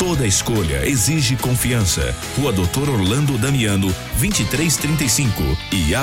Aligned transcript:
Toda 0.00 0.26
escolha 0.26 0.88
exige 0.88 1.36
confiança. 1.36 2.16
Rua 2.34 2.50
Doutor 2.50 2.88
Orlando 2.88 3.36
Damiano, 3.36 3.94
2335. 4.18 5.42
E 5.70 5.94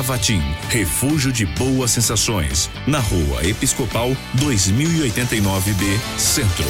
refúgio 0.69 1.31
de 1.31 1.47
boas 1.47 1.89
sensações. 1.89 2.69
Na 2.85 2.99
Rua 2.99 3.43
Episcopal, 3.43 4.15
2089B, 4.35 5.99
Centro. 6.15 6.69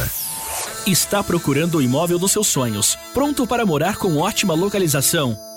Está 0.85 1.23
procurando 1.23 1.77
o 1.77 1.81
imóvel 1.81 2.17
dos 2.17 2.31
seus 2.31 2.47
sonhos, 2.47 2.97
pronto 3.13 3.45
para 3.45 3.65
morar 3.65 3.97
com 3.97 4.17
ótima 4.17 4.55
localização 4.55 5.50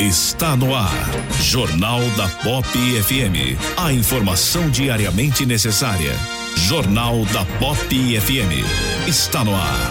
Está 0.00 0.56
no 0.56 0.76
ar. 0.76 0.94
Jornal 1.42 1.98
da 2.16 2.28
Pop 2.44 2.68
FM. 2.68 3.58
A 3.76 3.92
informação 3.92 4.70
diariamente 4.70 5.44
necessária. 5.44 6.12
Jornal 6.54 7.24
da 7.32 7.44
Pop 7.58 7.76
FM. 8.20 9.08
Está 9.08 9.42
no 9.42 9.52
ar. 9.56 9.90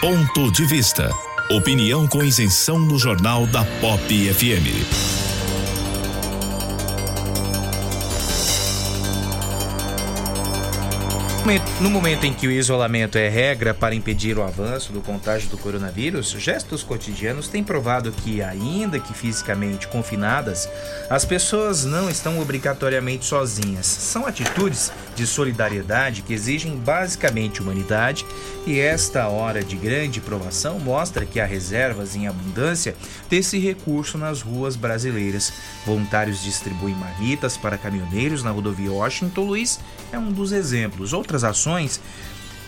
Ponto 0.00 0.50
de 0.52 0.64
vista. 0.64 1.10
Opinião 1.50 2.08
com 2.08 2.24
isenção 2.24 2.78
no 2.78 2.98
Jornal 2.98 3.46
da 3.46 3.62
Pop 3.62 4.00
FM. 4.08 5.23
No 11.78 11.90
momento 11.90 12.24
em 12.24 12.32
que 12.32 12.46
o 12.46 12.50
isolamento 12.50 13.18
é 13.18 13.28
regra 13.28 13.74
para 13.74 13.94
impedir 13.94 14.38
o 14.38 14.42
avanço 14.42 14.94
do 14.94 15.02
contágio 15.02 15.50
do 15.50 15.58
coronavírus, 15.58 16.30
gestos 16.30 16.82
cotidianos 16.82 17.48
têm 17.48 17.62
provado 17.62 18.10
que, 18.10 18.42
ainda 18.42 18.98
que 18.98 19.12
fisicamente 19.12 19.86
confinadas, 19.86 20.66
as 21.10 21.26
pessoas 21.26 21.84
não 21.84 22.08
estão 22.08 22.40
obrigatoriamente 22.40 23.26
sozinhas. 23.26 23.84
São 23.84 24.26
atitudes 24.26 24.90
de 25.14 25.26
solidariedade 25.26 26.22
que 26.22 26.32
exigem 26.32 26.76
basicamente 26.76 27.60
humanidade 27.60 28.24
e 28.66 28.80
esta 28.80 29.28
hora 29.28 29.62
de 29.62 29.76
grande 29.76 30.22
provação 30.22 30.78
mostra 30.78 31.26
que 31.26 31.38
há 31.38 31.44
reservas 31.44 32.16
em 32.16 32.26
abundância 32.26 32.96
desse 33.28 33.58
recurso 33.58 34.16
nas 34.16 34.40
ruas 34.40 34.76
brasileiras. 34.76 35.52
Voluntários 35.84 36.42
distribuem 36.42 36.94
marmitas 36.94 37.58
para 37.58 37.76
caminhoneiros 37.76 38.42
na 38.42 38.50
rodovia 38.50 38.90
Washington 38.90 39.42
Luiz 39.42 39.78
é 40.10 40.18
um 40.18 40.32
dos 40.32 40.50
exemplos. 40.50 41.12
Outras 41.34 41.42
ações 41.42 42.00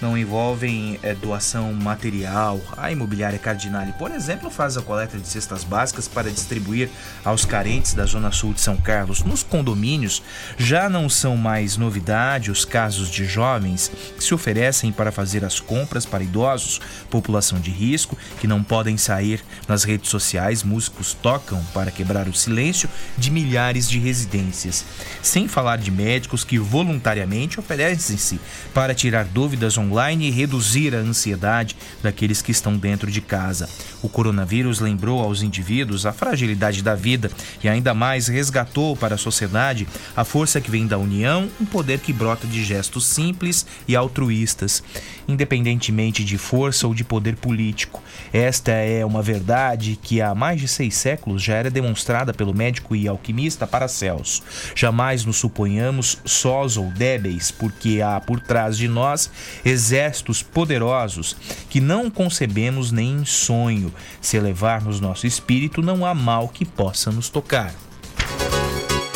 não 0.01 0.17
envolvem 0.17 0.99
é, 1.03 1.15
doação 1.15 1.73
material. 1.73 2.61
A 2.77 2.91
imobiliária 2.93 3.39
Cardinale, 3.39 3.93
por 3.93 4.11
exemplo, 4.11 4.51
faz 4.51 4.77
a 4.77 4.83
coleta 4.83 5.19
de 5.19 5.27
cestas 5.27 5.65
básicas 5.65 6.07
para 6.07 6.31
distribuir 6.31 6.91
aos 7.25 7.45
carentes 7.45 7.95
da 7.95 8.05
Zona 8.05 8.31
Sul 8.31 8.53
de 8.53 8.61
São 8.61 8.77
Carlos. 8.77 9.23
Nos 9.23 9.43
condomínios, 9.43 10.23
já 10.59 10.89
não 10.89 11.09
são 11.09 11.37
mais 11.37 11.77
novidade 11.77 12.51
os 12.51 12.65
casos 12.65 13.11
de 13.11 13.25
jovens 13.25 13.91
que 14.17 14.23
se 14.23 14.35
oferecem 14.35 14.93
para 14.93 15.11
fazer 15.11 15.45
as 15.45 15.61
compras 15.61 16.05
para 16.05 16.25
idosos, 16.25 16.81
população 17.11 17.59
de 17.59 17.71
risco, 17.71 18.17
que 18.39 18.47
não 18.47 18.63
podem 18.63 18.97
sair 18.97 19.43
nas 19.67 19.85
redes 19.85 20.11
sociais. 20.11 20.63
Músicos 20.63 21.15
tocam 21.15 21.63
para 21.73 21.91
quebrar 21.91 22.29
o 22.29 22.35
silêncio 22.35 22.89
de 23.17 23.31
milhares 23.31 23.89
de 23.89 23.99
residências. 23.99 24.85
Sem 25.23 25.49
falar 25.49 25.79
de 25.79 25.91
médicos 25.91 26.45
que 26.45 26.59
voluntariamente 26.59 27.59
oferecem-se 27.59 28.39
para 28.75 28.95
tirar 28.95 29.25
dúvidas 29.25 29.79
online 29.79 29.86
e 30.21 30.31
reduzir 30.31 30.95
a 30.95 30.99
ansiedade 30.99 31.77
daqueles 32.03 32.43
que 32.43 32.51
estão 32.51 32.77
dentro 32.77 33.11
de 33.11 33.21
casa. 33.21 33.69
O 34.03 34.09
coronavírus 34.09 34.81
lembrou 34.81 35.21
aos 35.21 35.43
indivíduos 35.43 36.07
a 36.07 36.13
fragilidade 36.13 36.83
da 36.83 36.95
vida 36.95 37.31
e 37.63 37.69
ainda 37.69 37.95
mais 37.95 38.29
resgatou 38.29 38.97
para 38.97 39.15
a 39.15 39.19
sociedade 39.19 39.87
a 40.17 40.25
força 40.25 40.61
que 40.61 40.71
vem 40.71 40.87
da 40.87 40.99
união, 40.99 41.49
um 41.61 41.65
poder 41.65 41.99
que 41.99 42.13
brota 42.13 42.47
de 42.47 42.65
gestos 42.65 43.07
simples 43.07 43.67
e 43.89 43.97
altruístas, 43.97 44.83
independentemente 45.27 46.25
de 46.25 46.39
força 46.39 46.87
ou 46.87 46.95
de 46.95 47.05
poder 47.05 47.37
político. 47.37 48.03
Esta 48.33 48.73
é 48.73 49.05
uma 49.05 49.23
verdade 49.23 49.99
que 50.01 50.21
há 50.21 50.35
mais 50.35 50.61
de 50.61 50.69
seis 50.69 50.95
séculos 50.95 51.43
já 51.43 51.55
era 51.55 51.71
demonstrada 51.71 52.33
pelo 52.33 52.55
médico 52.55 52.95
e 52.95 53.09
alquimista 53.09 53.67
Paracelso. 53.67 54.43
Jamais 54.75 55.25
nos 55.25 55.37
suponhamos 55.37 56.19
sós 56.25 56.77
ou 56.77 56.91
débeis, 56.91 57.51
porque 57.51 58.01
há 58.01 58.21
por 58.21 58.41
trás 58.41 58.77
de 58.77 58.89
nós 58.89 59.31
exércitos 59.77 60.43
poderosos 60.43 61.37
que 61.69 61.81
não 61.81 62.11
concebemos 62.11 62.91
nem 62.91 63.19
em 63.19 63.25
sonho. 63.27 63.93
Se 64.21 64.39
elevarmos 64.39 65.01
nosso 65.01 65.27
espírito, 65.27 65.83
não 65.83 66.07
há 66.07 66.15
mal 66.15 66.49
que 66.49 66.65
possa 66.65 67.13
nos 67.13 67.29
tocar. 67.29 67.75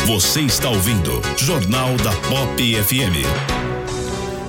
Você 0.06 0.40
está 0.42 0.68
ouvindo 0.68 1.22
Jornal 1.38 1.96
da 1.96 2.12
Pop 2.28 2.82
FM. 2.84 3.69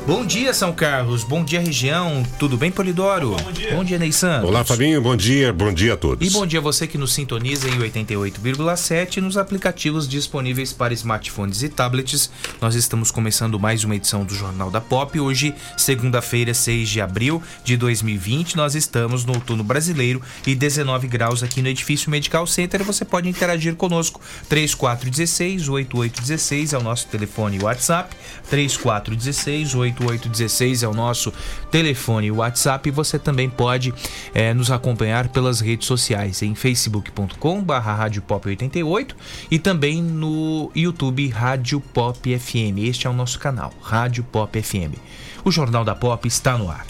Bom 0.07 0.25
dia, 0.25 0.51
São 0.51 0.73
Carlos. 0.73 1.23
Bom 1.23 1.43
dia, 1.43 1.59
região. 1.59 2.23
Tudo 2.39 2.57
bem, 2.57 2.71
Polidoro? 2.71 3.35
Bom 3.35 3.51
dia. 3.51 3.75
Bom 3.75 3.83
dia, 3.83 3.99
Ney 3.99 4.11
Santos. 4.11 4.49
Olá, 4.49 4.63
Fabinho. 4.63 4.99
Bom 4.99 5.15
dia. 5.15 5.53
Bom 5.53 5.71
dia 5.71 5.93
a 5.93 5.97
todos. 5.97 6.27
E 6.27 6.31
bom 6.31 6.43
dia 6.43 6.57
a 6.57 6.61
você 6.61 6.87
que 6.87 6.97
nos 6.97 7.13
sintoniza 7.13 7.69
em 7.69 7.77
88,7 7.77 9.17
nos 9.17 9.37
aplicativos 9.37 10.07
disponíveis 10.07 10.73
para 10.73 10.91
smartphones 10.95 11.61
e 11.61 11.69
tablets. 11.69 12.31
Nós 12.59 12.73
estamos 12.73 13.11
começando 13.11 13.59
mais 13.59 13.83
uma 13.83 13.95
edição 13.95 14.25
do 14.25 14.33
Jornal 14.33 14.71
da 14.71 14.81
Pop. 14.81 15.19
Hoje, 15.19 15.53
segunda-feira, 15.77 16.51
6 16.51 16.89
de 16.89 16.99
abril 16.99 17.41
de 17.63 17.77
2020. 17.77 18.57
Nós 18.57 18.73
estamos 18.73 19.23
no 19.23 19.35
outono 19.35 19.63
brasileiro 19.63 20.19
e 20.47 20.55
19 20.55 21.07
graus 21.07 21.43
aqui 21.43 21.61
no 21.61 21.69
Edifício 21.69 22.09
Medical 22.09 22.47
Center. 22.47 22.83
Você 22.83 23.05
pode 23.05 23.29
interagir 23.29 23.75
conosco. 23.75 24.19
3416 24.49 25.69
8816 25.69 26.73
é 26.73 26.77
o 26.79 26.81
nosso 26.81 27.05
telefone 27.07 27.57
e 27.57 27.63
WhatsApp. 27.63 28.15
3416 28.49 29.75
8816 29.75 29.90
8816 29.99 30.83
é 30.83 30.87
o 30.87 30.93
nosso 30.93 31.33
telefone 31.69 32.27
e 32.27 32.31
WhatsApp. 32.31 32.89
Você 32.91 33.19
também 33.19 33.49
pode 33.49 33.93
é, 34.33 34.53
nos 34.53 34.71
acompanhar 34.71 35.29
pelas 35.29 35.59
redes 35.59 35.87
sociais 35.87 36.41
em 36.41 36.55
facebook.com.br 36.55 37.73
radiopop88 37.73 39.15
e 39.49 39.59
também 39.59 40.01
no 40.01 40.71
YouTube 40.75 41.27
Rádio 41.29 41.79
Pop 41.79 42.39
FM. 42.39 42.77
Este 42.79 43.07
é 43.07 43.09
o 43.09 43.13
nosso 43.13 43.39
canal, 43.39 43.73
Rádio 43.81 44.23
Pop 44.23 44.61
FM. 44.61 44.95
O 45.43 45.51
Jornal 45.51 45.83
da 45.83 45.95
Pop 45.95 46.27
está 46.27 46.57
no 46.57 46.69
ar. 46.69 46.85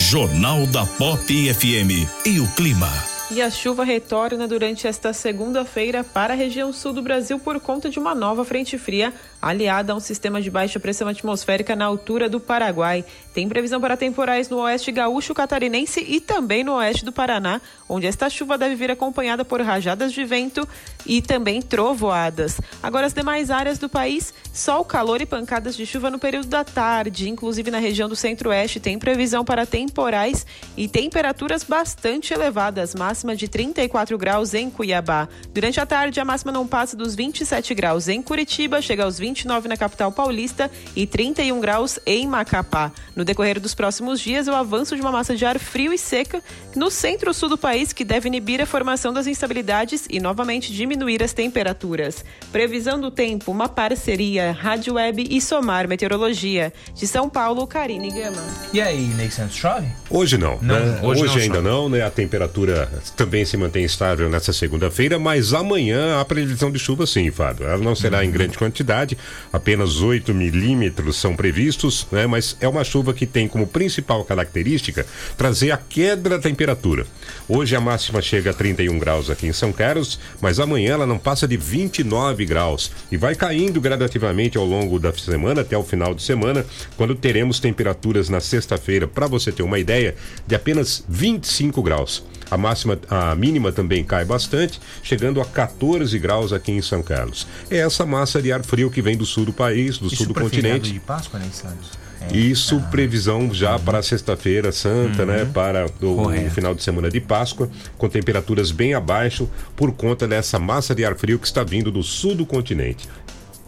Jornal 0.00 0.66
da 0.68 0.86
Pop 0.86 1.54
FM 1.54 2.06
e 2.24 2.38
o 2.38 2.46
clima. 2.54 3.15
E 3.28 3.42
a 3.42 3.50
chuva 3.50 3.82
retorna 3.82 4.46
durante 4.46 4.86
esta 4.86 5.12
segunda-feira 5.12 6.04
para 6.04 6.32
a 6.32 6.36
região 6.36 6.72
sul 6.72 6.92
do 6.92 7.02
Brasil 7.02 7.40
por 7.40 7.58
conta 7.58 7.90
de 7.90 7.98
uma 7.98 8.14
nova 8.14 8.44
frente 8.44 8.78
fria 8.78 9.12
aliada 9.42 9.92
a 9.92 9.96
um 9.96 10.00
sistema 10.00 10.40
de 10.40 10.50
baixa 10.50 10.80
pressão 10.80 11.08
atmosférica 11.08 11.74
na 11.74 11.84
altura 11.84 12.28
do 12.28 12.40
Paraguai. 12.40 13.04
Tem 13.34 13.48
previsão 13.48 13.80
para 13.80 13.96
temporais 13.96 14.48
no 14.48 14.58
oeste 14.58 14.90
gaúcho 14.90 15.34
catarinense 15.34 16.00
e 16.00 16.20
também 16.20 16.64
no 16.64 16.74
oeste 16.74 17.04
do 17.04 17.12
Paraná, 17.12 17.60
onde 17.88 18.06
esta 18.06 18.30
chuva 18.30 18.56
deve 18.56 18.74
vir 18.74 18.90
acompanhada 18.90 19.44
por 19.44 19.60
rajadas 19.60 20.12
de 20.12 20.24
vento 20.24 20.66
e 21.04 21.20
também 21.20 21.60
trovoadas. 21.60 22.60
Agora, 22.82 23.06
as 23.06 23.12
demais 23.12 23.50
áreas 23.50 23.78
do 23.78 23.88
país, 23.88 24.32
sol, 24.52 24.84
calor 24.84 25.20
e 25.20 25.26
pancadas 25.26 25.76
de 25.76 25.84
chuva 25.84 26.10
no 26.10 26.18
período 26.18 26.46
da 26.46 26.64
tarde, 26.64 27.28
inclusive 27.28 27.70
na 27.70 27.78
região 27.78 28.08
do 28.08 28.16
centro-oeste, 28.16 28.80
tem 28.80 28.98
previsão 28.98 29.44
para 29.44 29.66
temporais 29.66 30.46
e 30.76 30.88
temperaturas 30.88 31.62
bastante 31.62 32.32
elevadas, 32.32 32.94
máxima 33.16 33.36
de 33.36 33.48
34 33.48 34.18
graus 34.18 34.52
em 34.52 34.68
Cuiabá. 34.68 35.26
Durante 35.54 35.80
a 35.80 35.86
tarde, 35.86 36.20
a 36.20 36.24
máxima 36.24 36.52
não 36.52 36.66
passa 36.66 36.94
dos 36.94 37.14
27 37.14 37.74
graus 37.74 38.08
em 38.08 38.20
Curitiba, 38.20 38.82
chega 38.82 39.04
aos 39.04 39.18
20 39.18 39.26
29 39.26 39.68
na 39.68 39.76
capital 39.76 40.12
paulista 40.12 40.70
e 40.94 41.06
31 41.06 41.58
graus 41.60 41.98
em 42.06 42.26
Macapá. 42.26 42.92
No 43.14 43.24
decorrer 43.24 43.58
dos 43.58 43.74
próximos 43.74 44.20
dias, 44.20 44.48
o 44.48 44.52
avanço 44.52 44.94
de 44.94 45.02
uma 45.02 45.10
massa 45.10 45.34
de 45.34 45.44
ar 45.44 45.58
frio 45.58 45.92
e 45.92 45.98
seca 45.98 46.42
no 46.74 46.90
centro-sul 46.90 47.48
do 47.48 47.58
país 47.58 47.92
que 47.92 48.04
deve 48.04 48.28
inibir 48.28 48.60
a 48.60 48.66
formação 48.66 49.12
das 49.12 49.26
instabilidades 49.26 50.06
e 50.10 50.20
novamente 50.20 50.72
diminuir 50.72 51.22
as 51.22 51.32
temperaturas. 51.32 52.24
Previsão 52.52 53.00
do 53.00 53.10
tempo, 53.10 53.50
uma 53.50 53.68
parceria 53.68 54.52
Rádio 54.52 54.94
Web 54.94 55.26
e 55.30 55.40
Somar 55.40 55.88
Meteorologia. 55.88 56.72
De 56.94 57.06
São 57.06 57.28
Paulo, 57.28 57.66
Karine 57.66 58.10
Gama. 58.10 58.42
E 58.72 58.80
aí, 58.80 59.06
Ney 59.14 59.30
Santos, 59.30 59.56
chove? 59.56 59.86
Hoje 60.10 60.38
não. 60.38 60.58
Não, 60.60 60.74
né? 60.74 61.00
hoje 61.02 61.22
Hoje, 61.22 61.34
não 61.34 61.42
ainda 61.42 61.54
chove. 61.56 61.68
não, 61.68 61.88
né? 61.88 62.02
A 62.02 62.10
temperatura 62.10 62.90
também 63.10 63.44
se 63.44 63.56
mantém 63.56 63.84
estável 63.84 64.28
nessa 64.28 64.52
segunda-feira, 64.52 65.18
mas 65.18 65.52
amanhã 65.52 66.20
há 66.20 66.24
previsão 66.24 66.70
de 66.70 66.78
chuva 66.78 67.06
sim, 67.06 67.30
Fábio. 67.30 67.66
Ela 67.66 67.78
não 67.78 67.94
será 67.94 68.24
em 68.24 68.30
grande 68.30 68.58
quantidade, 68.58 69.16
apenas 69.52 70.00
8 70.00 70.34
milímetros 70.34 71.16
são 71.16 71.36
previstos, 71.36 72.06
né? 72.10 72.26
Mas 72.26 72.56
é 72.60 72.68
uma 72.68 72.84
chuva 72.84 73.14
que 73.14 73.26
tem 73.26 73.48
como 73.48 73.66
principal 73.66 74.24
característica 74.24 75.06
trazer 75.36 75.70
a 75.70 75.76
queda 75.76 76.30
da 76.30 76.38
temperatura. 76.38 77.06
Hoje 77.48 77.76
a 77.76 77.80
máxima 77.80 78.20
chega 78.20 78.50
a 78.50 78.54
31 78.54 78.98
graus 78.98 79.30
aqui 79.30 79.46
em 79.46 79.52
São 79.52 79.72
Carlos, 79.72 80.18
mas 80.40 80.58
amanhã 80.58 80.94
ela 80.94 81.06
não 81.06 81.18
passa 81.18 81.46
de 81.46 81.56
29 81.56 82.44
graus 82.44 82.90
e 83.10 83.16
vai 83.16 83.34
caindo 83.34 83.80
gradativamente 83.80 84.58
ao 84.58 84.64
longo 84.64 84.98
da 84.98 85.12
semana 85.12 85.60
até 85.60 85.76
o 85.76 85.82
final 85.82 86.14
de 86.14 86.22
semana, 86.22 86.64
quando 86.96 87.14
teremos 87.14 87.60
temperaturas 87.60 88.28
na 88.28 88.40
sexta-feira, 88.40 89.06
para 89.06 89.26
você 89.26 89.52
ter 89.52 89.62
uma 89.62 89.78
ideia, 89.78 90.14
de 90.46 90.54
apenas 90.54 91.04
25 91.08 91.82
graus. 91.82 92.24
A 92.50 92.56
máxima, 92.56 92.95
a 93.08 93.34
mínima 93.34 93.72
também 93.72 94.04
cai 94.04 94.24
bastante, 94.24 94.80
chegando 95.02 95.40
a 95.40 95.44
14 95.44 96.18
graus 96.18 96.52
aqui 96.52 96.72
em 96.72 96.82
São 96.82 97.02
Carlos. 97.02 97.46
É 97.70 97.78
essa 97.78 98.04
massa 98.04 98.40
de 98.40 98.52
ar 98.52 98.64
frio 98.64 98.90
que 98.90 99.02
vem 99.02 99.16
do 99.16 99.26
sul 99.26 99.44
do 99.44 99.52
país, 99.52 99.98
do 99.98 100.06
Isso 100.06 100.16
sul 100.16 100.26
do 100.26 100.34
continente. 100.34 100.92
de 100.92 101.00
Páscoa, 101.00 101.40
Santos? 101.52 102.06
É. 102.20 102.36
Isso, 102.36 102.80
previsão 102.90 103.52
já 103.52 103.78
para 103.78 104.02
sexta-feira 104.02 104.72
santa, 104.72 105.24
né? 105.24 105.44
Para 105.44 105.86
o, 106.00 106.28
o 106.28 106.50
final 106.50 106.74
de 106.74 106.82
semana 106.82 107.10
de 107.10 107.20
Páscoa, 107.20 107.70
com 107.96 108.08
temperaturas 108.08 108.70
bem 108.70 108.94
abaixo, 108.94 109.48
por 109.74 109.92
conta 109.92 110.26
dessa 110.26 110.58
massa 110.58 110.94
de 110.94 111.04
ar 111.04 111.14
frio 111.16 111.38
que 111.38 111.46
está 111.46 111.62
vindo 111.62 111.90
do 111.90 112.02
sul 112.02 112.34
do 112.34 112.46
continente. 112.46 113.08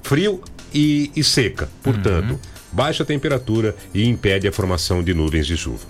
Frio 0.03 0.43
e, 0.73 1.11
e 1.15 1.23
seca, 1.23 1.69
portanto, 1.83 2.39
baixa 2.73 3.05
temperatura 3.05 3.77
e 3.93 4.07
impede 4.07 4.49
a 4.49 4.53
formação 4.53 5.03
de 5.03 5.13
nuvens 5.15 5.47
de 5.47 5.57
chuva. 5.57 5.87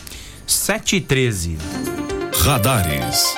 7 0.46 0.96
e 0.96 1.00
13. 1.00 1.58
Radares. 2.42 3.34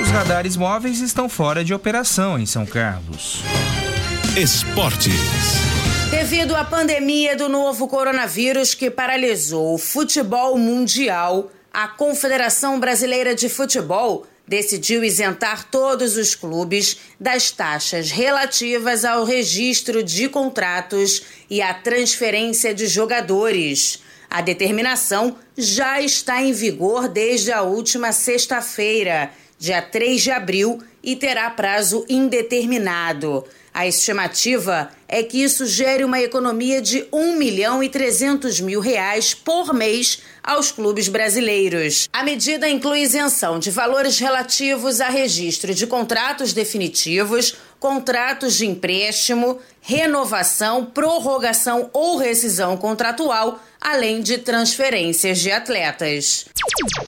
Os 0.00 0.08
radares 0.08 0.56
móveis 0.56 1.00
estão 1.00 1.28
fora 1.28 1.64
de 1.64 1.74
operação 1.74 2.38
em 2.38 2.46
São 2.46 2.64
Carlos. 2.64 3.42
Esportes. 4.36 5.12
Devido 6.10 6.56
à 6.56 6.64
pandemia 6.64 7.36
do 7.36 7.48
novo 7.48 7.86
coronavírus 7.86 8.74
que 8.74 8.90
paralisou 8.90 9.74
o 9.74 9.78
futebol 9.78 10.56
mundial, 10.56 11.50
a 11.72 11.88
Confederação 11.88 12.80
Brasileira 12.80 13.34
de 13.34 13.48
Futebol 13.48 14.26
decidiu 14.48 15.04
isentar 15.04 15.64
todos 15.70 16.16
os 16.16 16.34
clubes 16.34 16.96
das 17.20 17.50
taxas 17.50 18.10
relativas 18.10 19.04
ao 19.04 19.24
registro 19.24 20.02
de 20.02 20.28
contratos 20.28 21.22
e 21.50 21.60
à 21.60 21.74
transferência 21.74 22.74
de 22.74 22.86
jogadores. 22.86 24.05
A 24.36 24.42
determinação 24.42 25.34
já 25.56 25.98
está 25.98 26.42
em 26.42 26.52
vigor 26.52 27.08
desde 27.08 27.50
a 27.50 27.62
última 27.62 28.12
sexta-feira, 28.12 29.30
dia 29.58 29.80
3 29.80 30.20
de 30.20 30.30
abril, 30.30 30.78
e 31.02 31.16
terá 31.16 31.48
prazo 31.48 32.04
indeterminado. 32.06 33.46
A 33.72 33.86
estimativa 33.86 34.90
é 35.08 35.22
que 35.22 35.42
isso 35.42 35.64
gere 35.64 36.04
uma 36.04 36.20
economia 36.20 36.82
de 36.82 37.06
1 37.10 37.36
milhão 37.36 37.82
e 37.82 37.88
300 37.88 38.60
mil 38.60 38.80
reais 38.80 39.32
por 39.32 39.72
mês 39.72 40.20
aos 40.42 40.70
clubes 40.70 41.08
brasileiros. 41.08 42.06
A 42.12 42.22
medida 42.22 42.68
inclui 42.68 43.00
isenção 43.00 43.58
de 43.58 43.70
valores 43.70 44.18
relativos 44.18 45.00
a 45.00 45.08
registro 45.08 45.74
de 45.74 45.86
contratos 45.86 46.52
definitivos, 46.52 47.56
contratos 47.78 48.54
de 48.54 48.66
empréstimo, 48.66 49.58
renovação, 49.80 50.84
prorrogação 50.84 51.90
ou 51.92 52.16
rescisão 52.16 52.76
contratual, 52.76 53.60
além 53.86 54.20
de 54.20 54.38
transferências 54.38 55.38
de 55.38 55.52
atletas. 55.52 56.46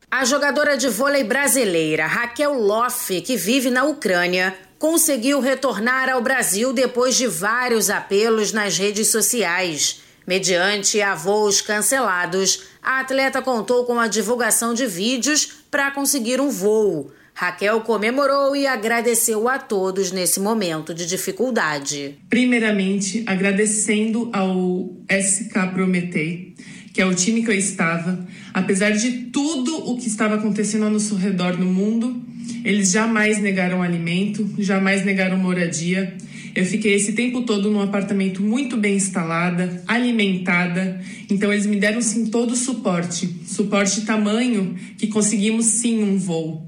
A 0.08 0.25
jogadora 0.25 0.76
de 0.76 0.88
vôlei 0.88 1.25
brasileira 1.25 2.06
Raquel 2.06 2.54
Loff, 2.54 3.20
que 3.23 3.37
vive 3.37 3.68
na 3.68 3.82
Ucrânia, 3.82 4.56
conseguiu 4.78 5.40
retornar 5.40 6.08
ao 6.08 6.23
Brasil 6.23 6.73
depois 6.73 7.16
de 7.16 7.26
vários 7.26 7.90
apelos 7.90 8.52
nas 8.52 8.78
redes 8.78 9.08
sociais. 9.08 10.02
Mediante 10.25 11.02
a 11.02 11.16
voos 11.16 11.61
cancelados, 11.61 12.62
a 12.80 13.00
atleta 13.00 13.42
contou 13.42 13.85
com 13.85 13.99
a 13.99 14.06
divulgação 14.06 14.73
de 14.73 14.87
vídeos 14.87 15.47
para 15.68 15.90
conseguir 15.90 16.40
um 16.40 16.49
voo. 16.49 17.11
Raquel 17.40 17.83
comemorou 17.83 18.57
e 18.57 18.66
agradeceu 18.66 19.49
a 19.49 19.61
todos 19.61 20.11
nesse 20.11 20.40
momento 20.40 20.92
de 20.92 21.07
dificuldade. 21.07 22.16
Primeiramente, 22.28 23.23
agradecendo 23.26 24.28
ao 24.33 24.90
SK 25.09 25.73
Prometei, 25.73 26.57
que 26.92 27.00
é 27.00 27.07
o 27.07 27.14
time 27.14 27.45
que 27.45 27.49
eu 27.49 27.54
estava, 27.54 28.26
apesar 28.52 28.90
de 28.90 29.26
tudo 29.30 29.88
o 29.88 29.97
que 29.97 30.09
estava 30.09 30.35
acontecendo 30.35 30.87
ao 30.87 30.90
nosso 30.90 31.14
redor 31.14 31.57
no 31.57 31.66
mundo, 31.66 32.21
eles 32.64 32.90
jamais 32.90 33.40
negaram 33.40 33.83
alimento, 33.83 34.45
jamais 34.59 35.04
negaram 35.04 35.38
moradia. 35.38 36.16
Eu 36.57 36.66
fiquei 36.66 36.95
esse 36.95 37.12
tempo 37.12 37.42
todo 37.42 37.71
num 37.71 37.80
apartamento 37.80 38.42
muito 38.42 38.76
bem 38.76 38.97
instalada, 38.97 39.80
alimentada. 39.87 41.00
Então 41.30 41.52
eles 41.52 41.66
me 41.66 41.76
deram 41.76 42.02
sim 42.02 42.26
todo 42.26 42.50
o 42.50 42.57
suporte, 42.57 43.33
suporte 43.47 44.04
tamanho 44.04 44.75
que 44.99 45.07
conseguimos 45.07 45.66
sim 45.66 46.02
um 46.02 46.18
voo. 46.18 46.67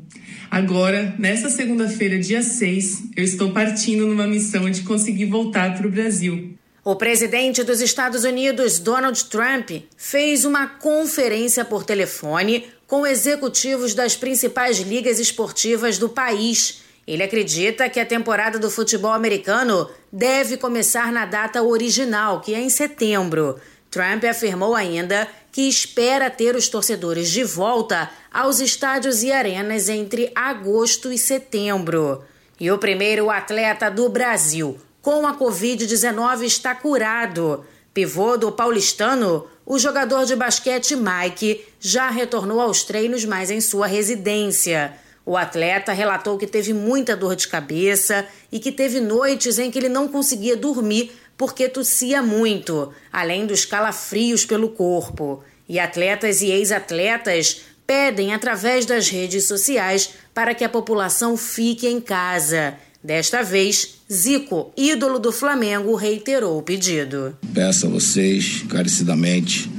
Agora, 0.50 1.14
nesta 1.16 1.48
segunda-feira, 1.48 2.18
dia 2.18 2.42
6, 2.42 3.04
eu 3.16 3.22
estou 3.22 3.52
partindo 3.52 4.04
numa 4.04 4.26
missão 4.26 4.68
de 4.68 4.82
conseguir 4.82 5.26
voltar 5.26 5.76
para 5.76 5.86
o 5.86 5.90
Brasil. 5.90 6.58
O 6.82 6.96
presidente 6.96 7.62
dos 7.62 7.80
Estados 7.80 8.24
Unidos, 8.24 8.80
Donald 8.80 9.26
Trump, 9.26 9.70
fez 9.96 10.44
uma 10.44 10.66
conferência 10.66 11.64
por 11.64 11.84
telefone 11.84 12.66
com 12.84 13.06
executivos 13.06 13.94
das 13.94 14.16
principais 14.16 14.78
ligas 14.78 15.20
esportivas 15.20 15.98
do 15.98 16.08
país. 16.08 16.82
Ele 17.06 17.22
acredita 17.22 17.88
que 17.88 18.00
a 18.00 18.06
temporada 18.06 18.58
do 18.58 18.70
futebol 18.70 19.12
americano 19.12 19.88
deve 20.12 20.56
começar 20.56 21.12
na 21.12 21.26
data 21.26 21.62
original, 21.62 22.40
que 22.40 22.54
é 22.54 22.60
em 22.60 22.70
setembro. 22.70 23.56
Trump 23.90 24.24
afirmou 24.24 24.74
ainda 24.74 25.26
que 25.50 25.62
espera 25.62 26.30
ter 26.30 26.54
os 26.54 26.68
torcedores 26.68 27.28
de 27.30 27.42
volta 27.42 28.10
aos 28.32 28.60
estádios 28.60 29.22
e 29.22 29.32
arenas 29.32 29.88
entre 29.88 30.30
agosto 30.34 31.12
e 31.12 31.18
setembro. 31.18 32.22
E 32.58 32.70
o 32.70 32.78
primeiro 32.78 33.30
atleta 33.30 33.90
do 33.90 34.08
Brasil 34.08 34.78
com 35.02 35.26
a 35.26 35.36
Covid-19 35.36 36.42
está 36.42 36.74
curado. 36.74 37.64
Pivô 37.92 38.36
do 38.36 38.52
paulistano, 38.52 39.46
o 39.66 39.78
jogador 39.78 40.24
de 40.24 40.36
basquete 40.36 40.94
Mike 40.94 41.64
já 41.80 42.10
retornou 42.10 42.60
aos 42.60 42.84
treinos, 42.84 43.24
mas 43.24 43.50
em 43.50 43.60
sua 43.60 43.86
residência. 43.86 44.94
O 45.24 45.36
atleta 45.36 45.92
relatou 45.92 46.38
que 46.38 46.46
teve 46.46 46.72
muita 46.72 47.16
dor 47.16 47.34
de 47.34 47.48
cabeça 47.48 48.26
e 48.50 48.58
que 48.58 48.72
teve 48.72 49.00
noites 49.00 49.58
em 49.58 49.70
que 49.70 49.78
ele 49.78 49.88
não 49.88 50.08
conseguia 50.08 50.56
dormir 50.56 51.12
porque 51.40 51.70
tossia 51.70 52.20
muito, 52.20 52.90
além 53.10 53.46
dos 53.46 53.64
calafrios 53.64 54.44
pelo 54.44 54.68
corpo. 54.68 55.42
E 55.66 55.78
atletas 55.78 56.42
e 56.42 56.50
ex-atletas 56.50 57.62
pedem 57.86 58.34
através 58.34 58.84
das 58.84 59.08
redes 59.08 59.44
sociais 59.44 60.10
para 60.34 60.54
que 60.54 60.64
a 60.64 60.68
população 60.68 61.38
fique 61.38 61.86
em 61.86 61.98
casa. 61.98 62.74
Desta 63.02 63.42
vez, 63.42 64.00
Zico, 64.12 64.70
ídolo 64.76 65.18
do 65.18 65.32
Flamengo, 65.32 65.94
reiterou 65.94 66.58
o 66.58 66.62
pedido. 66.62 67.34
Peço 67.54 67.86
a 67.86 67.88
vocês, 67.88 68.62
carecidamente, 68.68 69.70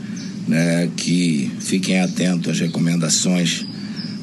né, 0.48 0.90
que 0.98 1.52
fiquem 1.60 2.02
atentos 2.02 2.54
às 2.54 2.60
recomendações 2.60 3.68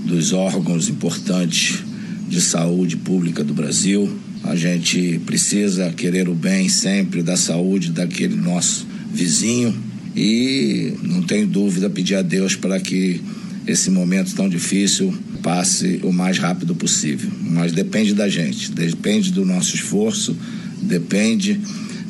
dos 0.04 0.32
órgãos 0.32 0.88
importantes 0.88 1.84
de 2.26 2.40
saúde 2.40 2.96
pública 2.96 3.44
do 3.44 3.54
Brasil, 3.54 4.18
a 4.44 4.54
gente 4.56 5.20
precisa 5.26 5.90
querer 5.92 6.28
o 6.28 6.34
bem 6.34 6.68
sempre 6.68 7.22
da 7.22 7.36
saúde 7.36 7.90
daquele 7.90 8.36
nosso 8.36 8.86
vizinho 9.12 9.74
e 10.16 10.94
não 11.02 11.22
tenho 11.22 11.46
dúvida 11.46 11.88
pedir 11.88 12.16
a 12.16 12.22
Deus 12.22 12.56
para 12.56 12.80
que 12.80 13.22
esse 13.66 13.90
momento 13.90 14.34
tão 14.34 14.48
difícil 14.48 15.14
passe 15.42 16.00
o 16.02 16.12
mais 16.12 16.38
rápido 16.38 16.74
possível. 16.74 17.30
Mas 17.42 17.72
depende 17.72 18.14
da 18.14 18.28
gente, 18.28 18.72
depende 18.72 19.30
do 19.30 19.44
nosso 19.44 19.74
esforço, 19.74 20.36
depende 20.80 21.60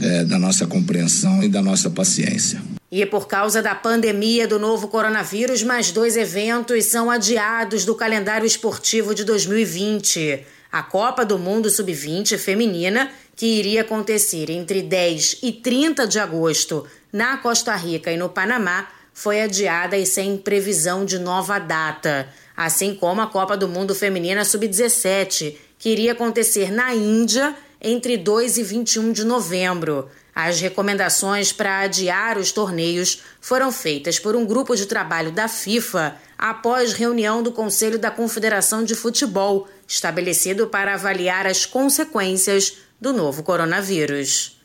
é, 0.01 0.25
da 0.25 0.39
nossa 0.39 0.67
compreensão 0.67 1.43
e 1.43 1.49
da 1.49 1.61
nossa 1.61 1.91
paciência. 1.91 2.63
E 2.91 3.05
por 3.05 3.27
causa 3.27 3.61
da 3.61 3.75
pandemia 3.75 4.49
do 4.49 4.59
novo 4.59 4.89
coronavírus, 4.89 5.63
mais 5.63 5.91
dois 5.91 6.17
eventos 6.17 6.87
são 6.87 7.11
adiados 7.11 7.85
do 7.85 7.95
calendário 7.95 8.47
esportivo 8.47 9.15
de 9.15 9.25
2020 9.25 10.45
a 10.71 10.83
Copa 10.83 11.25
do 11.25 11.39
Mundo 11.39 11.71
Sub-20 11.71 12.37
feminina, 12.39 13.11
que 13.35 13.47
iria 13.47 13.83
acontecer 13.83 14.51
entre 14.51 14.83
10 14.83 15.39
e 15.43 15.53
30 15.53 16.07
de 16.07 16.19
agosto 16.19 16.87
na 17.13 17.39
Costa 17.39 17.75
Rica 17.75 18.13
e 18.13 18.17
no 18.17 18.29
Panamá, 18.29 18.89
foi 19.15 19.41
adiada 19.41 19.97
e 19.97 20.07
sem 20.07 20.37
previsão 20.37 21.05
de 21.05 21.19
nova 21.19 21.59
data, 21.59 22.29
assim 22.57 22.95
como 22.95 23.21
a 23.21 23.27
Copa 23.27 23.57
do 23.57 23.67
Mundo 23.67 23.95
Feminina 23.95 24.45
Sub-17, 24.45 25.57
que 25.79 25.89
iria 25.89 26.13
acontecer 26.13 26.71
na 26.71 26.95
Índia 26.95 27.57
entre 27.81 28.17
2 28.17 28.59
e 28.59 28.63
21 28.63 29.13
de 29.13 29.25
novembro. 29.25 30.09
As 30.41 30.61
recomendações 30.61 31.53
para 31.53 31.81
adiar 31.81 32.39
os 32.39 32.53
torneios 32.53 33.23
foram 33.41 33.73
feitas 33.73 34.21
por 34.21 34.37
um 34.37 34.47
grupo 34.47 34.77
de 34.77 34.87
trabalho 34.87 35.33
da 35.33 35.49
FIFA 35.49 36.15
após 36.39 36.93
reunião 36.93 37.43
do 37.43 37.51
Conselho 37.51 37.99
da 37.99 38.09
Confederação 38.09 38.85
de 38.85 38.95
Futebol, 38.95 39.67
estabelecido 39.85 40.69
para 40.69 40.95
avaliar 40.95 41.45
as 41.45 41.67
consequências 41.67 42.75
do 43.01 43.13
novo 43.13 43.43
coronavírus. 43.43 44.61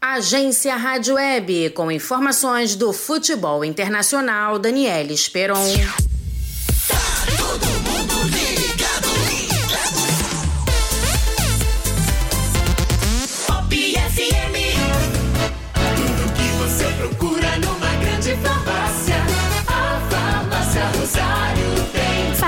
Agência 0.00 0.74
Rádio 0.74 1.14
Web, 1.14 1.70
com 1.70 1.88
informações 1.92 2.74
do 2.74 2.92
futebol 2.92 3.64
internacional, 3.64 4.58
Daniela 4.58 5.12
Esperon. 5.12 5.68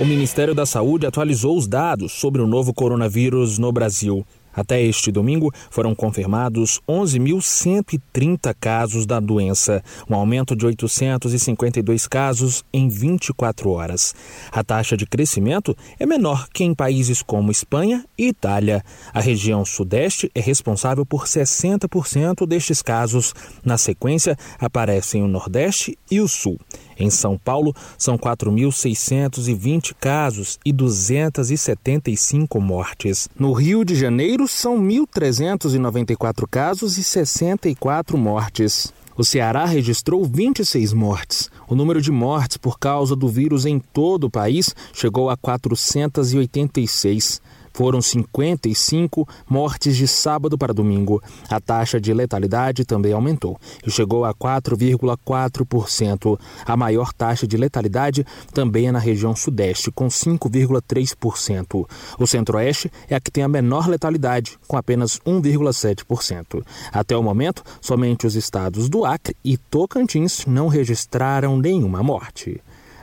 O 0.00 0.04
Ministério 0.04 0.54
da 0.54 0.64
Saúde 0.64 1.06
atualizou 1.06 1.56
os 1.56 1.66
dados 1.66 2.12
sobre 2.12 2.40
o 2.40 2.46
novo 2.46 2.72
coronavírus 2.72 3.58
no 3.58 3.70
Brasil. 3.70 4.24
Até 4.52 4.82
este 4.82 5.12
domingo, 5.12 5.52
foram 5.70 5.94
confirmados 5.94 6.80
11.130 6.88 8.54
casos 8.58 9.06
da 9.06 9.20
doença, 9.20 9.82
um 10.08 10.14
aumento 10.14 10.56
de 10.56 10.66
852 10.66 12.08
casos 12.08 12.64
em 12.72 12.88
24 12.88 13.70
horas. 13.70 14.14
A 14.50 14.64
taxa 14.64 14.96
de 14.96 15.06
crescimento 15.06 15.76
é 15.98 16.06
menor 16.06 16.48
que 16.48 16.64
em 16.64 16.74
países 16.74 17.22
como 17.22 17.52
Espanha 17.52 18.04
e 18.18 18.28
Itália. 18.28 18.84
A 19.14 19.20
região 19.20 19.64
Sudeste 19.64 20.30
é 20.34 20.40
responsável 20.40 21.06
por 21.06 21.26
60% 21.26 22.46
destes 22.46 22.82
casos. 22.82 23.32
Na 23.64 23.78
sequência, 23.78 24.36
aparecem 24.58 25.22
o 25.22 25.28
Nordeste 25.28 25.96
e 26.10 26.20
o 26.20 26.26
Sul. 26.26 26.58
Em 27.00 27.10
São 27.10 27.36
Paulo, 27.36 27.74
são 27.96 28.18
4.620 28.18 29.94
casos 29.98 30.60
e 30.64 30.72
275 30.72 32.60
mortes. 32.60 33.28
No 33.38 33.52
Rio 33.54 33.84
de 33.84 33.96
Janeiro, 33.96 34.46
são 34.46 34.78
1.394 34.78 36.46
casos 36.48 36.98
e 36.98 37.02
64 37.02 38.16
mortes. 38.18 38.92
O 39.16 39.24
Ceará 39.24 39.64
registrou 39.64 40.24
26 40.24 40.92
mortes. 40.92 41.50
O 41.68 41.74
número 41.74 42.00
de 42.00 42.12
mortes 42.12 42.56
por 42.56 42.78
causa 42.78 43.16
do 43.16 43.28
vírus 43.28 43.66
em 43.66 43.78
todo 43.78 44.24
o 44.24 44.30
país 44.30 44.74
chegou 44.94 45.28
a 45.28 45.36
486. 45.36 47.42
Foram 47.80 48.02
55 48.02 49.26
mortes 49.48 49.96
de 49.96 50.06
sábado 50.06 50.58
para 50.58 50.74
domingo. 50.74 51.22
A 51.48 51.58
taxa 51.58 51.98
de 51.98 52.12
letalidade 52.12 52.84
também 52.84 53.14
aumentou 53.14 53.58
e 53.86 53.90
chegou 53.90 54.26
a 54.26 54.34
4,4%. 54.34 56.38
A 56.66 56.76
maior 56.76 57.10
taxa 57.14 57.46
de 57.46 57.56
letalidade 57.56 58.26
também 58.52 58.88
é 58.88 58.92
na 58.92 58.98
região 58.98 59.34
sudeste, 59.34 59.90
com 59.90 60.08
5,3%. 60.08 61.88
O 62.18 62.26
centro-oeste 62.26 62.92
é 63.08 63.14
a 63.14 63.20
que 63.20 63.30
tem 63.30 63.44
a 63.44 63.48
menor 63.48 63.88
letalidade, 63.88 64.58
com 64.68 64.76
apenas 64.76 65.18
1,7%. 65.20 66.62
Até 66.92 67.16
o 67.16 67.22
momento, 67.22 67.64
somente 67.80 68.26
os 68.26 68.34
estados 68.34 68.90
do 68.90 69.06
Acre 69.06 69.34
e 69.42 69.56
Tocantins 69.56 70.44
não 70.44 70.68
registraram 70.68 71.56
nenhuma 71.56 72.02
morte. 72.02 72.60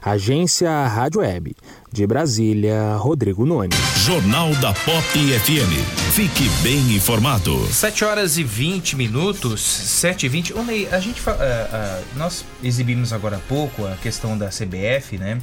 Agência 0.09 0.87
Rádio 0.87 1.21
Web. 1.21 1.55
De 1.91 2.07
Brasília, 2.07 2.95
Rodrigo 2.95 3.45
Nunes. 3.45 3.77
Jornal 4.05 4.53
da 4.55 4.73
Pop 4.73 5.03
FM. 5.03 6.13
Fique 6.13 6.47
bem 6.61 6.95
informado. 6.95 7.57
7 7.67 8.05
horas 8.05 8.37
e 8.37 8.43
20 8.43 8.95
minutos, 8.95 9.59
7 9.61 10.25
e 10.25 10.29
20. 10.29 10.53
Ô, 10.53 10.63
Ney, 10.63 10.87
a 10.91 10.99
gente. 10.99 11.21
ah, 11.27 11.33
ah, 11.39 12.01
nós 12.15 12.45
exibimos 12.63 13.11
agora 13.11 13.35
há 13.37 13.39
pouco 13.39 13.85
a 13.85 13.95
questão 13.95 14.37
da 14.37 14.47
CBF, 14.47 15.17
né? 15.17 15.39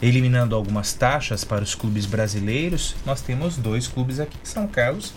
Eliminando 0.00 0.54
algumas 0.54 0.92
taxas 0.94 1.44
para 1.44 1.62
os 1.62 1.74
clubes 1.74 2.06
brasileiros. 2.06 2.94
Nós 3.04 3.20
temos 3.20 3.56
dois 3.56 3.86
clubes 3.86 4.18
aqui 4.20 4.36
em 4.42 4.46
São 4.46 4.66
Carlos 4.66 5.12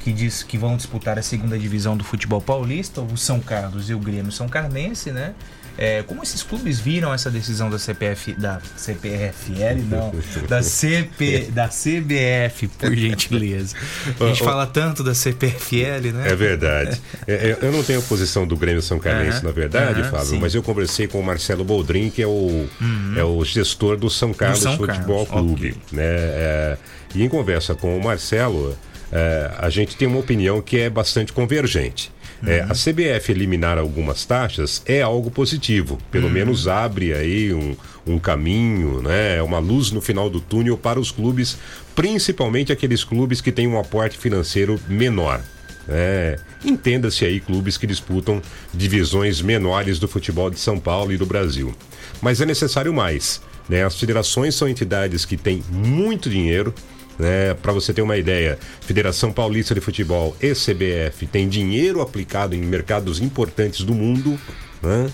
que 0.00 0.12
diz 0.12 0.42
que 0.42 0.58
vão 0.58 0.76
disputar 0.76 1.18
a 1.18 1.22
segunda 1.22 1.58
divisão 1.58 1.96
do 1.96 2.02
futebol 2.02 2.40
paulista, 2.40 3.00
o 3.00 3.16
São 3.16 3.38
Carlos 3.38 3.90
e 3.90 3.94
o 3.94 3.98
Grêmio 3.98 4.32
São 4.32 4.48
Carmense, 4.48 5.12
né? 5.12 5.34
É, 5.78 6.02
como 6.02 6.22
esses 6.22 6.42
clubes 6.42 6.78
viram 6.78 7.14
essa 7.14 7.30
decisão 7.30 7.70
da 7.70 7.78
CPF, 7.78 8.34
da 8.34 8.60
CPFL, 8.76 9.80
não, 9.88 10.12
da 10.46 10.62
CP, 10.62 11.50
da 11.52 11.68
CBF, 11.68 12.68
por 12.68 12.92
gentileza. 12.96 13.76
A 14.20 14.26
gente 14.26 14.42
fala 14.42 14.66
tanto 14.66 15.02
da 15.02 15.14
CPFL, 15.14 16.12
né? 16.12 16.30
É 16.30 16.34
verdade. 16.34 17.00
É, 17.26 17.32
é, 17.32 17.58
eu 17.62 17.72
não 17.72 17.82
tenho 17.82 18.00
a 18.00 18.02
posição 18.02 18.46
do 18.46 18.56
Grêmio 18.56 18.82
São 18.82 18.98
Carlense, 18.98 19.42
na 19.44 19.52
verdade, 19.52 20.02
Fábio, 20.04 20.26
sim. 20.26 20.38
mas 20.38 20.54
eu 20.54 20.62
conversei 20.62 21.06
com 21.06 21.20
o 21.20 21.24
Marcelo 21.24 21.64
Boldrin, 21.64 22.10
que 22.10 22.20
é 22.20 22.26
o, 22.26 22.68
é 23.16 23.24
o 23.24 23.42
gestor 23.44 23.96
do 23.96 24.10
São 24.10 24.34
Carlos 24.34 24.60
São 24.60 24.76
Futebol 24.76 25.24
Carlos, 25.24 25.46
Clube. 25.46 25.76
Né? 25.92 26.04
É, 26.04 26.78
e 27.14 27.22
em 27.22 27.28
conversa 27.28 27.74
com 27.74 27.96
o 27.96 28.04
Marcelo, 28.04 28.76
é, 29.12 29.50
a 29.58 29.68
gente 29.70 29.96
tem 29.96 30.06
uma 30.08 30.18
opinião 30.18 30.60
que 30.60 30.78
é 30.78 30.90
bastante 30.90 31.32
convergente. 31.32 32.10
É, 32.46 32.60
a 32.60 32.68
CBF 32.72 33.32
eliminar 33.32 33.76
algumas 33.76 34.24
taxas 34.24 34.82
é 34.86 35.02
algo 35.02 35.30
positivo, 35.30 35.98
pelo 36.10 36.26
Uhum. 36.26 36.32
menos 36.32 36.66
abre 36.68 37.12
aí 37.12 37.52
um, 37.52 37.76
um 38.06 38.18
caminho, 38.18 39.02
né, 39.02 39.42
uma 39.42 39.58
luz 39.58 39.90
no 39.90 40.00
final 40.00 40.30
do 40.30 40.40
túnel 40.40 40.78
para 40.78 40.98
os 40.98 41.10
clubes, 41.10 41.58
principalmente 41.94 42.72
aqueles 42.72 43.04
clubes 43.04 43.42
que 43.42 43.52
têm 43.52 43.66
um 43.68 43.78
aporte 43.78 44.16
financeiro 44.16 44.80
menor. 44.88 45.42
É, 45.86 46.38
Entenda-se 46.64 47.24
aí 47.26 47.40
clubes 47.40 47.76
que 47.76 47.86
disputam 47.86 48.40
divisões 48.72 49.42
menores 49.42 49.98
do 49.98 50.06
futebol 50.08 50.48
de 50.50 50.58
São 50.60 50.78
Paulo 50.78 51.12
e 51.12 51.16
do 51.18 51.26
Brasil. 51.26 51.74
Mas 52.22 52.40
é 52.40 52.46
necessário 52.46 52.92
mais. 52.92 53.40
Né? 53.68 53.84
As 53.84 53.98
federações 53.98 54.54
são 54.54 54.68
entidades 54.68 55.24
que 55.24 55.36
têm 55.36 55.62
muito 55.70 56.28
dinheiro. 56.30 56.74
Né? 57.20 57.52
Para 57.52 57.72
você 57.72 57.92
ter 57.92 58.00
uma 58.00 58.16
ideia, 58.16 58.58
Federação 58.80 59.30
Paulista 59.30 59.74
de 59.74 59.80
Futebol 59.80 60.34
e 60.40 60.54
CBF 60.54 61.26
tem 61.26 61.48
dinheiro 61.48 62.00
aplicado 62.00 62.56
em 62.56 62.62
mercados 62.62 63.20
importantes 63.20 63.82
do 63.82 63.94
mundo. 63.94 64.40
Né? 64.82 65.10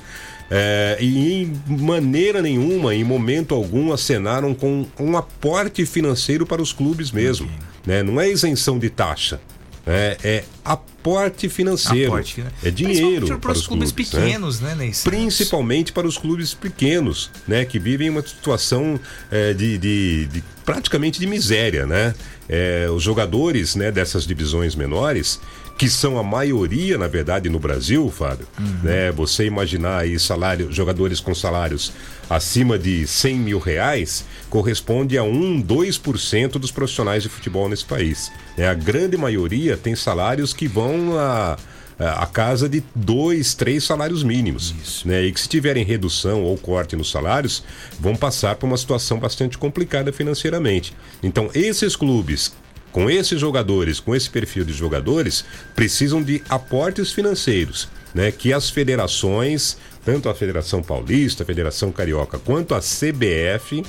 É, 0.48 0.96
e 1.00 1.42
em 1.42 1.62
maneira 1.66 2.40
nenhuma, 2.40 2.94
em 2.94 3.02
momento 3.02 3.56
algum, 3.56 3.92
acenaram 3.92 4.54
com 4.54 4.86
um 5.00 5.16
aporte 5.16 5.84
financeiro 5.84 6.46
para 6.46 6.62
os 6.62 6.72
clubes 6.72 7.10
mesmo. 7.10 7.50
Né? 7.84 8.04
Não 8.04 8.20
é 8.20 8.30
isenção 8.30 8.78
de 8.78 8.88
taxa. 8.88 9.40
É, 9.86 10.16
é 10.24 10.44
aporte 10.64 11.48
financeiro. 11.48 12.10
Aporte, 12.12 12.40
né? 12.40 12.50
É 12.64 12.70
dinheiro 12.70 13.26
Principalmente 13.26 13.40
para 13.40 13.52
os 13.52 13.66
clubes, 13.66 13.92
pequenos, 13.92 14.60
né, 14.60 14.74
Ney 14.74 14.92
Santos? 14.92 15.02
Principalmente 15.04 15.92
para 15.92 16.06
os 16.08 16.18
clubes 16.18 16.54
pequenos, 16.54 17.30
né? 17.46 17.64
Que 17.64 17.78
vivem 17.78 18.10
uma 18.10 18.20
situação 18.26 18.98
é, 19.30 19.52
de, 19.54 19.78
de- 19.78 20.26
de- 20.26 20.44
praticamente 20.64 21.20
de 21.20 21.26
miséria, 21.28 21.86
né? 21.86 22.14
É, 22.48 22.88
os 22.90 23.02
jogadores 23.02 23.74
né, 23.76 23.90
dessas 23.92 24.24
divisões 24.26 24.74
menores, 24.74 25.40
que 25.76 25.90
são 25.90 26.18
a 26.18 26.22
maioria, 26.22 26.96
na 26.96 27.06
verdade, 27.06 27.48
no 27.48 27.58
Brasil, 27.58 28.10
Fábio, 28.10 28.46
né? 28.82 29.12
Você 29.12 29.44
imaginar 29.44 29.98
aí 29.98 30.18
salário, 30.18 30.72
jogadores 30.72 31.20
com 31.20 31.34
salários 31.34 31.92
acima 32.30 32.78
de 32.78 33.06
100 33.06 33.36
mil 33.36 33.58
reais 33.58 34.24
corresponde 34.48 35.18
a 35.18 35.22
1, 35.22 35.62
2% 35.62 36.52
dos 36.52 36.70
profissionais 36.70 37.22
de 37.22 37.28
futebol 37.28 37.68
nesse 37.68 37.84
país. 37.84 38.32
né? 38.56 38.68
A 38.68 38.74
grande 38.74 39.16
maioria 39.16 39.76
tem 39.76 39.94
salários 39.94 40.52
que 40.52 40.66
vão 40.66 41.18
a 41.18 41.56
a 41.98 42.26
casa 42.26 42.68
de 42.68 42.82
dois, 42.94 43.54
três 43.54 43.84
salários 43.84 44.22
mínimos. 44.22 45.02
Né? 45.04 45.22
E 45.22 45.32
que 45.32 45.40
se 45.40 45.48
tiverem 45.48 45.84
redução 45.84 46.42
ou 46.42 46.56
corte 46.56 46.94
nos 46.94 47.10
salários, 47.10 47.64
vão 47.98 48.14
passar 48.14 48.56
por 48.56 48.66
uma 48.66 48.76
situação 48.76 49.18
bastante 49.18 49.56
complicada 49.56 50.12
financeiramente. 50.12 50.94
Então, 51.22 51.48
esses 51.54 51.96
clubes, 51.96 52.52
com 52.96 53.10
esses 53.10 53.38
jogadores, 53.38 54.00
com 54.00 54.14
esse 54.16 54.30
perfil 54.30 54.64
de 54.64 54.72
jogadores, 54.72 55.44
precisam 55.74 56.22
de 56.22 56.42
aportes 56.48 57.12
financeiros. 57.12 57.90
Né? 58.14 58.32
Que 58.32 58.54
as 58.54 58.70
federações, 58.70 59.76
tanto 60.02 60.30
a 60.30 60.34
Federação 60.34 60.82
Paulista, 60.82 61.42
a 61.42 61.46
Federação 61.46 61.92
Carioca, 61.92 62.38
quanto 62.38 62.74
a 62.74 62.80
CBF, 62.80 63.84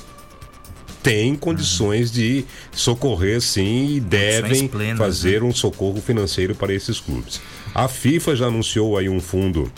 têm 1.02 1.34
condições 1.34 2.12
de 2.12 2.44
socorrer 2.70 3.40
sim 3.40 3.94
e 3.94 4.00
devem 4.00 4.68
plenas, 4.68 4.98
fazer 4.98 5.42
um 5.42 5.54
socorro 5.54 6.02
financeiro 6.02 6.54
para 6.54 6.74
esses 6.74 7.00
clubes. 7.00 7.40
A 7.74 7.88
FIFA 7.88 8.36
já 8.36 8.46
anunciou 8.48 8.98
aí 8.98 9.08
um 9.08 9.20
fundo 9.20 9.72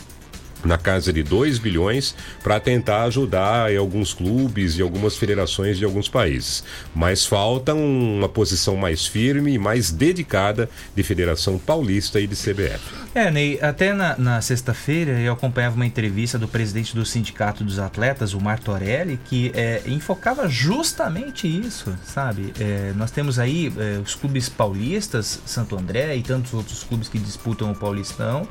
na 0.64 0.78
casa 0.78 1.12
de 1.12 1.22
2 1.22 1.58
bilhões 1.58 2.14
para 2.42 2.60
tentar 2.60 3.04
ajudar 3.04 3.74
alguns 3.76 4.12
clubes 4.12 4.78
e 4.78 4.82
algumas 4.82 5.16
federações 5.16 5.78
de 5.78 5.84
alguns 5.84 6.08
países. 6.08 6.64
Mas 6.94 7.24
falta 7.24 7.74
uma 7.74 8.28
posição 8.28 8.76
mais 8.76 9.06
firme 9.06 9.52
e 9.52 9.58
mais 9.58 9.90
dedicada 9.90 10.68
de 10.94 11.02
Federação 11.02 11.58
Paulista 11.58 12.20
e 12.20 12.26
de 12.26 12.36
CBF. 12.36 12.80
É, 13.14 13.30
Ney, 13.30 13.58
até 13.60 13.92
na, 13.92 14.16
na 14.16 14.40
sexta-feira 14.40 15.12
eu 15.12 15.32
acompanhava 15.32 15.74
uma 15.74 15.86
entrevista 15.86 16.38
do 16.38 16.46
presidente 16.46 16.94
do 16.94 17.04
Sindicato 17.04 17.64
dos 17.64 17.78
Atletas, 17.78 18.34
o 18.34 18.40
Martorelli, 18.40 19.18
que 19.24 19.50
é, 19.54 19.82
enfocava 19.86 20.48
justamente 20.48 21.48
isso, 21.48 21.92
sabe? 22.04 22.52
É, 22.60 22.92
nós 22.96 23.10
temos 23.10 23.38
aí 23.38 23.72
é, 23.76 23.98
os 23.98 24.14
clubes 24.14 24.48
paulistas, 24.48 25.40
Santo 25.44 25.76
André 25.76 26.16
e 26.16 26.22
tantos 26.22 26.54
outros 26.54 26.84
clubes 26.84 27.08
que 27.08 27.18
disputam 27.18 27.70
o 27.72 27.74
Paulistão. 27.74 28.46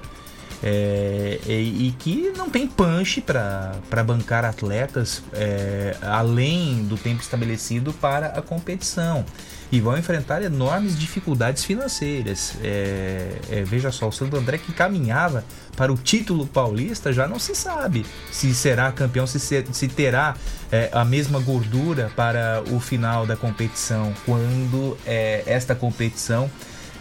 É, 0.64 1.40
e, 1.48 1.88
e 1.88 1.96
que 1.98 2.34
não 2.38 2.50
tem 2.50 2.68
punch 2.68 3.22
para 3.22 4.04
bancar 4.06 4.44
atletas 4.46 5.24
é, 5.34 5.96
além 6.02 6.84
do 6.84 6.98
tempo 6.98 7.22
estabelecido 7.22 7.94
para 7.94 8.28
a 8.28 8.42
competição 8.42 9.26
e 9.72 9.80
vão 9.80 9.96
enfrentar 9.98 10.42
enormes 10.42 10.98
dificuldades 10.98 11.64
financeiras. 11.64 12.54
É, 12.64 13.36
é, 13.52 13.64
veja 13.64 13.92
só, 13.92 14.08
o 14.08 14.12
Santo 14.12 14.36
André 14.36 14.58
que 14.58 14.74
caminhava 14.74 15.44
para 15.78 15.94
o 15.94 15.96
título 15.96 16.48
paulista 16.48 17.14
já 17.14 17.28
não 17.28 17.40
se 17.40 17.54
sabe 17.56 18.06
se 18.32 18.54
será 18.54 18.92
campeão, 18.92 19.28
se, 19.28 19.40
se- 19.40 19.88
terá 19.88 20.36
é, 20.72 20.90
a 20.92 21.06
mesma 21.06 21.40
gordura 21.40 22.12
para 22.16 22.64
o 22.72 22.80
final 22.80 23.26
da 23.26 23.36
competição, 23.38 24.12
quando 24.26 24.98
é, 25.06 25.44
esta 25.46 25.76
competição 25.76 26.50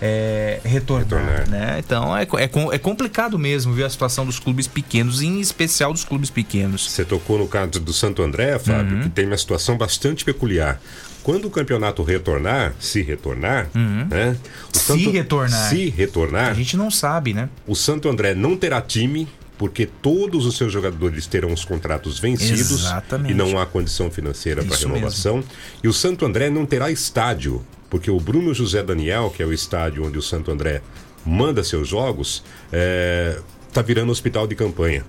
é, 0.00 0.60
retornar, 0.64 1.48
né? 1.48 1.76
Então 1.78 2.16
é, 2.16 2.22
é, 2.22 2.50
é 2.72 2.78
complicado 2.78 3.38
mesmo 3.38 3.72
ver 3.72 3.84
a 3.84 3.90
situação 3.90 4.24
dos 4.24 4.38
clubes 4.38 4.66
pequenos, 4.66 5.22
em 5.22 5.40
especial 5.40 5.92
dos 5.92 6.04
clubes 6.04 6.30
pequenos. 6.30 6.90
Você 6.90 7.04
tocou 7.04 7.38
no 7.38 7.48
caso 7.48 7.80
do 7.80 7.92
Santo 7.92 8.22
André, 8.22 8.58
Fábio, 8.58 9.00
que 9.02 9.08
tem 9.10 9.26
uma 9.26 9.36
situação 9.36 9.76
bastante 9.76 10.24
peculiar. 10.24 10.80
Quando 11.22 11.46
o 11.46 11.50
campeonato 11.50 12.02
retornar, 12.02 12.74
se 12.80 13.02
retornar, 13.02 13.68
né? 13.74 14.36
o 14.74 14.78
Se 14.78 15.10
retornar. 15.10 15.68
Se 15.68 15.90
retornar. 15.90 16.50
A 16.50 16.54
gente 16.54 16.76
não 16.76 16.90
sabe, 16.90 17.34
né? 17.34 17.50
O 17.66 17.74
Santo 17.74 18.08
André 18.08 18.34
não 18.34 18.56
terá 18.56 18.80
time, 18.80 19.28
porque 19.58 19.84
todos 19.84 20.46
os 20.46 20.56
seus 20.56 20.72
jogadores 20.72 21.26
terão 21.26 21.52
os 21.52 21.64
contratos 21.64 22.18
vencidos 22.18 22.84
Exatamente. 22.84 23.32
e 23.32 23.34
não 23.34 23.58
há 23.60 23.66
condição 23.66 24.10
financeira 24.10 24.64
para 24.64 24.76
renovação. 24.76 25.42
E 25.82 25.88
o 25.88 25.92
Santo 25.92 26.24
André 26.24 26.48
não 26.48 26.64
terá 26.64 26.90
estádio, 26.90 27.62
porque 27.90 28.10
o 28.10 28.18
Bruno 28.18 28.52
José 28.54 28.82
Daniel, 28.82 29.30
que 29.34 29.42
é 29.42 29.46
o 29.46 29.52
estádio 29.52 30.04
onde 30.04 30.18
o 30.18 30.22
Santo 30.22 30.50
André 30.50 30.82
manda 31.24 31.64
seus 31.64 31.88
jogos, 31.88 32.42
está 33.68 33.82
virando 33.82 34.12
hospital 34.12 34.46
de 34.46 34.54
campanha 34.54 35.04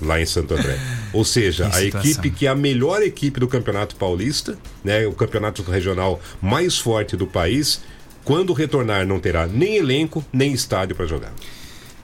lá 0.00 0.20
em 0.20 0.26
Santo 0.26 0.54
André. 0.54 0.78
Ou 1.12 1.24
seja, 1.24 1.70
a 1.72 1.82
equipe 1.82 2.30
que 2.30 2.46
é 2.46 2.50
a 2.50 2.54
melhor 2.54 3.02
equipe 3.02 3.40
do 3.40 3.48
Campeonato 3.48 3.96
Paulista, 3.96 4.58
né, 4.82 5.06
o 5.06 5.12
campeonato 5.12 5.62
regional 5.62 6.20
mais 6.40 6.78
forte 6.78 7.16
do 7.16 7.26
país, 7.26 7.80
quando 8.24 8.52
retornar 8.52 9.06
não 9.06 9.20
terá 9.20 9.46
nem 9.46 9.76
elenco, 9.76 10.24
nem 10.32 10.52
estádio 10.52 10.96
para 10.96 11.06
jogar. 11.06 11.32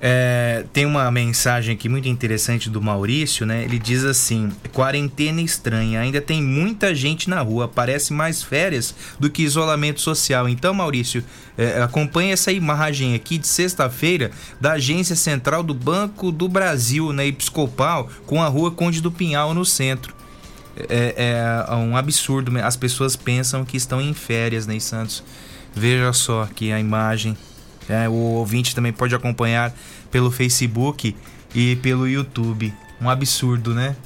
É, 0.03 0.65
tem 0.73 0.87
uma 0.87 1.11
mensagem 1.11 1.75
aqui 1.75 1.87
muito 1.87 2.09
interessante 2.09 2.71
do 2.71 2.81
Maurício, 2.81 3.45
né? 3.45 3.65
Ele 3.65 3.79
diz 3.79 4.03
assim: 4.03 4.51
quarentena 4.73 5.43
estranha, 5.43 6.01
ainda 6.01 6.23
tem 6.23 6.43
muita 6.43 6.95
gente 6.95 7.29
na 7.29 7.43
rua, 7.43 7.69
parece 7.69 8.11
mais 8.15 8.43
férias 8.43 8.95
do 9.19 9.29
que 9.29 9.43
isolamento 9.43 10.01
social. 10.01 10.49
Então, 10.49 10.73
Maurício, 10.73 11.23
é, 11.59 11.83
acompanhe 11.83 12.33
essa 12.33 12.51
imagem 12.51 13.15
aqui 13.15 13.37
de 13.37 13.47
sexta-feira 13.47 14.31
da 14.59 14.73
Agência 14.73 15.15
Central 15.15 15.63
do 15.63 15.75
Banco 15.75 16.33
do 16.33 16.49
Brasil, 16.49 17.13
na 17.13 17.27
Episcopal, 17.27 18.09
com 18.25 18.43
a 18.43 18.49
rua 18.49 18.71
Conde 18.71 19.03
do 19.03 19.13
Pinhal 19.13 19.53
no 19.53 19.67
centro. 19.67 20.15
É, 20.89 21.65
é 21.69 21.75
um 21.75 21.95
absurdo, 21.95 22.57
as 22.59 22.75
pessoas 22.75 23.17
pensam 23.17 23.67
que 23.67 23.77
estão 23.77 24.01
em 24.01 24.15
férias, 24.15 24.67
né, 24.67 24.81
Santos? 24.81 25.23
Veja 25.75 26.11
só 26.15 26.45
aqui 26.45 26.73
a 26.73 26.81
imagem 26.81 27.37
é, 27.90 28.09
o 28.09 28.12
ouvinte 28.12 28.74
também 28.74 28.92
pode 28.92 29.14
acompanhar 29.14 29.74
pelo 30.11 30.31
Facebook 30.31 31.14
e 31.55 31.76
pelo 31.76 32.09
YouTube. 32.09 32.72
Um 33.00 33.09
absurdo, 33.09 33.74
né? 33.74 33.96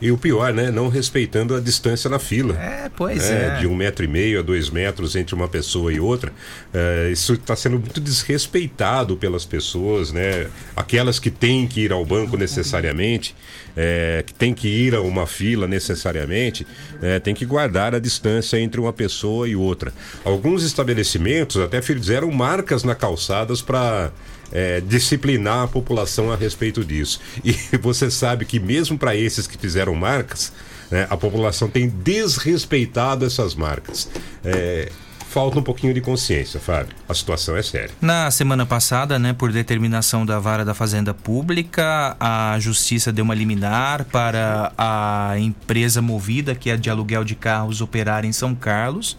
E 0.00 0.10
o 0.10 0.18
pior, 0.18 0.52
né? 0.52 0.70
Não 0.70 0.88
respeitando 0.88 1.54
a 1.54 1.60
distância 1.60 2.10
na 2.10 2.18
fila. 2.18 2.54
É, 2.60 2.90
pois 2.94 3.30
é. 3.30 3.46
é. 3.46 3.60
De 3.60 3.66
um 3.66 3.74
metro 3.74 4.04
e 4.04 4.08
meio 4.08 4.40
a 4.40 4.42
dois 4.42 4.68
metros 4.68 5.14
entre 5.16 5.34
uma 5.34 5.48
pessoa 5.48 5.92
e 5.92 6.00
outra. 6.00 6.32
É, 6.72 7.10
isso 7.12 7.34
está 7.34 7.54
sendo 7.54 7.78
muito 7.78 8.00
desrespeitado 8.00 9.16
pelas 9.16 9.44
pessoas, 9.44 10.12
né? 10.12 10.48
Aquelas 10.76 11.18
que 11.18 11.30
têm 11.30 11.66
que 11.66 11.80
ir 11.80 11.92
ao 11.92 12.04
banco 12.04 12.36
necessariamente, 12.36 13.34
é, 13.76 14.22
que 14.26 14.34
têm 14.34 14.52
que 14.52 14.68
ir 14.68 14.94
a 14.94 15.00
uma 15.00 15.26
fila 15.26 15.66
necessariamente, 15.66 16.66
é, 17.00 17.18
tem 17.20 17.34
que 17.34 17.46
guardar 17.46 17.94
a 17.94 17.98
distância 17.98 18.58
entre 18.58 18.80
uma 18.80 18.92
pessoa 18.92 19.48
e 19.48 19.54
outra. 19.54 19.92
Alguns 20.24 20.64
estabelecimentos 20.64 21.56
até 21.56 21.80
fizeram 21.80 22.30
marcas 22.30 22.82
na 22.82 22.94
calçadas 22.94 23.62
para 23.62 24.10
é, 24.54 24.80
disciplinar 24.80 25.64
a 25.64 25.68
população 25.68 26.32
a 26.32 26.36
respeito 26.36 26.84
disso. 26.84 27.20
E 27.44 27.52
você 27.82 28.10
sabe 28.10 28.44
que 28.44 28.60
mesmo 28.60 28.96
para 28.96 29.16
esses 29.16 29.48
que 29.48 29.58
fizeram 29.58 29.94
marcas, 29.94 30.52
né, 30.90 31.08
a 31.10 31.16
população 31.16 31.68
tem 31.68 31.88
desrespeitado 31.88 33.26
essas 33.26 33.54
marcas. 33.54 34.08
É, 34.44 34.90
falta 35.28 35.58
um 35.58 35.62
pouquinho 35.62 35.92
de 35.92 36.00
consciência, 36.00 36.60
Fábio. 36.60 36.94
A 37.08 37.14
situação 37.14 37.56
é 37.56 37.62
séria. 37.62 37.90
Na 38.00 38.30
semana 38.30 38.64
passada, 38.64 39.18
né, 39.18 39.32
por 39.32 39.50
determinação 39.50 40.24
da 40.24 40.38
Vara 40.38 40.64
da 40.64 40.74
Fazenda 40.74 41.12
Pública, 41.12 42.16
a 42.20 42.56
Justiça 42.60 43.12
deu 43.12 43.24
uma 43.24 43.34
liminar 43.34 44.04
para 44.04 44.72
a 44.78 45.34
empresa 45.36 46.00
movida, 46.00 46.54
que 46.54 46.70
é 46.70 46.76
de 46.76 46.88
aluguel 46.88 47.24
de 47.24 47.34
carros, 47.34 47.80
operar 47.80 48.24
em 48.24 48.32
São 48.32 48.54
Carlos. 48.54 49.16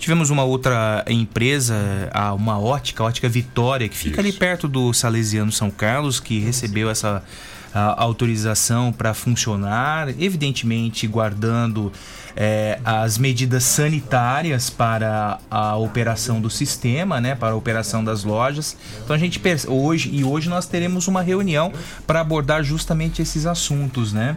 Tivemos 0.00 0.30
uma 0.30 0.42
outra 0.44 1.04
empresa, 1.06 1.76
uma 2.34 2.58
ótica, 2.58 3.02
a 3.02 3.06
ótica 3.06 3.28
Vitória, 3.28 3.86
que 3.86 3.96
fica 3.96 4.20
Isso. 4.20 4.20
ali 4.20 4.32
perto 4.32 4.66
do 4.66 4.94
Salesiano 4.94 5.52
São 5.52 5.70
Carlos, 5.70 6.18
que 6.18 6.40
recebeu 6.40 6.88
essa 6.88 7.22
autorização 7.72 8.92
para 8.92 9.12
funcionar, 9.12 10.08
evidentemente 10.18 11.06
guardando 11.06 11.92
é, 12.34 12.80
as 12.82 13.18
medidas 13.18 13.62
sanitárias 13.62 14.70
para 14.70 15.38
a 15.50 15.76
operação 15.76 16.40
do 16.40 16.48
sistema, 16.48 17.20
né, 17.20 17.34
para 17.34 17.50
a 17.50 17.54
operação 17.54 18.02
das 18.02 18.24
lojas. 18.24 18.76
Então 19.04 19.14
a 19.14 19.18
gente 19.18 19.40
hoje 19.68 20.10
e 20.12 20.24
hoje 20.24 20.48
nós 20.48 20.66
teremos 20.66 21.08
uma 21.08 21.22
reunião 21.22 21.72
para 22.06 22.20
abordar 22.20 22.64
justamente 22.64 23.20
esses 23.22 23.46
assuntos, 23.46 24.12
né? 24.14 24.36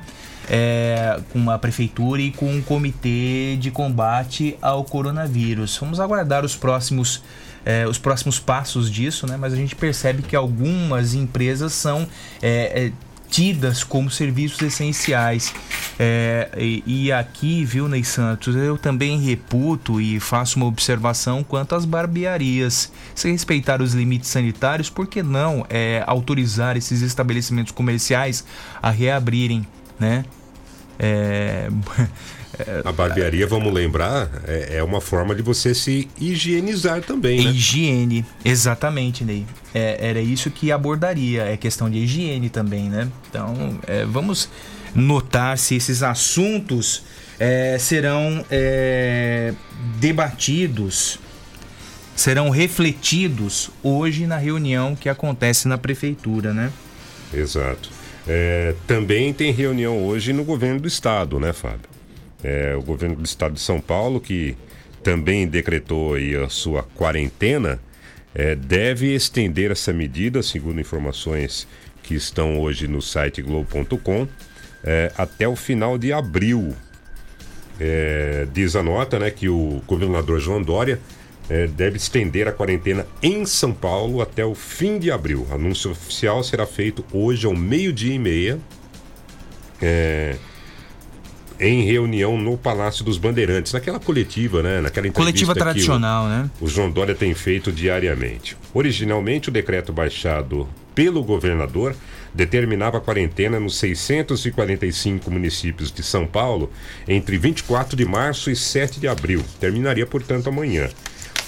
É, 0.50 1.20
com 1.32 1.50
a 1.50 1.58
prefeitura 1.58 2.22
e 2.22 2.32
com 2.32 2.50
um 2.50 2.62
comitê 2.62 3.58
de 3.58 3.72
combate 3.72 4.58
ao 4.62 4.84
coronavírus. 4.84 5.78
Vamos 5.78 6.00
aguardar 6.00 6.44
os 6.44 6.56
próximos, 6.56 7.24
é, 7.66 7.88
os 7.88 7.98
próximos 7.98 8.40
passos 8.40 8.92
disso, 8.92 9.28
né? 9.28 9.38
mas 9.38 9.54
a 9.54 9.56
gente 9.56 9.76
percebe 9.76 10.22
que 10.22 10.36
algumas 10.36 11.14
empresas 11.14 11.74
são. 11.74 12.08
É, 12.42 12.88
é 12.88 12.92
tidas 13.34 13.84
como 13.84 14.12
serviços 14.12 14.62
essenciais. 14.62 15.56
É, 15.98 16.50
e, 16.56 16.84
e, 16.86 17.12
aqui, 17.12 17.66
viu, 17.66 17.90
Ney 17.90 18.04
Santos, 18.04 18.56
eu 18.56 18.78
também 18.78 19.20
reputo 19.20 20.00
e 20.00 20.20
faço 20.20 20.58
uma 20.58 20.68
observação 20.68 21.44
quanto 21.44 21.74
às 21.74 21.84
barbearias. 21.84 22.92
Se 23.16 23.32
respeitar 23.32 23.82
os 23.82 23.96
limites 23.96 24.30
sanitários, 24.30 24.88
por 24.88 25.08
que 25.08 25.24
não 25.24 25.66
é, 25.68 26.04
autorizar 26.06 26.78
esses 26.78 27.02
estabelecimentos 27.02 27.72
comerciais 27.72 28.46
a 28.80 28.92
reabrirem? 28.92 29.66
Né? 30.00 30.26
É... 31.00 31.70
A 32.86 32.92
barbearia, 32.92 33.48
vamos 33.48 33.74
lembrar, 33.74 34.30
é, 34.48 34.78
é, 34.78 34.84
uma 34.84 35.02
forma 35.02 35.34
de 35.34 35.42
você 35.42 35.74
se 35.74 36.08
higienizar 36.20 37.02
também, 37.02 37.44
né? 37.44 37.50
Higiene, 37.50 38.24
exatamente, 38.46 39.24
Ney. 39.24 39.44
É, 39.74 39.98
era 40.00 40.22
isso 40.22 40.52
que 40.52 40.72
abordaria, 40.72 41.46
é 41.46 41.58
questão 41.58 41.90
de 41.90 41.98
higiene 41.98 42.50
também, 42.50 42.90
né? 42.90 43.08
Então, 43.28 43.80
é, 43.88 44.06
vamos 44.06 44.50
notar 44.94 45.58
se 45.58 45.76
esses 45.76 46.04
assuntos 46.04 47.04
é, 47.40 47.78
serão 47.80 48.46
é, 48.52 49.56
debatidos, 50.00 51.18
serão 52.16 52.52
refletidos 52.52 53.72
hoje 53.82 54.28
na 54.28 54.38
reunião 54.38 54.96
que 54.96 55.10
acontece 55.10 55.68
na 55.68 55.78
prefeitura, 55.78 56.54
né? 56.54 56.72
Exato. 57.34 58.03
É, 58.28 58.74
também 58.88 59.34
tem 59.34 59.52
reunião 59.52 60.06
hoje 60.06 60.32
no 60.32 60.44
governo 60.44 60.80
do 60.80 60.88
estado, 60.88 61.40
né, 61.40 61.52
Fábio? 61.52 61.90
É, 62.44 62.76
o 62.76 62.82
governo 62.82 63.16
do 63.16 63.26
estado 63.26 63.54
de 63.54 63.60
São 63.60 63.80
Paulo, 63.80 64.20
que 64.20 64.56
também 65.02 65.48
decretou 65.48 66.16
aí 66.16 66.36
a 66.36 66.50
sua 66.50 66.84
quarentena, 66.84 67.80
é, 68.34 68.56
deve 68.56 69.14
estender 69.14 69.72
essa 69.72 69.94
medida, 69.94 70.42
segundo 70.42 70.80
informações 70.80 71.68
que 72.02 72.16
estão 72.16 72.60
hoje 72.60 72.88
no 72.88 73.02
site 73.02 73.42
globo.com, 73.42 74.28
é, 74.84 75.12
até 75.18 75.48
o 75.48 75.56
final 75.56 75.98
de 75.98 76.12
abril. 76.12 76.76
É, 77.80 78.48
diz 78.54 78.76
a 78.76 78.84
nota 78.84 79.20
né, 79.20 79.32
que 79.32 79.50
o 79.50 79.82
governador 79.88 80.40
João 80.40 80.62
Dória 80.62 81.00
é, 81.54 81.68
deve 81.68 81.98
estender 81.98 82.48
a 82.48 82.52
quarentena 82.52 83.06
em 83.22 83.46
São 83.46 83.72
Paulo 83.72 84.24
até 84.24 84.44
o 84.44 84.56
fim 84.56 84.98
de 84.98 85.12
abril. 85.12 85.46
O 85.48 85.54
anúncio 85.54 85.92
oficial 85.92 86.44
será 86.44 86.66
feito 86.66 87.06
hoje 87.13 87.46
ao 87.46 87.56
meio-dia 87.56 88.16
e 88.16 88.18
meia, 88.18 88.60
é, 89.80 90.36
em 91.60 91.84
reunião 91.84 92.39
no 92.39 92.58
Palácio 92.58 93.06
dos 93.06 93.20
Bandeirantes, 93.20 93.72
naquela 93.72 94.00
coletiva, 94.00 94.63
né? 94.63 94.82
Naquela 94.82 95.08
coletiva 95.12 95.54
tradicional, 95.54 96.26
o, 96.26 96.30
né? 96.30 96.50
O 96.60 96.68
João 96.68 96.89
Dória 96.89 97.13
tem 97.13 97.36
feito 97.36 97.72
diariamente. 97.72 98.58
Originalmente, 98.74 99.50
o 99.50 99.52
decreto 99.52 99.94
baixado 99.94 100.68
pelo 100.96 101.24
governador 101.24 101.96
determinava 102.34 102.98
a 102.98 103.02
quarentena 103.02 103.60
nos 103.60 103.78
645 103.78 105.30
municípios 105.30 105.92
de 105.92 106.02
São 106.02 106.26
Paulo 106.26 106.72
entre 107.08 107.38
24 107.38 107.96
de 107.96 108.06
março 108.06 108.50
e 108.50 108.56
7 108.56 109.00
de 109.00 109.08
abril. 109.08 109.44
Terminaria, 109.60 110.08
portanto, 110.08 110.50
amanhã. 110.50 110.89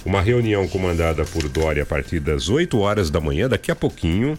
Uma 0.05 0.21
reunião 0.21 0.67
comandada 0.67 1.25
por 1.25 1.49
Dória 1.49 1.81
a 1.81 1.85
partir 1.85 2.19
das 2.19 2.47
8 2.47 2.77
horas 2.77 3.09
da 3.09 3.19
manhã, 3.19 3.49
daqui 3.49 3.71
a 3.71 3.75
pouquinho, 3.75 4.37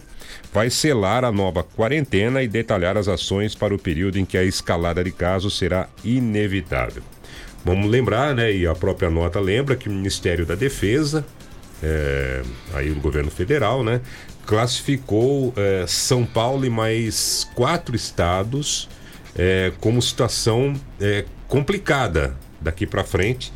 vai 0.53 0.69
selar 0.69 1.25
a 1.25 1.31
nova 1.31 1.61
quarentena 1.61 2.41
e 2.41 2.47
detalhar 2.47 2.95
as 2.95 3.09
ações 3.09 3.53
para 3.53 3.75
o 3.75 3.77
período 3.77 4.17
em 4.17 4.23
que 4.23 4.37
a 4.37 4.45
escalada 4.45 5.03
de 5.03 5.11
casos 5.11 5.57
será 5.57 5.89
inevitável. 6.05 7.03
Vamos 7.65 7.91
lembrar, 7.91 8.33
né, 8.33 8.49
e 8.53 8.65
a 8.65 8.73
própria 8.73 9.09
nota 9.09 9.41
lembra 9.41 9.75
que 9.75 9.89
o 9.89 9.91
Ministério 9.91 10.45
da 10.45 10.55
Defesa, 10.55 11.25
é, 11.83 12.43
aí 12.73 12.89
o 12.89 12.95
governo 12.95 13.29
federal, 13.29 13.83
né, 13.83 13.99
classificou 14.45 15.53
é, 15.57 15.83
São 15.85 16.25
Paulo 16.25 16.65
e 16.65 16.69
mais 16.69 17.45
quatro 17.55 17.93
estados 17.93 18.87
é, 19.37 19.73
como 19.81 20.01
situação 20.01 20.73
complicada 21.49 22.37
daqui 22.61 22.87
para 22.87 23.03
frente, 23.03 23.51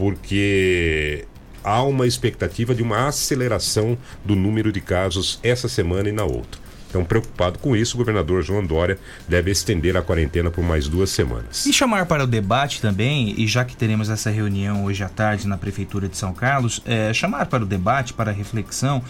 porque 0.00 1.26
há 1.62 1.82
uma 1.82 2.06
expectativa 2.06 2.74
de 2.74 2.82
uma 2.82 3.06
aceleração 3.06 3.98
do 4.24 4.34
número 4.34 4.72
de 4.72 4.80
casos 4.80 5.38
essa 5.42 5.68
semana 5.68 6.08
e 6.08 6.12
na 6.12 6.24
outra. 6.24 6.58
Então, 6.88 7.04
preocupado 7.04 7.58
com 7.58 7.76
isso, 7.76 7.96
o 7.96 7.98
governador 7.98 8.42
João 8.42 8.64
Dória 8.64 8.98
deve 9.28 9.50
estender 9.50 9.94
a 9.98 10.02
quarentena 10.02 10.50
por 10.50 10.64
mais 10.64 10.88
duas 10.88 11.10
semanas. 11.10 11.66
E 11.66 11.72
chamar 11.72 12.06
para 12.06 12.24
o 12.24 12.26
debate 12.26 12.80
também, 12.80 13.34
e 13.36 13.46
já 13.46 13.62
que 13.62 13.76
teremos 13.76 14.08
essa 14.08 14.30
reunião 14.30 14.86
hoje 14.86 15.04
à 15.04 15.08
tarde 15.08 15.46
na 15.46 15.58
Prefeitura 15.58 16.08
de 16.08 16.16
São 16.16 16.32
Carlos, 16.32 16.80
é, 16.86 17.12
chamar 17.12 17.44
para 17.46 17.62
o 17.62 17.66
debate, 17.66 18.14
para 18.14 18.32
reflexão, 18.32 19.04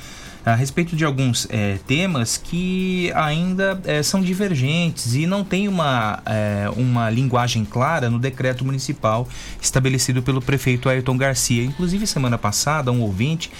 a 0.52 0.54
respeito 0.54 0.96
de 0.96 1.04
alguns 1.04 1.46
é, 1.50 1.78
temas 1.86 2.36
que 2.36 3.12
ainda 3.14 3.80
é, 3.84 4.02
são 4.02 4.20
divergentes 4.20 5.14
e 5.14 5.26
não 5.26 5.44
tem 5.44 5.68
uma, 5.68 6.22
é, 6.26 6.68
uma 6.76 7.08
linguagem 7.08 7.64
clara 7.64 8.10
no 8.10 8.18
decreto 8.18 8.64
municipal 8.64 9.28
estabelecido 9.60 10.22
pelo 10.22 10.42
prefeito 10.42 10.88
Ayrton 10.88 11.16
Garcia. 11.16 11.64
Inclusive, 11.64 12.06
semana 12.06 12.36
passada, 12.36 12.90
um 12.90 13.00
ouvinte 13.00 13.50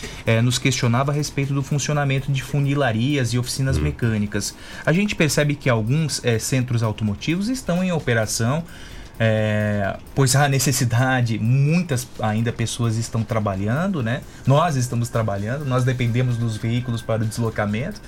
nos 0.43 0.59
questionava 0.59 1.13
a 1.13 1.15
respeito 1.15 1.53
do 1.53 1.63
funcionamento 1.63 2.31
de 2.33 2.43
funilarias 2.43 3.33
e 3.33 3.39
oficinas 3.39 3.79
hum. 3.79 3.83
mecânicas. 3.83 4.55
A 4.85 4.93
gente 4.93 5.15
percebe 5.15 5.55
que 5.55 5.69
alguns 5.69 6.23
centros 6.41 6.83
automotivos 6.83 7.49
estão 7.49 7.83
em 7.83 7.93
operação 7.93 8.65
É, 9.23 9.99
pois 10.15 10.35
há 10.35 10.49
necessidade, 10.49 11.39
muitas 11.39 12.09
ainda 12.21 12.51
pessoas 12.51 12.97
estão 12.97 13.23
trabalhando, 13.23 14.03
né? 14.03 14.23
Nós 14.47 14.77
estamos 14.77 15.11
trabalhando, 15.11 15.67
nós 15.67 15.85
dependemos 15.85 16.39
dos 16.39 16.57
veículos 16.57 17.03
para 17.03 17.23
o 17.23 17.27
deslocamento 17.27 18.01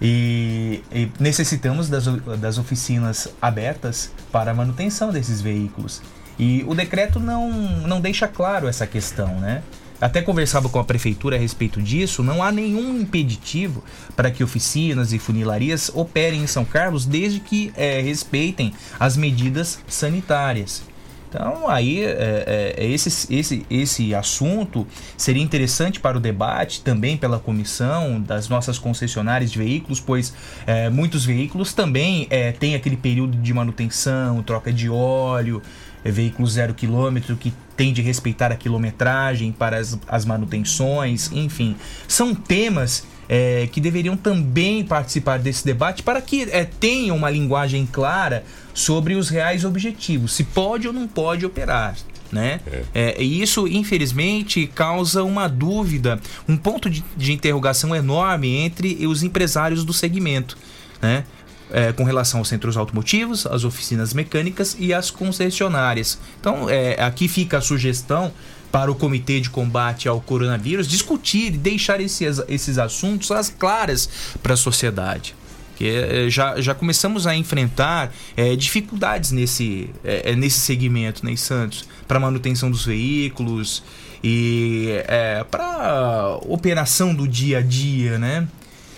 e, 0.00 0.84
e 0.92 1.10
necessitamos 1.18 1.88
das, 1.88 2.04
das 2.38 2.58
oficinas 2.58 3.26
abertas 3.42 4.12
para 4.30 4.52
a 4.52 4.54
manutenção 4.54 5.10
desses 5.10 5.40
veículos. 5.40 6.00
E 6.38 6.64
o 6.68 6.76
decreto 6.76 7.18
não, 7.18 7.50
não 7.50 8.00
deixa 8.00 8.28
claro 8.28 8.68
essa 8.68 8.86
questão, 8.86 9.40
né? 9.40 9.64
Até 10.02 10.20
conversava 10.20 10.68
com 10.68 10.80
a 10.80 10.84
prefeitura 10.84 11.36
a 11.36 11.38
respeito 11.38 11.80
disso, 11.80 12.24
não 12.24 12.42
há 12.42 12.50
nenhum 12.50 13.00
impeditivo 13.00 13.84
para 14.16 14.32
que 14.32 14.42
oficinas 14.42 15.12
e 15.12 15.18
funilarias 15.20 15.92
operem 15.94 16.42
em 16.42 16.46
São 16.48 16.64
Carlos 16.64 17.06
desde 17.06 17.38
que 17.38 17.72
é, 17.76 18.00
respeitem 18.00 18.74
as 18.98 19.16
medidas 19.16 19.78
sanitárias. 19.86 20.82
Então, 21.28 21.68
aí, 21.68 22.04
é, 22.04 22.74
é, 22.76 22.84
esse, 22.84 23.32
esse, 23.32 23.64
esse 23.70 24.12
assunto 24.12 24.86
seria 25.16 25.42
interessante 25.42 26.00
para 26.00 26.18
o 26.18 26.20
debate 26.20 26.82
também 26.82 27.16
pela 27.16 27.38
comissão 27.38 28.20
das 28.20 28.48
nossas 28.48 28.78
concessionárias 28.78 29.52
de 29.52 29.58
veículos, 29.58 30.00
pois 30.00 30.34
é, 30.66 30.90
muitos 30.90 31.24
veículos 31.24 31.72
também 31.72 32.26
é, 32.28 32.50
têm 32.50 32.74
aquele 32.74 32.96
período 32.96 33.38
de 33.38 33.54
manutenção, 33.54 34.42
troca 34.42 34.72
de 34.72 34.90
óleo, 34.90 35.62
é, 36.04 36.10
veículo 36.10 36.46
zero 36.46 36.74
quilômetro 36.74 37.36
que 37.36 37.52
tem 37.82 37.92
de 37.92 38.00
respeitar 38.00 38.52
a 38.52 38.54
quilometragem 38.54 39.50
para 39.50 39.76
as, 39.76 39.98
as 40.06 40.24
manutenções, 40.24 41.32
enfim. 41.32 41.74
São 42.06 42.32
temas 42.32 43.04
é, 43.28 43.68
que 43.72 43.80
deveriam 43.80 44.16
também 44.16 44.84
participar 44.84 45.40
desse 45.40 45.64
debate 45.64 46.00
para 46.00 46.22
que 46.22 46.44
é, 46.52 46.64
tenham 46.64 47.16
uma 47.16 47.28
linguagem 47.28 47.84
clara 47.84 48.44
sobre 48.72 49.14
os 49.14 49.28
reais 49.28 49.64
objetivos, 49.64 50.32
se 50.32 50.44
pode 50.44 50.86
ou 50.86 50.94
não 50.94 51.08
pode 51.08 51.44
operar. 51.44 51.96
Né? 52.30 52.60
É. 52.94 53.16
É, 53.18 53.20
e 53.20 53.42
isso, 53.42 53.66
infelizmente, 53.66 54.68
causa 54.68 55.24
uma 55.24 55.48
dúvida, 55.48 56.20
um 56.48 56.56
ponto 56.56 56.88
de, 56.88 57.04
de 57.16 57.32
interrogação 57.32 57.96
enorme 57.96 58.58
entre 58.58 59.04
os 59.08 59.24
empresários 59.24 59.84
do 59.84 59.92
segmento. 59.92 60.56
Né? 61.02 61.24
É, 61.72 61.92
com 61.92 62.04
relação 62.04 62.40
aos 62.40 62.48
centros 62.48 62.76
automotivos, 62.76 63.46
às 63.46 63.64
oficinas 63.64 64.12
mecânicas 64.14 64.76
e 64.78 64.92
às 64.92 65.10
concessionárias. 65.10 66.18
Então, 66.38 66.68
é, 66.68 67.02
aqui 67.02 67.26
fica 67.26 67.58
a 67.58 67.60
sugestão 67.60 68.32
para 68.70 68.90
o 68.90 68.94
Comitê 68.94 69.40
de 69.40 69.50
Combate 69.50 70.08
ao 70.08 70.20
Coronavírus 70.20 70.88
discutir 70.88 71.54
e 71.54 71.58
deixar 71.58 72.00
esses, 72.00 72.40
esses 72.48 72.78
assuntos 72.78 73.30
às 73.30 73.50
claras 73.50 74.08
para 74.42 74.54
a 74.54 74.56
sociedade. 74.56 75.34
Que 75.76 75.88
é, 75.88 76.30
já, 76.30 76.60
já 76.60 76.74
começamos 76.74 77.26
a 77.26 77.34
enfrentar 77.34 78.12
é, 78.36 78.54
dificuldades 78.54 79.30
nesse, 79.30 79.90
é, 80.04 80.32
é 80.32 80.36
nesse 80.36 80.60
segmento, 80.60 81.24
né, 81.24 81.34
Santos? 81.36 81.86
Para 82.06 82.20
manutenção 82.20 82.70
dos 82.70 82.84
veículos 82.84 83.82
e 84.22 84.88
é, 85.06 85.44
para 85.50 86.38
operação 86.42 87.14
do 87.14 87.26
dia 87.26 87.58
a 87.58 87.62
dia, 87.62 88.18
né? 88.18 88.46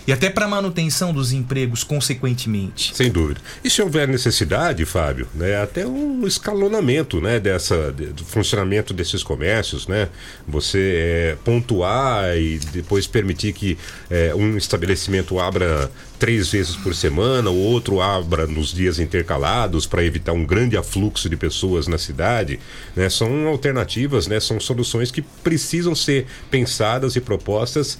E 0.07 0.13
até 0.13 0.29
para 0.29 0.47
manutenção 0.47 1.11
dos 1.11 1.31
empregos, 1.31 1.83
consequentemente. 1.83 2.95
Sem 2.95 3.11
dúvida. 3.11 3.41
E 3.63 3.69
se 3.69 3.81
houver 3.81 4.07
necessidade, 4.07 4.85
Fábio, 4.85 5.27
né, 5.33 5.61
até 5.61 5.85
um 5.85 6.25
escalonamento 6.27 7.19
né, 7.19 7.39
dessa, 7.39 7.91
do 7.91 8.23
funcionamento 8.23 8.93
desses 8.93 9.23
comércios, 9.23 9.87
né? 9.87 10.09
Você 10.47 10.93
é, 10.95 11.37
pontuar 11.43 12.37
e 12.37 12.59
depois 12.71 13.07
permitir 13.07 13.53
que 13.53 13.77
é, 14.09 14.33
um 14.35 14.57
estabelecimento 14.57 15.39
abra 15.39 15.91
três 16.19 16.49
vezes 16.49 16.75
por 16.75 16.95
semana, 16.95 17.49
o 17.49 17.57
outro 17.57 18.01
abra 18.01 18.47
nos 18.47 18.73
dias 18.73 18.99
intercalados 18.99 19.85
para 19.85 20.03
evitar 20.03 20.31
um 20.33 20.45
grande 20.45 20.77
afluxo 20.77 21.29
de 21.29 21.35
pessoas 21.35 21.87
na 21.87 21.97
cidade, 21.97 22.59
né? 22.95 23.09
São 23.09 23.47
alternativas, 23.47 24.27
né? 24.27 24.39
São 24.39 24.59
soluções 24.59 25.11
que 25.11 25.21
precisam 25.21 25.95
ser 25.95 26.25
pensadas 26.49 27.15
e 27.15 27.21
propostas 27.21 27.97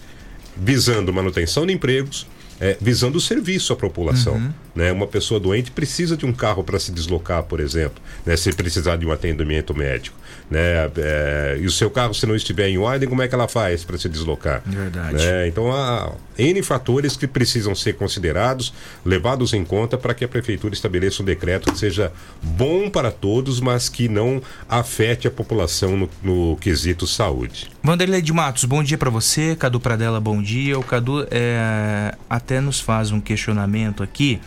visando 0.55 1.11
manutenção 1.13 1.65
de 1.65 1.73
empregos, 1.73 2.27
é, 2.59 2.77
visando 2.79 3.17
o 3.17 3.21
serviço 3.21 3.73
à 3.73 3.75
população. 3.75 4.35
Uhum. 4.35 4.53
Né? 4.75 4.91
Uma 4.91 5.07
pessoa 5.07 5.39
doente 5.39 5.71
precisa 5.71 6.15
de 6.15 6.25
um 6.25 6.33
carro 6.33 6.63
para 6.63 6.79
se 6.79 6.91
deslocar, 6.91 7.43
por 7.43 7.59
exemplo, 7.59 8.01
né? 8.25 8.37
se 8.37 8.51
precisar 8.53 8.95
de 8.95 9.05
um 9.05 9.11
atendimento 9.11 9.73
médico. 9.75 10.17
Né? 10.49 10.91
É, 10.97 11.57
e 11.59 11.65
o 11.65 11.71
seu 11.71 11.89
carro, 11.89 12.13
se 12.13 12.25
não 12.25 12.35
estiver 12.35 12.69
em 12.69 12.77
ordem, 12.77 13.09
como 13.09 13.21
é 13.21 13.27
que 13.27 13.33
ela 13.33 13.47
faz 13.47 13.83
para 13.83 13.97
se 13.97 14.07
deslocar? 14.07 14.61
Verdade. 14.65 15.17
Né? 15.17 15.47
Então 15.47 15.71
há 15.71 16.11
N 16.37 16.61
fatores 16.61 17.17
que 17.17 17.25
precisam 17.27 17.73
ser 17.73 17.93
considerados, 17.93 18.73
levados 19.03 19.53
em 19.53 19.63
conta 19.63 19.97
para 19.97 20.13
que 20.13 20.23
a 20.23 20.27
prefeitura 20.27 20.73
estabeleça 20.73 21.23
um 21.23 21.25
decreto 21.25 21.71
que 21.71 21.79
seja 21.79 22.11
bom 22.41 22.89
para 22.89 23.11
todos, 23.11 23.59
mas 23.59 23.89
que 23.89 24.07
não 24.07 24.41
afete 24.69 25.27
a 25.27 25.31
população 25.31 25.97
no, 25.97 26.09
no 26.21 26.57
quesito 26.57 27.07
saúde. 27.07 27.69
Vanderlei 27.81 28.21
de 28.21 28.33
Matos, 28.33 28.65
bom 28.65 28.83
dia 28.83 28.97
para 28.97 29.09
você. 29.09 29.55
Cadu 29.55 29.79
Pradella, 29.79 30.19
bom 30.19 30.41
dia. 30.41 30.77
O 30.77 30.83
Cadu 30.83 31.25
é, 31.31 32.13
até 32.29 32.61
nos 32.61 32.79
faz 32.79 33.11
um 33.11 33.19
questionamento 33.19 34.03
aqui. 34.03 34.39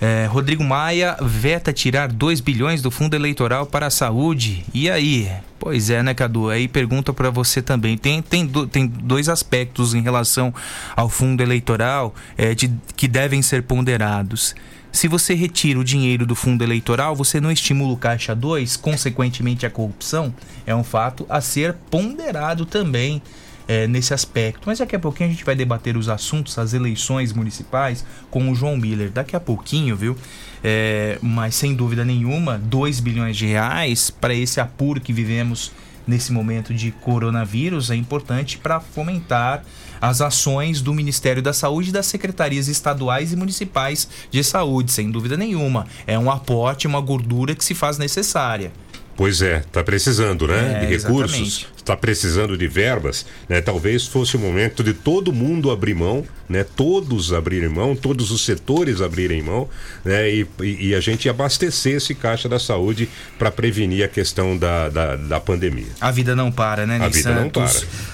É, 0.00 0.26
Rodrigo 0.26 0.62
Maia 0.62 1.16
veta 1.20 1.72
tirar 1.72 2.08
2 2.08 2.40
bilhões 2.40 2.80
do 2.80 2.90
fundo 2.90 3.14
eleitoral 3.14 3.66
para 3.66 3.86
a 3.86 3.90
saúde. 3.90 4.64
E 4.72 4.88
aí? 4.88 5.28
Pois 5.58 5.90
é, 5.90 6.02
né, 6.02 6.14
Cadu? 6.14 6.48
Aí 6.48 6.68
pergunta 6.68 7.12
para 7.12 7.30
você 7.30 7.60
também. 7.60 7.98
Tem, 7.98 8.22
tem, 8.22 8.46
do, 8.46 8.66
tem 8.66 8.86
dois 8.86 9.28
aspectos 9.28 9.94
em 9.94 10.00
relação 10.00 10.54
ao 10.94 11.08
fundo 11.08 11.42
eleitoral 11.42 12.14
é, 12.36 12.54
de, 12.54 12.72
que 12.96 13.08
devem 13.08 13.42
ser 13.42 13.64
ponderados. 13.64 14.54
Se 14.92 15.08
você 15.08 15.34
retira 15.34 15.78
o 15.78 15.84
dinheiro 15.84 16.24
do 16.24 16.34
fundo 16.34 16.62
eleitoral, 16.62 17.14
você 17.14 17.40
não 17.40 17.50
estimula 17.50 17.92
o 17.92 17.96
Caixa 17.96 18.34
2, 18.34 18.76
consequentemente 18.76 19.66
a 19.66 19.70
corrupção? 19.70 20.32
É 20.64 20.74
um 20.74 20.84
fato 20.84 21.26
a 21.28 21.40
ser 21.40 21.74
ponderado 21.90 22.64
também 22.64 23.20
é, 23.68 23.86
nesse 23.86 24.14
aspecto. 24.14 24.62
Mas 24.66 24.78
daqui 24.78 24.96
a 24.96 24.98
pouquinho 24.98 25.28
a 25.28 25.32
gente 25.32 25.44
vai 25.44 25.54
debater 25.54 25.96
os 25.96 26.08
assuntos, 26.08 26.58
as 26.58 26.72
eleições 26.72 27.32
municipais 27.34 28.04
com 28.30 28.50
o 28.50 28.54
João 28.54 28.76
Miller. 28.76 29.10
Daqui 29.10 29.36
a 29.36 29.40
pouquinho, 29.40 29.94
viu? 29.94 30.16
É, 30.64 31.18
mas 31.22 31.54
sem 31.54 31.74
dúvida 31.74 32.04
nenhuma, 32.04 32.58
2 32.58 32.98
bilhões 32.98 33.36
de 33.36 33.46
reais 33.46 34.10
para 34.10 34.34
esse 34.34 34.60
apuro 34.60 35.00
que 35.00 35.12
vivemos 35.12 35.70
nesse 36.06 36.32
momento 36.32 36.72
de 36.72 36.90
coronavírus 36.90 37.90
é 37.90 37.94
importante 37.94 38.56
para 38.56 38.80
fomentar 38.80 39.62
as 40.00 40.20
ações 40.20 40.80
do 40.80 40.94
Ministério 40.94 41.42
da 41.42 41.52
Saúde 41.52 41.90
e 41.90 41.92
das 41.92 42.06
secretarias 42.06 42.66
estaduais 42.66 43.32
e 43.32 43.36
municipais 43.36 44.08
de 44.30 44.42
saúde, 44.42 44.90
sem 44.90 45.10
dúvida 45.10 45.36
nenhuma. 45.36 45.86
É 46.06 46.18
um 46.18 46.30
aporte, 46.30 46.86
uma 46.86 47.00
gordura 47.00 47.54
que 47.54 47.64
se 47.64 47.74
faz 47.74 47.98
necessária. 47.98 48.72
Pois 49.16 49.42
é, 49.42 49.58
está 49.58 49.82
precisando, 49.82 50.46
né? 50.46 50.76
É, 50.76 50.86
de 50.86 50.96
recursos, 50.96 51.66
está 51.88 51.96
precisando 51.96 52.56
de 52.56 52.68
verbas, 52.68 53.24
né? 53.48 53.60
Talvez 53.62 54.06
fosse 54.06 54.36
o 54.36 54.38
momento 54.38 54.84
de 54.84 54.92
todo 54.92 55.32
mundo 55.32 55.70
abrir 55.70 55.94
mão 55.94 56.24
né? 56.48 56.64
Todos 56.64 57.32
abrirem 57.32 57.68
mão, 57.68 57.94
todos 57.94 58.30
os 58.30 58.44
setores 58.44 59.00
abrirem 59.00 59.42
mão, 59.42 59.68
né? 60.04 60.30
E, 60.30 60.46
e, 60.62 60.94
a 60.94 61.00
gente 61.00 61.28
abastecer 61.28 61.96
esse 61.96 62.14
caixa 62.14 62.48
da 62.48 62.58
saúde 62.58 63.08
para 63.38 63.50
prevenir 63.50 64.04
a 64.04 64.08
questão 64.08 64.56
da, 64.56 64.88
da, 64.88 65.16
da, 65.16 65.40
pandemia. 65.40 65.88
A 66.00 66.10
vida 66.10 66.34
não 66.34 66.50
para, 66.50 66.86
né, 66.86 66.98
A 67.00 67.08
vida 67.08 67.34
não 67.34 67.50
para. 67.50 67.70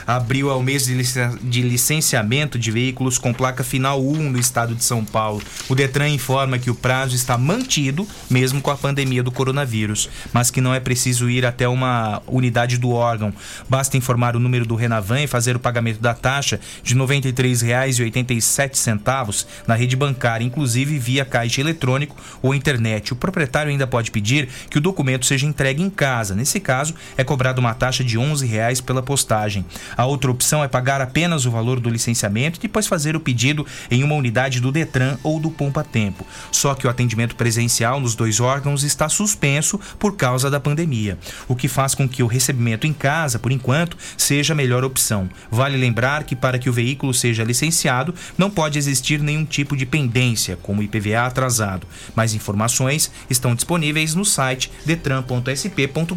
Abriu 0.07 0.51
ao 0.51 0.63
mês 0.63 0.87
de 0.87 1.63
licenciamento 1.63 2.59
de 2.59 2.71
veículos 2.71 3.19
com 3.19 3.33
placa 3.33 3.63
final 3.63 4.05
1 4.05 4.31
no 4.31 4.39
estado 4.39 4.75
de 4.75 4.83
São 4.83 5.05
Paulo. 5.05 5.43
O 5.69 5.75
Detran 5.75 6.09
informa 6.09 6.59
que 6.59 6.71
o 6.71 6.75
prazo 6.75 7.15
está 7.15 7.39
mantido, 7.39 8.07
mesmo 8.29 8.61
com 8.61 8.71
a 8.71 8.77
pandemia 8.77 9.23
do 9.23 9.31
coronavírus, 9.31 10.09
mas 10.33 10.51
que 10.51 10.61
não 10.61 10.75
é 10.75 10.81
preciso 10.81 11.31
ir 11.31 11.47
até 11.47 11.69
uma 11.69 12.21
unidade 12.27 12.77
do 12.79 12.91
órgão. 12.91 13.33
Basta 13.69 13.97
informar 13.97 14.37
o 14.37 14.41
número 14.41 14.67
do 14.67 14.75
Renavan 14.75 15.23
e 15.23 15.27
fazer 15.27 15.57
o 15.57 15.61
pagamento 15.61 16.01
da 16.01 16.15
taxa 16.15 16.61
de 16.83 16.95
R$ 16.95 17.01
93,80 17.01 18.75
centavos 18.75 19.47
na 19.67 19.75
rede 19.75 19.97
bancária, 19.97 20.45
inclusive 20.45 20.99
via 20.99 21.25
caixa 21.25 21.61
eletrônico 21.61 22.17
ou 22.43 22.55
internet. 22.55 23.13
O 23.13 23.17
proprietário 23.17 23.71
ainda 23.71 23.87
pode 23.87 24.11
pedir 24.11 24.49
que 24.69 24.79
o 24.79 24.81
documento 24.81 25.27
seja 25.27 25.47
entregue 25.47 25.83
em 25.83 25.91
casa. 25.91 26.35
Nesse 26.35 26.61
caso, 26.61 26.95
é 27.17 27.25
cobrada 27.25 27.61
uma 27.61 27.75
taxa 27.75 28.05
de 28.05 28.19
11 28.19 28.47
reais 28.47 28.81
pela 28.81 29.03
postagem. 29.03 29.65
A 29.97 30.05
outra 30.05 30.31
opção 30.31 30.63
é 30.63 30.69
pagar 30.69 31.01
apenas 31.01 31.47
o 31.47 31.51
valor 31.51 31.81
do 31.81 31.91
licenciamento 31.91 32.59
e 32.59 32.63
depois 32.63 32.87
fazer 32.87 33.17
o 33.17 33.21
pedido 33.21 33.67
em 33.91 34.03
uma 34.03 34.15
unidade 34.15 34.61
do 34.61 34.73
Detran 34.73 35.17
ou 35.23 35.41
do 35.41 35.51
Pompa 35.51 35.85
Tempo. 35.85 36.27
Só 36.53 36.75
que 36.75 36.87
o 36.87 36.91
atendimento 36.91 37.37
presencial 37.37 38.01
nos 38.01 38.15
dois 38.15 38.41
órgãos 38.41 38.83
está 38.83 39.09
suspenso 39.09 39.81
por 39.99 40.17
causa 40.17 40.51
da 40.51 40.61
pandemia, 40.61 41.19
o 41.49 41.57
que 41.57 41.69
faz 41.69 41.95
com 41.95 42.09
que 42.09 42.23
o 42.23 42.27
recebimento 42.27 42.87
em 42.87 42.93
casa, 42.93 43.39
por 43.45 43.53
enquanto, 43.53 43.99
seja 44.17 44.55
a 44.55 44.57
melhor 44.57 44.85
opção. 44.85 45.29
Vale 45.51 45.77
lembrar 45.77 46.25
que 46.25 46.35
para 46.35 46.59
que 46.59 46.71
o 46.71 46.73
veículo 46.73 47.13
seja 47.13 47.45
licenciado, 47.45 48.15
não 48.39 48.49
pode 48.49 48.79
existir 48.79 49.21
nenhum 49.21 49.45
tipo 49.45 49.77
de 49.77 49.85
pendência, 49.85 50.59
como 50.63 50.83
IPVA 50.83 51.27
atrasado. 51.27 51.87
Mais 52.17 52.33
informações 52.33 53.11
estão 53.29 53.55
disponíveis 53.55 54.15
no 54.15 54.25
site 54.25 54.73
detran.sp.gov.br. 54.87 56.15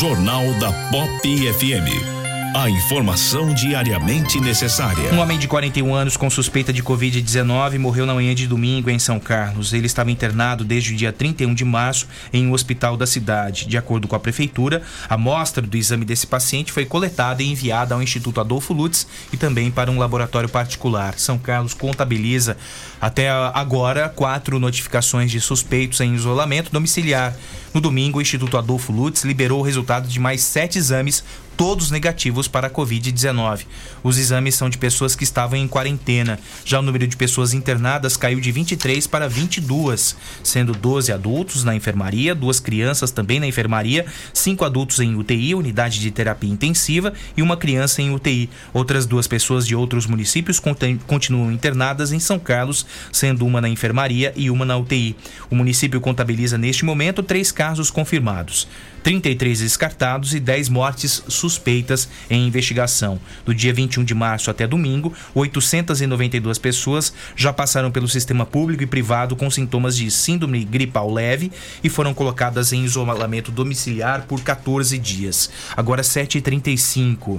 Jornal 0.00 0.52
da 0.54 0.72
Pop 0.90 1.52
FM. 1.52 2.17
A 2.54 2.70
informação 2.70 3.52
diariamente 3.52 4.40
necessária. 4.40 5.12
Um 5.12 5.18
homem 5.18 5.38
de 5.38 5.46
41 5.46 5.94
anos 5.94 6.16
com 6.16 6.30
suspeita 6.30 6.72
de 6.72 6.82
Covid-19 6.82 7.78
morreu 7.78 8.06
na 8.06 8.14
manhã 8.14 8.34
de 8.34 8.46
domingo 8.46 8.88
em 8.88 8.98
São 8.98 9.20
Carlos. 9.20 9.72
Ele 9.72 9.86
estava 9.86 10.10
internado 10.10 10.64
desde 10.64 10.92
o 10.92 10.96
dia 10.96 11.12
31 11.12 11.54
de 11.54 11.64
março 11.64 12.06
em 12.32 12.46
um 12.46 12.52
hospital 12.52 12.96
da 12.96 13.06
cidade. 13.06 13.66
De 13.66 13.76
acordo 13.76 14.08
com 14.08 14.16
a 14.16 14.20
prefeitura, 14.20 14.82
a 15.08 15.14
amostra 15.14 15.62
do 15.66 15.76
exame 15.76 16.04
desse 16.04 16.26
paciente 16.26 16.72
foi 16.72 16.84
coletada 16.84 17.42
e 17.42 17.50
enviada 17.50 17.94
ao 17.94 18.02
Instituto 18.02 18.40
Adolfo 18.40 18.72
Lutz 18.72 19.06
e 19.32 19.36
também 19.36 19.70
para 19.70 19.90
um 19.90 19.98
laboratório 19.98 20.48
particular. 20.48 21.18
São 21.18 21.38
Carlos 21.38 21.74
contabiliza 21.74 22.56
até 23.00 23.28
agora 23.28 24.08
quatro 24.08 24.58
notificações 24.58 25.30
de 25.30 25.40
suspeitos 25.40 26.00
em 26.00 26.14
isolamento 26.14 26.72
domiciliar. 26.72 27.34
No 27.74 27.80
domingo, 27.80 28.18
o 28.18 28.22
Instituto 28.22 28.56
Adolfo 28.56 28.92
Lutz 28.92 29.22
liberou 29.22 29.60
o 29.60 29.62
resultado 29.62 30.08
de 30.08 30.18
mais 30.18 30.40
sete 30.42 30.78
exames 30.78 31.22
todos 31.58 31.90
negativos 31.90 32.46
para 32.46 32.68
a 32.68 32.70
Covid-19. 32.70 33.66
Os 34.04 34.16
exames 34.16 34.54
são 34.54 34.70
de 34.70 34.78
pessoas 34.78 35.16
que 35.16 35.24
estavam 35.24 35.58
em 35.58 35.66
quarentena. 35.66 36.38
Já 36.64 36.78
o 36.78 36.82
número 36.82 37.04
de 37.04 37.16
pessoas 37.16 37.52
internadas 37.52 38.16
caiu 38.16 38.38
de 38.38 38.52
23 38.52 39.08
para 39.08 39.28
22, 39.28 40.16
sendo 40.44 40.72
12 40.72 41.10
adultos 41.10 41.64
na 41.64 41.74
enfermaria, 41.74 42.32
duas 42.32 42.60
crianças 42.60 43.10
também 43.10 43.40
na 43.40 43.46
enfermaria, 43.48 44.06
cinco 44.32 44.64
adultos 44.64 45.00
em 45.00 45.16
UTI, 45.16 45.56
unidade 45.56 45.98
de 45.98 46.12
terapia 46.12 46.48
intensiva, 46.48 47.12
e 47.36 47.42
uma 47.42 47.56
criança 47.56 48.00
em 48.00 48.14
UTI. 48.14 48.48
Outras 48.72 49.04
duas 49.04 49.26
pessoas 49.26 49.66
de 49.66 49.74
outros 49.74 50.06
municípios 50.06 50.60
continuam 51.08 51.50
internadas 51.50 52.12
em 52.12 52.20
São 52.20 52.38
Carlos, 52.38 52.86
sendo 53.10 53.44
uma 53.44 53.60
na 53.60 53.68
enfermaria 53.68 54.32
e 54.36 54.48
uma 54.48 54.64
na 54.64 54.76
UTI. 54.76 55.16
O 55.50 55.56
município 55.56 56.00
contabiliza 56.00 56.56
neste 56.56 56.84
momento 56.84 57.20
três 57.20 57.50
casos 57.50 57.90
confirmados. 57.90 58.68
33 59.02 59.60
descartados 59.60 60.34
e 60.34 60.40
10 60.40 60.68
mortes 60.68 61.22
suspeitas 61.28 62.08
em 62.28 62.46
investigação. 62.46 63.18
Do 63.44 63.54
dia 63.54 63.72
21 63.72 64.04
de 64.04 64.14
março 64.14 64.50
até 64.50 64.66
domingo, 64.66 65.12
892 65.34 66.58
pessoas 66.58 67.12
já 67.36 67.52
passaram 67.52 67.90
pelo 67.90 68.08
sistema 68.08 68.44
público 68.44 68.82
e 68.82 68.86
privado 68.86 69.36
com 69.36 69.50
sintomas 69.50 69.96
de 69.96 70.10
síndrome 70.10 70.64
gripal 70.64 71.12
leve 71.12 71.50
e 71.82 71.88
foram 71.88 72.14
colocadas 72.14 72.72
em 72.72 72.84
isolamento 72.84 73.50
domiciliar 73.50 74.22
por 74.22 74.40
14 74.40 74.98
dias. 74.98 75.50
Agora 75.76 76.02
7h35. 76.02 77.38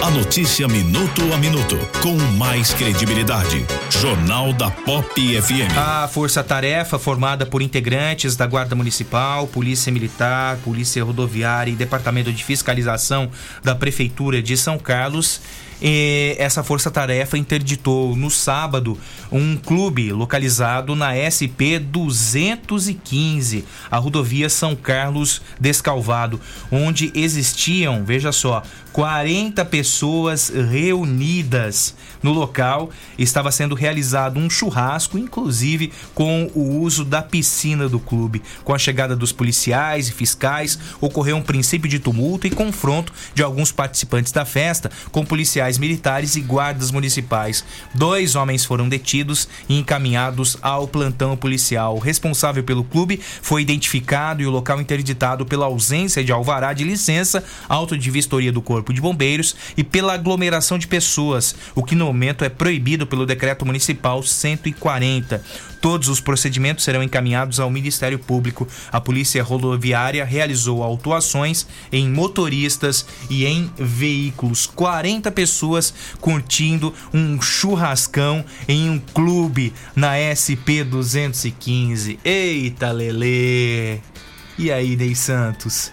A 0.00 0.10
notícia 0.12 0.68
minuto 0.68 1.32
a 1.34 1.36
minuto, 1.36 1.76
com 2.00 2.16
mais 2.36 2.72
credibilidade. 2.72 3.66
Jornal 3.90 4.52
da 4.52 4.70
Pop 4.70 5.08
FM. 5.42 5.76
A 5.76 6.06
força-tarefa, 6.06 7.00
formada 7.00 7.44
por 7.44 7.60
integrantes 7.60 8.36
da 8.36 8.46
Guarda 8.46 8.76
Municipal, 8.76 9.48
Polícia 9.48 9.90
Militar, 9.90 10.56
Polícia 10.58 11.02
Rodoviária 11.02 11.72
e 11.72 11.74
Departamento 11.74 12.32
de 12.32 12.44
Fiscalização 12.44 13.28
da 13.62 13.74
Prefeitura 13.74 14.40
de 14.40 14.56
São 14.56 14.78
Carlos, 14.78 15.40
essa 15.80 16.62
força-tarefa 16.62 17.38
interditou 17.38 18.16
no 18.16 18.30
sábado 18.30 18.98
um 19.30 19.56
clube 19.56 20.12
localizado 20.12 20.96
na 20.96 21.12
SP 21.14 21.78
215, 21.78 23.64
a 23.90 23.98
rodovia 23.98 24.48
São 24.48 24.74
Carlos 24.74 25.40
Descalvado, 25.60 26.40
onde 26.70 27.12
existiam, 27.14 28.04
veja 28.04 28.32
só, 28.32 28.62
40 28.92 29.64
pessoas 29.66 30.48
reunidas 30.48 31.94
no 32.22 32.32
local. 32.32 32.90
Estava 33.16 33.52
sendo 33.52 33.74
realizado 33.74 34.40
um 34.40 34.50
churrasco, 34.50 35.18
inclusive 35.18 35.92
com 36.14 36.50
o 36.54 36.80
uso 36.80 37.04
da 37.04 37.22
piscina 37.22 37.88
do 37.88 38.00
clube. 38.00 38.42
Com 38.64 38.74
a 38.74 38.78
chegada 38.78 39.14
dos 39.14 39.30
policiais 39.30 40.08
e 40.08 40.12
fiscais, 40.12 40.78
ocorreu 41.00 41.36
um 41.36 41.42
princípio 41.42 41.88
de 41.88 41.98
tumulto 41.98 42.46
e 42.46 42.50
confronto 42.50 43.12
de 43.34 43.42
alguns 43.42 43.70
participantes 43.70 44.32
da 44.32 44.44
festa 44.44 44.90
com 45.12 45.24
policiais 45.24 45.67
militares 45.76 46.34
e 46.36 46.40
guardas 46.40 46.90
municipais. 46.90 47.62
Dois 47.94 48.34
homens 48.34 48.64
foram 48.64 48.88
detidos 48.88 49.46
e 49.68 49.78
encaminhados 49.78 50.56
ao 50.62 50.88
plantão 50.88 51.36
policial. 51.36 51.96
O 51.96 51.98
responsável 51.98 52.64
pelo 52.64 52.84
clube 52.84 53.20
foi 53.42 53.60
identificado 53.60 54.40
e 54.40 54.46
o 54.46 54.50
local 54.50 54.80
interditado 54.80 55.44
pela 55.44 55.66
ausência 55.66 56.24
de 56.24 56.32
alvará 56.32 56.72
de 56.72 56.84
licença, 56.84 57.44
auto 57.68 57.98
de 57.98 58.10
vistoria 58.10 58.50
do 58.50 58.62
corpo 58.62 58.78
Corpo 58.78 58.92
de 58.92 59.00
Bombeiros 59.00 59.56
e 59.76 59.82
pela 59.82 60.14
aglomeração 60.14 60.78
de 60.78 60.86
pessoas, 60.86 61.54
o 61.74 61.82
que 61.82 61.96
no 61.96 62.06
momento 62.06 62.44
é 62.44 62.48
proibido 62.48 63.08
pelo 63.08 63.26
Decreto 63.26 63.66
Municipal 63.66 64.22
140. 64.22 65.42
Todos 65.80 66.08
os 66.08 66.20
procedimentos 66.20 66.84
serão 66.84 67.02
encaminhados 67.02 67.60
ao 67.60 67.70
Ministério 67.70 68.18
Público. 68.18 68.66
A 68.90 69.00
Polícia 69.00 69.42
Rodoviária 69.42 70.24
realizou 70.24 70.82
autuações 70.82 71.66
em 71.92 72.08
motoristas 72.08 73.06
e 73.30 73.46
em 73.46 73.70
veículos. 73.76 74.66
40 74.66 75.30
pessoas 75.30 75.94
curtindo 76.20 76.92
um 77.12 77.40
churrascão 77.40 78.44
em 78.66 78.90
um 78.90 78.98
clube 78.98 79.72
na 79.94 80.14
SP 80.34 80.82
215. 80.84 82.18
Eita, 82.24 82.90
Lele! 82.90 84.00
E 84.58 84.72
aí, 84.72 84.96
Ney 84.96 85.14
Santos? 85.14 85.92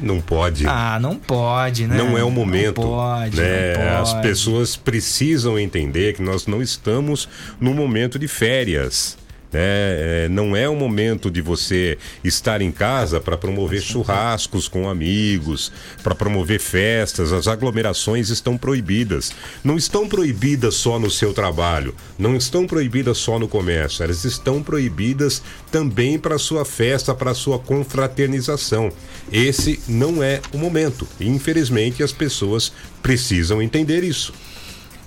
Não 0.00 0.20
pode. 0.20 0.66
Ah, 0.66 0.98
não 1.00 1.16
pode, 1.16 1.86
né? 1.86 1.96
Não 1.96 2.16
é 2.16 2.22
o 2.22 2.30
momento. 2.30 2.80
Não 2.80 2.88
pode, 2.88 3.36
né? 3.36 3.74
não 3.74 3.80
pode. 3.80 3.96
As 3.96 4.14
pessoas 4.14 4.76
precisam 4.76 5.58
entender 5.58 6.14
que 6.14 6.22
nós 6.22 6.46
não 6.46 6.62
estamos 6.62 7.28
no 7.60 7.74
momento 7.74 8.18
de 8.18 8.28
férias. 8.28 9.16
É, 9.52 10.26
é, 10.26 10.28
não 10.28 10.54
é 10.54 10.68
o 10.68 10.76
momento 10.76 11.30
de 11.30 11.40
você 11.40 11.96
estar 12.22 12.60
em 12.60 12.70
casa 12.70 13.20
para 13.20 13.36
promover 13.36 13.80
churrascos 13.80 14.68
com 14.68 14.88
amigos, 14.88 15.72
para 16.02 16.14
promover 16.14 16.60
festas. 16.60 17.32
As 17.32 17.48
aglomerações 17.48 18.28
estão 18.28 18.58
proibidas. 18.58 19.32
Não 19.64 19.76
estão 19.76 20.08
proibidas 20.08 20.74
só 20.74 20.98
no 20.98 21.10
seu 21.10 21.32
trabalho, 21.32 21.94
não 22.18 22.36
estão 22.36 22.66
proibidas 22.66 23.18
só 23.18 23.38
no 23.38 23.48
comércio, 23.48 24.02
elas 24.02 24.24
estão 24.24 24.62
proibidas 24.62 25.42
também 25.70 26.18
para 26.18 26.38
sua 26.38 26.64
festa, 26.64 27.14
para 27.14 27.34
sua 27.34 27.58
confraternização. 27.58 28.90
Esse 29.32 29.80
não 29.88 30.22
é 30.22 30.40
o 30.52 30.58
momento. 30.58 31.06
Infelizmente, 31.20 32.02
as 32.02 32.12
pessoas 32.12 32.72
precisam 33.02 33.62
entender 33.62 34.04
isso. 34.04 34.32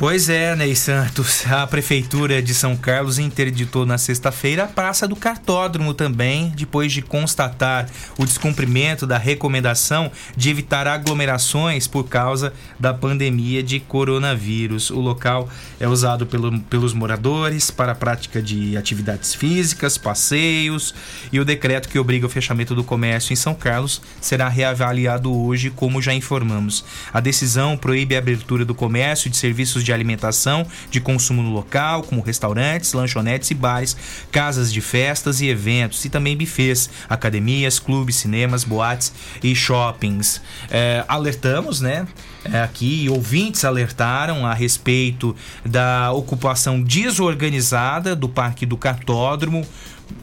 Pois 0.02 0.30
é, 0.30 0.56
Ney 0.56 0.76
Santos. 0.76 1.46
A 1.46 1.68
Prefeitura 1.68 2.42
de 2.42 2.56
São 2.56 2.76
Carlos 2.76 3.20
interditou 3.20 3.86
na 3.86 4.00
sexta-feira 4.00 4.64
a 4.64 4.68
Praça 4.68 5.08
do 5.08 5.16
Cartódromo 5.16 5.94
também, 5.94 6.52
depois 6.56 6.92
de 6.92 7.04
constatar 7.04 7.88
o 8.18 8.26
descumprimento 8.26 9.06
da 9.06 9.20
recomendação 9.20 10.12
de 10.36 10.50
evitar 10.50 10.88
aglomerações 10.88 11.86
por 11.86 12.06
causa 12.06 12.52
da 12.80 12.96
pandemia 12.96 13.62
de 13.62 13.80
coronavírus. 13.80 14.90
O 14.90 15.00
local 15.00 15.48
é 15.80 15.88
usado 15.88 16.26
pelo, 16.26 16.60
pelos 16.62 16.94
moradores 16.94 17.70
para 17.70 17.92
a 17.92 17.96
prática 17.96 18.42
de 18.42 18.76
atividades 18.76 19.36
físicas, 19.36 20.00
passeios, 20.00 20.96
e 21.32 21.40
o 21.40 21.46
decreto 21.46 21.88
que 21.88 22.00
obriga 22.00 22.26
o 22.26 22.30
fechamento 22.30 22.74
do 22.74 22.84
comércio 22.84 23.34
em 23.34 23.36
São 23.36 23.54
Carlos 23.54 24.02
será 24.20 24.50
reavaliado 24.50 25.32
hoje, 25.32 25.70
como 25.70 26.02
já 26.02 26.12
informamos. 26.12 26.84
A 27.14 27.20
decisão 27.20 27.78
proíbe 27.78 28.16
a 28.16 28.20
abertura 28.20 28.66
do 28.66 28.74
comércio 28.74 29.30
de 29.30 29.38
serviços 29.38 29.84
de 29.84 29.91
de 29.92 29.94
alimentação 29.94 30.66
de 30.90 31.02
consumo 31.02 31.44
no 31.44 31.52
local, 31.52 32.04
como 32.04 32.22
restaurantes, 32.22 32.94
lanchonetes 32.94 33.52
e 33.52 33.54
bares, 33.54 33.98
casas 34.32 34.72
de 34.72 34.80
festas 34.80 35.42
e 35.42 35.50
eventos, 35.50 36.06
e 36.06 36.10
também 36.10 36.38
bufês, 36.38 36.90
academias, 37.10 37.78
clubes, 37.78 38.16
cinemas, 38.16 38.64
boates 38.64 39.14
e 39.44 39.54
shoppings. 39.54 40.42
É, 40.70 41.04
alertamos, 41.08 41.82
né? 41.82 42.08
É, 42.46 42.62
aqui 42.62 43.08
ouvintes 43.10 43.66
alertaram 43.66 44.48
a 44.48 44.54
respeito 44.54 45.36
da 45.66 46.12
ocupação 46.12 46.82
desorganizada 46.82 48.16
do 48.16 48.30
Parque 48.30 48.66
do 48.66 48.78
Cartódromo, 48.78 49.66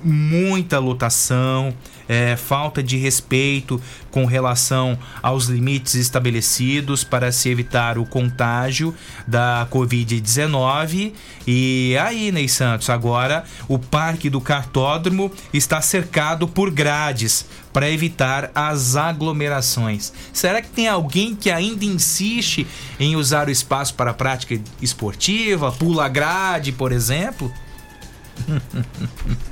muita 0.02 0.78
lotação 0.78 1.74
é, 2.08 2.36
falta 2.36 2.82
de 2.82 2.96
respeito 2.96 3.80
com 4.10 4.24
relação 4.24 4.98
aos 5.22 5.46
limites 5.46 5.94
estabelecidos 5.94 7.04
para 7.04 7.30
se 7.30 7.48
evitar 7.50 7.98
o 7.98 8.06
contágio 8.06 8.94
da 9.26 9.68
Covid-19. 9.70 11.12
E 11.46 11.96
aí, 12.00 12.32
Ney 12.32 12.48
Santos, 12.48 12.88
agora 12.88 13.44
o 13.68 13.78
Parque 13.78 14.30
do 14.30 14.40
Cartódromo 14.40 15.30
está 15.52 15.80
cercado 15.80 16.48
por 16.48 16.70
grades 16.70 17.44
para 17.72 17.90
evitar 17.90 18.50
as 18.54 18.96
aglomerações. 18.96 20.12
Será 20.32 20.62
que 20.62 20.68
tem 20.68 20.88
alguém 20.88 21.34
que 21.34 21.50
ainda 21.50 21.84
insiste 21.84 22.66
em 22.98 23.14
usar 23.14 23.48
o 23.48 23.50
espaço 23.50 23.94
para 23.94 24.14
prática 24.14 24.60
esportiva, 24.80 25.70
pula 25.70 26.08
grade, 26.08 26.72
por 26.72 26.90
exemplo? 26.90 27.52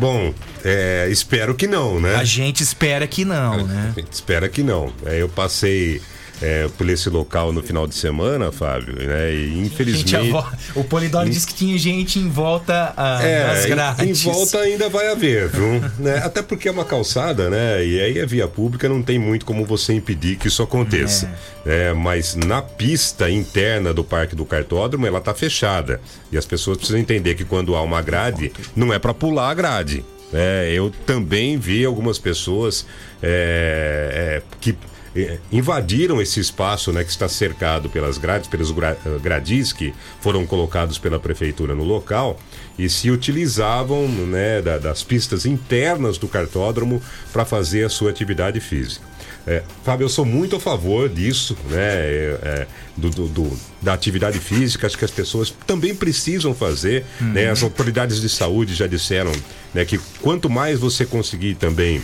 Bom, 0.00 0.32
é, 0.64 1.08
espero 1.10 1.54
que 1.54 1.66
não, 1.66 2.00
né? 2.00 2.14
A 2.14 2.24
gente 2.24 2.62
espera 2.62 3.06
que 3.06 3.22
não, 3.22 3.66
né? 3.66 3.92
A 3.94 4.00
gente 4.00 4.10
espera 4.10 4.48
que 4.48 4.62
não. 4.62 4.90
É, 5.04 5.20
eu 5.20 5.28
passei 5.28 6.00
é, 6.42 6.68
por 6.78 6.88
esse 6.88 7.08
local 7.10 7.52
no 7.52 7.62
final 7.62 7.86
de 7.86 7.94
semana, 7.94 8.50
Fábio, 8.50 8.94
né? 8.96 9.34
E 9.34 9.58
infelizmente. 9.58 10.10
Gente, 10.10 10.34
o 10.74 10.82
Polidoro 10.84 11.28
disse 11.28 11.46
que 11.46 11.54
tinha 11.54 11.76
gente 11.78 12.18
em 12.18 12.28
volta 12.28 12.92
ah, 12.96 13.20
É, 13.22 13.46
das 13.46 13.64
em- 13.66 13.68
grades. 13.68 14.24
em 14.26 14.30
volta 14.30 14.58
ainda 14.58 14.88
vai 14.88 15.08
haver, 15.12 15.48
viu? 15.48 15.80
Né? 15.98 16.16
Até 16.24 16.40
porque 16.42 16.68
é 16.68 16.70
uma 16.70 16.84
calçada, 16.84 17.50
né? 17.50 17.84
E 17.84 18.00
aí 18.00 18.20
a 18.20 18.26
via 18.26 18.48
pública 18.48 18.88
não 18.88 19.02
tem 19.02 19.18
muito 19.18 19.44
como 19.44 19.64
você 19.66 19.92
impedir 19.92 20.36
que 20.36 20.48
isso 20.48 20.62
aconteça. 20.62 21.30
né? 21.64 21.92
Mas 21.92 22.34
na 22.34 22.62
pista 22.62 23.30
interna 23.30 23.92
do 23.92 24.02
Parque 24.02 24.34
do 24.34 24.44
Cartódromo, 24.46 25.06
ela 25.06 25.20
tá 25.20 25.34
fechada. 25.34 26.00
E 26.32 26.38
as 26.38 26.46
pessoas 26.46 26.78
precisam 26.78 26.98
entender 27.00 27.34
que 27.34 27.44
quando 27.44 27.74
há 27.74 27.82
uma 27.82 28.00
grade, 28.00 28.50
não 28.74 28.92
é 28.94 28.98
para 28.98 29.12
pular 29.12 29.50
a 29.50 29.54
grade. 29.54 30.04
né? 30.32 30.70
eu 30.72 30.90
também 31.04 31.58
vi 31.58 31.84
algumas 31.84 32.18
pessoas 32.18 32.86
é, 33.22 34.40
é, 34.40 34.42
que 34.60 34.74
invadiram 35.50 36.20
esse 36.20 36.38
espaço 36.40 36.92
né, 36.92 37.02
que 37.04 37.10
está 37.10 37.28
cercado 37.28 37.88
pelas 37.90 38.16
grades, 38.18 38.48
pelos 38.48 38.70
eh, 38.70 38.96
gradis 39.22 39.72
que 39.72 39.92
foram 40.20 40.46
colocados 40.46 40.98
pela 40.98 41.18
prefeitura 41.18 41.74
no 41.74 41.84
local 41.84 42.38
e 42.78 42.88
se 42.88 43.10
utilizavam 43.10 44.06
né, 44.08 44.62
da- 44.62 44.78
das 44.78 45.02
pistas 45.02 45.44
internas 45.46 46.16
do 46.18 46.28
cartódromo 46.28 47.02
para 47.32 47.44
fazer 47.44 47.84
a 47.84 47.88
sua 47.88 48.10
atividade 48.10 48.60
física. 48.60 49.04
É, 49.46 49.62
Fábio, 49.82 50.04
eu 50.04 50.08
sou 50.08 50.24
muito 50.24 50.56
a 50.56 50.60
favor 50.60 51.08
disso, 51.08 51.56
né? 51.70 51.78
é, 51.80 52.66
do, 52.96 53.08
do- 53.10 53.26
do- 53.28 53.58
da 53.80 53.94
atividade 53.94 54.38
física. 54.38 54.86
Acho 54.86 54.98
que 54.98 55.04
as 55.04 55.10
pessoas 55.10 55.52
também 55.66 55.94
precisam 55.94 56.54
fazer. 56.54 57.04
né? 57.20 57.50
As 57.50 57.62
autoridades 57.62 58.20
de 58.20 58.28
saúde 58.28 58.74
já 58.74 58.86
disseram 58.86 59.32
né, 59.74 59.84
que 59.84 59.98
quanto 60.20 60.48
mais 60.50 60.78
você 60.78 61.06
conseguir 61.06 61.54
também 61.54 62.02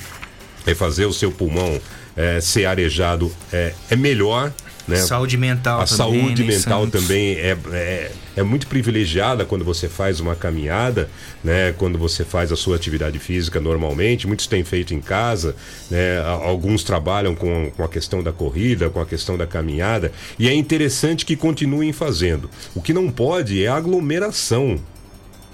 é 0.66 0.74
fazer 0.74 1.04
o 1.04 1.12
seu 1.12 1.30
pulmão 1.30 1.78
é, 2.16 2.40
ser 2.40 2.66
arejado 2.66 3.32
é, 3.52 3.72
é 3.90 3.96
melhor. 3.96 4.52
Né? 4.86 4.96
Saúde 4.96 5.36
mental 5.36 5.80
A 5.80 5.84
também, 5.84 5.96
saúde 5.96 6.44
né, 6.44 6.54
mental 6.54 6.84
Santos? 6.84 7.02
também 7.02 7.34
é, 7.34 7.56
é, 7.72 8.12
é 8.36 8.42
muito 8.44 8.68
privilegiada 8.68 9.44
quando 9.44 9.64
você 9.64 9.88
faz 9.88 10.20
uma 10.20 10.36
caminhada, 10.36 11.10
né? 11.42 11.72
Quando 11.72 11.98
você 11.98 12.24
faz 12.24 12.52
a 12.52 12.56
sua 12.56 12.76
atividade 12.76 13.18
física 13.18 13.60
normalmente. 13.60 14.28
Muitos 14.28 14.46
têm 14.46 14.62
feito 14.62 14.94
em 14.94 15.00
casa, 15.00 15.56
né? 15.90 16.20
Alguns 16.22 16.84
trabalham 16.84 17.34
com, 17.34 17.68
com 17.76 17.82
a 17.82 17.88
questão 17.88 18.22
da 18.22 18.32
corrida, 18.32 18.88
com 18.88 19.00
a 19.00 19.06
questão 19.06 19.36
da 19.36 19.44
caminhada. 19.44 20.12
E 20.38 20.48
é 20.48 20.54
interessante 20.54 21.26
que 21.26 21.34
continuem 21.34 21.92
fazendo. 21.92 22.48
O 22.72 22.80
que 22.80 22.92
não 22.92 23.10
pode 23.10 23.64
é 23.64 23.66
a 23.66 23.74
aglomeração 23.74 24.78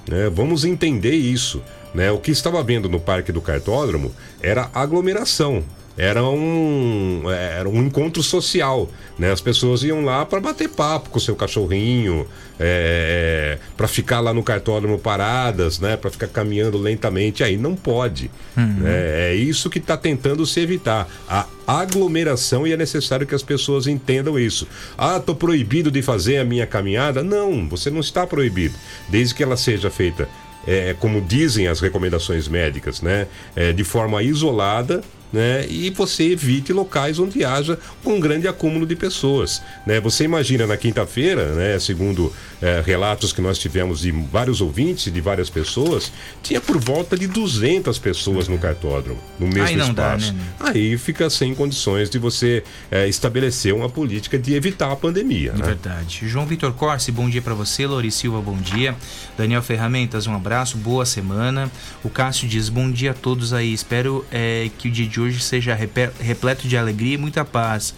né? 0.09 0.29
Vamos 0.31 0.65
entender 0.65 1.15
isso. 1.15 1.63
Né? 1.95 2.11
O 2.11 2.19
que 2.19 2.31
estava 2.31 2.63
vendo 2.63 2.89
no 2.89 3.01
Parque 3.01 3.33
do 3.33 3.41
Cartódromo 3.41 4.13
era 4.41 4.71
aglomeração. 4.75 5.63
Era 5.97 6.25
um, 6.25 7.25
era 7.31 7.69
um 7.69 7.83
encontro 7.83 8.23
social. 8.23 8.89
Né? 9.19 9.31
As 9.31 9.41
pessoas 9.41 9.83
iam 9.83 10.05
lá 10.05 10.25
para 10.25 10.41
bater 10.41 10.69
papo 10.69 11.11
com 11.11 11.19
o 11.19 11.21
seu 11.21 11.37
cachorrinho, 11.37 12.27
é, 12.59 13.59
para 13.77 13.87
ficar 13.87 14.21
lá 14.21 14.33
no 14.33 14.43
cartódromo 14.43 14.99
paradas, 14.99 15.79
né? 15.79 15.97
para 15.97 16.11
ficar 16.11 16.29
caminhando 16.29 16.79
lentamente. 16.79 17.45
Aí 17.45 17.57
não 17.57 17.75
pode. 17.75 18.31
né? 18.57 19.33
É 19.33 19.35
isso 19.35 19.69
que 19.69 19.79
está 19.79 19.97
tentando 19.97 20.47
se 20.47 20.61
evitar. 20.61 21.09
A 21.29 21.47
aglomeração 21.67 22.67
e 22.67 22.73
é 22.73 22.77
necessário 22.77 23.27
que 23.27 23.35
as 23.35 23.43
pessoas 23.43 23.87
entendam 23.87 24.39
isso. 24.39 24.67
Ah, 24.97 25.19
estou 25.19 25.35
proibido 25.35 25.91
de 25.91 26.03
fazer 26.03 26.39
a 26.39 26.45
minha 26.45 26.67
caminhada? 26.67 27.23
Não, 27.23 27.69
você 27.69 27.91
não 27.91 28.01
está 28.01 28.27
proibido. 28.27 28.75
Desde 29.09 29.35
que 29.35 29.43
ela 29.43 29.57
seja 29.57 29.91
feita, 29.91 30.29
é, 30.67 30.95
como 30.99 31.21
dizem 31.21 31.69
as 31.69 31.81
recomendações 31.81 32.49
médicas, 32.49 33.01
né? 33.01 33.27
É, 33.55 33.73
de 33.73 33.85
forma 33.85 34.23
isolada. 34.23 35.03
Né? 35.33 35.67
E 35.69 35.91
você 35.91 36.33
evite 36.33 36.73
locais 36.73 37.19
onde 37.19 37.45
haja 37.45 37.79
um 38.05 38.21
grande 38.21 38.47
acúmulo 38.47 38.87
de 38.87 38.95
pessoas. 38.95 39.63
Né? 39.87 40.01
Você 40.01 40.25
imagina 40.25 40.67
na 40.67 40.77
quinta-feira, 40.77 41.55
né? 41.55 41.79
segundo 41.79 42.33
é, 42.61 42.83
relatos 42.85 43.33
que 43.33 43.41
nós 43.41 43.59
tivemos 43.59 44.01
de 44.01 44.11
vários 44.11 44.61
ouvintes 44.61 45.13
de 45.13 45.21
várias 45.21 45.49
pessoas, 45.49 46.13
tinha 46.43 46.61
por 46.61 46.79
volta 46.79 47.17
de 47.17 47.27
200 47.27 47.99
pessoas 47.99 48.49
no 48.49 48.59
cartódromo, 48.59 49.19
no 49.39 49.47
mesmo 49.47 49.63
Aí 49.63 49.77
não 49.77 49.93
dá, 49.93 50.17
espaço. 50.17 50.33
né? 50.35 50.43
Aí 50.61 50.99
fica 50.99 51.29
sem 51.31 51.55
condições 51.55 52.11
de 52.11 52.19
você 52.19 52.63
é, 52.91 53.09
estabelecer 53.09 53.75
uma 53.75 53.89
política 53.89 54.39
de 54.39 54.55
evitar 54.55 54.93
a 54.93 54.97
pandemia. 54.97 55.53
né? 55.53 55.65
Verdade. 55.65 56.29
João 56.29 56.47
Vitor 56.47 56.73
Corsi, 56.73 57.11
bom 57.11 57.29
dia 57.29 57.41
pra 57.43 57.55
você. 57.55 57.87
Lori 57.87 58.11
Silva, 58.11 58.41
bom 58.41 58.57
dia. 58.57 58.95
Daniel 59.37 59.63
Ferramentas, 59.63 60.27
um 60.27 60.35
abraço, 60.35 60.77
boa 60.77 61.07
semana. 61.07 61.71
O 62.05 62.11
Cássio 62.11 62.49
diz: 62.49 62.69
bom 62.69 62.91
dia 62.91 63.13
a 63.13 63.15
todos 63.15 63.53
aí. 63.53 63.73
Espero 63.73 64.25
é, 64.31 64.71
que 64.79 64.89
o 64.89 64.91
dia 64.91 65.07
de 65.07 65.21
hoje 65.23 65.41
seja 65.41 65.75
repleto 65.75 66.69
de 66.69 66.77
alegria 66.77 67.15
e 67.15 67.19
muita 67.19 67.45
paz. 67.45 67.95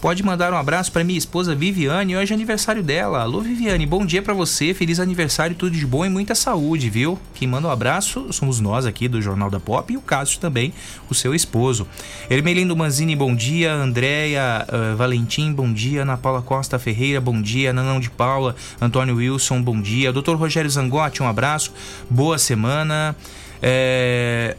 Pode 0.00 0.22
mandar 0.22 0.52
um 0.52 0.56
abraço 0.56 0.92
para 0.92 1.02
minha 1.02 1.18
esposa 1.18 1.56
Viviane, 1.56 2.16
hoje 2.16 2.32
é 2.32 2.34
aniversário 2.34 2.84
dela. 2.84 3.20
Alô 3.22 3.40
Viviane, 3.40 3.84
bom 3.84 4.06
dia 4.06 4.22
pra 4.22 4.32
você, 4.32 4.72
feliz 4.72 5.00
aniversário, 5.00 5.56
tudo 5.56 5.72
de 5.72 5.84
bom 5.84 6.04
e 6.04 6.08
muita 6.08 6.36
saúde, 6.36 6.88
viu? 6.88 7.18
Quem 7.34 7.48
manda 7.48 7.66
um 7.66 7.70
abraço 7.70 8.32
somos 8.32 8.60
nós 8.60 8.86
aqui 8.86 9.08
do 9.08 9.20
Jornal 9.20 9.50
da 9.50 9.58
Pop 9.58 9.92
e 9.92 9.96
o 9.96 10.00
Cássio 10.00 10.38
também, 10.38 10.72
o 11.10 11.16
seu 11.16 11.34
esposo. 11.34 11.84
Ermelindo 12.30 12.76
Manzini, 12.76 13.16
bom 13.16 13.34
dia. 13.34 13.72
Andréia 13.72 14.64
eh, 14.68 14.94
Valentim, 14.94 15.52
bom 15.52 15.72
dia. 15.72 16.02
Ana 16.02 16.16
Paula 16.16 16.42
Costa 16.42 16.78
Ferreira, 16.78 17.20
bom 17.20 17.42
dia. 17.42 17.72
Nanão 17.72 17.98
de 17.98 18.08
Paula, 18.08 18.54
Antônio 18.80 19.16
Wilson, 19.16 19.60
bom 19.60 19.80
dia. 19.80 20.12
Doutor 20.12 20.36
Rogério 20.36 20.70
Zangotti, 20.70 21.24
um 21.24 21.28
abraço, 21.28 21.72
boa 22.08 22.38
semana. 22.38 23.16
É, 23.60 24.56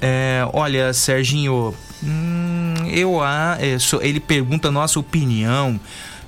é, 0.00 0.42
olha, 0.52 0.92
Serginho, 0.92 1.74
hum, 2.02 2.74
eu 2.92 3.20
a- 3.22 3.56
é, 3.60 3.78
so- 3.78 4.00
ele 4.02 4.20
pergunta 4.20 4.68
a 4.68 4.70
nossa 4.70 4.98
opinião 4.98 5.78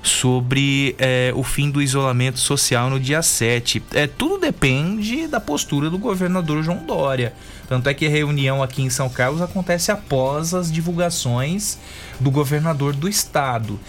sobre 0.01 0.95
é, 0.99 1.31
o 1.35 1.43
fim 1.43 1.69
do 1.69 1.81
isolamento 1.81 2.37
social 2.39 2.89
no 2.89 2.99
dia 2.99 3.21
7. 3.21 3.81
É, 3.93 4.05
tudo 4.05 4.37
depende 4.37 5.27
da 5.27 5.39
postura 5.39 5.89
do 5.89 5.97
governador 5.97 6.61
João 6.61 6.85
Dória. 6.85 7.33
Tanto 7.69 7.87
é 7.87 7.93
que 7.93 8.05
a 8.05 8.09
reunião 8.09 8.61
aqui 8.61 8.81
em 8.81 8.89
São 8.89 9.07
Carlos 9.09 9.41
acontece 9.41 9.91
após 9.91 10.53
as 10.53 10.69
divulgações 10.71 11.77
do 12.19 12.29
governador 12.29 12.93
do 12.93 13.07
estado. 13.07 13.79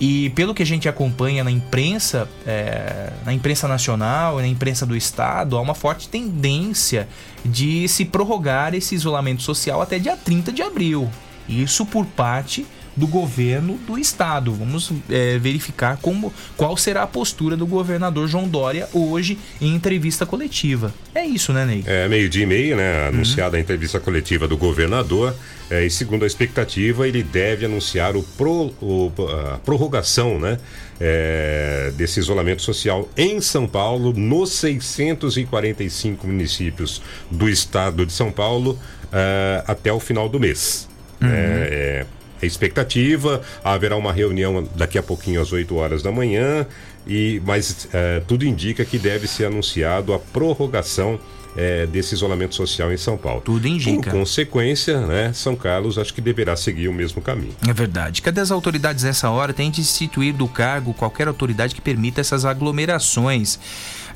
E 0.00 0.30
pelo 0.30 0.54
que 0.54 0.62
a 0.62 0.66
gente 0.66 0.88
acompanha 0.88 1.44
na 1.44 1.50
imprensa, 1.50 2.28
é, 2.46 3.12
na 3.24 3.32
imprensa 3.32 3.68
nacional 3.68 4.38
e 4.40 4.42
na 4.42 4.48
imprensa 4.48 4.84
do 4.84 4.96
estado, 4.96 5.56
há 5.56 5.60
uma 5.60 5.74
forte 5.74 6.08
tendência 6.08 7.08
de 7.44 7.86
se 7.88 8.04
prorrogar 8.04 8.74
esse 8.74 8.94
isolamento 8.94 9.42
social 9.42 9.80
até 9.80 9.98
dia 9.98 10.16
30 10.16 10.52
de 10.52 10.62
abril. 10.62 11.08
Isso 11.48 11.86
por 11.86 12.06
parte 12.06 12.66
do 12.96 13.06
governo 13.06 13.78
do 13.86 13.98
estado. 13.98 14.52
Vamos 14.52 14.92
é, 15.08 15.38
verificar 15.38 15.96
como, 16.02 16.32
qual 16.56 16.76
será 16.76 17.02
a 17.02 17.06
postura 17.06 17.56
do 17.56 17.66
governador 17.66 18.28
João 18.28 18.46
Dória 18.48 18.88
hoje 18.92 19.38
em 19.60 19.74
entrevista 19.74 20.26
coletiva. 20.26 20.92
É 21.14 21.24
isso, 21.24 21.52
né, 21.52 21.64
Ney? 21.64 21.82
É, 21.86 22.06
meio-dia 22.08 22.42
e 22.42 22.46
meio, 22.46 22.76
né? 22.76 23.08
Anunciada 23.08 23.56
a 23.56 23.60
entrevista 23.60 23.98
coletiva 24.00 24.46
do 24.48 24.56
governador. 24.56 25.34
é, 25.70 25.86
e 25.86 25.90
segundo 25.90 26.22
a 26.24 26.26
expectativa, 26.26 27.08
ele 27.08 27.22
deve 27.22 27.64
anunciar 27.64 28.14
o 28.14 28.22
pro- 28.22 28.74
o- 28.82 29.10
a 29.54 29.58
prorrogação, 29.58 30.38
né? 30.38 30.58
é, 31.04 31.90
desse 31.96 32.20
isolamento 32.20 32.62
social 32.62 33.08
em 33.16 33.40
São 33.40 33.66
Paulo, 33.66 34.12
nos 34.12 34.52
645 34.52 36.26
municípios 36.26 37.02
do 37.30 37.48
estado 37.48 38.06
de 38.06 38.12
São 38.12 38.30
Paulo, 38.30 38.78
é, 39.12 39.64
até 39.66 39.92
o 39.92 39.98
final 39.98 40.28
do 40.28 40.38
mês. 40.38 40.88
Uhum. 41.20 41.28
É, 41.28 41.32
é, 41.34 42.06
expectativa, 42.46 43.40
haverá 43.62 43.96
uma 43.96 44.12
reunião 44.12 44.68
daqui 44.74 44.98
a 44.98 45.02
pouquinho 45.02 45.40
às 45.40 45.52
8 45.52 45.74
horas 45.74 46.02
da 46.02 46.12
manhã, 46.12 46.66
e, 47.06 47.40
mas 47.44 47.88
é, 47.92 48.20
tudo 48.26 48.44
indica 48.44 48.84
que 48.84 48.98
deve 48.98 49.26
ser 49.26 49.46
anunciado 49.46 50.12
a 50.12 50.18
prorrogação 50.18 51.18
é, 51.56 51.86
desse 51.86 52.14
isolamento 52.14 52.54
social 52.54 52.92
em 52.92 52.96
São 52.96 53.16
Paulo. 53.16 53.42
Tudo 53.42 53.66
indica. 53.66 54.10
Por 54.10 54.18
consequência, 54.18 55.06
né, 55.06 55.32
São 55.32 55.54
Carlos 55.54 55.98
acho 55.98 56.14
que 56.14 56.20
deverá 56.20 56.56
seguir 56.56 56.88
o 56.88 56.92
mesmo 56.92 57.20
caminho. 57.20 57.54
É 57.68 57.72
verdade. 57.72 58.22
Cadê 58.22 58.40
as 58.40 58.50
autoridades 58.50 59.04
nessa 59.04 59.28
hora? 59.30 59.52
Tem 59.52 59.70
de 59.70 59.80
instituir 59.80 60.34
do 60.34 60.48
cargo 60.48 60.94
qualquer 60.94 61.28
autoridade 61.28 61.74
que 61.74 61.80
permita 61.80 62.20
essas 62.20 62.44
aglomerações. 62.44 63.58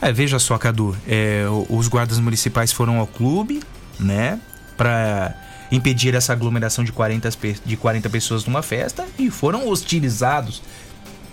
É, 0.01 0.13
veja 0.13 0.39
só, 0.39 0.57
Cadu, 0.59 0.97
é, 1.07 1.45
os 1.69 1.89
guardas 1.89 2.19
municipais 2.19 2.73
foram 2.73 2.99
ao 2.99 3.07
clube, 3.07 3.61
né, 3.99 4.39
para 4.77 5.35
impedir 5.73 6.15
essa 6.15 6.33
aglomeração 6.33 6.85
de 6.85 6.93
40, 6.93 7.31
pe- 7.33 7.57
de 7.65 7.77
40 7.77 8.09
pessoas 8.11 8.45
numa 8.45 8.63
festa 8.63 9.05
e 9.19 9.31
foram 9.31 9.69
hostilizados 9.69 10.63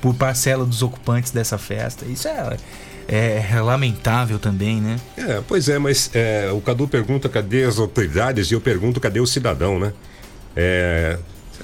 por 0.02 0.16
parcela 0.16 0.66
dos 0.66 0.82
ocupantes 0.82 1.32
dessa 1.32 1.58
festa. 1.58 2.06
Isso 2.06 2.28
é, 2.28 2.58
é 3.08 3.62
lamentável 3.62 4.40
também, 4.40 4.82
né? 4.82 4.98
É, 5.18 5.42
pois 5.48 5.70
é, 5.70 5.78
mas 5.78 6.10
é, 6.14 6.50
o 6.52 6.60
Cadu 6.62 6.88
pergunta 6.88 7.30
cadê 7.30 7.64
as 7.64 7.78
autoridades 7.80 8.50
e 8.52 8.54
eu 8.54 8.62
pergunto 8.62 9.00
cadê 9.00 9.20
o 9.20 9.28
cidadão, 9.28 9.80
né? 9.80 9.94
É, 10.56 11.18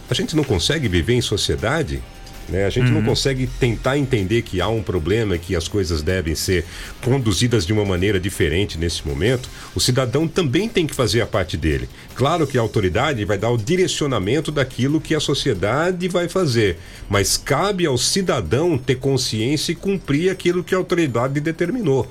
a 0.09 0.13
gente 0.13 0.35
não 0.35 0.43
consegue 0.43 0.87
viver 0.87 1.13
em 1.13 1.21
sociedade 1.21 2.01
Né? 2.49 2.65
A 2.65 2.69
gente 2.69 2.91
não 2.91 3.03
consegue 3.03 3.47
tentar 3.59 3.97
entender 3.97 4.41
que 4.41 4.59
há 4.59 4.67
um 4.67 4.81
problema, 4.81 5.37
que 5.37 5.55
as 5.55 5.67
coisas 5.67 6.01
devem 6.01 6.33
ser 6.33 6.65
conduzidas 7.03 7.65
de 7.65 7.71
uma 7.71 7.85
maneira 7.85 8.19
diferente 8.19 8.77
nesse 8.77 9.07
momento. 9.07 9.49
O 9.75 9.79
cidadão 9.79 10.27
também 10.27 10.67
tem 10.67 10.87
que 10.87 10.95
fazer 10.95 11.21
a 11.21 11.27
parte 11.27 11.55
dele. 11.55 11.87
Claro 12.15 12.47
que 12.47 12.57
a 12.57 12.61
autoridade 12.61 13.23
vai 13.23 13.37
dar 13.37 13.51
o 13.51 13.57
direcionamento 13.57 14.51
daquilo 14.51 14.99
que 14.99 15.13
a 15.13 15.19
sociedade 15.19 16.07
vai 16.07 16.27
fazer, 16.27 16.77
mas 17.07 17.37
cabe 17.37 17.85
ao 17.85 17.97
cidadão 17.97 18.77
ter 18.77 18.95
consciência 18.95 19.71
e 19.71 19.75
cumprir 19.75 20.31
aquilo 20.31 20.63
que 20.63 20.73
a 20.73 20.77
autoridade 20.77 21.39
determinou. 21.39 22.07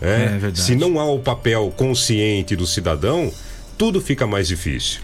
né? 0.00 0.40
É. 0.50 0.54
Se 0.54 0.74
não 0.74 0.98
há 0.98 1.04
o 1.04 1.18
papel 1.18 1.72
consciente 1.76 2.56
do 2.56 2.66
cidadão, 2.66 3.32
tudo 3.76 4.00
fica 4.00 4.26
mais 4.26 4.48
difícil. 4.48 5.00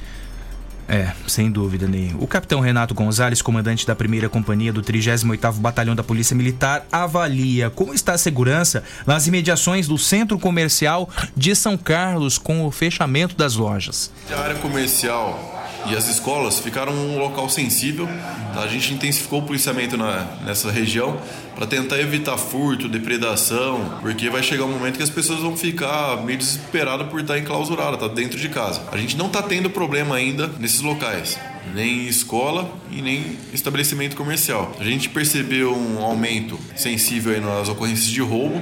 É, 0.91 1.13
sem 1.29 1.49
dúvida, 1.49 1.87
Ney. 1.87 2.17
O 2.19 2.27
capitão 2.27 2.59
Renato 2.59 2.95
Gonzalez, 2.95 3.41
comandante 3.41 3.87
da 3.87 3.95
primeira 3.95 4.29
companhia 4.29 4.73
do 4.73 4.83
38º 4.83 5.53
Batalhão 5.61 5.95
da 5.95 6.03
Polícia 6.03 6.35
Militar, 6.35 6.85
avalia 6.91 7.71
como 7.71 7.95
está 7.95 8.15
a 8.15 8.19
segurança 8.19 8.83
nas 9.07 9.29
imediações 9.29 9.87
do 9.87 9.97
centro 9.97 10.37
comercial 10.37 11.09
de 11.37 11.55
São 11.55 11.79
Carlos 11.79 12.39
com 12.39 12.67
o 12.67 12.73
fechamento 12.73 13.37
das 13.37 13.55
lojas. 13.55 14.11
A 14.33 14.41
área 14.41 14.57
comercial 14.57 15.60
e 15.87 15.97
as 15.97 16.09
escolas 16.09 16.59
ficaram 16.61 16.93
um 16.93 17.19
local 17.19 17.49
sensível. 17.49 18.07
tá? 18.55 18.61
A 18.63 18.69
gente 18.69 18.93
intensificou 18.93 19.41
o 19.41 19.43
policiamento 19.43 19.97
na- 19.97 20.27
nessa 20.45 20.71
região 20.71 21.17
para 21.55 21.67
tentar 21.67 21.99
evitar 22.01 22.37
furto, 22.37 22.89
depredação, 22.89 23.99
porque 24.01 24.29
vai 24.29 24.43
chegar 24.43 24.65
um 24.65 24.73
momento 24.73 24.97
que 24.97 25.03
as 25.03 25.11
pessoas 25.11 25.41
vão 25.41 25.57
ficar 25.57 26.17
meio 26.25 26.39
desesperadas 26.39 27.07
por 27.09 27.21
estar 27.21 27.39
enclausuradas, 27.39 27.99
tá 28.01 28.09
dentro 28.09 28.39
de 28.39 28.49
casa. 28.49 28.83
A 28.93 28.97
gente 28.97 29.17
não 29.17 29.27
está 29.27 29.43
tendo 29.43 29.71
problema 29.71 30.17
ainda 30.17 30.49
nesses 30.59 30.81
locais. 30.81 31.39
Nem 31.75 32.07
escola 32.09 32.71
e 32.91 33.01
nem 33.03 33.37
estabelecimento 33.53 34.17
comercial. 34.17 34.73
A 34.81 34.85
gente 34.85 35.09
percebeu 35.09 35.75
um 35.77 36.03
aumento 36.03 36.59
sensível 36.75 37.41
nas 37.41 37.69
ocorrências 37.69 38.09
de 38.09 38.21
roubo, 38.21 38.61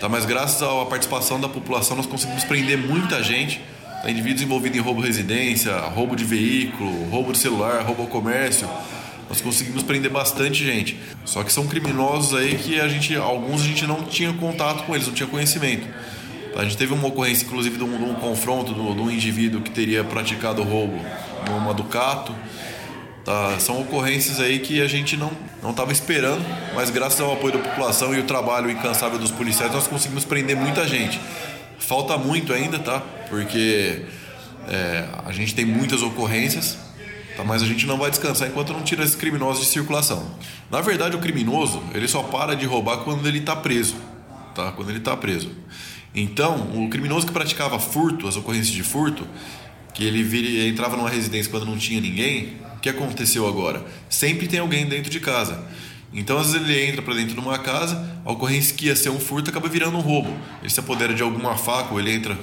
Tá, 0.00 0.08
mas 0.08 0.24
graças 0.24 0.60
à 0.60 0.84
participação 0.84 1.40
da 1.40 1.48
população 1.48 1.96
nós 1.96 2.06
conseguimos 2.06 2.42
prender 2.42 2.76
muita 2.76 3.22
gente. 3.22 3.60
Tá, 4.02 4.10
indivíduos 4.10 4.42
envolvidos 4.42 4.76
em 4.76 4.80
roubo 4.80 5.00
de 5.00 5.06
residência, 5.06 5.76
roubo 5.78 6.16
de 6.16 6.24
veículo, 6.24 7.08
roubo 7.08 7.32
de 7.32 7.38
celular, 7.38 7.82
roubo 7.82 8.02
ao 8.02 8.08
comércio. 8.08 8.68
Nós 9.28 9.40
conseguimos 9.40 9.84
prender 9.84 10.10
bastante 10.10 10.64
gente. 10.64 10.98
Só 11.24 11.44
que 11.44 11.52
são 11.52 11.68
criminosos 11.68 12.34
aí 12.34 12.56
que 12.56 12.80
a 12.80 12.88
gente, 12.88 13.14
alguns 13.14 13.62
a 13.62 13.64
gente 13.64 13.86
não 13.86 14.02
tinha 14.02 14.32
contato 14.32 14.84
com 14.84 14.94
eles, 14.94 15.06
não 15.06 15.14
tinha 15.14 15.28
conhecimento. 15.28 15.86
A 16.56 16.64
gente 16.64 16.76
teve 16.76 16.92
uma 16.92 17.06
ocorrência, 17.06 17.46
inclusive, 17.46 17.78
de 17.78 17.84
um, 17.84 17.96
de 17.96 18.04
um 18.04 18.14
confronto 18.14 18.74
de 18.74 18.80
um 18.80 19.10
indivíduo 19.10 19.62
que 19.62 19.70
teria 19.70 20.02
praticado 20.02 20.62
roubo 20.62 21.00
numa 21.48 21.72
Ducato. 21.72 22.34
Tá, 23.24 23.56
são 23.60 23.80
ocorrências 23.80 24.40
aí 24.40 24.58
que 24.58 24.82
a 24.82 24.88
gente 24.88 25.16
não 25.16 25.30
não 25.62 25.70
estava 25.70 25.92
esperando, 25.92 26.44
mas 26.74 26.90
graças 26.90 27.20
ao 27.20 27.32
apoio 27.34 27.52
da 27.52 27.60
população 27.60 28.12
e 28.12 28.18
o 28.18 28.24
trabalho 28.24 28.68
incansável 28.68 29.16
dos 29.16 29.30
policiais 29.30 29.72
nós 29.72 29.86
conseguimos 29.86 30.24
prender 30.24 30.56
muita 30.56 30.86
gente. 30.88 31.20
Falta 31.92 32.16
muito 32.16 32.54
ainda, 32.54 32.78
tá? 32.78 33.00
Porque 33.28 34.00
é, 34.66 35.06
a 35.26 35.30
gente 35.30 35.54
tem 35.54 35.66
muitas 35.66 36.00
ocorrências, 36.00 36.78
tá? 37.36 37.44
Mas 37.44 37.62
a 37.62 37.66
gente 37.66 37.86
não 37.86 37.98
vai 37.98 38.08
descansar 38.08 38.48
enquanto 38.48 38.72
não 38.72 38.82
tira 38.82 39.04
esses 39.04 39.14
criminosos 39.14 39.66
de 39.66 39.70
circulação. 39.70 40.26
Na 40.70 40.80
verdade, 40.80 41.16
o 41.16 41.18
criminoso 41.18 41.82
ele 41.92 42.08
só 42.08 42.22
para 42.22 42.56
de 42.56 42.64
roubar 42.64 43.04
quando 43.04 43.28
ele 43.28 43.40
está 43.40 43.54
preso, 43.54 43.94
tá? 44.54 44.72
Quando 44.72 44.88
ele 44.88 45.00
está 45.00 45.14
preso. 45.14 45.50
Então, 46.14 46.82
o 46.82 46.88
criminoso 46.88 47.26
que 47.26 47.32
praticava 47.34 47.78
furto, 47.78 48.26
as 48.26 48.36
ocorrências 48.36 48.74
de 48.74 48.82
furto, 48.82 49.26
que 49.92 50.02
ele 50.02 50.22
vira, 50.22 50.66
entrava 50.66 50.96
numa 50.96 51.10
residência 51.10 51.50
quando 51.50 51.66
não 51.66 51.76
tinha 51.76 52.00
ninguém, 52.00 52.56
o 52.74 52.80
que 52.80 52.88
aconteceu 52.88 53.46
agora? 53.46 53.84
Sempre 54.08 54.48
tem 54.48 54.60
alguém 54.60 54.86
dentro 54.86 55.10
de 55.10 55.20
casa. 55.20 55.62
Então, 56.12 56.38
às 56.38 56.52
vezes, 56.52 56.68
ele 56.68 56.86
entra 56.86 57.02
para 57.02 57.14
dentro 57.14 57.34
de 57.34 57.40
uma 57.40 57.58
casa, 57.58 58.20
a 58.24 58.32
ocorrência 58.32 58.74
que 58.76 58.86
ia 58.86 58.96
ser 58.96 59.10
um 59.10 59.18
furto 59.18 59.50
acaba 59.50 59.68
virando 59.68 59.96
um 59.96 60.00
roubo. 60.00 60.36
Ele 60.60 60.70
se 60.70 60.78
apodera 60.78 61.14
de 61.14 61.22
alguma 61.22 61.56
faca 61.56 61.92
ou 61.92 62.00
ele 62.00 62.12
entra 62.12 62.36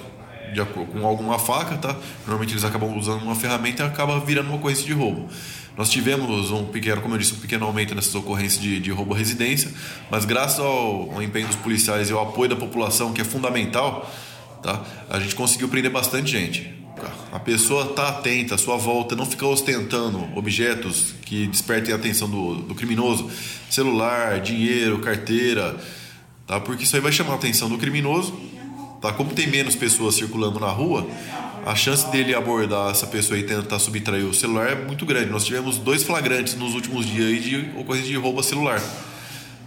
de 0.54 0.66
com 0.66 1.06
alguma 1.06 1.38
faca, 1.38 1.78
tá? 1.78 1.96
Normalmente 2.22 2.54
eles 2.54 2.64
acabam 2.64 2.98
usando 2.98 3.22
uma 3.22 3.36
ferramenta 3.36 3.84
e 3.84 3.86
acaba 3.86 4.20
virando 4.20 4.48
uma 4.48 4.58
ocorrência 4.58 4.86
de 4.86 4.94
roubo. 4.94 5.30
Nós 5.78 5.90
tivemos 5.90 6.52
um 6.52 6.66
pequeno, 6.66 7.02
como 7.02 7.14
eu 7.14 7.20
disse, 7.20 7.34
um 7.34 7.38
pequeno 7.38 7.66
aumento 7.66 7.96
nessas 7.96 8.14
ocorrências 8.16 8.62
de, 8.62 8.80
de 8.80 8.92
roubo 8.92 9.14
à 9.14 9.18
residência, 9.18 9.72
mas 10.10 10.26
graças 10.26 10.60
ao, 10.60 11.12
ao 11.14 11.22
empenho 11.22 11.48
dos 11.48 11.56
policiais 11.56 12.10
e 12.10 12.14
ao 12.14 12.22
apoio 12.22 12.50
da 12.50 12.56
população, 12.56 13.14
que 13.14 13.22
é 13.22 13.24
fundamental, 13.24 14.12
tá? 14.62 14.84
A 15.10 15.20
gente 15.20 15.36
conseguiu 15.36 15.70
prender 15.70 15.92
bastante 15.92 16.32
gente. 16.32 16.79
A 17.32 17.40
pessoa 17.40 17.94
tá 17.94 18.10
atenta 18.10 18.56
à 18.56 18.58
sua 18.58 18.78
volta, 18.78 19.16
não 19.16 19.26
fica 19.26 19.46
ostentando 19.46 20.28
objetos 20.36 21.14
que 21.26 21.48
despertem 21.48 21.94
a 21.94 21.98
atenção 21.98 22.30
do, 22.30 22.56
do 22.56 22.76
criminoso, 22.76 23.30
celular, 23.70 24.40
dinheiro, 24.40 25.00
carteira, 25.00 25.78
tá? 26.48 26.60
Porque 26.60 26.84
isso 26.84 26.96
aí 26.96 27.02
vai 27.02 27.12
chamar 27.12 27.34
a 27.34 27.36
atenção 27.36 27.70
do 27.70 27.78
criminoso, 27.78 28.34
tá? 29.02 29.14
Como 29.14 29.32
tem 29.32 29.48
menos 29.48 29.76
pessoas 29.76 30.16
circulando 30.16 30.60
na 30.60 30.70
rua, 30.70 31.08
a 31.66 31.76
chance 31.76 32.10
dele 32.12 32.34
abordar 32.34 32.92
essa 32.92 33.06
pessoa 33.06 33.38
e 33.38 33.44
tentar 33.44 33.80
subtrair 33.80 34.26
o 34.26 34.34
celular 34.34 34.72
é 34.72 34.76
muito 34.76 35.06
grande. 35.06 35.30
Nós 35.30 35.46
tivemos 35.46 35.78
dois 35.78 36.04
flagrantes 36.04 36.56
nos 36.56 36.74
últimos 36.74 37.06
dias 37.06 37.44
de 37.44 37.70
ocorrência 37.78 38.08
de 38.08 38.16
roubo 38.16 38.40
a 38.40 38.44
celular. 38.44 38.82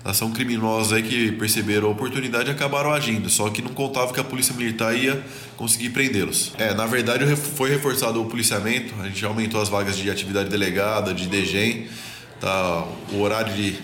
Tá? 0.02 0.12
São 0.12 0.32
criminosos 0.32 0.92
aí 0.92 1.02
que 1.02 1.32
perceberam 1.32 1.88
a 1.88 1.90
oportunidade 1.90 2.48
e 2.48 2.52
acabaram 2.52 2.92
agindo, 2.92 3.30
só 3.30 3.48
que 3.50 3.62
não 3.62 3.72
contavam 3.72 4.12
que 4.12 4.20
a 4.20 4.24
polícia 4.24 4.54
militar 4.54 4.96
ia 4.96 5.24
conseguir 5.56 5.90
prendê-los. 5.90 6.52
É, 6.58 6.74
na 6.74 6.86
verdade 6.86 7.24
foi 7.36 7.70
reforçado 7.70 8.20
o 8.20 8.26
policiamento, 8.26 8.94
a 9.00 9.08
gente 9.08 9.24
aumentou 9.24 9.60
as 9.60 9.68
vagas 9.68 9.96
de 9.96 10.10
atividade 10.10 10.48
delegada, 10.48 11.14
de 11.14 11.26
DGEM, 11.26 11.86
tá? 12.40 12.84
o 13.12 13.20
horário 13.20 13.54
de, 13.54 13.78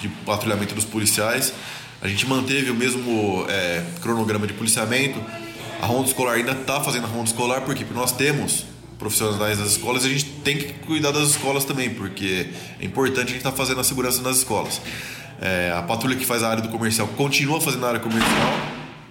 de 0.00 0.08
patrulhamento 0.24 0.74
dos 0.74 0.84
policiais. 0.84 1.52
A 2.00 2.08
gente 2.08 2.26
manteve 2.26 2.70
o 2.70 2.74
mesmo 2.74 3.46
é, 3.48 3.82
cronograma 4.02 4.46
de 4.46 4.52
policiamento. 4.52 5.18
A 5.80 5.86
ronda 5.86 6.06
escolar 6.06 6.34
ainda 6.34 6.52
está 6.52 6.80
fazendo 6.80 7.04
a 7.04 7.08
ronda 7.08 7.24
escolar, 7.24 7.62
porque 7.62 7.84
nós 7.94 8.12
temos 8.12 8.66
profissionais 8.98 9.58
das 9.58 9.72
escolas 9.72 10.04
a 10.04 10.08
gente 10.08 10.24
tem 10.44 10.56
que 10.56 10.72
cuidar 10.86 11.10
das 11.10 11.30
escolas 11.30 11.64
também, 11.64 11.90
porque 11.90 12.46
é 12.80 12.84
importante 12.84 13.24
a 13.24 13.28
gente 13.28 13.38
estar 13.38 13.52
fazendo 13.52 13.80
a 13.80 13.84
segurança 13.84 14.22
nas 14.22 14.38
escolas. 14.38 14.80
É, 15.44 15.74
a 15.76 15.82
patrulha 15.82 16.16
que 16.16 16.24
faz 16.24 16.42
a 16.42 16.48
área 16.48 16.62
do 16.62 16.70
comercial 16.70 17.06
continua 17.06 17.60
fazendo 17.60 17.84
a 17.84 17.88
área 17.88 18.00
comercial, 18.00 18.58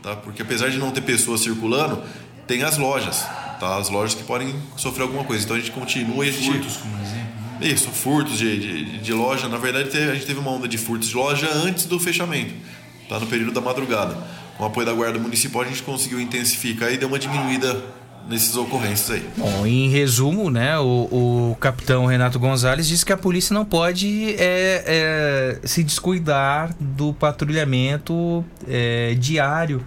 tá? 0.02 0.16
porque 0.16 0.42
apesar 0.42 0.72
de 0.72 0.80
não 0.80 0.90
ter 0.90 1.02
pessoas 1.02 1.42
circulando, 1.42 2.02
tem 2.48 2.64
as 2.64 2.76
lojas, 2.76 3.24
tá? 3.60 3.78
as 3.78 3.88
lojas 3.88 4.16
que 4.16 4.24
podem 4.24 4.52
sofrer 4.76 5.04
alguma 5.04 5.24
coisa. 5.26 5.44
Então 5.44 5.56
a 5.56 5.60
gente 5.60 5.70
continua 5.70 6.26
e 6.26 6.30
a 6.30 6.32
gente. 6.32 6.52
Furtos, 6.52 6.78
como 6.78 6.96
exemplo. 7.04 7.24
Isso, 7.62 7.88
furtos 7.90 8.38
de, 8.40 8.60
de, 8.60 8.98
de 8.98 9.14
loja. 9.14 9.48
Na 9.48 9.58
verdade, 9.58 9.96
a 9.96 10.16
gente 10.16 10.26
teve 10.26 10.40
uma 10.40 10.50
onda 10.50 10.68
de 10.68 10.76
furtos 10.76 11.10
de 11.10 11.16
loja 11.16 11.48
antes 11.54 11.86
do 11.86 12.00
fechamento, 12.00 12.56
tá? 13.08 13.20
no 13.20 13.28
período 13.28 13.52
da 13.52 13.62
madrugada. 13.62 14.18
Com 14.58 14.64
o 14.64 14.68
apoio 14.68 14.88
da 14.88 14.94
Guarda 14.94 15.20
Municipal, 15.20 15.62
a 15.62 15.66
gente 15.66 15.84
conseguiu 15.84 16.20
intensificar 16.20 16.92
e 16.92 16.98
deu 16.98 17.08
uma 17.08 17.20
diminuída 17.20 17.80
nessas 18.28 18.56
ocorrências 18.56 19.12
aí. 19.12 19.30
Bom, 19.38 19.66
em 19.66 19.90
resumo, 19.90 20.50
né, 20.50 20.78
o, 20.80 21.52
o 21.52 21.58
capitão 21.60 22.06
Renato 22.06 22.40
Gonzalez 22.40 22.88
disse 22.88 23.06
que 23.06 23.14
a 23.14 23.18
polícia 23.18 23.54
não 23.54 23.66
pode 23.66 24.36
é, 24.38 24.84
é, 24.86 25.60
se 25.68 25.84
descuidar 25.84 26.74
do 26.80 27.14
patrulhamento 27.14 28.44
é, 28.68 29.16
diário. 29.16 29.86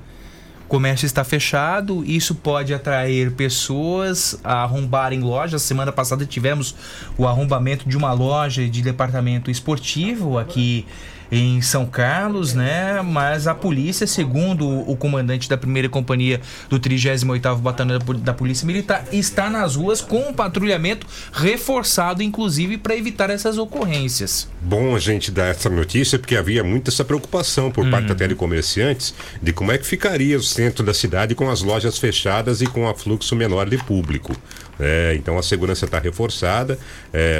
O 0.64 0.68
comércio 0.68 1.06
está 1.06 1.22
fechado, 1.22 2.04
isso 2.04 2.34
pode 2.34 2.74
atrair 2.74 3.30
pessoas 3.30 4.36
a 4.42 4.64
arrombarem 4.64 5.20
lojas. 5.20 5.62
Semana 5.62 5.92
passada 5.92 6.26
tivemos 6.26 6.74
o 7.16 7.26
arrombamento 7.26 7.88
de 7.88 7.96
uma 7.96 8.12
loja 8.12 8.68
de 8.68 8.82
departamento 8.82 9.48
esportivo 9.48 10.38
aqui 10.38 10.84
em 11.30 11.60
São 11.60 11.86
Carlos, 11.86 12.54
né? 12.54 13.02
Mas 13.02 13.46
a 13.46 13.54
polícia, 13.54 14.06
segundo 14.06 14.66
o 14.68 14.96
comandante 14.96 15.48
da 15.48 15.56
primeira 15.56 15.88
companhia 15.88 16.40
do 16.68 16.78
38º 16.78 17.56
Batalhão 17.58 17.98
da 17.98 18.04
Pol- 18.04 18.14
da 18.16 18.32
Polícia 18.34 18.66
Militar, 18.66 19.04
está 19.12 19.50
nas 19.50 19.76
ruas 19.76 20.00
com 20.00 20.28
um 20.28 20.32
patrulhamento 20.32 21.06
reforçado, 21.32 22.22
inclusive, 22.22 22.78
para 22.78 22.96
evitar 22.96 23.30
essas 23.30 23.58
ocorrências. 23.58 24.48
Bom 24.60 24.94
a 24.94 24.98
gente 24.98 25.30
dar 25.30 25.46
essa 25.46 25.68
notícia 25.70 26.18
porque 26.18 26.36
havia 26.36 26.62
muita 26.64 26.90
essa 26.90 27.04
preocupação 27.04 27.70
por 27.70 27.88
parte 27.90 28.12
até 28.12 28.26
de 28.28 28.34
comerciantes 28.34 29.14
de 29.42 29.52
como 29.52 29.72
é 29.72 29.78
que 29.78 29.86
ficaria 29.86 30.36
o 30.36 30.42
centro 30.42 30.84
da 30.84 30.94
cidade 30.94 31.34
com 31.34 31.50
as 31.50 31.62
lojas 31.62 31.98
fechadas 31.98 32.60
e 32.60 32.66
com 32.66 32.88
afluxo 32.88 33.34
menor 33.36 33.68
de 33.68 33.78
público. 33.78 34.34
É, 34.78 35.14
então 35.16 35.38
a 35.38 35.42
segurança 35.42 35.86
está 35.86 35.98
reforçada 35.98 36.78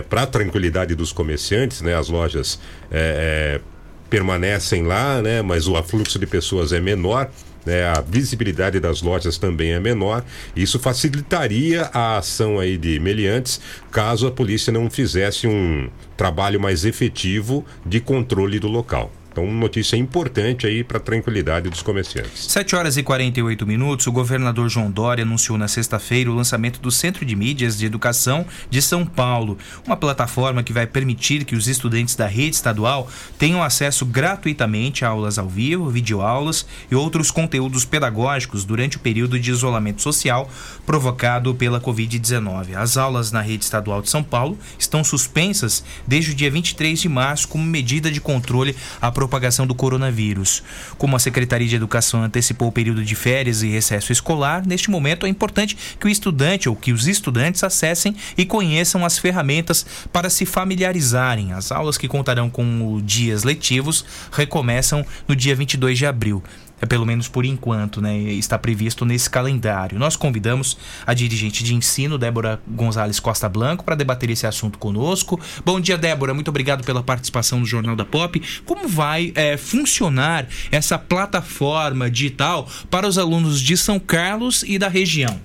para 0.08 0.22
a 0.22 0.26
tranquilidade 0.26 0.94
dos 0.94 1.12
comerciantes, 1.12 1.82
né? 1.82 1.94
As 1.94 2.08
lojas 2.08 2.58
é, 2.90 3.58
é, 3.58 3.75
permanecem 4.08 4.82
lá, 4.82 5.20
né? 5.20 5.42
Mas 5.42 5.66
o 5.66 5.76
afluxo 5.76 6.18
de 6.18 6.26
pessoas 6.26 6.72
é 6.72 6.80
menor. 6.80 7.30
né? 7.64 7.84
a 7.84 8.00
visibilidade 8.00 8.78
das 8.78 9.02
lojas 9.02 9.38
também 9.38 9.72
é 9.72 9.80
menor. 9.80 10.24
Isso 10.54 10.78
facilitaria 10.78 11.90
a 11.92 12.18
ação 12.18 12.58
aí 12.58 12.78
de 12.78 12.98
meliantes 13.00 13.60
caso 13.90 14.26
a 14.26 14.30
polícia 14.30 14.72
não 14.72 14.88
fizesse 14.88 15.46
um 15.46 15.88
trabalho 16.16 16.60
mais 16.60 16.84
efetivo 16.84 17.64
de 17.84 18.00
controle 18.00 18.58
do 18.58 18.68
local. 18.68 19.10
Então, 19.36 19.52
notícia 19.52 19.98
importante 19.98 20.66
aí 20.66 20.82
para 20.82 20.96
a 20.96 21.00
tranquilidade 21.00 21.68
dos 21.68 21.82
comerciantes. 21.82 22.46
7 22.50 22.74
horas 22.74 22.96
e 22.96 23.02
48 23.02 23.66
minutos, 23.66 24.06
o 24.06 24.12
governador 24.12 24.70
João 24.70 24.90
Dória 24.90 25.24
anunciou 25.24 25.58
na 25.58 25.68
sexta-feira 25.68 26.30
o 26.30 26.34
lançamento 26.34 26.80
do 26.80 26.90
Centro 26.90 27.22
de 27.22 27.36
Mídias 27.36 27.76
de 27.76 27.84
Educação 27.84 28.46
de 28.70 28.80
São 28.80 29.04
Paulo, 29.04 29.58
uma 29.86 29.94
plataforma 29.94 30.62
que 30.62 30.72
vai 30.72 30.86
permitir 30.86 31.44
que 31.44 31.54
os 31.54 31.68
estudantes 31.68 32.16
da 32.16 32.26
rede 32.26 32.56
estadual 32.56 33.10
tenham 33.38 33.62
acesso 33.62 34.06
gratuitamente 34.06 35.04
a 35.04 35.08
aulas 35.08 35.38
ao 35.38 35.50
vivo, 35.50 35.90
videoaulas 35.90 36.66
e 36.90 36.94
outros 36.94 37.30
conteúdos 37.30 37.84
pedagógicos 37.84 38.64
durante 38.64 38.96
o 38.96 39.00
período 39.00 39.38
de 39.38 39.50
isolamento 39.50 40.00
social 40.00 40.48
provocado 40.86 41.54
pela 41.54 41.78
Covid-19. 41.78 42.74
As 42.74 42.96
aulas 42.96 43.30
na 43.32 43.42
rede 43.42 43.64
estadual 43.64 44.00
de 44.00 44.08
São 44.08 44.22
Paulo 44.22 44.58
estão 44.78 45.04
suspensas 45.04 45.84
desde 46.06 46.30
o 46.30 46.34
dia 46.34 46.50
23 46.50 46.98
de 46.98 47.08
março 47.10 47.46
como 47.48 47.64
medida 47.64 48.10
de 48.10 48.18
controle 48.18 48.74
à 48.98 49.12
propagação 49.26 49.66
do 49.66 49.74
coronavírus. 49.74 50.62
Como 50.96 51.16
a 51.16 51.18
Secretaria 51.18 51.66
de 51.66 51.74
Educação 51.74 52.22
antecipou 52.22 52.68
o 52.68 52.72
período 52.72 53.04
de 53.04 53.14
férias 53.16 53.62
e 53.62 53.68
recesso 53.68 54.12
escolar, 54.12 54.64
neste 54.64 54.90
momento 54.90 55.26
é 55.26 55.28
importante 55.28 55.76
que 55.98 56.06
o 56.06 56.08
estudante 56.08 56.68
ou 56.68 56.76
que 56.76 56.92
os 56.92 57.08
estudantes 57.08 57.64
acessem 57.64 58.14
e 58.38 58.46
conheçam 58.46 59.04
as 59.04 59.18
ferramentas 59.18 59.84
para 60.12 60.30
se 60.30 60.46
familiarizarem. 60.46 61.52
As 61.52 61.72
aulas 61.72 61.98
que 61.98 62.06
contarão 62.08 62.48
com 62.48 63.00
dias 63.04 63.42
letivos 63.42 64.04
recomeçam 64.30 65.04
no 65.26 65.34
dia 65.34 65.54
22 65.56 65.98
de 65.98 66.06
abril 66.06 66.42
pelo 66.88 67.06
menos 67.06 67.28
por 67.28 67.44
enquanto, 67.44 68.02
né, 68.02 68.16
está 68.18 68.58
previsto 68.58 69.04
nesse 69.04 69.30
calendário. 69.30 69.98
Nós 69.98 70.16
convidamos 70.16 70.76
a 71.06 71.14
dirigente 71.14 71.64
de 71.64 71.74
ensino, 71.74 72.18
Débora 72.18 72.60
Gonzalez 72.66 73.18
Costa 73.18 73.48
Blanco, 73.48 73.84
para 73.84 73.94
debater 73.94 74.28
esse 74.28 74.46
assunto 74.46 74.78
conosco. 74.78 75.40
Bom 75.64 75.80
dia, 75.80 75.96
Débora. 75.96 76.34
Muito 76.34 76.48
obrigado 76.48 76.84
pela 76.84 77.02
participação 77.02 77.60
no 77.60 77.66
Jornal 77.66 77.96
da 77.96 78.04
Pop. 78.04 78.40
Como 78.64 78.88
vai 78.88 79.32
é, 79.34 79.56
funcionar 79.56 80.46
essa 80.70 80.98
plataforma 80.98 82.10
digital 82.10 82.68
para 82.90 83.06
os 83.06 83.16
alunos 83.16 83.60
de 83.60 83.76
São 83.76 83.98
Carlos 83.98 84.62
e 84.62 84.78
da 84.78 84.88
região? 84.88 85.40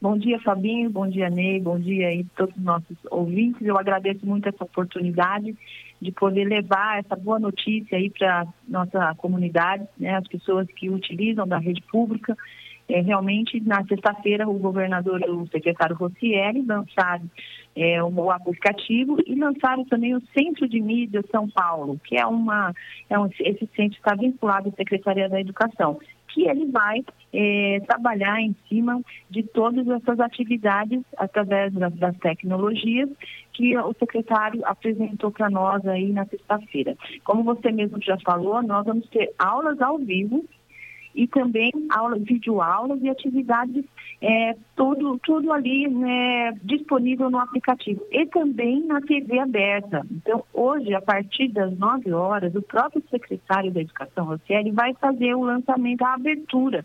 Bom 0.00 0.16
dia, 0.16 0.40
Fabinho. 0.40 0.88
Bom 0.88 1.06
dia, 1.08 1.28
Ney. 1.28 1.60
Bom 1.60 1.78
dia 1.78 2.08
aí 2.08 2.24
todos 2.34 2.56
os 2.56 2.62
nossos 2.62 2.96
ouvintes. 3.10 3.60
Eu 3.66 3.78
agradeço 3.78 4.24
muito 4.24 4.48
essa 4.48 4.64
oportunidade 4.64 5.54
de 6.00 6.10
poder 6.12 6.44
levar 6.44 6.98
essa 6.98 7.14
boa 7.14 7.38
notícia 7.38 7.98
aí 7.98 8.10
para 8.10 8.46
nossa 8.66 9.14
comunidade, 9.16 9.86
né, 9.98 10.16
as 10.16 10.26
pessoas 10.26 10.66
que 10.68 10.88
utilizam 10.88 11.46
da 11.46 11.58
rede 11.58 11.82
pública. 11.82 12.36
É, 12.88 13.00
realmente, 13.02 13.60
na 13.60 13.84
sexta-feira, 13.84 14.48
o 14.48 14.58
governador 14.58 15.20
e 15.20 15.30
o 15.30 15.46
secretário 15.46 15.94
Rossieri 15.94 16.60
lançaram 16.62 17.30
é, 17.76 18.02
o 18.02 18.30
aplicativo 18.32 19.16
e 19.24 19.36
lançaram 19.36 19.84
também 19.84 20.16
o 20.16 20.22
Centro 20.36 20.68
de 20.68 20.80
Mídia 20.80 21.22
São 21.30 21.48
Paulo, 21.48 22.00
que 22.02 22.16
é 22.16 22.26
uma, 22.26 22.74
é 23.08 23.16
um, 23.16 23.26
esse 23.38 23.68
centro 23.76 23.96
está 23.96 24.16
vinculado 24.16 24.70
à 24.70 24.72
Secretaria 24.72 25.28
da 25.28 25.40
Educação 25.40 26.00
que 26.32 26.46
ele 26.48 26.66
vai 26.66 27.04
é, 27.32 27.80
trabalhar 27.86 28.40
em 28.40 28.54
cima 28.68 29.00
de 29.28 29.42
todas 29.42 29.86
essas 29.88 30.20
atividades 30.20 31.02
através 31.16 31.72
das, 31.72 31.92
das 31.94 32.16
tecnologias 32.18 33.08
que 33.60 33.76
o 33.76 33.92
secretário 33.92 34.62
apresentou 34.64 35.30
para 35.30 35.50
nós 35.50 35.86
aí 35.86 36.10
na 36.10 36.24
sexta-feira. 36.24 36.96
Como 37.22 37.44
você 37.44 37.70
mesmo 37.70 38.00
já 38.00 38.16
falou, 38.24 38.62
nós 38.62 38.86
vamos 38.86 39.06
ter 39.10 39.30
aulas 39.38 39.78
ao 39.82 39.98
vivo 39.98 40.42
e 41.14 41.26
também 41.26 41.70
aulas, 41.90 42.22
videoaulas 42.22 43.02
e 43.02 43.10
atividades, 43.10 43.84
é, 44.22 44.56
tudo, 44.74 45.18
tudo 45.18 45.52
ali 45.52 45.88
né, 45.88 46.52
disponível 46.62 47.28
no 47.28 47.38
aplicativo 47.38 48.00
e 48.10 48.24
também 48.26 48.82
na 48.86 49.02
TV 49.02 49.38
aberta. 49.38 50.06
Então, 50.10 50.42
hoje, 50.54 50.94
a 50.94 51.02
partir 51.02 51.48
das 51.48 51.76
9 51.76 52.12
horas, 52.12 52.54
o 52.54 52.62
próprio 52.62 53.02
secretário 53.10 53.70
da 53.72 53.82
Educação, 53.82 54.24
Rocieli, 54.24 54.70
vai 54.70 54.94
fazer 54.94 55.34
o 55.34 55.44
lançamento, 55.44 56.02
a 56.02 56.14
abertura. 56.14 56.82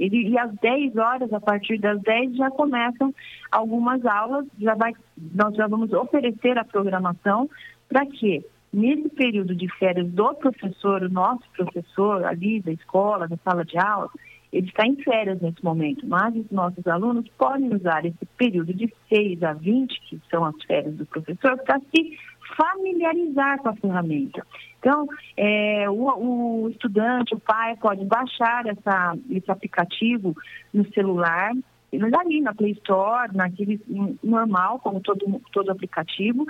Ele, 0.00 0.30
e 0.30 0.38
às 0.38 0.52
10 0.54 0.96
horas, 0.96 1.32
a 1.32 1.40
partir 1.40 1.78
das 1.78 2.00
10, 2.00 2.36
já 2.36 2.50
começam 2.50 3.14
algumas 3.52 4.04
aulas, 4.04 4.46
já 4.58 4.74
vai, 4.74 4.92
nós 5.34 5.54
já 5.54 5.68
vamos 5.68 5.92
oferecer 5.92 6.58
a 6.58 6.64
programação 6.64 7.48
para 7.88 8.04
quê? 8.06 8.42
nesse 8.72 9.08
período 9.10 9.54
de 9.54 9.68
férias 9.78 10.08
do 10.10 10.34
professor, 10.34 11.02
o 11.02 11.08
nosso 11.08 11.42
professor 11.56 12.24
ali 12.24 12.60
da 12.60 12.72
escola, 12.72 13.26
da 13.26 13.36
sala 13.38 13.64
de 13.64 13.76
aula, 13.78 14.08
ele 14.52 14.68
está 14.68 14.84
em 14.84 14.96
férias 14.96 15.40
nesse 15.40 15.62
momento, 15.62 16.06
mas 16.06 16.34
os 16.34 16.50
nossos 16.50 16.84
alunos 16.86 17.28
podem 17.38 17.72
usar 17.72 18.04
esse 18.04 18.26
período 18.36 18.74
de 18.74 18.92
6 19.08 19.42
a 19.44 19.52
20, 19.52 20.00
que 20.08 20.20
são 20.28 20.44
as 20.44 20.60
férias 20.64 20.94
do 20.94 21.06
professor, 21.06 21.56
para 21.58 21.78
se 21.78 22.18
familiarizar 22.60 23.58
com 23.58 23.70
a 23.70 23.76
ferramenta. 23.76 24.46
Então, 24.78 25.06
é, 25.36 25.88
o, 25.88 26.64
o, 26.64 26.68
estudante, 26.68 27.34
o 27.34 27.40
pai, 27.40 27.76
pode 27.76 28.04
baixar 28.04 28.66
essa, 28.66 29.16
esse 29.30 29.50
aplicativo 29.50 30.36
no 30.72 30.90
celular, 30.92 31.52
ali 31.92 32.40
na 32.40 32.54
Play 32.54 32.72
Store, 32.72 33.34
naquele 33.34 33.80
normal, 34.22 34.78
como 34.80 35.00
todo, 35.00 35.40
todo 35.52 35.70
aplicativo, 35.70 36.46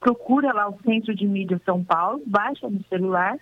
procura 0.00 0.52
lá 0.52 0.68
o 0.68 0.78
Centro 0.82 1.14
de 1.14 1.26
Mídia 1.26 1.60
São 1.64 1.82
Paulo, 1.82 2.22
baixa 2.26 2.68
no 2.68 2.82
celular 2.84 3.36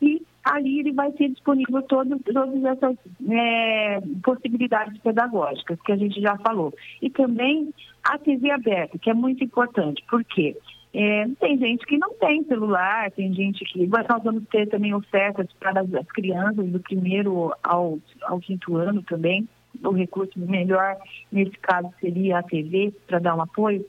e 0.00 0.22
ali 0.44 0.80
ele 0.80 0.92
vai 0.92 1.12
ter 1.12 1.28
disponível 1.28 1.82
todo, 1.82 2.18
todas 2.20 2.64
essas 2.64 2.96
é, 3.28 4.00
possibilidades 4.22 4.98
pedagógicas 5.02 5.80
que 5.82 5.92
a 5.92 5.96
gente 5.96 6.20
já 6.20 6.36
falou. 6.38 6.72
E 7.02 7.10
também 7.10 7.72
a 8.04 8.16
TV 8.18 8.50
aberta, 8.50 8.98
que 8.98 9.10
é 9.10 9.14
muito 9.14 9.44
importante, 9.44 10.02
porque 10.08 10.56
é, 11.00 11.28
tem 11.38 11.56
gente 11.56 11.86
que 11.86 11.96
não 11.96 12.12
tem 12.14 12.42
celular, 12.42 13.08
tem 13.12 13.32
gente 13.32 13.64
que. 13.66 13.86
Nós 13.86 14.22
vamos 14.24 14.42
ter 14.48 14.66
também 14.66 14.92
ofertas 14.92 15.46
para 15.60 15.80
as, 15.80 15.94
as 15.94 16.06
crianças 16.08 16.68
do 16.68 16.80
primeiro 16.80 17.54
ao, 17.62 18.00
ao 18.22 18.40
quinto 18.40 18.76
ano 18.76 19.00
também. 19.04 19.48
O 19.84 19.92
recurso 19.92 20.36
melhor, 20.40 20.96
nesse 21.30 21.56
caso, 21.58 21.88
seria 22.00 22.40
a 22.40 22.42
TV, 22.42 22.92
para 23.06 23.20
dar 23.20 23.36
um 23.36 23.42
apoio. 23.42 23.86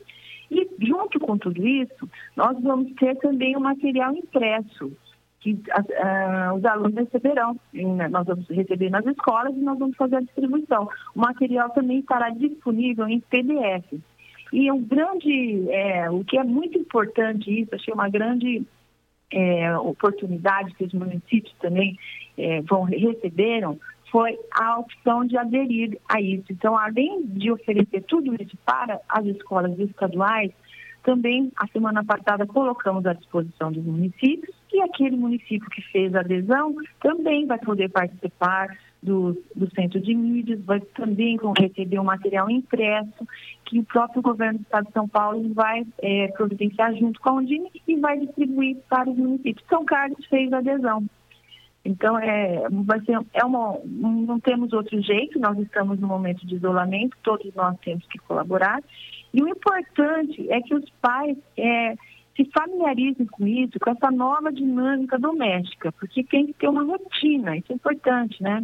E 0.51 0.70
junto 0.86 1.20
com 1.20 1.36
tudo 1.36 1.68
isso, 1.68 2.07
nós 2.36 2.62
vamos 2.62 2.93
ter 2.93 3.16
também 3.16 3.55
o 3.55 3.60
um 3.60 3.64
material 3.64 4.14
impresso 4.14 4.91
que 5.39 5.53
uh, 5.53 6.53
os 6.55 6.64
alunos 6.64 6.93
receberão. 6.93 7.60
Nós 8.12 8.28
vamos 8.28 8.47
receber 8.49 8.91
nas 8.91 9.05
escolas 9.07 9.55
e 9.57 9.62
nós 9.62 9.80
vamos 9.80 9.97
fazer 9.97 10.18
a 10.18 10.22
distribuição. 10.22 10.88
O 11.16 11.20
material 11.20 11.72
também 11.72 12.01
estará 12.01 12.30
disponível 12.30 13.07
em 13.07 13.20
PDF. 13.20 13.99
E 14.52 14.72
um 14.72 14.82
grande, 14.82 15.70
é, 15.70 16.10
o 16.10 16.24
que 16.24 16.38
é 16.38 16.43
muito 16.43 16.78
importante 16.78 17.62
isso, 17.62 17.76
achei 17.76 17.93
uma 17.93 18.10
grande 18.10 18.64
é, 19.32 19.78
oportunidade 19.78 20.74
que 20.74 20.84
os 20.84 20.93
municípios 20.93 21.54
também 21.60 21.97
é, 22.38 22.62
vão 22.62 22.84
receberam, 22.84 23.80
foi 24.12 24.39
a 24.52 24.80
opção 24.80 25.24
de 25.24 25.38
aderir 25.38 26.00
a 26.10 26.20
isso. 26.20 26.45
Então, 26.50 26.76
além 26.78 27.26
de 27.26 27.52
oferecer 27.52 28.02
tudo 28.04 28.34
isso 28.41 28.58
para 28.66 29.00
as 29.08 29.26
escolas 29.26 29.78
estaduais, 29.78 30.52
também 31.04 31.52
a 31.56 31.68
semana 31.68 32.04
passada 32.04 32.45
colocamos 32.45 33.06
à 33.06 33.14
disposição 33.14 33.72
dos 33.72 33.84
municípios 33.84 34.56
e 34.72 34.82
aquele 34.82 35.16
município 35.16 35.70
que 35.70 35.82
fez 35.91 36.14
adesão 36.14 36.76
também 37.00 37.45
vai 37.45 37.58
poder 37.60 37.89
participar 37.89 38.68
do, 39.02 39.41
do 39.56 39.70
centro 39.74 40.00
de 40.00 40.14
mídias, 40.14 40.60
vai 40.62 40.80
também 40.80 41.38
receber 41.58 42.00
um 42.00 42.04
material 42.04 42.50
impresso 42.50 43.26
que 43.66 43.80
o 43.80 43.84
próprio 43.84 44.22
governo 44.22 44.60
do 44.60 44.64
estado 44.64 44.88
de 44.88 44.93
São 44.93 45.08
Paulo 45.08 45.54
vai 45.54 45.86
é, 46.00 46.28
providenciar 46.30 46.93
junto 46.95 47.20
com 47.20 47.30
a 47.30 47.34
Undine 47.34 47.72
e 47.88 47.95
vai 47.95 48.20
distribuir 48.20 48.78
para 48.89 49.10
os 49.10 49.18
municípios. 49.18 49.66
São 49.70 49.86
Carlos 49.86 50.26
fez 50.26 50.52
adesão. 50.52 51.06
Então, 51.86 52.20
é, 52.20 52.68
vai 52.70 53.00
ser, 53.02 53.18
é 53.34 53.45
uma, 53.45 53.80
não 53.86 54.39
temos 54.39 54.74
outro 54.74 55.02
jeito, 55.02 55.39
nós 55.39 55.58
estamos 55.60 55.97
no 56.00 56.08
momento 56.08 56.45
de 56.45 56.56
isolamento, 56.56 57.18
todos 57.24 57.54
nós 57.56 57.78
temos 57.80 58.06
que 58.08 58.20
colaborar. 58.20 58.84
E 59.34 59.41
o 59.41 59.47
importante 59.47 60.52
é 60.52 60.62
que 60.62 60.76
os 60.76 60.89
pais 61.02 61.38
é, 61.58 61.95
se 62.36 62.45
familiarizem 62.54 63.26
com 63.26 63.47
isso, 63.47 63.80
com 63.80 63.91
essa 63.91 64.12
nova 64.12 64.52
dinâmica 64.52 65.18
doméstica, 65.18 65.91
porque 65.93 66.24
tem 66.24 66.47
que 66.47 66.54
ter 66.54 66.68
uma 66.68 66.84
rotina, 66.84 67.56
isso 67.56 67.72
é 67.72 67.76
importante, 67.76 68.41
né? 68.43 68.64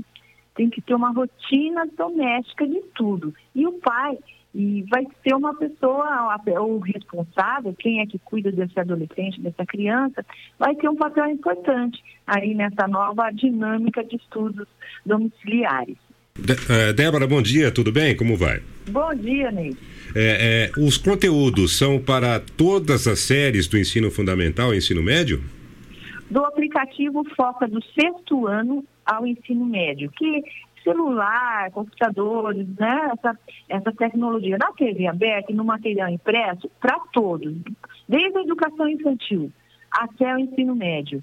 Tem 0.56 0.70
que 0.70 0.82
ter 0.82 0.96
uma 0.96 1.12
rotina 1.12 1.86
doméstica 1.98 2.66
de 2.66 2.82
tudo. 2.96 3.34
E 3.54 3.68
o 3.68 3.74
pai, 3.74 4.18
e 4.54 4.86
vai 4.90 5.06
ser 5.22 5.36
uma 5.36 5.54
pessoa, 5.54 6.38
o 6.62 6.80
responsável, 6.80 7.76
quem 7.78 8.00
é 8.00 8.06
que 8.06 8.18
cuida 8.20 8.52
desse 8.52 8.80
adolescente, 8.80 9.42
dessa 9.42 9.66
criança, 9.66 10.26
vai 10.58 10.74
ter 10.76 10.88
um 10.88 10.96
papel 10.96 11.28
importante 11.28 12.02
aí 12.26 12.56
nessa 12.56 12.88
nova 12.88 13.30
dinâmica 13.32 14.02
de 14.04 14.16
estudos 14.16 14.68
domiciliares. 15.06 15.98
De, 16.38 16.54
uh, 16.54 16.94
Débora, 16.94 17.28
bom 17.28 17.42
dia, 17.42 17.72
tudo 17.72 17.92
bem? 17.92 18.16
Como 18.16 18.38
vai? 18.38 18.62
Bom 18.90 19.14
dia, 19.16 19.52
Ney. 19.52 19.76
É, 20.16 20.72
é, 20.76 20.80
os 20.80 20.98
conteúdos 20.98 21.78
são 21.78 22.00
para 22.00 22.40
todas 22.40 23.08
as 23.08 23.20
séries 23.20 23.68
do 23.68 23.78
ensino 23.78 24.10
fundamental 24.10 24.74
e 24.74 24.78
ensino 24.78 25.04
médio? 25.04 25.44
Do 26.30 26.44
aplicativo 26.46 27.26
foca 27.36 27.68
do 27.68 27.84
sexto 27.84 28.48
ano 28.48 28.86
ao 29.06 29.26
ensino 29.26 29.66
médio, 29.66 30.12
que 30.12 30.44
celular, 30.86 31.72
computadores, 31.72 32.68
né? 32.78 33.10
essa, 33.12 33.40
essa 33.68 33.92
tecnologia 33.92 34.58
na 34.58 34.72
TV 34.74 35.08
aberta 35.08 35.52
e 35.52 35.56
no 35.56 35.66
material 35.66 36.10
impresso 36.10 36.70
para 36.80 37.00
todos, 37.12 37.54
desde 38.08 38.38
a 38.38 38.42
educação 38.42 38.88
infantil 38.88 39.52
até 39.92 40.34
o 40.36 40.40
ensino 40.40 40.76
médio. 40.76 41.22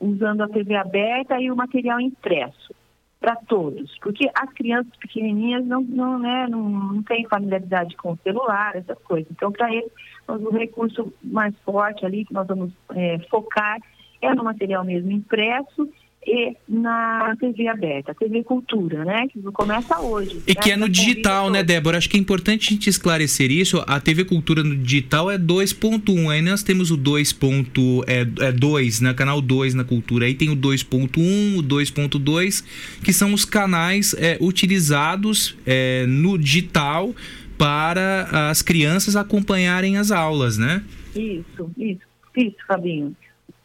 usando 0.00 0.42
a 0.42 0.48
TV 0.48 0.74
aberta 0.74 1.40
e 1.40 1.50
o 1.50 1.56
material 1.56 2.00
impresso 2.00 2.74
para 3.20 3.36
todos, 3.36 3.96
porque 4.02 4.28
as 4.34 4.52
crianças 4.52 4.94
pequenininhas 4.96 5.64
não, 5.64 5.80
não, 5.80 6.18
né, 6.18 6.46
não, 6.46 6.68
não 6.68 7.02
têm 7.02 7.26
familiaridade 7.26 7.96
com 7.96 8.12
o 8.12 8.18
celular, 8.18 8.76
essas 8.76 8.98
coisas. 8.98 9.30
Então, 9.30 9.50
para 9.50 9.72
eles, 9.72 9.90
o 10.28 10.50
recurso 10.50 11.10
mais 11.22 11.54
forte 11.60 12.04
ali 12.04 12.26
que 12.26 12.34
nós 12.34 12.46
vamos 12.46 12.70
é, 12.94 13.18
focar 13.30 13.78
é 14.20 14.34
no 14.34 14.44
material 14.44 14.84
mesmo 14.84 15.10
impresso 15.10 15.88
e 16.26 16.56
na 16.68 17.36
TV 17.38 17.68
aberta, 17.68 18.14
TV 18.14 18.42
Cultura, 18.42 19.04
né? 19.04 19.26
Que 19.28 19.40
começa 19.42 20.00
hoje. 20.00 20.42
E 20.46 20.54
né? 20.54 20.60
que 20.60 20.70
é 20.70 20.76
no 20.76 20.88
digital, 20.88 21.50
né, 21.50 21.62
Débora? 21.62 21.98
Acho 21.98 22.08
que 22.08 22.16
é 22.16 22.20
importante 22.20 22.68
a 22.68 22.70
gente 22.72 22.88
esclarecer 22.88 23.50
isso. 23.50 23.82
A 23.86 24.00
TV 24.00 24.24
Cultura 24.24 24.62
no 24.62 24.76
digital 24.76 25.30
é 25.30 25.38
2.1. 25.38 26.30
Aí 26.30 26.40
nós 26.40 26.62
temos 26.62 26.90
o 26.90 26.96
2.2, 26.96 28.04
é, 28.06 28.46
é 28.46 28.52
2, 28.52 29.00
né? 29.02 29.14
Canal 29.14 29.40
2 29.40 29.74
na 29.74 29.84
Cultura. 29.84 30.26
Aí 30.26 30.34
tem 30.34 30.50
o 30.50 30.56
2.1, 30.56 31.58
o 31.58 31.62
2.2, 31.62 32.64
que 33.02 33.12
são 33.12 33.32
os 33.34 33.44
canais 33.44 34.14
é, 34.18 34.38
utilizados 34.40 35.56
é, 35.66 36.06
no 36.06 36.38
digital 36.38 37.14
para 37.58 38.50
as 38.50 38.62
crianças 38.62 39.14
acompanharem 39.14 39.96
as 39.96 40.10
aulas, 40.10 40.58
né? 40.58 40.82
Isso, 41.14 41.70
isso, 41.78 42.00
isso, 42.36 42.56
Fabinho. 42.66 43.14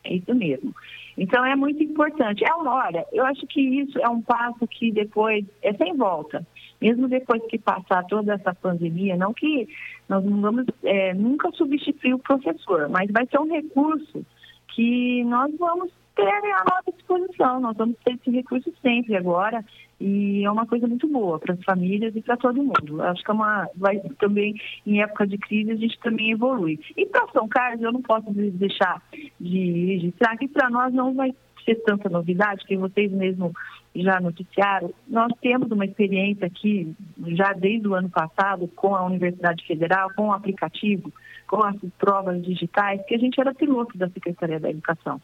É 0.04 0.16
isso 0.16 0.34
mesmo. 0.36 0.74
Então 1.20 1.46
é 1.46 1.54
muito 1.54 1.84
importante. 1.84 2.46
É 2.46 2.54
uma 2.54 2.74
hora, 2.76 3.06
eu 3.12 3.26
acho 3.26 3.46
que 3.48 3.60
isso 3.62 4.00
é 4.00 4.08
um 4.08 4.22
passo 4.22 4.66
que 4.68 4.90
depois 4.90 5.46
é 5.62 5.74
sem 5.74 5.96
volta. 5.96 6.48
Mesmo 6.82 7.10
depois 7.10 7.46
que 7.48 7.60
passar 7.60 8.06
toda 8.06 8.36
essa 8.36 8.56
pandemia, 8.56 9.18
não 9.18 9.34
que 9.34 9.68
nós 10.08 10.24
não 10.24 10.40
vamos 10.40 10.66
é, 10.82 11.14
nunca 11.14 11.52
substituir 11.52 12.14
o 12.14 12.20
professor, 12.20 12.88
mas 12.88 13.12
vai 13.12 13.28
ser 13.28 13.38
um 13.38 13.52
recurso 13.52 14.26
que 14.70 15.26
nós 15.26 15.54
vamos 15.58 15.92
ter 16.16 16.24
à 16.24 16.64
nossa 16.64 16.92
disposição. 16.96 17.60
Nós 17.60 17.76
vamos 17.76 17.98
ter 18.06 18.14
esse 18.14 18.32
recurso 18.32 18.72
sempre 18.82 19.18
agora 19.18 19.66
e 20.00 20.46
é 20.46 20.52
uma 20.52 20.66
coisa 20.66 20.88
muito 20.88 21.08
boa 21.08 21.38
para 21.40 21.54
as 21.54 21.64
famílias 21.64 22.16
e 22.16 22.22
para 22.22 22.38
todo 22.38 22.64
mundo. 22.64 23.02
Acho 23.02 23.24
que 23.24 23.32
é 23.32 23.34
uma, 23.34 23.68
vai 23.76 24.00
também, 24.18 24.56
em 24.86 25.02
época 25.02 25.28
de 25.28 25.38
crise, 25.38 25.72
a 25.72 25.76
gente 25.76 26.00
também 26.00 26.32
evolui. 26.32 26.80
E 26.96 27.06
para 27.06 27.28
São 27.34 27.48
Carlos, 27.48 27.82
eu 27.82 27.92
não 27.92 28.02
posso 28.02 28.32
deixar 28.32 29.02
de 29.40 29.86
registrar 29.86 30.38
que 30.38 30.48
para 30.48 30.70
nós 30.70 30.94
não 30.94 31.14
vai 31.14 31.34
ser 31.66 31.76
tanta 31.84 32.10
novidade, 32.10 32.66
que 32.66 32.78
vocês 32.78 33.12
mesmo 33.12 33.52
já 33.94 34.22
noticiaram. 34.22 34.94
Nós 35.08 35.34
temos 35.42 35.70
uma 35.70 35.86
experiência 35.86 36.48
aqui, 36.48 36.96
já 37.28 37.52
desde 37.52 37.88
o 37.88 37.94
ano 37.94 38.10
passado, 38.10 38.68
com 38.70 38.96
a 38.96 39.06
Universidade 39.06 39.66
Federal, 39.66 40.10
com 40.16 40.30
o 40.30 40.34
aplicativo, 40.34 41.12
com 41.46 41.62
as 41.64 41.76
provas 41.98 42.42
digitais, 42.42 43.02
que 43.06 43.16
a 43.16 43.20
gente 43.20 43.40
era 43.40 43.54
piloto 43.54 43.98
da 43.98 44.10
Secretaria 44.10 44.60
da 44.60 44.70
Educação 44.70 45.20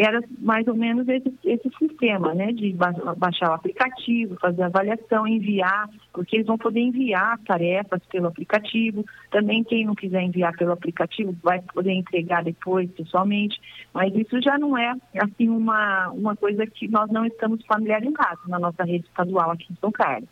era 0.00 0.20
mais 0.38 0.66
ou 0.68 0.74
menos 0.74 1.08
esse, 1.08 1.32
esse 1.44 1.70
sistema, 1.78 2.34
né, 2.34 2.52
de 2.52 2.74
baixar 3.16 3.50
o 3.50 3.54
aplicativo, 3.54 4.36
fazer 4.40 4.62
avaliação, 4.62 5.26
enviar, 5.26 5.88
porque 6.12 6.36
eles 6.36 6.46
vão 6.46 6.58
poder 6.58 6.80
enviar 6.80 7.38
tarefas 7.46 8.00
pelo 8.10 8.28
aplicativo. 8.28 9.04
Também 9.30 9.64
quem 9.64 9.86
não 9.86 9.94
quiser 9.94 10.22
enviar 10.22 10.56
pelo 10.56 10.72
aplicativo 10.72 11.34
vai 11.42 11.60
poder 11.74 11.92
entregar 11.92 12.44
depois 12.44 12.90
pessoalmente, 12.90 13.60
mas 13.92 14.14
isso 14.14 14.40
já 14.42 14.58
não 14.58 14.76
é 14.76 14.94
assim 15.18 15.48
uma, 15.48 16.10
uma 16.10 16.36
coisa 16.36 16.66
que 16.66 16.88
nós 16.88 17.10
não 17.10 17.24
estamos 17.24 17.64
familiarizados 17.66 18.46
na 18.46 18.58
nossa 18.58 18.84
rede 18.84 19.06
estadual 19.06 19.50
aqui 19.50 19.66
em 19.70 19.76
São 19.80 19.90
Carlos. 19.90 20.28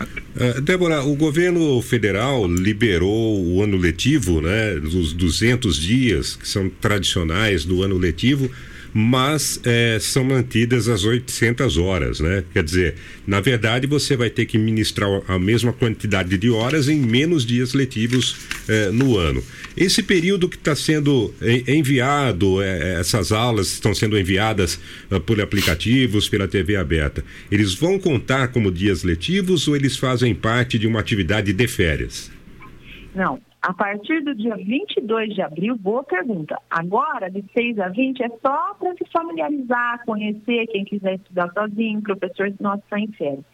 Uh, 0.00 0.60
Débora, 0.60 1.02
o 1.04 1.14
governo 1.14 1.80
federal 1.82 2.46
liberou 2.46 3.40
o 3.40 3.62
ano 3.62 3.76
letivo, 3.76 4.40
né, 4.40 4.74
dos 4.74 5.12
200 5.12 5.76
dias 5.76 6.34
que 6.34 6.48
são 6.48 6.68
tradicionais 6.68 7.64
do 7.64 7.82
ano 7.82 7.98
letivo, 7.98 8.50
mas 8.92 9.60
é, 9.64 9.98
são 10.00 10.24
mantidas 10.24 10.88
as 10.88 11.04
800 11.04 11.78
horas, 11.78 12.20
né? 12.20 12.44
Quer 12.52 12.62
dizer, 12.62 12.94
na 13.26 13.40
verdade 13.40 13.86
você 13.86 14.16
vai 14.16 14.28
ter 14.28 14.46
que 14.46 14.58
ministrar 14.58 15.08
a 15.26 15.38
mesma 15.38 15.72
quantidade 15.72 16.36
de 16.36 16.50
horas 16.50 16.88
em 16.88 17.00
menos 17.00 17.46
dias 17.46 17.72
letivos 17.72 18.36
é, 18.68 18.90
no 18.90 19.16
ano. 19.16 19.42
Esse 19.76 20.02
período 20.02 20.48
que 20.48 20.56
está 20.56 20.76
sendo 20.76 21.32
enviado, 21.66 22.62
é, 22.62 23.00
essas 23.00 23.32
aulas 23.32 23.68
estão 23.68 23.94
sendo 23.94 24.18
enviadas 24.18 24.78
uh, 25.10 25.18
por 25.20 25.40
aplicativos, 25.40 26.28
pela 26.28 26.46
TV 26.46 26.76
aberta, 26.76 27.24
eles 27.50 27.74
vão 27.74 27.98
contar 27.98 28.48
como 28.48 28.70
dias 28.70 29.02
letivos 29.02 29.66
ou 29.66 29.74
eles 29.74 29.96
fazem 29.96 30.34
parte 30.34 30.78
de 30.78 30.86
uma 30.86 31.00
atividade 31.00 31.52
de 31.52 31.66
férias? 31.66 32.30
Não, 33.14 33.40
a 33.62 33.72
partir 33.72 34.24
do 34.24 34.34
dia 34.34 34.56
22 34.56 35.34
de 35.34 35.40
abril, 35.40 35.76
boa 35.76 36.02
pergunta. 36.02 36.60
Agora, 36.68 37.30
de 37.30 37.44
6 37.52 37.78
a 37.78 37.88
20, 37.88 38.20
é 38.20 38.28
só 38.28 38.74
para 38.74 38.92
se 38.96 39.04
familiarizar, 39.12 40.04
conhecer, 40.04 40.66
quem 40.66 40.84
quiser 40.84 41.14
estudar 41.14 41.48
sozinho, 41.52 42.02
professores 42.02 42.58
nossos 42.58 42.82
estão 42.82 42.98
em 42.98 43.12
férias. 43.12 43.44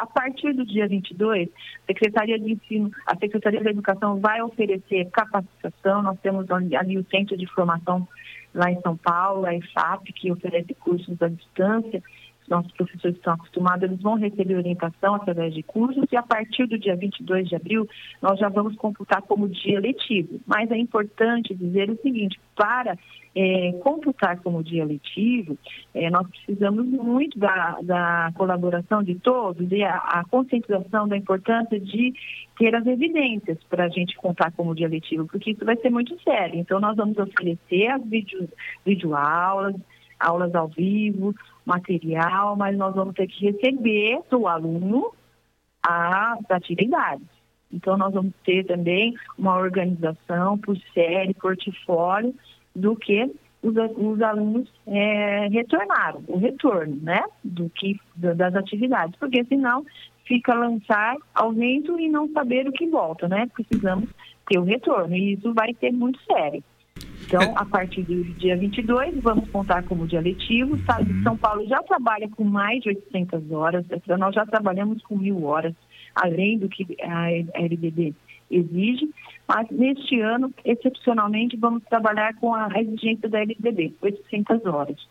A 0.00 0.06
partir 0.06 0.54
do 0.54 0.64
dia 0.64 0.88
22, 0.88 1.50
a 1.50 1.86
Secretaria 1.86 2.38
de 2.38 2.52
Ensino, 2.52 2.90
a 3.06 3.14
Secretaria 3.16 3.62
da 3.62 3.70
Educação 3.70 4.18
vai 4.18 4.40
oferecer 4.40 5.10
capacitação. 5.10 6.02
Nós 6.02 6.18
temos 6.20 6.46
ali 6.50 6.96
o 6.96 7.04
Centro 7.10 7.36
de 7.36 7.46
Formação 7.46 8.08
lá 8.54 8.70
em 8.70 8.80
São 8.80 8.96
Paulo, 8.96 9.44
a 9.44 9.54
EFAP, 9.54 10.14
que 10.14 10.32
oferece 10.32 10.72
cursos 10.74 11.20
à 11.20 11.28
distância 11.28 12.02
nossos 12.48 12.72
professores 12.72 13.16
estão 13.16 13.34
acostumados, 13.34 13.82
eles 13.82 14.00
vão 14.00 14.14
receber 14.14 14.56
orientação 14.56 15.14
através 15.14 15.54
de 15.54 15.62
cursos 15.62 16.04
e 16.10 16.16
a 16.16 16.22
partir 16.22 16.66
do 16.66 16.78
dia 16.78 16.96
22 16.96 17.48
de 17.48 17.56
abril 17.56 17.88
nós 18.20 18.38
já 18.38 18.48
vamos 18.48 18.76
computar 18.76 19.22
como 19.22 19.48
dia 19.48 19.80
letivo. 19.80 20.40
Mas 20.46 20.70
é 20.70 20.76
importante 20.76 21.54
dizer 21.54 21.90
o 21.90 22.00
seguinte, 22.00 22.38
para 22.56 22.96
é, 23.34 23.72
computar 23.80 24.40
como 24.40 24.64
dia 24.64 24.84
letivo, 24.84 25.56
é, 25.94 26.10
nós 26.10 26.26
precisamos 26.28 26.86
muito 26.86 27.38
da, 27.38 27.78
da, 27.82 28.32
colaboração 28.34 29.02
de 29.02 29.14
todos 29.14 29.70
e 29.70 29.82
a, 29.84 29.96
a 29.96 30.24
conscientização 30.24 31.06
da 31.06 31.16
importância 31.16 31.78
de 31.78 32.12
ter 32.58 32.74
as 32.74 32.86
evidências 32.86 33.58
para 33.70 33.84
a 33.84 33.88
gente 33.88 34.16
contar 34.16 34.50
como 34.52 34.74
dia 34.74 34.88
letivo, 34.88 35.26
porque 35.26 35.52
isso 35.52 35.64
vai 35.64 35.76
ser 35.76 35.90
muito 35.90 36.20
sério. 36.22 36.58
Então, 36.58 36.80
nós 36.80 36.96
vamos 36.96 37.16
oferecer 37.16 37.86
as 37.88 38.04
vídeo, 38.04 38.48
videoaulas, 38.84 39.76
aulas 40.18 40.54
ao 40.54 40.68
vivo, 40.68 41.34
material, 41.68 42.56
mas 42.56 42.76
nós 42.76 42.94
vamos 42.94 43.14
ter 43.14 43.26
que 43.26 43.50
receber 43.50 44.20
do 44.30 44.48
aluno 44.48 45.12
as 45.82 46.50
atividades. 46.50 47.26
Então, 47.72 47.96
nós 47.96 48.12
vamos 48.12 48.32
ter 48.44 48.64
também 48.64 49.14
uma 49.36 49.56
organização 49.56 50.56
por 50.58 50.76
série, 50.94 51.34
portfólio, 51.34 52.34
do 52.74 52.96
que 52.96 53.30
os, 53.62 53.74
os 53.96 54.22
alunos 54.22 54.72
é, 54.86 55.48
retornaram, 55.48 56.22
o 56.26 56.38
retorno, 56.38 56.96
né, 57.02 57.22
do 57.44 57.68
que, 57.70 58.00
das 58.16 58.54
atividades, 58.54 59.14
porque 59.18 59.44
senão 59.44 59.84
fica 60.24 60.54
lançar 60.54 61.16
ao 61.34 61.52
vento 61.52 61.98
e 61.98 62.08
não 62.08 62.28
saber 62.32 62.66
o 62.68 62.72
que 62.72 62.86
volta, 62.86 63.28
né, 63.28 63.48
precisamos 63.52 64.08
ter 64.48 64.58
o 64.58 64.64
retorno, 64.64 65.14
e 65.14 65.34
isso 65.34 65.52
vai 65.52 65.74
ser 65.74 65.92
muito 65.92 66.18
sério. 66.22 66.62
Então, 67.26 67.52
a 67.56 67.64
partir 67.64 68.02
do 68.02 68.24
dia 68.24 68.56
22, 68.56 69.20
vamos 69.20 69.50
contar 69.50 69.82
como 69.84 70.06
dia 70.06 70.20
letivo. 70.20 70.74
O 70.74 70.76
Estado 70.76 71.04
de 71.04 71.22
São 71.22 71.36
Paulo 71.36 71.66
já 71.66 71.82
trabalha 71.82 72.28
com 72.28 72.44
mais 72.44 72.80
de 72.82 72.88
800 72.88 73.50
horas, 73.52 73.84
nós 74.18 74.34
já 74.34 74.46
trabalhamos 74.46 75.02
com 75.02 75.16
mil 75.16 75.44
horas, 75.44 75.74
além 76.14 76.58
do 76.58 76.68
que 76.68 76.86
a 77.02 77.30
LDB 77.60 78.14
exige, 78.50 79.10
mas 79.46 79.68
neste 79.70 80.20
ano, 80.20 80.52
excepcionalmente, 80.64 81.56
vamos 81.56 81.82
trabalhar 81.84 82.34
com 82.36 82.54
a 82.54 82.68
exigência 82.80 83.28
da 83.28 83.40
LDB, 83.40 83.94
800 84.00 84.64
horas. 84.64 85.08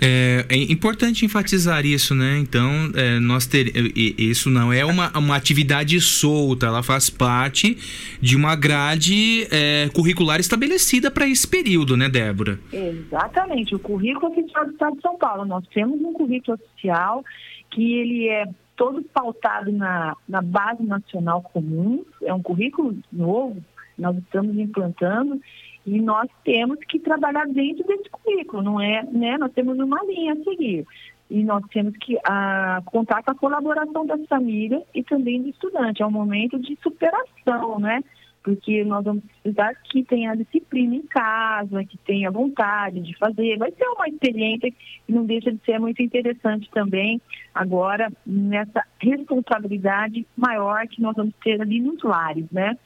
É, 0.00 0.44
é, 0.48 0.56
importante 0.72 1.24
enfatizar 1.24 1.86
isso, 1.86 2.14
né? 2.14 2.38
Então, 2.38 2.90
é, 2.94 3.18
nós 3.18 3.46
ter, 3.46 3.72
isso 3.96 4.50
não 4.50 4.72
é 4.72 4.84
uma, 4.84 5.10
uma 5.16 5.36
atividade 5.36 5.98
solta, 6.00 6.66
ela 6.66 6.82
faz 6.82 7.08
parte 7.08 7.76
de 8.20 8.36
uma 8.36 8.54
grade 8.54 9.46
é, 9.50 9.88
curricular 9.94 10.38
estabelecida 10.38 11.10
para 11.10 11.26
esse 11.26 11.48
período, 11.48 11.96
né, 11.96 12.08
Débora? 12.08 12.58
Exatamente. 12.72 13.74
O 13.74 13.78
currículo 13.78 14.32
oficial 14.32 14.66
do 14.66 14.72
Estado 14.72 14.96
de 14.96 15.02
São 15.02 15.16
Paulo. 15.16 15.44
Nós 15.44 15.64
temos 15.72 16.00
um 16.00 16.12
currículo 16.12 16.58
oficial 16.62 17.24
que 17.70 17.94
ele 17.94 18.28
é 18.28 18.44
todo 18.76 19.02
pautado 19.02 19.72
na, 19.72 20.14
na 20.28 20.42
base 20.42 20.82
nacional 20.82 21.42
comum, 21.42 22.04
é 22.22 22.32
um 22.32 22.42
currículo 22.42 22.96
novo, 23.10 23.64
nós 23.98 24.16
estamos 24.18 24.56
implantando 24.58 25.40
e 25.86 26.00
nós 26.00 26.28
temos 26.44 26.80
que 26.80 26.98
trabalhar 26.98 27.46
dentro 27.46 27.86
desse 27.86 28.10
currículo, 28.10 28.60
não 28.60 28.80
é, 28.80 29.04
né? 29.04 29.38
Nós 29.38 29.52
temos 29.52 29.78
uma 29.78 30.02
linha 30.04 30.32
a 30.32 30.44
seguir. 30.44 30.84
E 31.30 31.44
nós 31.44 31.62
temos 31.72 31.96
que 31.96 32.16
a, 32.18 32.78
ah, 32.78 32.82
contar 32.84 33.22
com 33.22 33.30
a 33.30 33.34
colaboração 33.36 34.04
das 34.04 34.24
famílias 34.26 34.82
e 34.92 35.02
também 35.04 35.42
do 35.42 35.48
estudante. 35.48 36.02
É 36.02 36.06
um 36.06 36.10
momento 36.10 36.58
de 36.58 36.76
superação, 36.82 37.78
né? 37.78 38.02
Porque 38.42 38.84
nós 38.84 39.04
vamos 39.04 39.24
precisar 39.42 39.74
que 39.90 40.04
tenha 40.04 40.34
disciplina 40.34 40.96
em 40.96 41.02
casa, 41.02 41.84
que 41.84 41.98
tenha 41.98 42.30
vontade 42.30 43.00
de 43.00 43.16
fazer. 43.16 43.56
Vai 43.56 43.70
ser 43.72 43.86
uma 43.86 44.08
experiência 44.08 44.70
que 44.70 45.12
não 45.12 45.24
deixa 45.24 45.52
de 45.52 45.60
ser 45.64 45.78
muito 45.78 46.02
interessante 46.02 46.68
também, 46.70 47.20
agora, 47.54 48.12
nessa 48.24 48.84
responsabilidade 49.00 50.26
maior 50.36 50.86
que 50.86 51.00
nós 51.00 51.14
vamos 51.16 51.34
ter 51.42 51.60
ali 51.60 51.80
nos 51.80 52.02
lares, 52.02 52.46
né? 52.50 52.76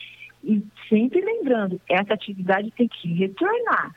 E 0.42 0.62
sempre 0.88 1.20
lembrando, 1.20 1.80
essa 1.88 2.14
atividade 2.14 2.70
tem 2.72 2.88
que 2.88 3.12
retornar. 3.12 3.94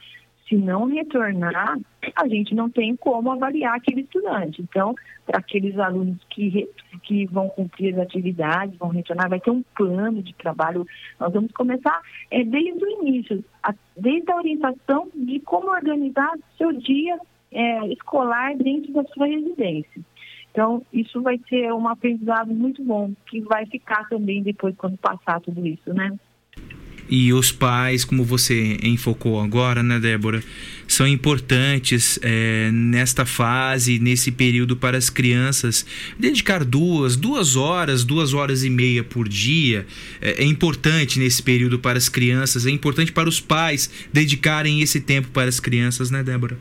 Se 0.47 0.57
não 0.57 0.85
retornar, 0.85 1.79
a 2.15 2.27
gente 2.27 2.53
não 2.53 2.69
tem 2.69 2.95
como 2.97 3.31
avaliar 3.31 3.75
aquele 3.75 4.01
estudante. 4.01 4.61
Então, 4.61 4.93
para 5.25 5.39
aqueles 5.39 5.79
alunos 5.79 6.17
que, 6.29 6.69
que 7.03 7.25
vão 7.27 7.47
cumprir 7.47 7.93
as 7.93 8.01
atividades, 8.01 8.77
vão 8.77 8.89
retornar, 8.89 9.29
vai 9.29 9.39
ter 9.39 9.51
um 9.51 9.63
plano 9.75 10.21
de 10.21 10.33
trabalho. 10.35 10.85
Nós 11.19 11.31
vamos 11.31 11.51
começar 11.53 12.01
é, 12.29 12.43
desde 12.43 12.83
o 12.83 13.01
início, 13.01 13.43
a, 13.63 13.73
desde 13.95 14.29
a 14.31 14.35
orientação 14.35 15.09
de 15.15 15.39
como 15.39 15.69
organizar 15.69 16.33
seu 16.57 16.73
dia 16.73 17.17
é, 17.51 17.87
escolar 17.87 18.55
dentro 18.57 18.91
da 18.91 19.03
sua 19.05 19.27
residência. 19.27 20.01
Então, 20.51 20.85
isso 20.93 21.19
vai 21.21 21.39
ser 21.49 21.73
um 21.73 21.87
aprendizado 21.87 22.53
muito 22.53 22.83
bom, 22.83 23.13
que 23.27 23.41
vai 23.41 23.65
ficar 23.65 24.07
também 24.07 24.43
depois 24.43 24.75
quando 24.75 24.97
passar 24.97 25.41
tudo 25.41 25.65
isso, 25.65 25.91
né? 25.93 26.15
E 27.09 27.33
os 27.33 27.51
pais, 27.51 28.05
como 28.05 28.23
você 28.23 28.77
enfocou 28.81 29.39
agora, 29.41 29.83
né, 29.83 29.99
Débora, 29.99 30.41
são 30.87 31.07
importantes 31.07 32.19
é, 32.21 32.69
nesta 32.71 33.25
fase, 33.25 33.99
nesse 33.99 34.31
período 34.31 34.75
para 34.75 34.97
as 34.97 35.09
crianças. 35.09 35.85
Dedicar 36.17 36.63
duas, 36.63 37.15
duas 37.15 37.55
horas, 37.55 38.03
duas 38.03 38.33
horas 38.33 38.63
e 38.63 38.69
meia 38.69 39.03
por 39.03 39.27
dia 39.27 39.85
é, 40.21 40.43
é 40.43 40.45
importante 40.45 41.19
nesse 41.19 41.41
período 41.41 41.79
para 41.79 41.97
as 41.97 42.09
crianças, 42.09 42.65
é 42.65 42.69
importante 42.69 43.11
para 43.11 43.27
os 43.27 43.39
pais 43.39 43.89
dedicarem 44.11 44.81
esse 44.81 45.01
tempo 45.01 45.29
para 45.29 45.49
as 45.49 45.59
crianças, 45.59 46.09
né, 46.11 46.23
Débora? 46.23 46.57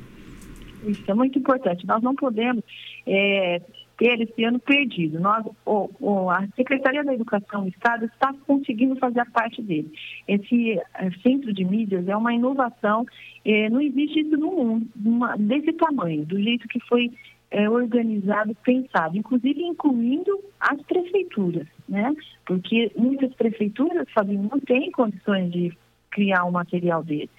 Isso 0.87 1.03
é 1.07 1.15
muito 1.15 1.39
importante. 1.39 1.87
Nós 1.87 2.03
não 2.03 2.15
podemos 2.15 2.65
é, 3.07 3.61
ter 4.03 4.21
esse 4.21 4.43
ano 4.43 4.59
perdido. 4.59 5.21
Nós, 5.21 5.47
o, 5.65 5.89
o, 6.01 6.29
a 6.29 6.45
Secretaria 6.57 7.05
da 7.05 7.15
Educação 7.15 7.63
do 7.63 7.69
Estado 7.69 8.07
está 8.07 8.35
conseguindo 8.49 8.97
fazer 8.97 9.21
a 9.21 9.27
parte 9.27 9.63
dele. 9.63 9.93
Esse 10.27 10.73
é, 10.73 11.11
centro 11.23 11.53
de 11.53 11.65
mídias 11.65 12.09
é 12.09 12.17
uma 12.17 12.35
inovação, 12.35 13.07
é, 13.45 13.71
não 13.71 13.81
existe 13.81 14.19
isso 14.21 14.37
no 14.37 14.51
mundo, 14.51 14.89
uma, 14.97 15.37
desse 15.37 15.73
tamanho, 15.75 16.27
do 16.27 16.43
jeito 16.43 16.67
que 16.67 16.81
foi 16.81 17.13
é, 17.53 17.71
organizado, 17.71 18.57
pensado, 18.65 19.17
inclusive 19.17 19.63
incluindo 19.63 20.37
as 20.59 20.83
prefeituras, 20.83 21.69
né? 21.89 22.13
Porque 22.45 22.91
muitas 22.97 23.33
prefeituras, 23.35 24.11
Fabinho, 24.13 24.49
não 24.51 24.59
têm 24.59 24.91
condições 24.91 25.53
de 25.53 25.73
criar 26.11 26.45
um 26.45 26.51
material 26.51 27.05
desse. 27.05 27.31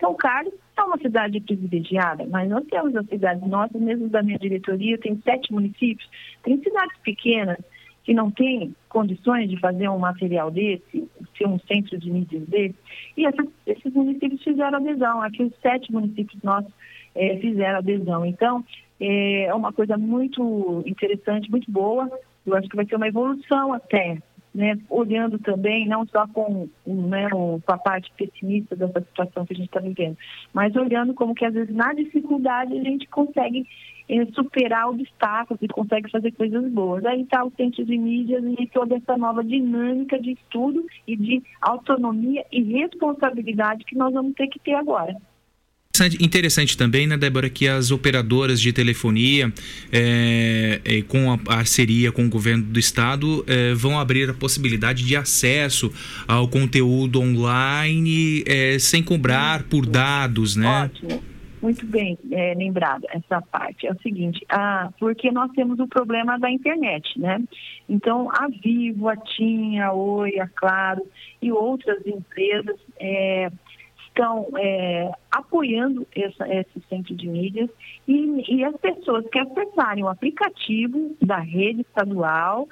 São 0.00 0.14
Carlos 0.14 0.54
é 0.76 0.82
uma 0.82 0.98
cidade 0.98 1.40
privilegiada, 1.40 2.24
mas 2.26 2.48
nós 2.48 2.64
temos 2.66 2.94
as 2.94 3.06
cidades 3.06 3.46
nossas, 3.46 3.80
mesmo 3.80 4.08
da 4.08 4.22
minha 4.22 4.38
diretoria, 4.38 4.96
tem 4.98 5.20
sete 5.24 5.52
municípios, 5.52 6.08
tem 6.42 6.62
cidades 6.62 6.96
pequenas 7.02 7.58
que 8.04 8.14
não 8.14 8.30
têm 8.30 8.74
condições 8.88 9.50
de 9.50 9.58
fazer 9.58 9.88
um 9.88 9.98
material 9.98 10.50
desse, 10.50 11.08
ser 11.36 11.46
um 11.46 11.58
centro 11.60 11.98
de 11.98 12.10
mídias 12.10 12.46
desse, 12.48 12.76
e 13.16 13.26
esses 13.66 13.92
municípios 13.92 14.42
fizeram 14.42 14.78
adesão, 14.78 15.20
aqui 15.20 15.42
os 15.42 15.54
sete 15.60 15.92
municípios 15.92 16.42
nossos 16.42 16.72
é, 17.14 17.36
fizeram 17.36 17.78
adesão. 17.78 18.24
Então, 18.24 18.64
é, 19.00 19.44
é 19.44 19.54
uma 19.54 19.72
coisa 19.72 19.98
muito 19.98 20.82
interessante, 20.86 21.50
muito 21.50 21.70
boa, 21.70 22.08
eu 22.46 22.56
acho 22.56 22.68
que 22.68 22.76
vai 22.76 22.86
ser 22.86 22.96
uma 22.96 23.08
evolução 23.08 23.74
até 23.74 24.18
né, 24.54 24.78
olhando 24.88 25.38
também, 25.38 25.86
não 25.86 26.06
só 26.06 26.26
com, 26.28 26.68
né, 26.86 27.28
a 27.66 27.78
parte 27.78 28.10
pessimista 28.16 28.74
dessa 28.74 29.00
situação 29.00 29.46
que 29.46 29.52
a 29.52 29.56
gente 29.56 29.66
está 29.66 29.80
vivendo, 29.80 30.16
mas 30.52 30.74
olhando 30.74 31.14
como 31.14 31.34
que 31.34 31.44
às 31.44 31.54
vezes 31.54 31.74
na 31.74 31.92
dificuldade 31.92 32.76
a 32.76 32.82
gente 32.82 33.06
consegue 33.08 33.66
eh, 34.08 34.26
superar 34.34 34.88
obstáculos 34.88 35.62
e 35.62 35.68
consegue 35.68 36.10
fazer 36.10 36.32
coisas 36.32 36.64
boas. 36.72 37.04
Aí 37.04 37.22
está 37.22 37.44
o 37.44 37.52
centro 37.56 37.84
de 37.84 37.98
mídias 37.98 38.42
e 38.58 38.66
toda 38.66 38.96
essa 38.96 39.16
nova 39.16 39.44
dinâmica 39.44 40.18
de 40.18 40.32
estudo 40.32 40.84
e 41.06 41.16
de 41.16 41.42
autonomia 41.60 42.44
e 42.50 42.62
responsabilidade 42.62 43.84
que 43.84 43.96
nós 43.96 44.12
vamos 44.12 44.34
ter 44.34 44.48
que 44.48 44.58
ter 44.58 44.74
agora. 44.74 45.14
Interessante 46.20 46.76
também, 46.76 47.06
né, 47.06 47.16
Débora, 47.16 47.48
que 47.48 47.66
as 47.68 47.90
operadoras 47.90 48.60
de 48.60 48.72
telefonia, 48.72 49.52
é, 49.92 50.80
é, 50.84 51.02
com 51.02 51.32
a 51.32 51.38
parceria 51.38 52.12
com 52.12 52.26
o 52.26 52.28
governo 52.28 52.64
do 52.64 52.78
estado, 52.78 53.44
é, 53.46 53.74
vão 53.74 53.98
abrir 53.98 54.30
a 54.30 54.34
possibilidade 54.34 55.04
de 55.04 55.16
acesso 55.16 55.92
ao 56.26 56.48
conteúdo 56.48 57.20
online 57.20 58.44
sem 58.78 59.02
cobrar 59.02 59.64
por 59.64 59.86
dados, 59.86 60.56
né? 60.56 60.84
Ótimo. 60.84 61.22
Muito 61.60 61.84
bem 61.86 62.16
é, 62.30 62.54
lembrado 62.54 63.04
essa 63.10 63.42
parte. 63.42 63.86
É 63.86 63.92
o 63.92 64.00
seguinte, 64.00 64.44
ah, 64.48 64.90
porque 64.98 65.30
nós 65.30 65.50
temos 65.52 65.78
o 65.80 65.88
problema 65.88 66.38
da 66.38 66.50
internet, 66.50 67.18
né? 67.18 67.42
Então, 67.88 68.30
a 68.30 68.48
Vivo, 68.48 69.08
a 69.08 69.16
TIM, 69.16 69.78
a 69.80 69.92
Oi, 69.92 70.38
a 70.38 70.46
Claro 70.46 71.02
e 71.42 71.50
outras 71.50 72.06
empresas 72.06 72.76
é, 73.00 73.50
estão 74.18 74.48
é, 74.56 75.12
apoiando 75.30 76.04
essa, 76.14 76.52
esse 76.52 76.80
centro 76.88 77.14
de 77.14 77.28
mídias 77.28 77.70
e, 78.06 78.56
e, 78.56 78.64
as 78.64 78.76
pessoas 78.76 79.24
que 79.30 79.38
acessarem 79.38 80.02
o 80.02 80.08
aplicativo 80.08 81.16
da 81.22 81.38
rede 81.38 81.82
estadual 81.82 82.68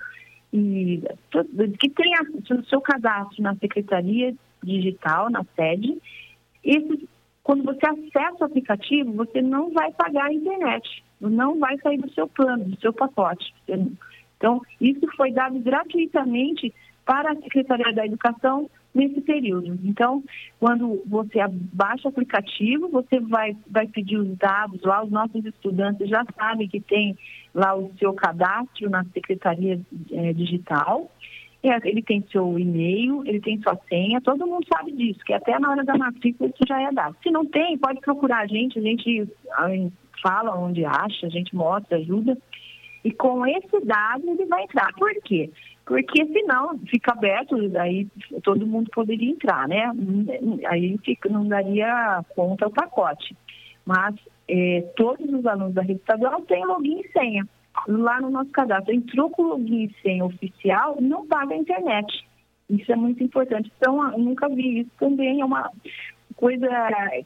e 0.52 1.02
que 1.78 1.88
tenha 1.90 2.18
o 2.50 2.64
seu 2.64 2.80
cadastro 2.80 3.42
na 3.42 3.54
Secretaria 3.56 4.34
Digital, 4.62 5.30
na 5.30 5.44
sede, 5.54 5.96
esse, 6.64 7.08
quando 7.44 7.62
você 7.62 7.86
acessa 7.86 8.36
o 8.40 8.44
aplicativo, 8.44 9.12
você 9.12 9.40
não 9.40 9.72
vai 9.72 9.92
pagar 9.92 10.26
a 10.26 10.32
internet, 10.32 11.04
não 11.20 11.60
vai 11.60 11.78
sair 11.78 11.98
do 11.98 12.10
seu 12.10 12.26
plano, 12.26 12.64
do 12.64 12.80
seu 12.80 12.92
pacote. 12.92 13.54
Então, 14.36 14.60
isso 14.80 15.06
foi 15.16 15.30
dado 15.30 15.58
gratuitamente 15.60 16.74
para 17.04 17.32
a 17.32 17.36
Secretaria 17.36 17.92
da 17.92 18.04
Educação 18.04 18.68
nesse 18.96 19.20
período. 19.20 19.78
Então, 19.84 20.24
quando 20.58 21.02
você 21.06 21.38
baixa 21.72 22.08
o 22.08 22.10
aplicativo, 22.10 22.88
você 22.88 23.20
vai, 23.20 23.54
vai 23.70 23.86
pedir 23.86 24.16
os 24.16 24.36
dados 24.38 24.82
lá, 24.82 25.04
os 25.04 25.10
nossos 25.10 25.44
estudantes 25.44 26.08
já 26.08 26.24
sabem 26.36 26.66
que 26.66 26.80
tem 26.80 27.16
lá 27.54 27.76
o 27.76 27.92
seu 27.98 28.14
cadastro 28.14 28.88
na 28.88 29.04
Secretaria 29.12 29.78
é, 30.10 30.32
Digital, 30.32 31.10
é, 31.62 31.88
ele 31.88 32.02
tem 32.02 32.24
seu 32.30 32.58
e-mail, 32.58 33.22
ele 33.26 33.40
tem 33.40 33.60
sua 33.60 33.76
senha, 33.88 34.20
todo 34.20 34.46
mundo 34.46 34.66
sabe 34.72 34.92
disso, 34.92 35.20
que 35.24 35.32
até 35.32 35.58
na 35.58 35.70
hora 35.70 35.84
da 35.84 35.96
matrícula 35.96 36.48
isso 36.48 36.64
já 36.66 36.80
é 36.80 36.92
dado. 36.92 37.16
Se 37.22 37.30
não 37.30 37.44
tem, 37.44 37.76
pode 37.76 38.00
procurar 38.00 38.40
a 38.40 38.46
gente, 38.46 38.78
a 38.78 38.82
gente 38.82 39.28
fala 40.22 40.56
onde 40.56 40.84
acha, 40.84 41.26
a 41.26 41.30
gente 41.30 41.54
mostra, 41.54 41.98
ajuda. 41.98 42.36
E 43.06 43.12
com 43.12 43.46
esse 43.46 43.80
dado 43.84 44.28
ele 44.28 44.46
vai 44.46 44.64
entrar. 44.64 44.92
Por 44.94 45.14
quê? 45.22 45.48
Porque 45.84 46.26
senão 46.26 46.76
fica 46.90 47.12
aberto, 47.12 47.68
daí 47.68 48.08
todo 48.42 48.66
mundo 48.66 48.90
poderia 48.92 49.30
entrar, 49.30 49.68
né? 49.68 49.92
Aí 50.66 50.98
fica, 51.04 51.28
não 51.28 51.46
daria 51.46 52.24
conta 52.34 52.64
ao 52.64 52.72
pacote. 52.72 53.36
Mas 53.84 54.16
é, 54.48 54.80
todos 54.96 55.32
os 55.32 55.46
alunos 55.46 55.72
da 55.72 55.82
rede 55.82 56.00
estadual 56.00 56.42
têm 56.42 56.66
login 56.66 56.98
e 56.98 57.12
senha. 57.12 57.46
Lá 57.86 58.20
no 58.20 58.28
nosso 58.28 58.50
cadastro, 58.50 58.92
entrou 58.92 59.30
com 59.30 59.42
login 59.42 59.84
e 59.84 60.02
senha 60.02 60.24
oficial, 60.24 60.96
não 61.00 61.28
paga 61.28 61.54
a 61.54 61.58
internet. 61.58 62.26
Isso 62.68 62.90
é 62.90 62.96
muito 62.96 63.22
importante. 63.22 63.70
Então, 63.78 64.02
eu 64.10 64.18
nunca 64.18 64.48
vi 64.48 64.80
isso 64.80 64.90
também. 64.98 65.40
É 65.40 65.44
uma 65.44 65.70
coisa 66.34 66.68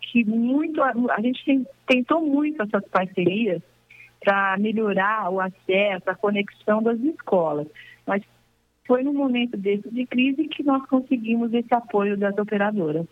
que 0.03 0.27
muito. 0.27 0.83
A 0.83 1.21
gente 1.23 1.67
tentou 1.87 2.21
muito 2.21 2.63
essas 2.63 2.87
parcerias 2.89 3.63
para 4.23 4.57
melhorar 4.59 5.31
o 5.31 5.41
acesso, 5.41 6.09
a 6.09 6.15
conexão 6.15 6.83
das 6.83 6.99
escolas. 7.01 7.67
Mas 8.07 8.23
foi 8.87 9.03
no 9.03 9.13
momento 9.13 9.57
desse 9.57 9.89
de 9.91 10.07
crise 10.07 10.49
que 10.49 10.63
nós 10.63 10.85
conseguimos 10.87 11.53
esse 11.55 11.73
apoio 11.73 12.17
das 12.17 12.37
operadoras. 12.37 13.07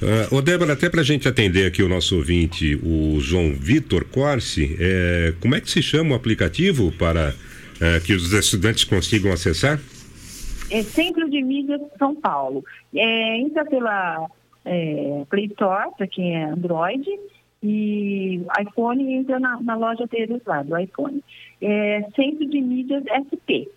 Uh, 0.00 0.34
ô 0.34 0.40
Débora, 0.40 0.72
até 0.72 0.88
para 0.88 1.02
a 1.02 1.04
gente 1.04 1.28
atender 1.28 1.66
aqui 1.66 1.82
o 1.82 1.88
nosso 1.88 2.16
ouvinte, 2.16 2.74
o 2.82 3.20
João 3.20 3.52
Vitor 3.52 4.06
Corsi, 4.06 4.76
é, 4.80 5.34
como 5.40 5.54
é 5.54 5.60
que 5.60 5.70
se 5.70 5.82
chama 5.82 6.12
o 6.12 6.14
aplicativo 6.14 6.90
para 6.92 7.34
é, 7.80 8.00
que 8.00 8.14
os 8.14 8.32
estudantes 8.32 8.84
consigam 8.84 9.30
acessar? 9.30 9.78
É 10.70 10.82
Centro 10.82 11.28
de 11.28 11.42
Mídias 11.42 11.80
São 11.98 12.14
Paulo. 12.14 12.64
É, 12.94 13.38
entra 13.38 13.64
pela 13.64 14.26
é, 14.64 15.24
Play 15.28 15.46
Store, 15.46 15.90
para 15.96 16.06
quem 16.06 16.36
é 16.36 16.44
Android, 16.44 17.04
e 17.62 18.40
iPhone 18.60 19.14
entra 19.14 19.38
na, 19.38 19.60
na 19.62 19.76
loja 19.76 20.06
deles 20.06 20.40
lá, 20.46 20.62
do 20.62 20.78
iPhone. 20.78 21.22
É, 21.60 22.06
Centro 22.16 22.48
de 22.48 22.60
Mídias 22.60 23.04
SP. 23.04 23.68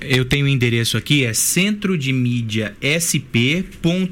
Eu 0.00 0.28
tenho 0.28 0.46
o 0.46 0.48
um 0.48 0.50
endereço 0.50 0.96
aqui, 0.96 1.24
é 1.24 1.34
centro 1.34 1.98
de 1.98 2.12
mídia 2.12 2.76
sp.educacal, 2.80 4.06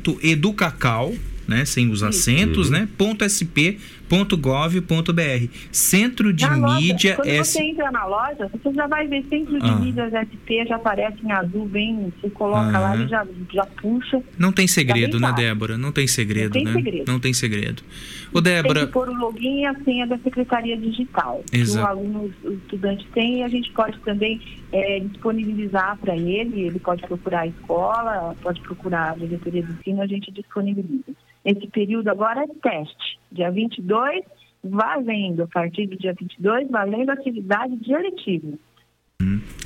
né, 1.47 1.65
sem 1.65 1.89
os 1.91 2.03
acentos, 2.03 2.71
né, 2.71 2.89
ponto 2.99 3.25
.sp 3.25 3.79
.gov.br. 4.11 5.49
Centro 5.71 6.33
de 6.33 6.47
na 6.47 6.57
Mídia 6.57 7.17
loja, 7.17 7.17
Quando 7.17 7.45
você 7.45 7.63
entra 7.63 7.91
na 7.91 8.05
loja, 8.07 8.51
você 8.53 8.73
já 8.73 8.87
vai 8.87 9.07
ver 9.07 9.25
Centro 9.29 9.59
de 9.61 9.69
ah. 9.69 9.77
Mídias 9.77 10.13
SP, 10.13 10.67
já 10.67 10.77
aparece 10.77 11.19
em 11.25 11.33
azul, 11.33 11.67
bem, 11.67 12.13
você 12.21 12.31
coloca 12.31 12.79
lá 12.79 12.97
e 12.97 13.09
já, 13.09 13.27
já 13.53 13.67
puxa. 13.67 14.23
Não 14.39 14.53
tem 14.53 14.67
segredo, 14.67 15.19
né, 15.19 15.33
Débora? 15.33 15.77
Não 15.77 15.93
tem 15.93 16.07
segredo, 16.07 16.47
Não 16.47 16.53
tem 16.53 16.65
né? 16.65 16.73
Segredo. 16.73 17.13
Não 17.13 17.21
tem 17.21 17.33
segredo. 17.33 17.83
Ô, 18.33 18.41
Débora... 18.41 18.81
Tem 18.81 18.87
que 18.87 18.93
pôr 18.93 19.09
o 19.09 19.15
login 19.15 19.61
e 19.61 19.67
a 19.67 19.75
senha 19.83 20.07
da 20.07 20.19
Secretaria 20.19 20.77
Digital. 20.77 21.43
Exato. 21.53 21.79
Que 21.79 21.85
o 21.85 21.87
aluno, 21.87 22.35
o 22.45 22.53
estudante 22.53 23.07
tem 23.13 23.39
e 23.39 23.43
a 23.43 23.49
gente 23.49 23.71
pode 23.73 23.99
também 24.01 24.41
é, 24.73 25.01
disponibilizar 25.01 25.97
para 25.99 26.17
ele, 26.17 26.63
ele 26.63 26.79
pode 26.79 27.03
procurar 27.03 27.41
a 27.41 27.47
escola, 27.47 28.35
pode 28.43 28.61
procurar 28.61 29.13
a 29.13 29.15
diretoria 29.15 29.63
de 29.63 29.73
ensino, 29.73 30.03
a 30.03 30.07
gente 30.07 30.31
disponibiliza. 30.33 31.13
Esse 31.45 31.67
período 31.69 32.09
agora 32.09 32.43
é 32.43 32.47
teste, 32.61 33.19
dia 33.33 33.51
22, 33.51 34.23
valendo, 34.65 35.43
a 35.43 35.47
partir 35.47 35.87
do 35.87 35.97
dia 35.97 36.15
22, 36.19 36.69
valendo 36.71 37.11
atividade 37.11 37.77
de 37.77 37.93
eletivo. 37.93 38.59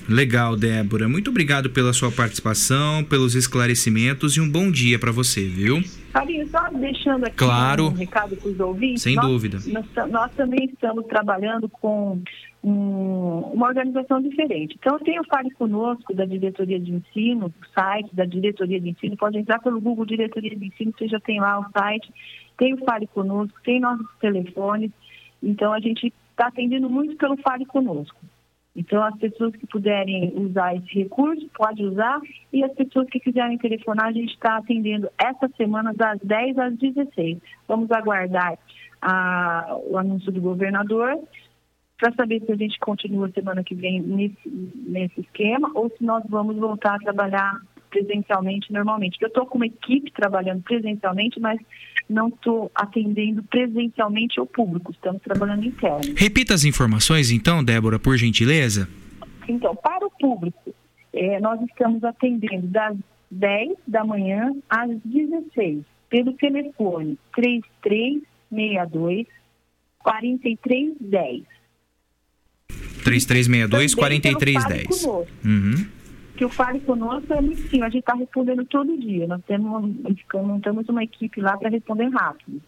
Legal, 0.09 0.57
Débora. 0.57 1.09
Muito 1.09 1.31
obrigado 1.31 1.71
pela 1.71 1.93
sua 1.93 2.11
participação, 2.11 3.05
pelos 3.05 3.35
esclarecimentos 3.35 4.37
e 4.37 4.41
um 4.41 4.51
bom 4.51 4.71
dia 4.71 4.99
para 4.99 5.13
você, 5.13 5.45
viu? 5.47 5.81
Fabinho, 6.13 6.47
só 6.49 6.69
deixando 6.71 7.25
aqui 7.27 7.37
Claro. 7.37 7.87
um 7.87 7.93
recado 7.93 8.37
para 8.37 8.49
os 8.49 8.59
ouvintes. 8.59 9.03
Sem 9.03 9.15
nós, 9.15 9.27
dúvida. 9.27 9.59
Nós, 9.67 10.11
nós 10.11 10.33
também 10.35 10.65
estamos 10.67 11.07
trabalhando 11.07 11.69
com 11.69 12.21
um- 12.63 13.41
uma 13.55 13.69
organização 13.69 14.21
diferente. 14.21 14.77
Então, 14.79 14.99
tem 14.99 15.19
o 15.21 15.25
Fale 15.25 15.51
Conosco, 15.53 16.13
da 16.15 16.25
Diretoria 16.25 16.79
de 16.81 16.93
Ensino, 16.93 17.47
o 17.47 17.53
site 17.73 18.15
da 18.15 18.25
Diretoria 18.25 18.81
de 18.81 18.91
Ensino. 18.91 19.17
Pode 19.17 19.39
entrar 19.39 19.61
pelo 19.61 19.81
Google 19.81 20.05
Diretoria 20.07 20.55
de 20.57 20.67
Ensino, 20.67 20.93
você 20.99 21.07
já 21.09 21.21
tem 21.21 21.41
lá 21.41 21.59
o 21.61 21.67
site. 21.73 22.09
Tem 22.61 22.75
o 22.75 22.85
Fale 22.85 23.07
Conosco, 23.07 23.59
tem 23.65 23.81
nossos 23.81 24.07
telefones. 24.21 24.91
Então, 25.43 25.73
a 25.73 25.81
gente 25.81 26.13
está 26.31 26.49
atendendo 26.49 26.91
muito 26.91 27.17
pelo 27.17 27.39
Fale 27.39 27.65
Conosco. 27.65 28.21
Então, 28.77 29.03
as 29.03 29.17
pessoas 29.17 29.57
que 29.57 29.67
puderem 29.67 30.31
usar 30.37 30.77
esse 30.77 30.93
recurso, 30.95 31.49
pode 31.55 31.83
usar. 31.83 32.21
E 32.53 32.63
as 32.63 32.71
pessoas 32.75 33.09
que 33.09 33.19
quiserem 33.19 33.57
telefonar, 33.57 34.09
a 34.09 34.13
gente 34.13 34.35
está 34.35 34.59
atendendo 34.59 35.09
essa 35.19 35.49
semana 35.57 35.95
das 35.95 36.19
10 36.23 36.59
às 36.59 36.77
16. 36.77 37.39
Vamos 37.67 37.91
aguardar 37.91 38.59
a- 39.01 39.79
o 39.89 39.97
anúncio 39.97 40.31
do 40.31 40.43
governador 40.43 41.19
para 41.97 42.13
saber 42.13 42.43
se 42.45 42.53
a 42.53 42.57
gente 42.57 42.79
continua 42.79 43.31
semana 43.31 43.65
que 43.65 43.75
vem 43.75 44.03
nesse, 44.03 44.49
nesse 44.87 45.23
esquema 45.23 45.71
ou 45.75 45.89
se 45.89 46.05
nós 46.05 46.23
vamos 46.29 46.57
voltar 46.57 46.97
a 46.97 46.99
trabalhar 46.99 47.59
presencialmente 47.89 48.71
normalmente. 48.71 49.17
Eu 49.21 49.29
estou 49.29 49.47
com 49.47 49.57
uma 49.57 49.67
equipe 49.67 50.13
trabalhando 50.13 50.63
presencialmente, 50.63 51.41
mas 51.41 51.59
não 52.09 52.29
estou 52.29 52.71
atendendo 52.75 53.43
presencialmente 53.45 54.39
ao 54.41 54.47
público. 54.47 54.93
Estamos 54.93 55.23
trabalhando 55.23 55.65
interno. 55.65 56.15
Repita 56.17 56.55
as 56.55 56.65
informações 56.65 57.31
então, 57.31 57.63
Débora, 57.63 57.99
por 57.99 58.17
gentileza. 58.17 58.89
Então, 59.49 59.75
para 59.77 60.07
o 60.07 60.11
público, 60.11 60.75
eh, 61.13 61.41
nós 61.41 61.61
estamos 61.63 62.03
atendendo 62.05 62.67
das 62.69 62.97
10 63.31 63.77
da 63.87 64.05
manhã 64.05 64.53
às 64.69 64.91
16, 65.05 65.85
pelo 66.09 66.33
telefone 66.35 67.19
3362 67.35 69.27
4310. 69.99 71.45
3362 73.05 73.95
Também 73.95 74.21
pelo 74.21 74.41
Fale 74.41 74.51
4310. 74.51 75.03
Conosco. 75.03 75.33
Uhum. 75.45 76.00
Que 76.41 76.45
o 76.47 76.49
Fale 76.49 76.81
Conosco 76.81 77.35
é 77.35 77.41
muito 77.43 77.61
sim, 77.69 77.83
a 77.83 77.91
gente 77.91 77.99
está 77.99 78.15
respondendo 78.15 78.65
todo 78.65 78.97
dia. 78.97 79.27
Nós 79.27 79.45
temos, 79.45 79.95
montamos 80.33 80.89
uma 80.89 81.05
equipe 81.05 81.39
lá 81.39 81.55
para 81.59 81.69
responder 81.69 82.09
rápido. 82.09 82.63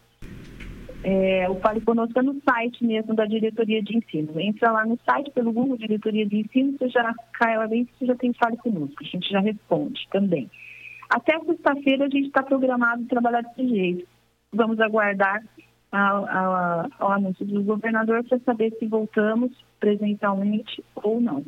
É, 1.03 1.49
o 1.49 1.55
Fale 1.55 1.81
Conosco 1.81 2.19
é 2.19 2.21
no 2.21 2.39
site 2.47 2.85
mesmo 2.85 3.15
da 3.15 3.25
Diretoria 3.25 3.81
de 3.81 3.97
Ensino. 3.97 4.39
Entra 4.39 4.71
lá 4.71 4.85
no 4.85 4.95
site 5.03 5.31
pelo 5.31 5.51
Google 5.51 5.75
Diretoria 5.75 6.23
de 6.23 6.37
Ensino, 6.37 6.77
você 6.77 6.87
já 6.87 7.15
cai 7.33 7.57
lá 7.57 7.65
dentro, 7.65 7.91
você 7.97 8.05
já 8.05 8.15
tem 8.15 8.31
Fale 8.33 8.57
Conosco. 8.57 8.95
A 9.01 9.05
gente 9.05 9.27
já 9.27 9.39
responde 9.39 10.07
também. 10.11 10.51
Até 11.09 11.39
sexta-feira 11.39 12.05
a 12.05 12.09
gente 12.09 12.27
está 12.27 12.43
programado 12.43 13.05
trabalhar 13.05 13.41
desse 13.41 13.67
jeito. 13.67 14.07
Vamos 14.53 14.79
aguardar 14.79 15.43
ao 15.91 17.11
anúncio 17.11 17.43
do 17.43 17.63
governador 17.63 18.23
para 18.23 18.37
saber 18.41 18.71
se 18.77 18.85
voltamos 18.85 19.51
presencialmente 19.79 20.83
ou 20.93 21.19
não. 21.19 21.43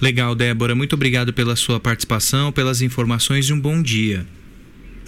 Legal, 0.00 0.34
Débora. 0.34 0.74
Muito 0.74 0.94
obrigado 0.94 1.32
pela 1.32 1.56
sua 1.56 1.80
participação, 1.80 2.52
pelas 2.52 2.82
informações 2.82 3.46
e 3.46 3.52
um 3.52 3.60
bom 3.60 3.82
dia. 3.82 4.26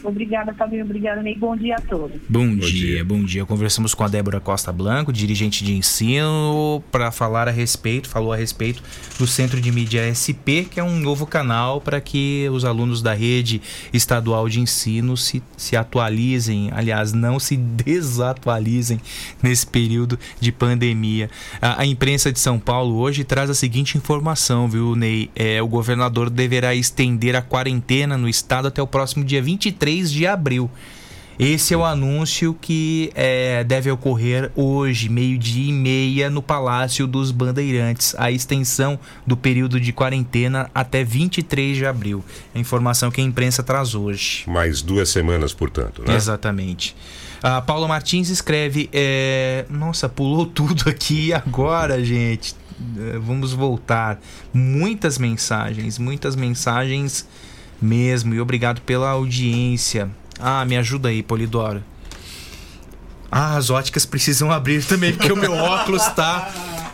Obrigada, 0.02 0.54
Fabinho. 0.54 0.84
Obrigada, 0.84 1.22
Ney. 1.22 1.36
Bom 1.36 1.56
dia 1.56 1.76
a 1.76 1.80
todos. 1.80 2.20
Bom, 2.28 2.56
dia, 2.56 3.04
bom 3.04 3.22
dia. 3.22 3.44
Conversamos 3.44 3.94
com 3.94 4.04
a 4.04 4.08
Débora 4.08 4.40
Costa 4.40 4.72
Blanco, 4.72 5.12
dirigente 5.12 5.64
de 5.64 5.74
ensino, 5.74 6.82
para 6.90 7.10
falar 7.10 7.48
a 7.48 7.50
respeito, 7.50 8.08
falou 8.08 8.32
a 8.32 8.36
respeito 8.36 8.82
do 9.18 9.26
Centro 9.26 9.60
de 9.60 9.70
Mídia 9.70 10.02
SP, 10.08 10.64
que 10.70 10.80
é 10.80 10.84
um 10.84 10.98
novo 10.98 11.26
canal 11.26 11.80
para 11.80 12.00
que 12.00 12.48
os 12.50 12.64
alunos 12.64 13.02
da 13.02 13.12
rede 13.12 13.60
estadual 13.92 14.48
de 14.48 14.60
ensino 14.60 15.16
se, 15.16 15.42
se 15.56 15.76
atualizem, 15.76 16.70
aliás, 16.72 17.12
não 17.12 17.38
se 17.38 17.56
desatualizem 17.84 19.00
nesse 19.42 19.66
período 19.66 20.18
de 20.40 20.50
pandemia. 20.50 21.30
A, 21.60 21.82
a 21.82 21.86
imprensa 21.86 22.32
de 22.32 22.38
São 22.38 22.58
Paulo 22.58 22.96
hoje 22.96 23.24
traz 23.24 23.50
a 23.50 23.54
seguinte 23.54 23.98
informação, 23.98 24.68
viu, 24.68 24.96
Ney? 24.96 25.30
É, 25.34 25.62
o 25.62 25.68
governador 25.68 26.30
deverá 26.30 26.74
estender 26.74 27.36
a 27.36 27.42
quarentena 27.42 28.16
no 28.16 28.28
estado 28.28 28.68
até 28.68 28.82
o 28.82 28.86
próximo 28.86 29.24
dia 29.24 29.42
23 29.42 29.89
de 29.90 30.26
abril. 30.26 30.70
Esse 31.42 31.72
é 31.72 31.76
o 31.76 31.82
anúncio 31.82 32.54
que 32.60 33.10
é, 33.14 33.64
deve 33.64 33.90
ocorrer 33.90 34.52
hoje, 34.54 35.08
meio-dia 35.08 35.70
e 35.70 35.72
meia, 35.72 36.28
no 36.28 36.42
Palácio 36.42 37.06
dos 37.06 37.30
Bandeirantes. 37.30 38.14
A 38.18 38.30
extensão 38.30 38.98
do 39.26 39.38
período 39.38 39.80
de 39.80 39.90
quarentena 39.90 40.70
até 40.74 41.02
23 41.02 41.78
de 41.78 41.86
abril. 41.86 42.22
A 42.54 42.58
informação 42.58 43.10
que 43.10 43.22
a 43.22 43.24
imprensa 43.24 43.62
traz 43.62 43.94
hoje. 43.94 44.44
Mais 44.46 44.82
duas 44.82 45.08
semanas, 45.08 45.54
portanto, 45.54 46.04
né? 46.06 46.14
Exatamente. 46.14 46.94
A 47.42 47.62
Paula 47.62 47.88
Martins 47.88 48.28
escreve: 48.28 48.90
é, 48.92 49.64
Nossa, 49.70 50.10
pulou 50.10 50.44
tudo 50.44 50.90
aqui 50.90 51.32
agora, 51.34 52.04
gente. 52.04 52.54
É, 52.98 53.18
Vamos 53.18 53.54
voltar. 53.54 54.20
Muitas 54.52 55.16
mensagens, 55.16 55.98
muitas 55.98 56.36
mensagens 56.36 57.26
mesmo. 57.80 58.34
E 58.34 58.40
obrigado 58.40 58.80
pela 58.82 59.10
audiência. 59.10 60.08
Ah, 60.38 60.64
me 60.64 60.76
ajuda 60.76 61.08
aí, 61.08 61.22
Polidoro. 61.22 61.82
Ah, 63.30 63.56
as 63.56 63.70
óticas 63.70 64.04
precisam 64.04 64.50
abrir 64.50 64.84
também, 64.84 65.12
porque 65.12 65.32
o 65.32 65.36
meu 65.36 65.52
óculos 65.54 66.02
tá. 66.08 66.50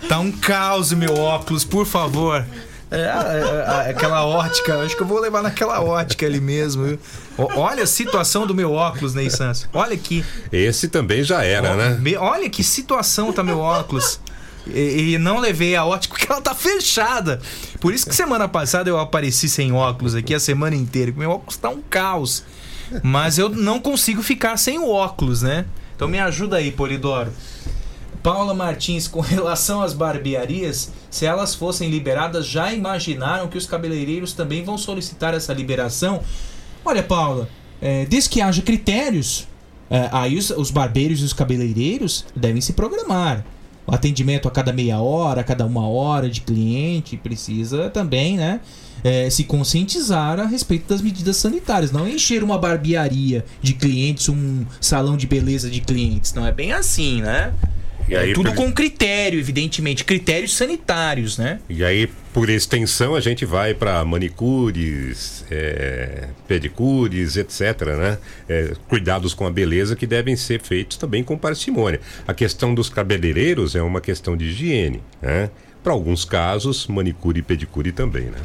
Tá 0.09 0.19
um 0.21 0.31
caos 0.31 0.93
o 0.93 0.97
meu 0.97 1.17
óculos, 1.19 1.65
por 1.65 1.87
favor. 1.87 2.45
É, 2.89 2.97
é, 3.01 3.87
é, 3.87 3.91
aquela 3.91 4.25
ótica, 4.25 4.79
acho 4.83 4.95
que 4.97 5.03
eu 5.03 5.07
vou 5.07 5.19
levar 5.19 5.43
naquela 5.43 5.81
ótica 5.83 6.25
ali 6.27 6.41
mesmo. 6.41 6.85
viu? 6.85 6.99
Ó, 7.37 7.49
Olha 7.61 7.83
a 7.83 7.87
situação 7.87 8.47
do 8.47 8.55
meu 8.55 8.73
óculos, 8.73 9.13
Ney 9.15 9.29
Santos. 9.31 9.67
Olha 9.73 9.95
aqui. 9.95 10.25
Esse 10.53 10.87
também 10.89 11.25
já 11.25 11.43
era, 11.43 11.75
né? 11.75 11.97
me- 12.01 12.17
Olha 12.17 12.49
que 12.49 12.63
situação 12.63 13.33
tá 13.33 13.43
meu 13.43 13.59
óculos. 13.59 14.21
E, 14.67 15.15
e 15.15 15.19
não 15.19 15.39
levei 15.39 15.77
a 15.77 15.85
ótica 15.85 16.15
porque 16.15 16.31
ela 16.31 16.41
tá 16.41 16.55
fechada. 16.55 17.41
Por 17.81 17.95
isso 17.95 18.07
que 18.07 18.15
semana 18.15 18.49
passada 18.49 18.91
eu 18.91 18.99
apareci 18.99 19.49
sem 19.49 19.73
óculos 19.73 20.15
aqui 20.15 20.35
a 20.35 20.41
semana 20.41 20.75
inteira. 20.75 21.13
Meu 21.17 21.31
óculos 21.31 21.57
tá 21.57 21.69
um 21.69 21.83
caos. 21.83 22.43
Mas 23.03 23.39
eu 23.39 23.49
não 23.49 23.81
consigo 23.81 24.23
ficar 24.23 24.57
sem 24.57 24.79
o 24.79 24.89
óculos, 24.89 25.43
né? 25.43 25.67
Então 25.95 26.09
me 26.09 26.19
ajuda 26.19 26.57
aí, 26.57 26.71
Polidoro. 26.71 27.33
Paula 28.23 28.55
Martins, 28.55 29.07
com 29.07 29.21
relação 29.21 29.83
às 29.83 29.93
barbearias, 29.93 30.93
se 31.11 31.25
elas 31.25 31.55
fossem 31.55 31.89
liberadas, 31.89 32.47
já 32.47 32.73
imaginaram 32.73 33.49
que 33.49 33.57
os 33.57 33.67
cabeleireiros 33.67 34.33
também 34.33 34.65
vão 34.65 34.77
solicitar 34.77 35.33
essa 35.33 35.53
liberação? 35.53 36.23
Olha, 36.85 37.03
Paula, 37.03 37.49
é, 37.81 38.05
desde 38.05 38.31
que 38.31 38.41
haja 38.41 38.63
critérios, 38.63 39.47
é, 39.89 40.09
aí 40.13 40.37
os, 40.37 40.51
os 40.51 40.71
barbeiros 40.71 41.21
e 41.21 41.25
os 41.25 41.33
cabeleireiros 41.33 42.25
devem 42.35 42.61
se 42.61 42.73
programar. 42.73 43.45
Atendimento 43.87 44.49
a 44.49 44.51
cada 44.51 44.73
meia 44.73 45.01
hora, 45.01 45.41
a 45.41 45.45
cada 45.45 45.65
uma 45.65 45.87
hora 45.89 46.29
de 46.29 46.41
cliente 46.41 47.17
precisa 47.17 47.89
também, 47.91 48.37
né? 48.37 48.61
é, 49.07 49.31
se 49.31 49.45
conscientizar 49.45 50.41
a 50.41 50.47
respeito 50.47 50.89
das 50.89 51.01
medidas 51.01 51.37
sanitárias. 51.37 51.93
Não 51.93 52.09
encher 52.09 52.43
uma 52.43 52.59
barbearia 52.59 53.45
de 53.63 53.73
clientes, 53.75 54.29
um 54.29 54.65
salão 54.81 55.17
de 55.17 55.27
beleza 55.27 55.71
de 55.71 55.81
clientes. 55.81 56.35
Não 56.35 56.47
é 56.47 56.53
bem 56.53 56.73
assim, 56.73 57.23
né? 57.23 57.53
E 58.09 58.15
aí, 58.17 58.33
tudo 58.33 58.51
por- 58.51 58.57
com 58.57 58.73
critério, 58.73 59.39
evidentemente. 59.39 60.05
Critérios 60.05 60.55
sanitários, 60.55 61.37
né? 61.39 61.59
E 61.69 61.83
aí, 61.85 62.09
por 62.33 62.49
extensão, 62.49 63.15
a 63.15 63.21
gente 63.21 63.45
vai 63.45 63.75
para 63.75 64.05
manicures, 64.05 65.45
é, 65.51 66.29
pedicures, 66.47 67.37
etc. 67.37 67.83
Né? 67.99 68.19
É, 68.49 68.73
cuidados 68.89 69.35
com 69.35 69.47
a 69.47 69.51
beleza 69.51 69.97
que 69.97 70.07
devem 70.07 70.37
ser 70.37 70.61
feitos 70.61 70.97
também 70.97 71.25
com 71.25 71.37
parcimônia. 71.37 72.01
A 72.27 72.35
questão 72.35 72.75
dos 72.75 72.89
cabeleireiros 72.89 73.75
é 73.75 73.83
uma 73.83 74.01
questão 74.01 74.37
de 74.37 74.47
higiene. 74.47 75.03
Né? 75.21 75.51
Para 75.83 75.93
alguns 75.93 76.25
casos, 76.25 76.87
manicure 76.87 77.41
e 77.41 77.43
pedicure 77.43 77.93
também. 77.93 78.25
Né? 78.25 78.39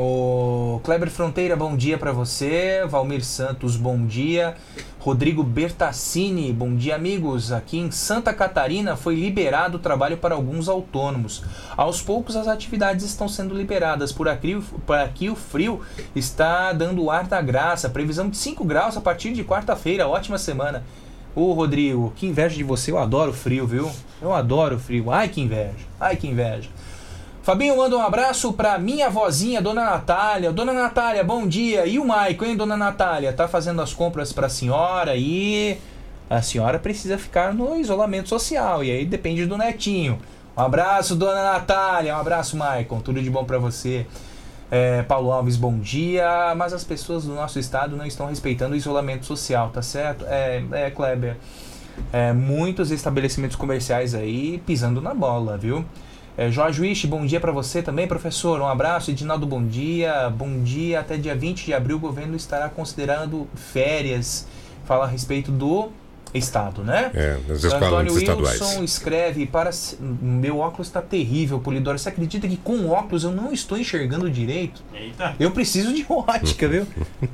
O 0.00 0.80
Kleber 0.84 1.10
Fronteira, 1.10 1.56
bom 1.56 1.76
dia 1.76 1.98
pra 1.98 2.12
você. 2.12 2.86
Valmir 2.86 3.24
Santos, 3.24 3.76
bom 3.76 4.06
dia. 4.06 4.54
Rodrigo 5.00 5.42
Bertassini, 5.42 6.52
bom 6.52 6.76
dia, 6.76 6.94
amigos. 6.94 7.50
Aqui 7.50 7.78
em 7.78 7.90
Santa 7.90 8.32
Catarina 8.32 8.94
foi 8.94 9.16
liberado 9.16 9.76
o 9.76 9.80
trabalho 9.80 10.16
para 10.16 10.36
alguns 10.36 10.68
autônomos. 10.68 11.42
Aos 11.76 12.00
poucos 12.00 12.36
as 12.36 12.46
atividades 12.46 13.04
estão 13.04 13.26
sendo 13.26 13.56
liberadas. 13.56 14.12
Por 14.12 14.28
aqui, 14.28 14.62
por 14.86 14.96
aqui 14.96 15.28
o 15.28 15.34
frio 15.34 15.80
está 16.14 16.72
dando 16.72 17.10
ar 17.10 17.26
da 17.26 17.42
graça. 17.42 17.90
Previsão 17.90 18.30
de 18.30 18.36
5 18.36 18.64
graus 18.64 18.96
a 18.96 19.00
partir 19.00 19.32
de 19.32 19.42
quarta-feira. 19.42 20.06
Ótima 20.06 20.38
semana. 20.38 20.84
Ô 21.34 21.52
Rodrigo, 21.54 22.12
que 22.14 22.24
inveja 22.24 22.54
de 22.54 22.62
você. 22.62 22.92
Eu 22.92 22.98
adoro 22.98 23.32
frio, 23.32 23.66
viu? 23.66 23.90
Eu 24.22 24.32
adoro 24.32 24.78
frio. 24.78 25.10
Ai 25.10 25.28
que 25.28 25.40
inveja. 25.40 25.74
Ai 25.98 26.14
que 26.14 26.28
inveja. 26.28 26.68
Fabinho, 27.48 27.78
manda 27.78 27.96
um 27.96 28.02
abraço 28.02 28.52
pra 28.52 28.78
minha 28.78 29.08
vozinha, 29.08 29.62
Dona 29.62 29.82
Natália. 29.82 30.52
Dona 30.52 30.70
Natália, 30.70 31.24
bom 31.24 31.48
dia. 31.48 31.86
E 31.86 31.98
o 31.98 32.04
Maico, 32.04 32.44
hein, 32.44 32.54
Dona 32.54 32.76
Natália? 32.76 33.32
Tá 33.32 33.48
fazendo 33.48 33.80
as 33.80 33.94
compras 33.94 34.34
pra 34.34 34.50
senhora 34.50 35.12
aí? 35.12 35.80
a 36.28 36.42
senhora 36.42 36.78
precisa 36.78 37.16
ficar 37.16 37.54
no 37.54 37.74
isolamento 37.80 38.28
social. 38.28 38.84
E 38.84 38.90
aí 38.90 39.06
depende 39.06 39.46
do 39.46 39.56
netinho. 39.56 40.18
Um 40.54 40.60
abraço, 40.60 41.16
dona 41.16 41.42
Natália. 41.42 42.14
Um 42.14 42.20
abraço, 42.20 42.54
Maicon. 42.54 43.00
Tudo 43.00 43.22
de 43.22 43.30
bom 43.30 43.46
para 43.46 43.56
você. 43.56 44.06
É, 44.70 45.02
Paulo 45.04 45.32
Alves, 45.32 45.56
bom 45.56 45.78
dia. 45.78 46.54
Mas 46.54 46.74
as 46.74 46.84
pessoas 46.84 47.24
do 47.24 47.34
nosso 47.34 47.58
estado 47.58 47.96
não 47.96 48.04
estão 48.04 48.26
respeitando 48.26 48.74
o 48.74 48.76
isolamento 48.76 49.24
social, 49.24 49.70
tá 49.70 49.80
certo? 49.80 50.26
É, 50.28 50.62
é 50.72 50.90
Kleber. 50.90 51.38
É, 52.12 52.30
muitos 52.30 52.90
estabelecimentos 52.90 53.56
comerciais 53.56 54.14
aí 54.14 54.62
pisando 54.66 55.00
na 55.00 55.14
bola, 55.14 55.56
viu? 55.56 55.82
É, 56.38 56.52
Jorge 56.52 56.80
Wish, 56.80 57.04
bom 57.08 57.26
dia 57.26 57.40
para 57.40 57.50
você 57.50 57.82
também, 57.82 58.06
professor. 58.06 58.60
Um 58.60 58.68
abraço. 58.68 59.10
Edinaldo, 59.10 59.44
bom 59.44 59.66
dia. 59.66 60.30
Bom 60.30 60.62
dia. 60.62 61.00
Até 61.00 61.16
dia 61.16 61.34
20 61.34 61.64
de 61.64 61.74
abril, 61.74 61.96
o 61.96 61.98
governo 61.98 62.36
estará 62.36 62.68
considerando 62.68 63.48
férias. 63.56 64.46
Fala 64.84 65.06
a 65.06 65.08
respeito 65.08 65.50
do 65.50 65.90
Estado, 66.32 66.84
né? 66.84 67.10
É, 67.12 67.38
nas 67.48 67.64
escolas 67.64 67.88
Antônio 67.88 68.16
estaduais. 68.16 68.60
Wilson 68.60 68.84
escreve 68.84 69.46
para 69.46 69.70
meu 69.98 70.58
óculos 70.58 70.86
está 70.86 71.02
terrível, 71.02 71.58
Polidoro. 71.58 71.98
Você 71.98 72.08
acredita 72.08 72.46
que 72.46 72.56
com 72.56 72.88
óculos 72.88 73.24
eu 73.24 73.32
não 73.32 73.52
estou 73.52 73.76
enxergando 73.76 74.30
direito? 74.30 74.80
Eita. 74.94 75.34
Eu 75.40 75.50
preciso 75.50 75.92
de 75.92 76.06
ótica, 76.08 76.68
viu? 76.68 76.86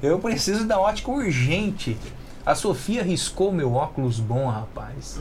Eu 0.02 0.18
preciso 0.18 0.66
da 0.66 0.80
ótica 0.80 1.10
urgente. 1.10 1.94
A 2.46 2.54
Sofia 2.54 3.02
riscou 3.02 3.52
meu 3.52 3.74
óculos 3.74 4.18
bom, 4.18 4.48
rapaz. 4.48 5.20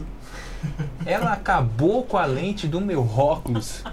Ela 1.05 1.34
acabou 1.34 2.03
com 2.03 2.18
a 2.18 2.26
lente 2.26 2.68
do 2.68 2.80
meu 2.80 3.01
óculos. 3.01 3.84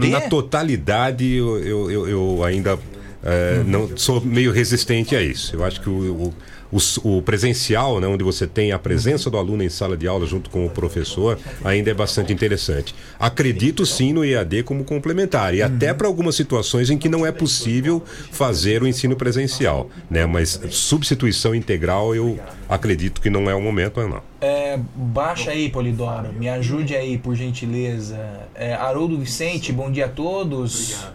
na 0.09 0.20
totalidade 0.20 1.34
eu, 1.34 1.59
eu, 1.59 1.90
eu- 1.90 2.09
eu 2.09 2.44
ainda 2.44 2.78
é, 3.25 3.62
não 3.66 3.97
sou 3.97 4.20
meio 4.20 4.53
resistente 4.53 5.14
a 5.14 5.23
isso. 5.23 5.55
Eu 5.55 5.64
acho 5.64 5.81
que 5.81 5.89
o, 5.89 5.93
o, 5.93 6.35
o 6.73 6.79
o 7.05 7.20
presencial, 7.20 8.01
né, 8.01 8.07
onde 8.07 8.25
você 8.25 8.47
tem 8.47 8.73
a 8.73 8.79
presença 8.79 9.29
do 9.29 9.37
aluno 9.37 9.62
em 9.62 9.68
sala 9.68 9.97
de 9.97 10.09
aula 10.09 10.27
junto 10.27 10.49
com 10.49 10.64
o 10.64 10.70
professor, 10.70 11.39
ainda 11.62 11.91
é 11.91 11.95
bastante 11.95 12.33
interessante. 12.33 12.95
Acredito 13.18 13.85
sim 13.85 14.12
no 14.12 14.25
EAD 14.25 14.62
como 14.62 14.83
complementar, 14.83 15.55
e 15.55 15.62
até 15.62 15.93
para 15.93 16.07
algumas 16.07 16.35
situações 16.35 16.89
em 16.89 16.97
que 16.97 17.09
não 17.09 17.27
é 17.27 17.31
possível 17.31 18.03
fazer 18.31 18.83
o 18.83 18.87
ensino 18.87 19.14
presencial. 19.16 19.91
Né? 20.11 20.25
Mas 20.25 20.61
substituição 20.70 21.55
integral 21.55 22.14
eu 22.14 22.41
acredito 22.68 23.20
que 23.20 23.29
não 23.29 23.51
é 23.51 23.55
o 23.55 23.61
momento, 23.61 24.01
não. 24.09 24.23
É, 24.41 24.79
baixa 24.97 25.51
aí, 25.51 25.68
Polidoro. 25.68 26.33
Me 26.33 26.49
ajude 26.49 26.97
aí, 26.97 27.18
por 27.18 27.37
gentileza. 27.37 28.18
É, 28.55 28.75
Haroldo 28.75 29.18
Vicente, 29.18 29.73
bom 29.73 29.91
dia 29.91 30.07
a 30.07 30.09
todos. 30.09 31.07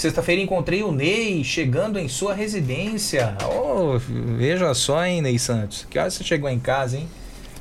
Sexta-feira 0.00 0.40
encontrei 0.40 0.82
o 0.82 0.90
Ney 0.90 1.44
chegando 1.44 1.98
em 1.98 2.08
sua 2.08 2.32
residência. 2.32 3.36
Oh, 3.44 3.98
veja 3.98 4.72
só, 4.72 5.04
hein, 5.04 5.20
Ney 5.20 5.38
Santos. 5.38 5.86
Que 5.90 5.98
hora 5.98 6.10
você 6.10 6.24
chegou 6.24 6.48
em 6.48 6.58
casa, 6.58 6.96
hein? 6.96 7.06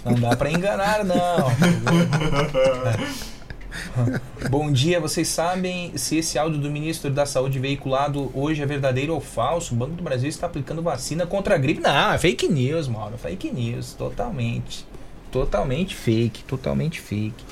Não 0.05 0.13
dá 0.13 0.33
pra 0.37 0.49
enganar, 0.49 1.03
não. 1.03 1.17
Bom 4.49 4.71
dia, 4.71 5.01
vocês 5.01 5.27
sabem 5.27 5.91
se 5.97 6.19
esse 6.19 6.39
áudio 6.39 6.61
do 6.61 6.71
ministro 6.71 7.11
da 7.11 7.25
Saúde 7.25 7.59
veiculado 7.59 8.31
hoje 8.33 8.61
é 8.61 8.65
verdadeiro 8.65 9.13
ou 9.13 9.19
falso? 9.19 9.73
O 9.73 9.77
Banco 9.77 9.95
do 9.95 10.03
Brasil 10.03 10.29
está 10.29 10.47
aplicando 10.47 10.81
vacina 10.81 11.27
contra 11.27 11.55
a 11.55 11.57
gripe? 11.57 11.81
Não, 11.81 12.13
é 12.13 12.17
fake 12.17 12.47
news, 12.47 12.87
Mauro. 12.87 13.17
Fake 13.17 13.51
news, 13.51 13.95
totalmente. 13.95 14.85
Totalmente 15.29 15.93
fake, 15.93 16.45
totalmente 16.45 17.01
fake. 17.01 17.43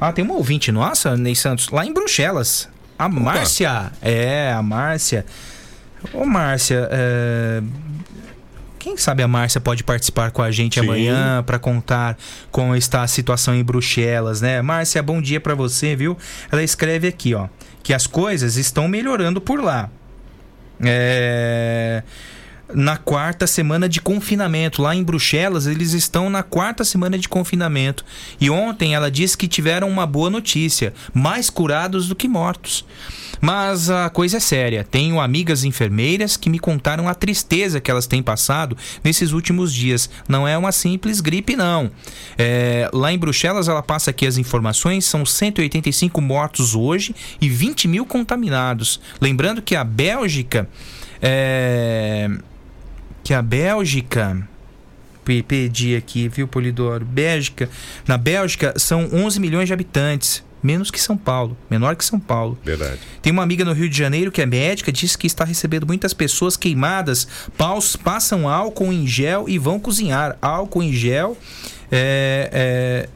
Ah, 0.00 0.12
tem 0.12 0.24
uma 0.24 0.34
ouvinte 0.34 0.70
nossa, 0.70 1.16
Ney 1.16 1.34
Santos, 1.34 1.68
lá 1.68 1.84
em 1.84 1.92
Bruxelas. 1.92 2.68
A 2.98 3.08
Márcia. 3.08 3.92
É, 4.00 4.52
a 4.52 4.62
Márcia. 4.62 5.24
Ô, 6.12 6.24
Márcia, 6.24 6.88
é, 6.90 7.62
quem 8.78 8.96
sabe 8.96 9.22
a 9.22 9.28
Márcia 9.28 9.60
pode 9.60 9.82
participar 9.82 10.30
com 10.30 10.42
a 10.42 10.50
gente 10.50 10.78
Sim. 10.78 10.86
amanhã 10.86 11.42
para 11.42 11.58
contar 11.58 12.16
como 12.50 12.74
está 12.76 13.02
a 13.02 13.06
situação 13.08 13.54
em 13.54 13.64
Bruxelas, 13.64 14.40
né? 14.40 14.62
Márcia, 14.62 15.02
bom 15.02 15.20
dia 15.20 15.40
para 15.40 15.54
você, 15.54 15.96
viu? 15.96 16.16
Ela 16.50 16.62
escreve 16.62 17.08
aqui, 17.08 17.34
ó, 17.34 17.48
que 17.82 17.92
as 17.92 18.06
coisas 18.06 18.56
estão 18.56 18.86
melhorando 18.86 19.40
por 19.40 19.60
lá. 19.60 19.90
É, 20.80 22.02
na 22.74 22.96
quarta 22.96 23.46
semana 23.46 23.88
de 23.88 24.00
confinamento. 24.00 24.82
Lá 24.82 24.94
em 24.94 25.02
Bruxelas, 25.02 25.66
eles 25.66 25.92
estão 25.92 26.28
na 26.28 26.42
quarta 26.42 26.84
semana 26.84 27.18
de 27.18 27.28
confinamento. 27.28 28.04
E 28.40 28.50
ontem 28.50 28.94
ela 28.94 29.10
disse 29.10 29.36
que 29.36 29.48
tiveram 29.48 29.88
uma 29.88 30.06
boa 30.06 30.30
notícia: 30.30 30.92
mais 31.14 31.50
curados 31.50 32.08
do 32.08 32.16
que 32.16 32.28
mortos. 32.28 32.84
Mas 33.40 33.90
a 33.90 34.08
coisa 34.08 34.38
é 34.38 34.40
séria. 34.40 34.84
Tenho 34.84 35.20
amigas 35.20 35.64
enfermeiras 35.64 36.36
que 36.36 36.48
me 36.48 36.58
contaram 36.58 37.08
a 37.08 37.14
tristeza 37.14 37.80
que 37.80 37.90
elas 37.90 38.06
têm 38.06 38.22
passado 38.22 38.76
nesses 39.04 39.32
últimos 39.32 39.72
dias. 39.72 40.08
Não 40.28 40.48
é 40.48 40.56
uma 40.56 40.72
simples 40.72 41.20
gripe, 41.20 41.54
não. 41.54 41.90
É, 42.38 42.88
lá 42.92 43.12
em 43.12 43.18
Bruxelas, 43.18 43.68
ela 43.68 43.82
passa 43.82 44.10
aqui 44.10 44.26
as 44.26 44.38
informações: 44.38 45.04
são 45.04 45.24
185 45.24 46.20
mortos 46.20 46.74
hoje 46.74 47.14
e 47.40 47.48
20 47.48 47.88
mil 47.88 48.06
contaminados. 48.06 49.00
Lembrando 49.20 49.62
que 49.62 49.76
a 49.76 49.84
Bélgica. 49.84 50.68
É, 51.20 52.28
que 53.26 53.34
a 53.34 53.42
Bélgica. 53.42 54.38
pe- 55.24 55.42
Pedi 55.42 55.96
aqui, 55.96 56.28
viu, 56.28 56.46
Polidoro? 56.46 57.04
Bélgica. 57.04 57.68
Na 58.06 58.16
Bélgica 58.16 58.74
são 58.78 59.08
11 59.12 59.40
milhões 59.40 59.66
de 59.66 59.72
habitantes. 59.72 60.44
Menos 60.62 60.90
que 60.92 61.00
São 61.00 61.16
Paulo. 61.16 61.56
Menor 61.68 61.96
que 61.96 62.04
São 62.04 62.20
Paulo. 62.20 62.56
Verdade. 62.64 63.00
Tem 63.20 63.32
uma 63.32 63.42
amiga 63.42 63.64
no 63.64 63.72
Rio 63.72 63.88
de 63.88 63.98
Janeiro 63.98 64.30
que 64.30 64.40
é 64.40 64.46
médica, 64.46 64.92
disse 64.92 65.18
que 65.18 65.26
está 65.26 65.44
recebendo 65.44 65.84
muitas 65.86 66.14
pessoas 66.14 66.56
queimadas. 66.56 67.26
Paus 67.58 67.96
passam 67.96 68.48
álcool 68.48 68.92
em 68.92 69.06
gel 69.08 69.48
e 69.48 69.58
vão 69.58 69.80
cozinhar. 69.80 70.36
Álcool 70.40 70.84
em 70.84 70.92
gel. 70.92 71.36
É, 71.90 72.48
é, 72.52 73.08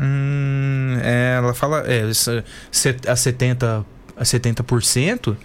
hum, 0.00 0.96
é, 1.02 1.34
ela 1.38 1.54
fala 1.54 1.78
é, 1.86 2.02
a 2.02 3.14
70%. 3.14 3.84
A 4.16 4.22
70% 4.22 5.36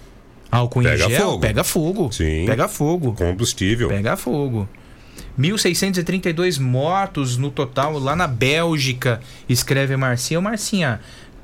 álcool 0.51 0.83
Pega 0.83 1.05
em 1.05 1.09
gel 1.09 1.21
fogo. 1.21 1.39
pega 1.39 1.63
fogo. 1.63 2.11
Sim. 2.11 2.45
Pega 2.45 2.67
fogo. 2.67 3.13
Combustível. 3.13 3.87
Pega 3.87 4.17
fogo. 4.17 4.67
1.632 5.39 6.59
mortos 6.59 7.37
no 7.37 7.49
total 7.49 7.97
lá 7.97 8.15
na 8.15 8.27
Bélgica, 8.27 9.21
escreve 9.47 9.93
a 9.93 9.97
Marcinha. 9.97 10.39
Ô 10.39 10.41
Marcinha, 10.41 10.99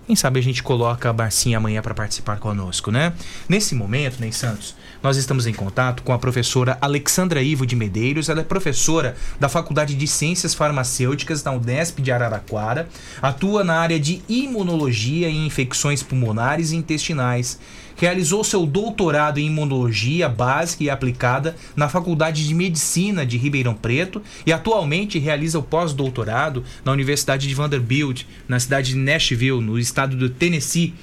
quem 0.05 0.15
sabe 0.15 0.39
a 0.39 0.43
gente 0.43 0.61
coloca 0.63 1.09
a 1.09 1.13
Marcinha 1.13 1.57
amanhã 1.57 1.81
para 1.81 1.93
participar 1.93 2.37
conosco, 2.37 2.91
né? 2.91 3.13
Nesse 3.47 3.75
momento, 3.75 4.19
Ney 4.19 4.31
Santos, 4.31 4.75
nós 5.03 5.17
estamos 5.17 5.47
em 5.47 5.53
contato 5.53 6.01
com 6.03 6.13
a 6.13 6.17
professora 6.19 6.77
Alexandra 6.79 7.41
Ivo 7.41 7.65
de 7.65 7.75
Medeiros. 7.75 8.29
Ela 8.29 8.41
é 8.41 8.43
professora 8.43 9.15
da 9.39 9.49
Faculdade 9.49 9.95
de 9.95 10.07
Ciências 10.07 10.53
Farmacêuticas 10.53 11.41
da 11.41 11.51
Unesp 11.51 11.99
de 12.01 12.11
Araraquara. 12.11 12.87
Atua 13.21 13.63
na 13.63 13.75
área 13.75 13.99
de 13.99 14.21
imunologia 14.29 15.29
e 15.29 15.45
infecções 15.45 16.01
pulmonares 16.03 16.71
e 16.71 16.77
intestinais 16.77 17.59
realizou 17.97 18.43
seu 18.43 18.65
doutorado 18.65 19.39
em 19.39 19.47
imunologia 19.47 20.29
básica 20.29 20.83
e 20.83 20.89
aplicada 20.89 21.55
na 21.75 21.89
Faculdade 21.89 22.47
de 22.47 22.53
Medicina 22.53 23.25
de 23.25 23.37
Ribeirão 23.37 23.73
Preto 23.73 24.21
e 24.45 24.53
atualmente 24.53 25.19
realiza 25.19 25.59
o 25.59 25.63
pós-doutorado 25.63 26.63
na 26.85 26.91
Universidade 26.91 27.47
de 27.47 27.53
Vanderbilt, 27.53 28.23
na 28.47 28.59
cidade 28.59 28.91
de 28.91 28.97
Nashville, 28.97 29.61
no 29.61 29.77
estado 29.77 30.15
do 30.15 30.29
Tennessee. 30.29 30.93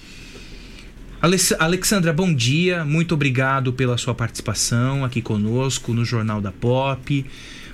Alexandra, 1.58 2.12
bom 2.12 2.32
dia. 2.32 2.84
Muito 2.84 3.14
obrigado 3.14 3.72
pela 3.72 3.96
sua 3.96 4.14
participação 4.14 5.04
aqui 5.04 5.22
conosco 5.22 5.94
no 5.94 6.04
Jornal 6.04 6.40
da 6.40 6.52
Pop. 6.52 7.24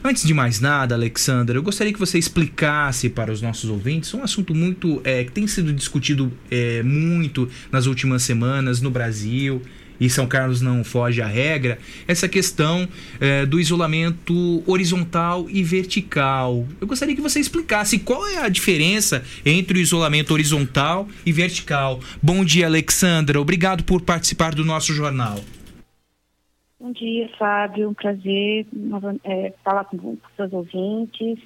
Antes 0.02 0.24
de 0.24 0.32
mais 0.32 0.60
nada, 0.60 0.94
Alexandra, 0.94 1.58
eu 1.58 1.62
gostaria 1.62 1.92
que 1.92 1.98
você 1.98 2.18
explicasse 2.18 3.10
para 3.10 3.30
os 3.30 3.42
nossos 3.42 3.68
ouvintes 3.68 4.14
um 4.14 4.22
assunto 4.22 4.54
muito 4.54 4.98
é, 5.04 5.24
que 5.24 5.30
tem 5.30 5.46
sido 5.46 5.74
discutido 5.74 6.32
é, 6.50 6.82
muito 6.82 7.48
nas 7.70 7.84
últimas 7.84 8.22
semanas 8.22 8.80
no 8.80 8.90
Brasil 8.90 9.60
e 10.00 10.08
São 10.08 10.26
Carlos 10.26 10.62
não 10.62 10.82
foge 10.82 11.20
à 11.20 11.26
regra, 11.26 11.78
essa 12.08 12.26
questão 12.26 12.88
é, 13.20 13.44
do 13.44 13.60
isolamento 13.60 14.62
horizontal 14.66 15.46
e 15.50 15.62
vertical. 15.62 16.66
Eu 16.80 16.86
gostaria 16.86 17.14
que 17.14 17.20
você 17.20 17.38
explicasse 17.38 17.98
qual 17.98 18.26
é 18.26 18.38
a 18.38 18.48
diferença 18.48 19.22
entre 19.44 19.78
o 19.78 19.82
isolamento 19.82 20.32
horizontal 20.32 21.06
e 21.26 21.30
vertical. 21.30 22.00
Bom 22.22 22.42
dia, 22.42 22.64
Alexandra. 22.64 23.38
Obrigado 23.38 23.84
por 23.84 24.00
participar 24.00 24.54
do 24.54 24.64
nosso 24.64 24.94
jornal. 24.94 25.44
Bom 26.80 26.92
dia, 26.92 27.28
Fábio. 27.38 27.90
Um 27.90 27.94
prazer 27.94 28.66
é, 29.22 29.52
falar 29.62 29.84
com 29.84 29.96
os 29.96 30.18
seus 30.34 30.50
ouvintes, 30.50 31.38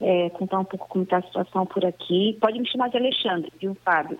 é, 0.00 0.30
contar 0.30 0.60
um 0.60 0.64
pouco 0.64 0.88
como 0.88 1.04
está 1.04 1.18
a 1.18 1.22
situação 1.22 1.66
por 1.66 1.84
aqui. 1.84 2.38
Pode 2.40 2.58
me 2.58 2.66
chamar 2.66 2.88
de 2.88 2.96
Alexandre, 2.96 3.52
viu, 3.60 3.76
Fábio? 3.84 4.16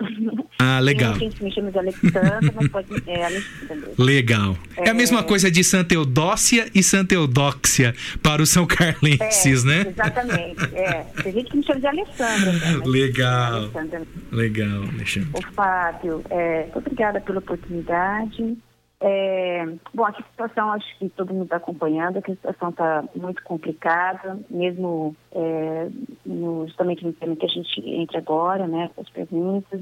Ah, 0.58 0.78
legal. 0.78 1.14
Tem 1.14 1.30
gente 1.30 1.42
me 1.42 1.50
chama 1.50 1.72
de 1.72 1.78
Alexandra, 1.78 2.52
mas 2.54 2.68
pode 2.68 2.88
é 3.06 3.24
Alexandre. 3.24 3.94
Legal. 3.98 4.56
É, 4.76 4.88
é 4.88 4.90
a 4.90 4.94
mesma 4.94 5.22
coisa 5.24 5.50
de 5.50 5.64
Santa 5.64 5.94
Eudócia 5.94 6.70
e 6.74 6.82
Santa 6.82 7.14
Eudóxia 7.14 7.94
para 8.22 8.42
os 8.42 8.50
São 8.50 8.66
Carlenses, 8.66 9.64
é, 9.64 9.68
né? 9.68 9.80
Exatamente. 9.88 10.74
É. 10.74 11.06
Tem 11.22 11.32
gente 11.32 11.50
que 11.50 11.56
me 11.56 11.64
chama 11.64 11.80
de 11.80 11.86
Alexandra. 11.86 12.52
Né? 12.52 12.82
Legal. 12.84 13.54
Alexandra. 13.54 14.02
Legal, 14.30 14.82
Alexandre. 14.82 15.30
Ô, 15.32 15.42
Fábio, 15.54 16.22
é, 16.30 16.68
obrigada 16.74 17.20
pela 17.22 17.38
oportunidade. 17.38 18.56
É, 19.04 19.64
bom, 19.92 20.04
a 20.06 20.12
situação, 20.12 20.70
acho 20.70 20.96
que 20.96 21.08
todo 21.08 21.34
mundo 21.34 21.44
está 21.44 21.56
acompanhando, 21.56 22.18
a 22.18 22.22
situação 22.22 22.68
está 22.68 23.04
muito 23.16 23.42
complicada, 23.42 24.38
mesmo 24.48 25.16
é, 25.32 25.88
no, 26.24 26.68
justamente 26.68 27.04
no 27.04 27.12
tema 27.12 27.34
que 27.34 27.44
a 27.44 27.48
gente 27.48 27.80
entra 27.84 28.18
agora, 28.18 28.68
né, 28.68 28.88
com 28.94 29.00
as 29.00 29.10
perguntas. 29.10 29.80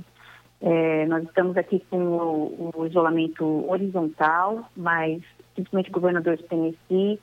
É, 0.62 1.05
nós 1.06 1.22
estamos 1.24 1.55
aqui 1.59 1.84
com 1.90 1.98
o, 1.98 2.70
o, 2.74 2.86
isolamento 2.86 3.44
horizontal, 3.70 4.64
mas 4.74 5.22
simplesmente 5.55 5.90
o 5.90 5.92
governador 5.92 6.38
de 6.38 6.44
Tennessee 6.44 7.20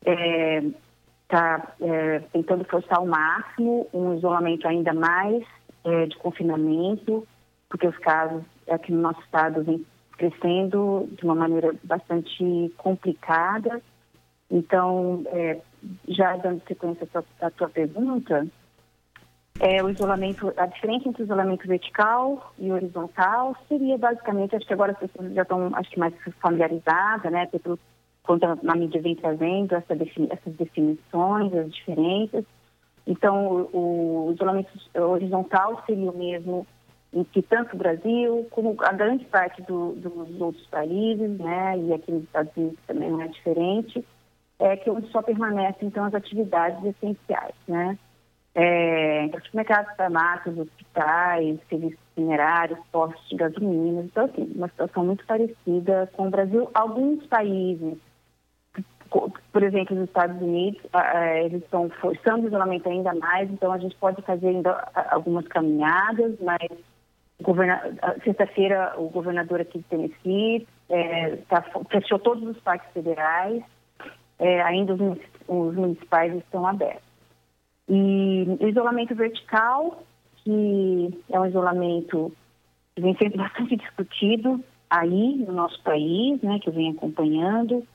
está 0.00 1.74
é, 1.78 1.88
é, 1.88 2.18
tentando 2.32 2.64
forçar 2.64 2.98
ao 2.98 3.06
máximo 3.06 3.86
um 3.92 4.14
isolamento 4.14 4.66
ainda 4.66 4.94
mais 4.94 5.44
é, 5.84 6.06
de 6.06 6.16
confinamento, 6.16 7.28
porque 7.68 7.86
os 7.86 7.98
casos 7.98 8.42
aqui 8.70 8.92
no 8.92 9.02
nosso 9.02 9.20
estado 9.20 9.62
vêm 9.62 9.84
crescendo 10.16 11.08
de 11.12 11.24
uma 11.24 11.34
maneira 11.34 11.74
bastante 11.82 12.72
complicada. 12.76 13.82
Então, 14.50 15.22
é, 15.26 15.60
já 16.08 16.36
dando 16.36 16.62
sequência 16.66 17.08
à 17.40 17.50
tua 17.50 17.68
pergunta, 17.68 18.46
é, 19.60 19.82
o 19.82 19.90
isolamento, 19.90 20.52
a 20.56 20.66
diferença 20.66 21.08
entre 21.08 21.22
o 21.22 21.24
isolamento 21.24 21.66
vertical 21.66 22.52
e 22.58 22.72
horizontal 22.72 23.56
seria 23.68 23.98
basicamente, 23.98 24.56
acho 24.56 24.66
que 24.66 24.72
agora 24.72 24.92
as 24.92 24.98
pessoas 24.98 25.32
já 25.34 25.42
estão 25.42 25.70
acho 25.74 25.90
que 25.90 25.98
mais 25.98 26.14
familiarizadas, 26.40 27.30
né, 27.30 27.46
pelo 27.46 27.78
quanto 28.22 28.44
a 28.44 28.76
mídia 28.76 29.02
vem 29.02 29.16
trazendo 29.16 29.74
essa 29.74 29.94
defini 29.94 30.28
essas 30.30 30.54
definições, 30.54 31.52
as 31.54 31.72
diferenças. 31.72 32.44
Então, 33.06 33.68
o, 33.72 34.28
o 34.28 34.32
isolamento 34.32 34.70
horizontal 34.94 35.82
seria 35.86 36.10
o 36.10 36.16
mesmo 36.16 36.66
em 37.12 37.24
que 37.24 37.42
tanto 37.42 37.74
o 37.74 37.78
Brasil 37.78 38.46
como 38.50 38.74
a 38.80 38.92
grande 38.92 39.24
parte 39.26 39.60
do, 39.62 39.92
dos 39.92 40.40
outros 40.40 40.66
países, 40.66 41.38
né, 41.38 41.78
e 41.78 41.92
aqui 41.92 42.10
nos 42.10 42.24
Estados 42.24 42.56
Unidos 42.56 42.78
também 42.86 43.10
não 43.10 43.20
é 43.20 43.28
diferente, 43.28 44.04
é 44.58 44.76
que 44.76 44.88
onde 44.88 45.10
só 45.10 45.20
permanecem 45.20 45.88
então 45.88 46.04
as 46.04 46.14
atividades 46.14 46.82
essenciais, 46.84 47.54
né, 47.68 47.98
é, 48.54 49.24
então, 49.24 49.40
supermercados, 49.40 49.96
farmácias, 49.96 50.58
hospitais, 50.58 51.58
serviços 51.70 51.98
minerários, 52.16 52.78
postos 52.90 53.26
de 53.28 53.36
gasolina, 53.36 54.02
então 54.02 54.24
assim, 54.26 54.52
uma 54.54 54.68
situação 54.68 55.06
muito 55.06 55.24
parecida 55.26 56.10
com 56.14 56.26
o 56.26 56.30
Brasil. 56.30 56.70
Alguns 56.74 57.26
países, 57.28 57.96
por 59.08 59.62
exemplo, 59.62 59.96
nos 59.96 60.08
Estados 60.08 60.40
Unidos, 60.40 60.82
eles 61.42 61.62
estão 61.62 61.88
forçando 62.00 62.44
o 62.44 62.48
isolamento 62.48 62.88
ainda 62.88 63.14
mais, 63.14 63.50
então 63.50 63.72
a 63.72 63.78
gente 63.78 63.96
pode 63.96 64.20
fazer 64.20 64.48
ainda 64.48 64.86
algumas 65.10 65.48
caminhadas, 65.48 66.38
mas 66.40 66.70
Sexta-feira, 68.24 68.94
o 68.96 69.08
governador 69.08 69.60
aqui 69.60 69.78
de 69.78 69.84
Tennessee 69.84 70.66
é, 70.88 71.36
tá, 71.48 71.64
fechou 71.90 72.18
todos 72.18 72.42
os 72.46 72.60
parques 72.60 72.90
federais, 72.92 73.62
é, 74.38 74.62
ainda 74.62 74.94
os, 74.94 75.18
os, 75.48 75.74
municipais 75.74 76.34
estão 76.36 76.66
abertos. 76.66 77.02
E 77.88 78.46
o 78.60 78.68
isolamento 78.68 79.14
vertical, 79.14 80.02
que 80.36 81.22
é 81.30 81.40
um 81.40 81.46
isolamento 81.46 82.32
que 82.94 83.02
vem 83.02 83.16
sendo 83.16 83.36
bastante 83.38 83.76
discutido 83.76 84.62
aí 84.90 85.36
no 85.36 85.52
nosso 85.52 85.82
país, 85.82 86.40
né, 86.42 86.58
que 86.60 86.68
eu 86.68 86.72
venho 86.72 86.92
acompanhando, 86.92 87.86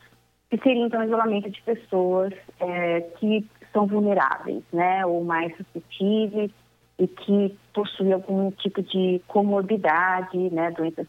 que 0.50 0.58
seria 0.58 0.86
então 0.86 1.02
o 1.02 1.04
isolamento 1.04 1.50
de 1.50 1.62
pessoas 1.62 2.34
é, 2.60 3.02
que 3.02 3.46
são 3.72 3.86
vulneráveis, 3.86 4.64
né, 4.74 5.06
ou 5.06 5.24
mais 5.24 5.56
suscetíveis 5.58 6.52
e 7.00 7.08
que 7.08 7.58
possui 7.74 8.12
algum 8.12 8.52
tipo 8.52 8.82
de 8.82 9.22
comorbidade, 9.28 10.38
né, 10.50 10.72
doenças 10.72 11.08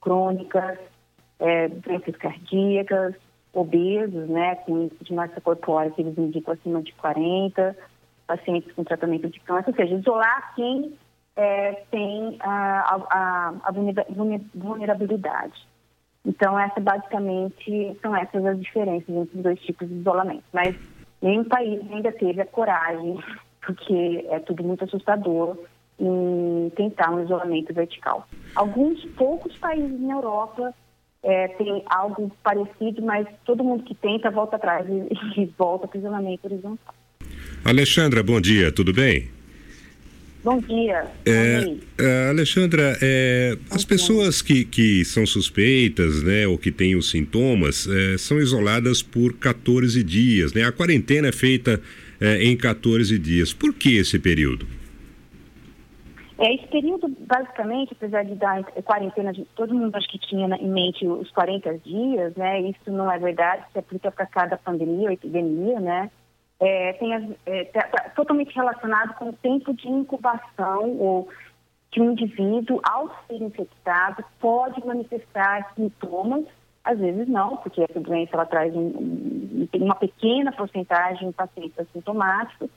crônicas, 0.00 0.78
é, 1.38 1.68
doenças 1.68 2.16
cardíacas, 2.16 3.14
obesos, 3.52 4.28
né, 4.28 4.56
com 4.56 4.82
índice 4.82 5.04
de 5.04 5.14
massa 5.14 5.40
corpórea 5.40 5.90
que 5.90 6.02
eles 6.02 6.16
indicam 6.16 6.54
acima 6.54 6.82
de 6.82 6.92
40, 6.94 7.76
pacientes 8.26 8.72
com 8.72 8.84
tratamento 8.84 9.28
de 9.28 9.40
câncer, 9.40 9.70
ou 9.70 9.76
seja, 9.76 9.94
isolar 9.94 10.54
quem 10.54 10.94
é, 11.36 11.72
tem 11.90 12.36
a, 12.40 12.96
a, 13.10 13.54
a, 13.62 13.72
vulnerabilidade. 14.54 15.66
Então, 16.24 16.58
essa 16.58 16.78
basicamente 16.80 17.96
são 18.02 18.14
essas 18.14 18.44
as 18.44 18.60
diferenças 18.60 19.08
entre 19.08 19.36
os 19.36 19.42
dois 19.42 19.60
tipos 19.60 19.88
de 19.88 19.94
isolamento. 19.94 20.44
Mas 20.52 20.76
nenhum 21.22 21.44
país 21.44 21.80
ainda 21.90 22.12
teve 22.12 22.42
a 22.42 22.46
coragem 22.46 23.18
porque 23.64 24.26
é 24.30 24.38
tudo 24.40 24.62
muito 24.62 24.84
assustador 24.84 25.56
em 25.98 26.72
tentar 26.76 27.10
um 27.10 27.22
isolamento 27.22 27.74
vertical. 27.74 28.26
Alguns 28.54 29.04
poucos 29.16 29.56
países 29.58 30.00
na 30.00 30.14
Europa 30.14 30.74
é, 31.22 31.48
têm 31.48 31.82
algo 31.86 32.32
parecido, 32.42 33.02
mas 33.02 33.26
todo 33.44 33.62
mundo 33.62 33.84
que 33.84 33.94
tenta 33.94 34.30
volta 34.30 34.56
atrás 34.56 34.86
e, 34.88 35.08
e 35.42 35.46
volta 35.58 35.86
para 35.86 35.98
o 35.98 36.00
isolamento 36.00 36.44
horizontal. 36.46 36.94
Alexandra, 37.64 38.22
bom 38.22 38.40
dia, 38.40 38.72
tudo 38.72 38.92
bem? 38.92 39.28
Bom 40.42 40.58
dia. 40.58 41.04
É, 41.26 41.76
é, 41.98 42.28
Alexandra, 42.30 42.96
é, 43.02 43.58
as 43.70 43.84
pessoas 43.84 44.40
que, 44.40 44.64
que 44.64 45.04
são 45.04 45.26
suspeitas, 45.26 46.22
né, 46.22 46.46
ou 46.46 46.56
que 46.56 46.72
têm 46.72 46.96
os 46.96 47.10
sintomas, 47.10 47.86
é, 47.86 48.16
são 48.16 48.38
isoladas 48.38 49.02
por 49.02 49.34
14 49.34 50.02
dias, 50.02 50.54
né? 50.54 50.64
A 50.64 50.72
quarentena 50.72 51.28
é 51.28 51.32
feita 51.32 51.78
é, 52.20 52.44
em 52.44 52.56
14 52.56 53.18
dias. 53.18 53.52
Por 53.52 53.74
que 53.74 53.96
esse 53.96 54.18
período? 54.18 54.66
É, 56.38 56.54
esse 56.54 56.66
período, 56.68 57.08
basicamente, 57.20 57.92
apesar 57.92 58.24
de 58.24 58.34
dar 58.34 58.64
quarentena, 58.82 59.32
todo 59.54 59.74
mundo 59.74 59.94
acho 59.96 60.08
que 60.08 60.18
tinha 60.18 60.46
em 60.56 60.70
mente 60.70 61.06
os 61.06 61.30
40 61.32 61.78
dias, 61.78 62.34
né? 62.34 62.62
Isso 62.62 62.90
não 62.90 63.12
é 63.12 63.18
verdade, 63.18 63.64
se 63.72 63.78
aplica 63.78 64.10
para 64.10 64.24
cada 64.24 64.56
pandemia 64.56 65.08
ou 65.08 65.12
epidemia, 65.12 65.78
né? 65.80 66.10
É, 66.58 66.94
tem 66.94 67.14
as, 67.14 67.24
é, 67.44 67.64
tá, 67.64 67.82
tá 67.82 68.10
totalmente 68.10 68.54
relacionado 68.54 69.14
com 69.14 69.30
o 69.30 69.32
tempo 69.34 69.74
de 69.74 69.88
incubação 69.88 70.96
ou 70.98 71.28
que 71.90 72.00
um 72.00 72.12
indivíduo, 72.12 72.80
ao 72.84 73.08
ser 73.26 73.42
infectado, 73.42 74.24
pode 74.38 74.84
manifestar 74.86 75.72
sintomas 75.74 76.44
às 76.90 76.98
vezes 76.98 77.28
não, 77.28 77.56
porque 77.58 77.82
essa 77.82 78.00
doença 78.00 78.30
ela 78.34 78.46
traz 78.46 78.74
um, 78.74 78.80
um, 78.80 79.68
uma 79.74 79.94
pequena 79.94 80.52
porcentagem 80.52 81.28
de 81.28 81.34
pacientes 81.34 81.78
assintomáticos, 81.78 82.68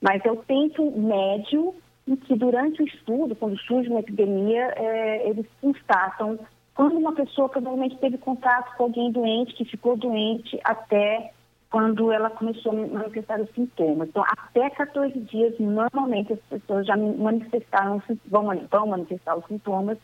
mas 0.00 0.24
é 0.24 0.30
o 0.32 0.36
tempo 0.36 0.90
médio 0.98 1.74
e 2.06 2.16
que 2.16 2.34
durante 2.34 2.82
o 2.82 2.86
estudo, 2.86 3.36
quando 3.36 3.58
surge 3.60 3.88
uma 3.88 4.00
epidemia, 4.00 4.72
é, 4.76 5.28
eles 5.28 5.46
constatam 5.60 6.38
quando 6.74 6.96
uma 6.96 7.14
pessoa 7.14 7.48
provavelmente 7.48 7.98
teve 7.98 8.18
contato 8.18 8.76
com 8.76 8.84
alguém 8.84 9.12
doente, 9.12 9.54
que 9.54 9.64
ficou 9.64 9.96
doente, 9.96 10.58
até 10.64 11.32
quando 11.70 12.10
ela 12.10 12.30
começou 12.30 12.72
a 12.72 12.74
manifestar 12.74 13.40
os 13.40 13.50
sintomas. 13.50 14.08
Então, 14.08 14.24
até 14.26 14.68
14 14.70 15.18
dias, 15.20 15.58
normalmente 15.58 16.32
as 16.32 16.40
pessoas 16.40 16.86
já 16.86 16.96
manifestaram, 16.96 18.02
vão, 18.26 18.48
vão 18.70 18.86
manifestar 18.86 19.36
os 19.36 19.46
sintomas 19.46 19.98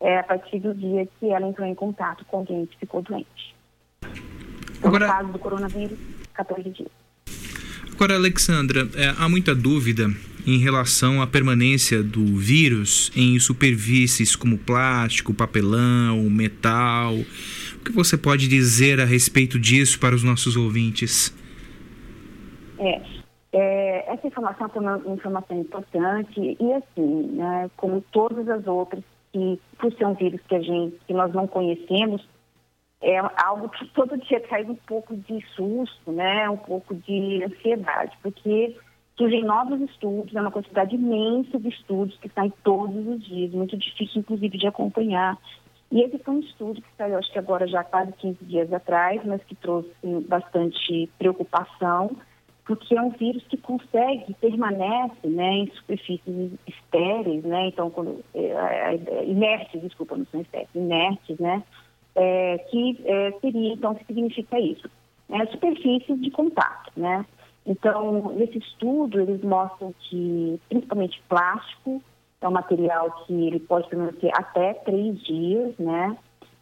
é, 0.00 0.18
a 0.18 0.22
partir 0.22 0.60
do 0.60 0.74
dia 0.74 1.08
que 1.18 1.30
ela 1.30 1.46
entrou 1.46 1.66
em 1.66 1.74
contato 1.74 2.24
com 2.26 2.38
alguém 2.38 2.66
que 2.66 2.78
ficou 2.78 3.02
doente. 3.02 3.54
Então, 4.02 4.88
Agora... 4.88 5.06
No 5.06 5.12
caso 5.12 5.32
do 5.32 5.38
coronavírus, 5.38 5.98
14 6.34 6.70
dias. 6.70 6.90
Agora, 7.92 8.14
Alexandra, 8.14 8.88
é, 8.94 9.14
há 9.18 9.28
muita 9.28 9.54
dúvida 9.54 10.10
em 10.46 10.58
relação 10.58 11.20
à 11.20 11.26
permanência 11.26 12.02
do 12.02 12.24
vírus 12.36 13.10
em 13.16 13.38
superfícies 13.40 14.36
como 14.36 14.56
plástico, 14.56 15.34
papelão, 15.34 16.22
metal. 16.30 17.14
O 17.14 17.84
que 17.84 17.90
você 17.90 18.16
pode 18.16 18.48
dizer 18.48 19.00
a 19.00 19.04
respeito 19.04 19.58
disso 19.58 19.98
para 19.98 20.14
os 20.14 20.22
nossos 20.22 20.56
ouvintes? 20.56 21.34
É, 22.78 23.00
é 23.52 24.12
essa 24.12 24.26
informação 24.26 24.70
é 24.72 24.78
uma 24.78 25.14
informação 25.14 25.60
importante 25.60 26.56
e 26.60 26.72
assim, 26.74 27.30
né, 27.32 27.70
como 27.76 28.04
todas 28.12 28.48
as 28.48 28.66
outras, 28.66 29.02
que 29.36 29.60
por 29.78 29.92
ser 29.92 30.06
um 30.06 30.14
vírus 30.14 30.40
que 30.48 30.54
a 30.54 30.62
gente, 30.62 30.96
que 31.06 31.12
nós 31.12 31.32
não 31.34 31.46
conhecemos, 31.46 32.26
é 33.02 33.18
algo 33.44 33.68
que 33.68 33.86
todo 33.88 34.16
dia 34.16 34.40
traz 34.40 34.66
um 34.68 34.74
pouco 34.74 35.14
de 35.14 35.44
susto, 35.54 36.10
né? 36.10 36.48
Um 36.48 36.56
pouco 36.56 36.94
de 36.94 37.44
ansiedade, 37.44 38.16
porque 38.22 38.74
surgem 39.16 39.44
novos 39.44 39.80
estudos, 39.82 40.34
é 40.34 40.40
uma 40.40 40.50
quantidade 40.50 40.94
imensa 40.94 41.58
de 41.58 41.68
estudos 41.68 42.16
que 42.18 42.30
saem 42.30 42.52
todos 42.64 43.06
os 43.06 43.24
dias, 43.24 43.52
muito 43.52 43.76
difícil, 43.76 44.20
inclusive, 44.20 44.56
de 44.56 44.66
acompanhar. 44.66 45.36
E 45.92 46.02
esse 46.02 46.18
foi 46.18 46.34
um 46.34 46.40
estudo 46.40 46.80
que 46.80 46.88
saiu, 46.96 47.18
acho 47.18 47.30
que 47.30 47.38
agora 47.38 47.66
já 47.66 47.84
quase 47.84 48.12
15 48.12 48.44
dias 48.44 48.72
atrás, 48.72 49.22
mas 49.24 49.44
que 49.44 49.54
trouxe 49.54 49.90
bastante 50.26 51.08
preocupação, 51.18 52.16
porque 52.66 52.96
é 52.96 53.00
um 53.00 53.10
vírus 53.10 53.44
que 53.48 53.56
consegue, 53.56 54.34
permanece 54.40 55.26
né, 55.26 55.52
em 55.58 55.70
superfícies 55.70 56.52
estéreis, 56.66 57.44
né, 57.44 57.68
então, 57.68 57.90
quando, 57.90 58.24
é, 58.34 58.40
é, 58.40 59.00
é 59.06 59.24
inertes, 59.24 59.80
desculpa, 59.80 60.16
não 60.16 60.26
são 60.26 60.40
estéreis, 60.40 60.68
inertes, 60.74 61.38
né, 61.38 61.62
é, 62.16 62.58
que 62.70 63.00
é, 63.04 63.32
seria, 63.40 63.74
então, 63.74 63.92
o 63.92 63.94
que 63.94 64.04
significa 64.06 64.58
isso? 64.58 64.90
É, 65.28 65.46
superfícies 65.46 66.20
de 66.20 66.30
contato, 66.30 66.92
né? 66.96 67.26
Então, 67.66 68.32
nesse 68.34 68.58
estudo, 68.58 69.20
eles 69.20 69.42
mostram 69.42 69.92
que, 70.08 70.60
principalmente 70.68 71.20
plástico, 71.28 72.00
é 72.40 72.48
um 72.48 72.52
material 72.52 73.10
que 73.26 73.32
ele 73.32 73.58
pode 73.58 73.88
permanecer 73.88 74.30
até 74.34 74.74
três 74.74 75.20
dias, 75.24 75.76
né? 75.78 76.16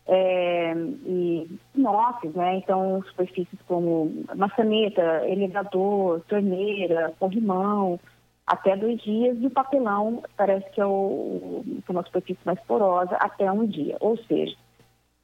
É, 0.06 0.74
e 0.74 1.48
inox, 1.74 2.30
né? 2.34 2.56
Então, 2.56 3.02
superfícies 3.04 3.58
como 3.66 4.24
maçaneta, 4.36 5.26
elevador, 5.26 6.20
torneira, 6.28 7.14
corrimão, 7.18 7.98
até 8.46 8.76
dois 8.76 9.00
dias, 9.00 9.38
e 9.40 9.46
o 9.46 9.50
papelão 9.50 10.22
parece 10.36 10.68
que 10.72 10.80
é, 10.80 10.86
o, 10.86 11.64
é 11.88 11.90
uma 11.90 12.04
superfície 12.04 12.40
mais 12.44 12.60
porosa, 12.60 13.16
até 13.16 13.50
um 13.50 13.66
dia. 13.66 13.96
Ou 14.00 14.18
seja, 14.18 14.54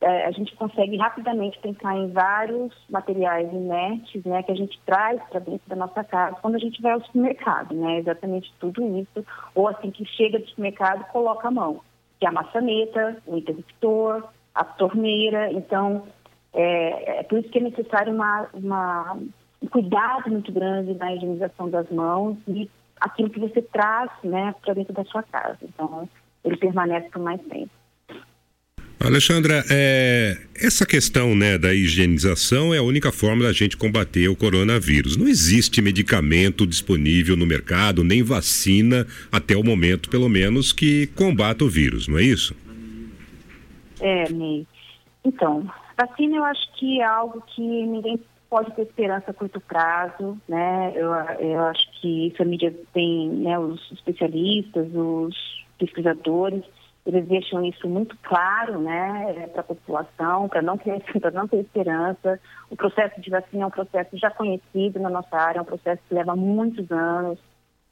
é, 0.00 0.26
a 0.26 0.30
gente 0.30 0.56
consegue 0.56 0.96
rapidamente 0.96 1.58
pensar 1.58 1.94
em 1.94 2.10
vários 2.10 2.74
materiais 2.88 3.52
inertes, 3.52 4.24
né, 4.24 4.42
que 4.42 4.52
a 4.52 4.54
gente 4.54 4.80
traz 4.86 5.22
para 5.28 5.40
dentro 5.40 5.68
da 5.68 5.76
nossa 5.76 6.02
casa 6.02 6.38
quando 6.40 6.54
a 6.54 6.58
gente 6.58 6.80
vai 6.80 6.92
ao 6.92 7.04
supermercado, 7.04 7.74
né, 7.74 7.98
exatamente 7.98 8.52
tudo 8.58 8.82
isso, 8.98 9.26
ou 9.54 9.68
assim 9.68 9.90
que 9.90 10.06
chega 10.06 10.38
do 10.38 10.48
supermercado, 10.48 11.06
coloca 11.12 11.48
a 11.48 11.50
mão, 11.50 11.82
que 12.18 12.24
é 12.24 12.28
a 12.30 12.32
maçaneta, 12.32 13.18
o 13.26 13.36
interruptor, 13.36 14.24
a 14.54 14.64
torneira, 14.64 15.52
então 15.52 16.06
é, 16.52 17.20
é 17.20 17.22
por 17.22 17.38
isso 17.38 17.48
que 17.48 17.58
é 17.58 17.62
necessário 17.62 18.12
uma, 18.12 18.48
uma, 18.52 19.18
um 19.62 19.66
cuidado 19.66 20.30
muito 20.30 20.50
grande 20.52 20.94
na 20.94 21.14
higienização 21.14 21.70
das 21.70 21.88
mãos 21.90 22.36
e 22.48 22.68
aquilo 23.00 23.30
que 23.30 23.40
você 23.40 23.62
traz, 23.62 24.10
né, 24.24 24.54
para 24.62 24.74
dentro 24.74 24.92
da 24.92 25.04
sua 25.04 25.22
casa, 25.22 25.58
então 25.62 26.08
ele 26.44 26.56
permanece 26.56 27.08
por 27.10 27.22
mais 27.22 27.40
tempo. 27.42 27.70
Alexandra, 29.02 29.64
é, 29.70 30.36
essa 30.54 30.84
questão 30.84 31.34
né, 31.34 31.56
da 31.56 31.72
higienização 31.72 32.74
é 32.74 32.78
a 32.78 32.82
única 32.82 33.10
forma 33.10 33.44
da 33.44 33.52
gente 33.52 33.74
combater 33.74 34.28
o 34.28 34.36
coronavírus. 34.36 35.16
Não 35.16 35.26
existe 35.26 35.80
medicamento 35.80 36.66
disponível 36.66 37.34
no 37.34 37.46
mercado, 37.46 38.04
nem 38.04 38.22
vacina, 38.22 39.06
até 39.32 39.56
o 39.56 39.64
momento, 39.64 40.10
pelo 40.10 40.28
menos, 40.28 40.70
que 40.70 41.06
combata 41.14 41.64
o 41.64 41.68
vírus, 41.68 42.08
não 42.08 42.18
é 42.18 42.24
isso? 42.24 42.54
É, 44.00 44.30
Ney. 44.30 44.66
Então, 45.24 45.68
vacina 45.96 46.36
eu 46.36 46.44
acho 46.44 46.72
que 46.74 47.00
é 47.00 47.04
algo 47.04 47.42
que 47.42 47.60
ninguém 47.60 48.20
pode 48.48 48.72
ter 48.72 48.82
esperança 48.82 49.30
a 49.30 49.34
curto 49.34 49.60
prazo, 49.60 50.36
né? 50.48 50.92
Eu, 50.96 51.12
eu 51.38 51.60
acho 51.66 51.88
que 52.00 52.28
isso 52.28 52.42
a 52.42 52.44
mídia 52.44 52.74
tem, 52.92 53.28
né, 53.28 53.58
os 53.58 53.92
especialistas, 53.92 54.88
os 54.94 55.36
pesquisadores, 55.78 56.64
eles 57.06 57.26
deixam 57.26 57.64
isso 57.64 57.88
muito 57.88 58.16
claro 58.22 58.78
né, 58.80 59.34
é, 59.36 59.46
para 59.46 59.62
a 59.62 59.64
população, 59.64 60.48
para 60.48 60.60
não, 60.60 60.76
ter, 60.76 61.02
não 61.32 61.48
ter 61.48 61.58
esperança. 61.58 62.38
O 62.68 62.76
processo 62.76 63.20
de 63.20 63.30
vacina 63.30 63.62
é 63.62 63.66
um 63.66 63.70
processo 63.70 64.16
já 64.16 64.30
conhecido 64.30 65.00
na 65.00 65.08
nossa 65.08 65.36
área, 65.36 65.58
é 65.58 65.62
um 65.62 65.66
processo 65.66 66.02
que 66.08 66.14
leva 66.14 66.36
muitos 66.36 66.90
anos. 66.90 67.38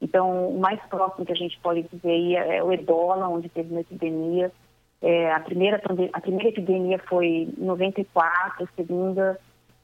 Então, 0.01 0.49
o 0.49 0.59
mais 0.59 0.79
próximo 0.83 1.25
que 1.25 1.31
a 1.31 1.35
gente 1.35 1.59
pode 1.59 1.83
dizer 1.83 2.35
é 2.35 2.63
o 2.63 2.71
ebola, 2.71 3.27
onde 3.27 3.49
teve 3.49 3.71
uma 3.71 3.81
epidemia. 3.81 4.51
É, 5.01 5.31
a, 5.31 5.39
primeira, 5.39 5.81
a 6.13 6.21
primeira 6.21 6.49
epidemia 6.49 6.99
foi 6.99 7.25
em 7.27 7.53
94, 7.57 8.63
a 8.63 8.75
segunda, 8.75 9.39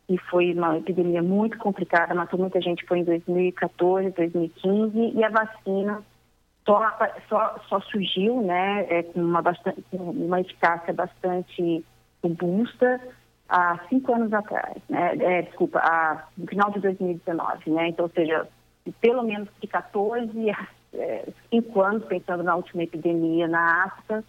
e 0.09 0.17
foi 0.17 0.53
uma 0.53 0.77
epidemia 0.77 1.23
muito 1.23 1.57
complicada, 1.57 2.13
matou 2.13 2.39
muita 2.39 2.61
gente, 2.61 2.85
foi 2.85 2.99
em 2.99 3.03
2014, 3.03 4.11
2015, 4.11 5.13
e 5.15 5.23
a 5.23 5.29
vacina 5.29 6.03
só, 6.65 6.91
só, 7.29 7.59
só 7.69 7.79
surgiu 7.81 8.41
né, 8.41 8.85
é, 8.89 9.03
com, 9.03 9.21
uma 9.21 9.41
bastante, 9.41 9.83
uma 9.93 10.41
eficácia 10.41 10.93
bastante 10.93 11.85
robusta 12.21 12.99
há 13.47 13.79
cinco 13.87 14.13
anos 14.13 14.33
atrás, 14.33 14.77
né? 14.89 15.15
É, 15.19 15.41
desculpa, 15.43 15.79
no 16.35 16.47
final 16.47 16.71
de 16.71 16.79
2019, 16.79 17.69
né? 17.69 17.89
Então, 17.89 18.05
ou 18.05 18.11
seja, 18.11 18.47
pelo 18.99 19.23
menos 19.23 19.47
de 19.61 19.67
14 19.67 20.49
a 20.49 20.67
é, 20.93 21.27
cinco 21.49 21.81
anos, 21.81 22.05
pensando 22.05 22.43
na 22.43 22.55
última 22.55 22.83
epidemia 22.83 23.47
na 23.47 23.85
África, 23.85 24.23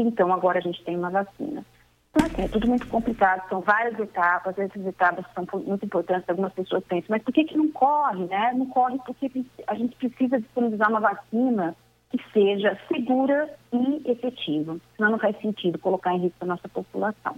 então 0.00 0.32
agora 0.32 0.58
a 0.58 0.62
gente 0.62 0.82
tem 0.84 0.96
uma 0.96 1.10
vacina. 1.10 1.64
Então, 2.10 2.26
assim, 2.26 2.42
é 2.42 2.48
tudo 2.48 2.66
muito 2.66 2.86
complicado, 2.88 3.48
são 3.48 3.60
várias 3.60 3.98
etapas, 3.98 4.58
essas 4.58 4.86
etapas 4.86 5.24
são 5.34 5.46
muito 5.60 5.84
importantes, 5.84 6.28
algumas 6.28 6.52
pessoas 6.52 6.82
pensam, 6.84 7.06
mas 7.10 7.22
por 7.22 7.32
que, 7.32 7.44
que 7.44 7.56
não 7.56 7.70
corre, 7.70 8.24
né? 8.26 8.52
Não 8.54 8.66
corre 8.66 8.98
porque 9.04 9.30
a 9.66 9.74
gente 9.74 9.96
precisa 9.96 10.40
disponibilizar 10.40 10.88
uma 10.88 11.00
vacina 11.00 11.76
que 12.10 12.18
seja 12.32 12.78
segura 12.88 13.54
e 13.72 14.10
efetiva, 14.10 14.78
senão 14.96 15.10
não 15.10 15.18
faz 15.18 15.38
sentido 15.40 15.78
colocar 15.78 16.14
em 16.14 16.20
risco 16.20 16.38
a 16.40 16.46
nossa 16.46 16.68
população. 16.68 17.36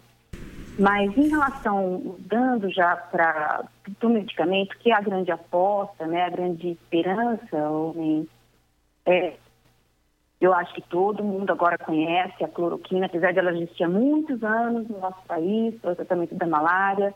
Mas 0.78 1.16
em 1.18 1.28
relação, 1.28 2.16
dando 2.20 2.70
já 2.70 2.96
para 2.96 3.64
o 4.02 4.08
medicamento, 4.08 4.78
que 4.78 4.90
é 4.90 4.94
a 4.94 5.00
grande 5.00 5.30
aposta, 5.30 6.06
né, 6.06 6.22
a 6.22 6.30
grande 6.30 6.68
esperança, 6.68 7.56
homem, 7.68 8.28
é, 9.04 9.34
eu 10.40 10.54
acho 10.54 10.72
que 10.72 10.80
todo 10.82 11.22
mundo 11.22 11.50
agora 11.50 11.76
conhece 11.76 12.42
a 12.42 12.48
cloroquina, 12.48 13.06
apesar 13.06 13.32
de 13.32 13.38
ela 13.38 13.52
existir 13.52 13.84
há 13.84 13.88
muitos 13.88 14.42
anos 14.42 14.88
no 14.88 14.98
nosso 14.98 15.22
país, 15.26 15.74
para 15.80 15.92
o 15.92 15.96
tratamento 15.96 16.34
da 16.34 16.46
malária 16.46 17.14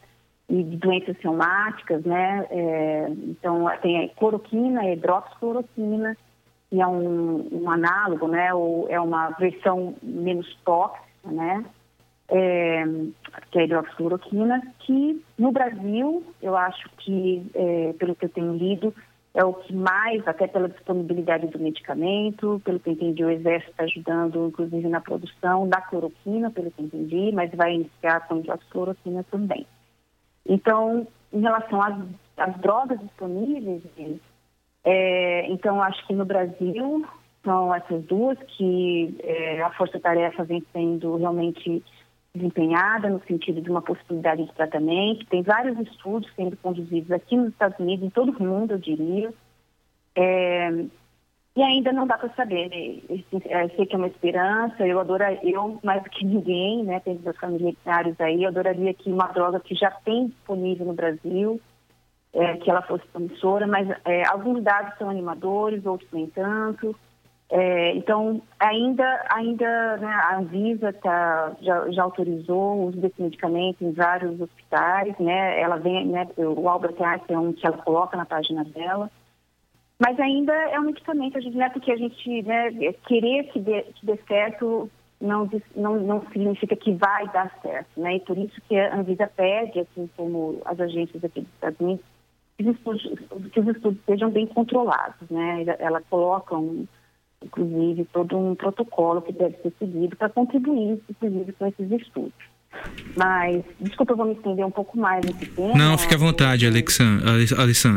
e 0.48 0.62
de 0.62 0.76
doenças 0.76 1.16
reumáticas, 1.20 2.04
né? 2.04 2.46
É, 2.50 3.08
então, 3.08 3.66
tem 3.80 4.04
a 4.04 4.08
cloroquina, 4.10 4.82
a 4.82 4.92
hidroxicloroquina, 4.92 6.14
que 6.68 6.82
é 6.82 6.86
um, 6.86 7.48
um 7.50 7.70
análogo, 7.70 8.28
né? 8.28 8.52
Ou 8.52 8.86
é 8.90 9.00
uma 9.00 9.30
versão 9.30 9.94
menos 10.02 10.46
tóxica, 10.62 11.02
né? 11.24 11.64
É, 12.28 12.84
que 13.50 13.58
é 13.58 13.62
a 13.62 13.64
hidroxicloroquina, 13.64 14.60
que 14.80 15.24
no 15.38 15.50
Brasil, 15.50 16.22
eu 16.42 16.54
acho 16.54 16.90
que, 16.98 17.50
é, 17.54 17.94
pelo 17.98 18.14
que 18.14 18.26
eu 18.26 18.30
tenho 18.30 18.52
lido, 18.52 18.94
é 19.34 19.44
o 19.44 19.52
que 19.52 19.74
mais, 19.74 20.26
até 20.28 20.46
pela 20.46 20.68
disponibilidade 20.68 21.48
do 21.48 21.58
medicamento, 21.58 22.62
pelo 22.64 22.78
que 22.78 22.90
entendi, 22.90 23.24
o 23.24 23.30
Exército 23.30 23.72
está 23.72 23.82
ajudando, 23.82 24.46
inclusive, 24.46 24.88
na 24.88 25.00
produção 25.00 25.68
da 25.68 25.80
cloroquina, 25.80 26.52
pelo 26.52 26.70
que 26.70 26.82
entendi, 26.82 27.32
mas 27.32 27.50
vai 27.52 27.74
iniciar 27.74 28.18
a 28.18 28.58
cloroquina 28.70 29.24
também. 29.24 29.66
Então, 30.46 31.06
em 31.32 31.40
relação 31.40 31.82
às, 31.82 31.96
às 32.36 32.56
drogas 32.60 33.00
disponíveis, 33.00 33.82
é, 34.84 35.50
então, 35.50 35.82
acho 35.82 36.06
que 36.06 36.14
no 36.14 36.24
Brasil 36.24 37.04
são 37.42 37.74
essas 37.74 38.04
duas 38.04 38.38
que 38.56 39.16
é, 39.20 39.62
a 39.62 39.70
força-tarefa 39.70 40.44
vem 40.44 40.64
sendo 40.72 41.16
realmente 41.16 41.82
desempenhada 42.34 43.08
no 43.08 43.20
sentido 43.26 43.60
de 43.60 43.70
uma 43.70 43.80
possibilidade 43.82 44.44
de 44.44 44.52
tratamento. 44.54 45.26
Tem 45.26 45.42
vários 45.42 45.78
estudos 45.78 46.30
sendo 46.34 46.56
conduzidos 46.56 47.10
aqui 47.12 47.36
nos 47.36 47.48
Estados 47.50 47.78
Unidos, 47.78 48.06
em 48.06 48.10
todo 48.10 48.30
o 48.30 48.42
mundo, 48.42 48.72
eu 48.72 48.78
diria. 48.78 49.32
É, 50.16 50.70
E 51.56 51.62
ainda 51.62 51.92
não 51.92 52.04
dá 52.04 52.18
para 52.18 52.34
saber, 52.34 52.68
né? 52.68 53.00
Eu 53.08 53.68
sei 53.76 53.86
que 53.86 53.94
é 53.94 53.98
uma 53.98 54.08
esperança, 54.08 54.84
eu 54.84 54.98
adoraria, 54.98 55.38
eu 55.44 55.78
mais 55.84 56.02
do 56.02 56.10
que 56.10 56.24
ninguém, 56.24 56.82
né, 56.82 56.98
tem 56.98 57.16
meus 57.18 57.36
familiares 57.36 58.20
aí, 58.20 58.42
eu 58.42 58.48
adoraria 58.48 58.92
que 58.92 59.08
uma 59.12 59.28
droga 59.28 59.60
que 59.60 59.74
já 59.76 59.90
tem 60.04 60.26
disponível 60.26 60.86
no 60.86 60.94
Brasil, 60.94 61.60
é, 62.32 62.56
que 62.56 62.68
ela 62.68 62.82
fosse 62.82 63.06
promissora, 63.06 63.68
mas 63.68 63.88
é, 64.04 64.26
alguns 64.26 64.64
dados 64.64 64.98
são 64.98 65.08
animadores, 65.08 65.86
outros 65.86 66.10
nem 66.12 66.26
tanto. 66.26 66.96
É, 67.50 67.94
então, 67.94 68.42
ainda, 68.58 69.26
ainda 69.28 69.96
né, 69.98 70.06
a 70.06 70.38
Anvisa 70.38 70.92
tá, 70.94 71.52
já, 71.60 71.90
já, 71.90 72.02
autorizou 72.02 72.76
o 72.76 72.86
uso 72.86 72.98
desse 72.98 73.20
medicamento 73.20 73.84
em 73.84 73.92
vários 73.92 74.40
hospitais, 74.40 75.16
né? 75.18 75.60
Ela 75.60 75.76
vem, 75.76 76.06
né, 76.06 76.26
o 76.36 76.68
Albert 76.68 77.00
Einstein 77.00 77.36
é 77.36 77.38
um 77.38 77.52
que 77.52 77.66
ela 77.66 77.78
coloca 77.78 78.16
na 78.16 78.24
página 78.24 78.64
dela. 78.64 79.10
Mas 79.98 80.18
ainda 80.18 80.52
é 80.52 80.80
um 80.80 80.84
medicamento, 80.84 81.38
a 81.38 81.40
gente, 81.40 81.56
não 81.56 81.66
é 81.66 81.70
porque 81.70 81.92
a 81.92 81.96
gente 81.96 82.42
né, 82.42 82.70
querer 83.06 83.44
que 83.44 83.60
dê, 83.60 83.82
que 83.82 84.06
dê 84.06 84.18
certo 84.26 84.90
não, 85.20 85.48
não, 85.74 85.96
não 86.00 86.26
significa 86.32 86.76
que 86.76 86.92
vai 86.92 87.26
dar 87.28 87.50
certo, 87.62 87.98
né? 87.98 88.16
E 88.16 88.20
por 88.20 88.36
isso 88.36 88.60
que 88.68 88.76
a 88.76 88.96
Anvisa 88.96 89.26
pede, 89.26 89.80
assim 89.80 90.08
como 90.16 90.60
as 90.64 90.78
agências 90.78 91.24
aqui 91.24 91.40
dos 91.40 91.50
Estados 91.54 91.80
Unidos, 91.80 92.04
que 92.56 92.64
os 92.64 92.76
estudos, 92.76 93.52
que 93.52 93.60
os 93.60 93.68
estudos 93.68 94.00
sejam 94.04 94.30
bem 94.30 94.46
controlados, 94.46 95.28
né? 95.30 95.64
Ela 95.78 96.02
coloca, 96.02 96.56
um, 96.56 96.86
inclusive, 97.44 98.06
todo 98.12 98.38
um 98.38 98.54
protocolo 98.54 99.22
que 99.22 99.32
deve 99.32 99.56
ser 99.58 99.72
seguido 99.78 100.16
para 100.16 100.28
contribuir, 100.28 101.00
inclusive, 101.08 101.52
com 101.52 101.66
esses 101.66 101.90
estudos. 101.90 102.32
Mas, 103.16 103.62
desculpa, 103.80 104.12
eu 104.12 104.16
vou 104.16 104.26
me 104.26 104.32
estender 104.34 104.66
um 104.66 104.70
pouco 104.70 104.98
mais 104.98 105.24
nesse 105.24 105.46
tema. 105.46 105.74
Não, 105.74 105.96
fique 105.96 106.14
à 106.14 106.18
vontade, 106.18 106.66
Alexandre. 106.66 107.24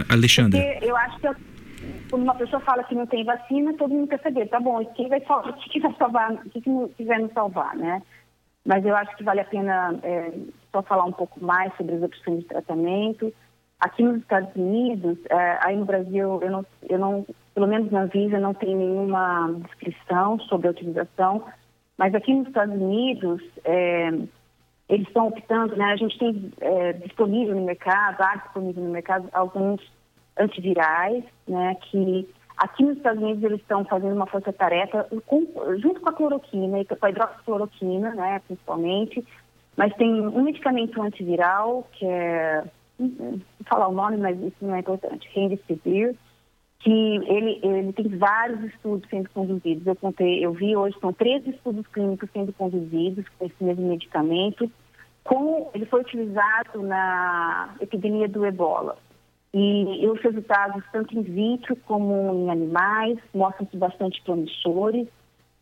Alexandre. 0.10 0.62
Porque 0.62 0.86
eu 0.86 0.96
acho 0.96 1.20
que 1.20 1.28
eu 1.28 1.36
quando 2.10 2.24
uma 2.24 2.36
pessoa 2.36 2.60
fala 2.62 2.84
que 2.84 2.96
não 2.96 3.06
tem 3.06 3.24
vacina, 3.24 3.74
todo 3.74 3.94
mundo 3.94 4.08
quer 4.08 4.22
saber, 4.22 4.48
tá 4.48 4.60
bom, 4.60 4.84
quem 4.96 5.10
vai 5.10 5.20
salvar, 5.22 5.52
o 5.52 5.54
que 5.58 5.80
vai 5.80 5.94
salvar, 5.98 6.34
o 6.34 6.50
que, 6.50 6.62
que 6.62 7.04
vai 7.04 7.20
nos 7.20 7.34
salvar, 7.34 7.76
né? 7.76 8.02
Mas 8.66 8.86
eu 8.86 8.96
acho 8.96 9.16
que 9.16 9.24
vale 9.24 9.42
a 9.42 9.46
pena 9.46 9.98
é, 10.04 10.32
só 10.72 10.82
falar 10.84 11.06
um 11.06 11.12
pouco 11.12 11.44
mais 11.44 11.76
sobre 11.76 11.96
as 11.96 12.04
opções 12.04 12.40
de 12.40 12.46
tratamento. 12.46 13.34
Aqui 13.80 14.02
nos 14.04 14.18
Estados 14.18 14.56
Unidos, 14.56 15.18
é, 15.30 15.60
aí 15.62 15.76
no 15.76 15.86
Brasil, 15.86 16.40
eu 16.42 16.50
não, 16.52 16.66
eu 16.90 16.98
não, 16.98 17.26
pelo 17.54 17.68
menos 17.68 17.92
na 17.92 18.06
Visa, 18.06 18.40
não 18.40 18.54
tem 18.54 18.76
nenhuma 18.76 19.54
descrição 19.66 20.40
sobre 20.42 20.68
a 20.68 20.72
utilização, 20.72 21.44
mas 21.98 22.14
aqui 22.16 22.34
nos 22.34 22.48
Estados 22.48 22.74
Unidos, 22.74 23.42
é, 23.64 24.08
eles 24.90 25.08
estão 25.08 25.28
optando, 25.28 25.76
né? 25.76 25.86
A 25.86 25.96
gente 25.96 26.18
tem 26.18 26.52
é, 26.60 26.94
disponível 26.94 27.56
no 27.56 27.66
mercado, 27.66 28.22
há 28.22 28.36
disponível 28.38 28.84
no 28.84 28.92
mercado 28.92 29.30
alguns 29.32 29.82
antivirais, 30.40 31.24
né, 31.48 31.76
que 31.82 32.28
aqui 32.58 32.84
nos 32.84 32.98
Estados 32.98 33.22
Unidos 33.22 33.44
eles 33.44 33.60
estão 33.60 33.84
fazendo 33.86 34.16
uma 34.16 34.28
força-tarefa 34.28 35.08
junto 35.78 36.02
com 36.02 36.10
a 36.10 36.14
cloroquina 36.14 36.84
com 36.86 37.06
a 37.06 37.10
hidroxicloroquina, 37.10 38.16
né, 38.16 38.42
principalmente, 38.46 39.26
mas 39.76 39.94
tem 39.96 40.22
um 40.22 40.44
medicamento 40.44 41.02
antiviral 41.02 41.88
que 41.94 42.06
é, 42.06 42.64
vou 43.00 43.40
falar 43.66 43.88
o 43.88 43.94
nome, 43.94 44.18
mas 44.18 44.40
isso 44.42 44.58
não 44.62 44.76
é 44.76 44.80
importante, 44.80 45.30
Remdesivir, 45.34 46.16
que 46.80 46.90
ele, 46.90 47.60
ele 47.64 47.94
tem 47.94 48.08
vários 48.18 48.64
estudos 48.66 49.10
sendo 49.10 49.30
conduzidos. 49.30 49.86
Eu 49.86 49.96
contei, 49.96 50.46
eu 50.46 50.54
vi 50.54 50.76
hoje, 50.76 50.98
são 51.00 51.12
três 51.12 51.46
estudos 51.48 51.86
clínicos 51.88 52.30
sendo 52.32 52.54
conduzidos 52.54 53.26
com 53.38 53.46
esse 53.46 53.64
mesmo 53.64 53.88
medicamento. 53.88 54.72
Com, 55.24 55.70
ele 55.74 55.86
foi 55.86 56.02
utilizado 56.02 56.82
na 56.84 57.76
epidemia 57.82 58.28
do 58.28 58.46
ebola. 58.46 58.98
E, 59.54 60.04
e 60.04 60.08
os 60.08 60.22
resultados, 60.22 60.84
tanto 60.92 61.18
in 61.18 61.24
vitro 61.24 61.76
como 61.88 62.34
em 62.34 62.50
animais, 62.50 63.18
mostram-se 63.34 63.76
bastante 63.76 64.22
promissores. 64.22 65.08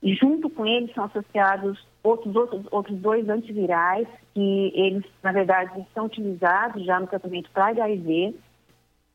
Junto 0.06 0.52
com 0.52 0.68
eles 0.68 0.94
são 0.94 1.06
associados 1.06 1.84
outros, 2.03 2.36
outros, 2.36 2.64
outros 2.69 2.95
dois 2.99 3.27
antivirais, 3.27 4.07
que 4.36 4.72
eles, 4.76 5.03
na 5.23 5.32
verdade, 5.32 5.84
são 5.95 6.06
utilizados 6.06 6.86
já 6.86 6.99
no 6.99 7.07
tratamento 7.07 7.49
para 7.49 7.69
HIV. 7.69 8.36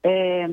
É, 0.02 0.46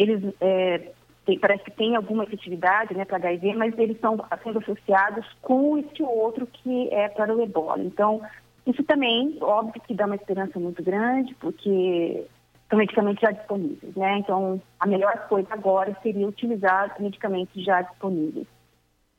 eles 0.00 0.34
é, 0.40 0.90
tem, 1.24 1.38
parece 1.38 1.62
que 1.62 1.70
tem 1.70 1.94
alguma 1.94 2.24
efetividade 2.24 2.92
né, 2.92 3.04
para 3.04 3.18
HIV, 3.18 3.54
mas 3.54 3.78
eles 3.78 3.94
estão 3.94 4.18
sendo 4.42 4.58
associados 4.58 5.24
com 5.40 5.78
esse 5.78 6.02
outro 6.02 6.44
que 6.48 6.92
é 6.92 7.08
para 7.08 7.32
o 7.32 7.40
ebola. 7.40 7.84
Então, 7.84 8.20
isso 8.66 8.82
também, 8.82 9.38
óbvio 9.40 9.80
que 9.82 9.94
dá 9.94 10.06
uma 10.06 10.16
esperança 10.16 10.58
muito 10.58 10.82
grande, 10.82 11.36
porque 11.36 12.26
são 12.68 12.80
medicamentos 12.80 13.20
já 13.20 13.30
disponíveis, 13.30 13.94
né? 13.94 14.18
Então, 14.18 14.60
a 14.80 14.88
melhor 14.88 15.28
coisa 15.28 15.46
agora 15.50 15.96
seria 16.02 16.26
utilizar 16.26 16.92
os 16.92 17.00
medicamentos 17.00 17.64
já 17.64 17.82
disponíveis. 17.82 18.55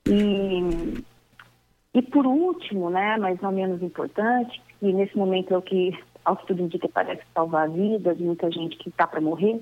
E, 0.09 1.03
e 1.93 2.01
por 2.01 2.25
último, 2.25 2.89
né, 2.89 3.17
mas 3.17 3.39
não 3.41 3.51
menos 3.51 3.81
importante, 3.81 4.61
e 4.81 4.93
nesse 4.93 5.17
momento 5.17 5.53
é 5.53 5.57
o 5.57 5.61
que, 5.61 5.97
ao 6.23 6.37
que 6.37 6.47
tudo 6.47 6.61
indica, 6.63 6.87
parece 6.89 7.23
salvar 7.33 7.65
a 7.65 7.71
vida 7.71 8.15
de 8.15 8.23
muita 8.23 8.49
gente 8.51 8.77
que 8.77 8.89
está 8.89 9.05
para 9.07 9.21
morrer, 9.21 9.59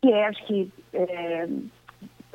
que 0.00 0.10
é, 0.10 0.26
acho 0.26 0.46
que, 0.46 0.72
é, 0.92 1.48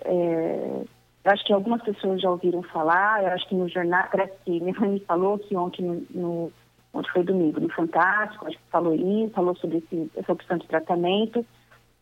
é, 0.05 0.83
acho 1.25 1.45
que 1.45 1.53
algumas 1.53 1.81
pessoas 1.83 2.21
já 2.21 2.29
ouviram 2.29 2.63
falar, 2.63 3.23
eu 3.23 3.29
acho 3.29 3.47
que 3.49 3.55
no 3.55 3.67
jornal, 3.67 4.07
parece 4.11 4.33
que 4.45 4.59
minha 4.59 4.79
mãe 4.79 4.91
me 4.91 4.99
falou 5.01 5.37
que 5.37 5.55
ontem 5.55 6.05
no, 6.11 6.51
no 6.93 7.07
foi 7.11 7.23
domingo, 7.23 7.59
no 7.59 7.69
Fantástico, 7.69 8.47
acho 8.47 8.57
que 8.57 8.63
falou 8.71 8.93
isso, 8.93 9.33
falou 9.33 9.55
sobre 9.57 9.77
esse, 9.77 10.11
essa 10.15 10.31
opção 10.31 10.57
de 10.57 10.67
tratamento, 10.67 11.45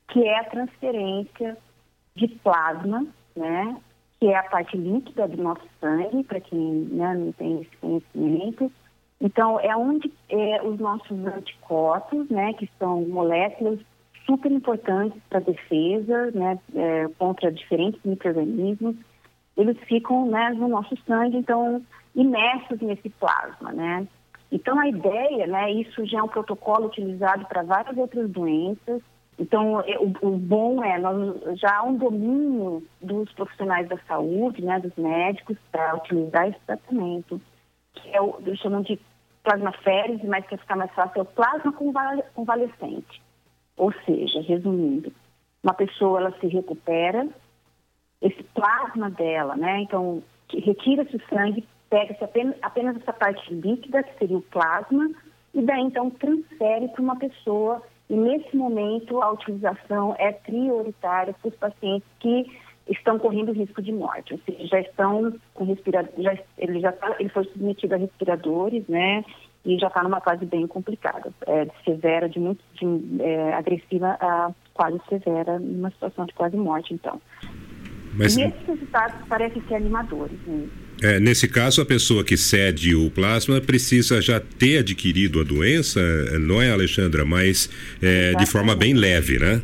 que 0.10 0.24
é 0.24 0.40
a 0.40 0.50
transferência 0.50 1.58
de 2.16 2.28
plasma, 2.28 3.06
né, 3.36 3.78
que 4.20 4.28
é 4.28 4.38
a 4.38 4.44
parte 4.44 4.78
líquida 4.78 5.28
do 5.28 5.42
nosso 5.42 5.66
sangue, 5.80 6.24
para 6.24 6.40
quem 6.40 6.60
né, 6.92 7.14
não 7.14 7.32
tem 7.34 7.62
esse 7.62 7.78
conhecimento. 7.78 8.72
Então, 9.20 9.60
é 9.60 9.76
onde 9.76 10.12
é, 10.30 10.62
os 10.64 10.80
nossos 10.80 11.26
anticorpos, 11.26 12.30
né, 12.30 12.54
que 12.54 12.70
são 12.80 13.02
moléculas 13.08 13.80
super 14.26 14.52
importantes 14.52 15.22
para 15.30 15.40
a 15.40 15.42
defesa, 15.42 16.32
né, 16.32 16.60
é, 16.74 17.08
contra 17.18 17.52
diferentes 17.52 18.00
micro-organismos, 18.04 18.96
eles 19.56 19.78
ficam 19.82 20.26
né, 20.28 20.50
no 20.52 20.68
nosso 20.68 20.96
sangue, 21.06 21.38
então, 21.38 21.82
imersos 22.16 22.80
nesse 22.82 23.10
plasma, 23.10 23.72
né? 23.72 24.08
Então, 24.52 24.80
a 24.80 24.88
ideia, 24.88 25.48
né, 25.48 25.72
isso 25.72 26.06
já 26.06 26.20
é 26.20 26.24
um 26.24 26.28
protocolo 26.28 26.88
utilizado 26.88 27.46
para 27.46 27.64
várias 27.64 27.98
outras 27.98 28.30
doenças. 28.30 29.02
Então, 29.38 29.82
é, 29.82 29.98
o, 30.00 30.14
o, 30.22 30.38
bom 30.38 30.84
é, 30.84 30.98
nós, 30.98 31.60
já 31.60 31.78
há 31.78 31.84
um 31.84 31.98
domínio 31.98 32.84
dos 33.02 33.32
profissionais 33.34 33.88
da 33.90 33.98
saúde, 34.08 34.64
né, 34.64 34.80
dos 34.80 34.96
médicos, 34.96 35.58
para 35.72 35.96
utilizar 35.96 36.48
esse 36.48 36.60
tratamento, 36.66 37.42
que 37.94 38.16
é 38.16 38.22
o, 38.22 38.38
eles 38.46 38.60
chamam 38.60 38.82
de 38.82 38.98
plasmaférese, 39.44 40.26
mas 40.26 40.46
para 40.46 40.58
ficar 40.58 40.78
mais 40.78 40.92
fácil, 40.94 41.20
é 41.20 41.22
o 41.22 41.26
plasma 41.26 41.74
convalescente. 42.34 43.22
Ou 43.76 43.94
seja, 44.06 44.42
resumindo, 44.42 45.12
uma 45.62 45.74
pessoa, 45.74 46.22
ela 46.22 46.40
se 46.40 46.48
recupera, 46.48 47.28
esse 48.22 48.42
plasma 48.44 49.10
dela, 49.10 49.56
né, 49.58 49.82
então, 49.82 50.24
retira-se 50.50 51.16
o 51.16 51.22
sangue, 51.28 51.68
pega-se 51.90 52.24
apenas, 52.24 52.56
apenas 52.62 52.96
essa 52.96 53.12
parte 53.12 53.54
líquida, 53.54 54.02
que 54.04 54.18
seria 54.18 54.38
o 54.38 54.42
plasma, 54.42 55.10
e 55.54 55.62
daí 55.62 55.82
então 55.82 56.10
transfere 56.10 56.88
para 56.90 57.02
uma 57.02 57.16
pessoa. 57.16 57.82
E 58.10 58.16
nesse 58.16 58.56
momento 58.56 59.22
a 59.22 59.32
utilização 59.32 60.16
é 60.18 60.32
prioritária 60.32 61.34
para 61.34 61.50
os 61.50 61.56
pacientes 61.56 62.08
que 62.20 62.46
estão 62.88 63.18
correndo 63.18 63.52
risco 63.52 63.82
de 63.82 63.92
morte, 63.92 64.34
ou 64.34 64.40
seja, 64.46 64.68
já 64.68 64.80
estão 64.80 65.34
com 65.54 65.66
respirador, 65.66 66.12
já, 66.18 66.38
ele 66.58 66.80
já 66.80 66.92
tá, 66.92 67.16
ele 67.20 67.30
foi 67.30 67.44
submetido 67.46 67.96
a 67.96 67.98
respiradores, 67.98 68.88
né? 68.88 69.26
E 69.66 69.80
já 69.80 69.88
está 69.88 70.04
numa 70.04 70.22
fase 70.22 70.46
bem 70.46 70.68
complicada, 70.68 71.34
é, 71.48 71.68
severa, 71.84 72.30
de 72.30 72.40
muito 72.40 72.64
de, 72.76 73.24
é, 73.24 73.54
agressiva 73.54 74.16
a 74.22 74.52
quase 74.76 75.02
severa, 75.10 75.58
numa 75.58 75.90
situação 75.90 76.28
de 76.28 76.34
quase 76.36 76.56
morte, 76.56 76.94
então. 76.94 77.20
Mas... 78.14 78.38
E 78.38 78.44
esses 78.44 78.68
resultados 78.68 79.28
parecem 79.28 79.62
ser 79.64 79.76
animadores. 79.76 80.40
Né? 80.46 80.70
É, 81.04 81.20
nesse 81.20 81.48
caso, 81.48 81.82
a 81.82 81.86
pessoa 81.86 82.24
que 82.24 82.38
cede 82.38 82.96
o 82.96 83.12
plasma 83.12 83.60
precisa 83.60 84.22
já 84.22 84.40
ter 84.40 84.80
adquirido 84.80 85.42
a 85.42 85.44
doença, 85.44 86.00
não 86.40 86.62
é, 86.62 86.72
Alexandra? 86.72 87.26
Mas 87.26 87.70
é, 88.02 88.34
de 88.34 88.46
forma 88.46 88.76
bem 88.76 88.94
leve, 88.94 89.38
né? 89.38 89.62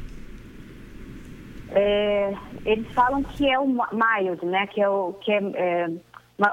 É, 1.74 2.34
eles 2.66 2.86
falam 2.94 3.24
que 3.24 3.50
é 3.50 3.58
o 3.58 3.66
mild, 3.68 4.46
né? 4.46 4.68
Que 4.68 4.82
é 4.82 4.90
o 4.90 5.14
que 5.14 5.32
é, 5.32 5.42
é 5.56 5.90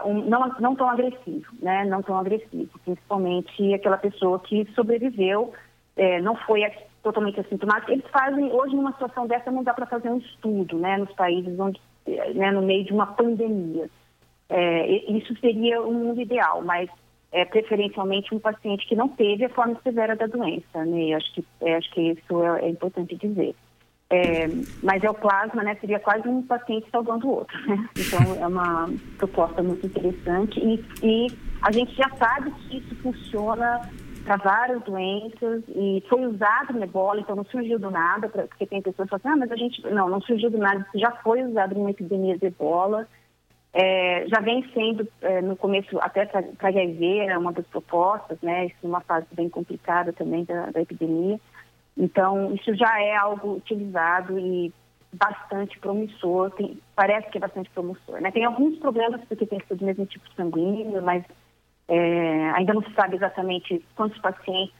um, 0.04 0.28
não, 0.28 0.54
não 0.60 0.76
tão 0.76 0.88
agressivo, 0.88 1.46
né? 1.60 1.84
Não 1.84 2.02
tão 2.02 2.16
agressivo, 2.16 2.70
principalmente 2.84 3.74
aquela 3.74 3.98
pessoa 3.98 4.38
que 4.38 4.66
sobreviveu, 4.74 5.52
é, 5.96 6.20
não 6.20 6.36
foi 6.36 6.62
totalmente 7.02 7.40
assintomática. 7.40 7.92
Eles 7.92 8.04
fazem 8.12 8.50
hoje 8.52 8.76
numa 8.76 8.92
situação 8.92 9.26
dessa 9.26 9.50
não 9.50 9.64
dá 9.64 9.74
para 9.74 9.86
fazer 9.86 10.08
um 10.08 10.18
estudo, 10.18 10.78
né? 10.78 10.98
Nos 10.98 11.12
países 11.12 11.58
onde, 11.58 11.80
né? 12.34 12.52
No 12.52 12.62
meio 12.62 12.84
de 12.84 12.92
uma 12.92 13.06
pandemia. 13.06 13.90
É, 14.48 14.86
isso 15.12 15.34
seria 15.40 15.82
um 15.82 15.92
mundo 15.92 16.20
ideal, 16.20 16.62
mas 16.62 16.88
é, 17.30 17.44
preferencialmente 17.44 18.34
um 18.34 18.38
paciente 18.38 18.86
que 18.86 18.96
não 18.96 19.08
teve 19.08 19.44
a 19.44 19.50
forma 19.50 19.78
severa 19.82 20.16
da 20.16 20.26
doença, 20.26 20.84
né? 20.84 21.12
Acho 21.14 21.32
que, 21.34 21.44
é, 21.60 21.76
acho 21.76 21.90
que 21.92 22.00
isso 22.12 22.42
é, 22.42 22.64
é 22.64 22.68
importante 22.70 23.16
dizer. 23.16 23.54
É, 24.10 24.48
mas 24.82 25.04
é 25.04 25.10
o 25.10 25.14
plasma, 25.14 25.62
né? 25.62 25.76
Seria 25.80 26.00
quase 26.00 26.26
um 26.26 26.42
paciente 26.42 26.88
salvando 26.90 27.26
o 27.26 27.30
outro, 27.30 27.56
né? 27.68 27.88
Então 27.96 28.42
é 28.42 28.46
uma 28.46 28.88
proposta 29.18 29.62
muito 29.62 29.86
interessante 29.86 30.58
e, 30.60 30.82
e 31.02 31.26
a 31.60 31.70
gente 31.70 31.94
já 31.94 32.08
sabe 32.16 32.50
que 32.50 32.78
isso 32.78 32.94
funciona 32.96 33.82
para 34.24 34.36
várias 34.36 34.82
doenças 34.82 35.62
e 35.68 36.02
foi 36.08 36.26
usado 36.26 36.72
no 36.72 36.82
ebola, 36.82 37.20
então 37.20 37.36
não 37.36 37.44
surgiu 37.44 37.78
do 37.78 37.90
nada, 37.90 38.28
porque 38.28 38.66
tem 38.66 38.82
pessoas 38.82 39.08
que 39.08 39.18
falam 39.18 39.20
assim, 39.24 39.28
ah, 39.28 39.46
mas 39.46 39.52
a 39.52 39.56
gente, 39.56 39.82
não, 39.90 40.08
não 40.08 40.20
surgiu 40.20 40.50
do 40.50 40.58
nada, 40.58 40.80
isso 40.80 40.98
já 40.98 41.10
foi 41.22 41.42
usado 41.42 41.74
em 41.74 41.80
uma 41.80 41.90
epidemia 41.90 42.36
de 42.36 42.46
ebola, 42.46 43.06
é, 43.80 44.26
já 44.26 44.40
vem 44.40 44.68
sendo, 44.74 45.06
é, 45.22 45.40
no 45.40 45.56
começo, 45.56 45.96
até 46.00 46.28
HIV, 46.58 47.18
era 47.18 47.38
uma 47.38 47.52
das 47.52 47.64
propostas, 47.66 48.36
né, 48.42 48.66
isso 48.66 48.76
numa 48.82 49.00
fase 49.02 49.26
bem 49.32 49.48
complicada 49.48 50.12
também 50.12 50.44
da, 50.44 50.66
da 50.70 50.82
epidemia, 50.82 51.38
então 51.96 52.52
isso 52.54 52.74
já 52.74 53.00
é 53.00 53.14
algo 53.14 53.54
utilizado 53.54 54.36
e 54.36 54.72
bastante 55.12 55.78
promissor, 55.78 56.50
tem, 56.50 56.76
parece 56.96 57.30
que 57.30 57.38
é 57.38 57.40
bastante 57.40 57.70
promissor, 57.70 58.20
né, 58.20 58.32
tem 58.32 58.44
alguns 58.44 58.76
problemas 58.78 59.20
porque 59.28 59.46
tem 59.46 59.60
sido 59.60 59.76
do 59.76 59.84
mesmo 59.84 60.06
tipo 60.06 60.28
sanguíneo, 60.34 61.00
mas 61.00 61.22
é, 61.86 62.50
ainda 62.56 62.74
não 62.74 62.82
se 62.82 62.92
sabe 62.94 63.14
exatamente 63.14 63.80
quantos 63.94 64.18
pacientes, 64.20 64.74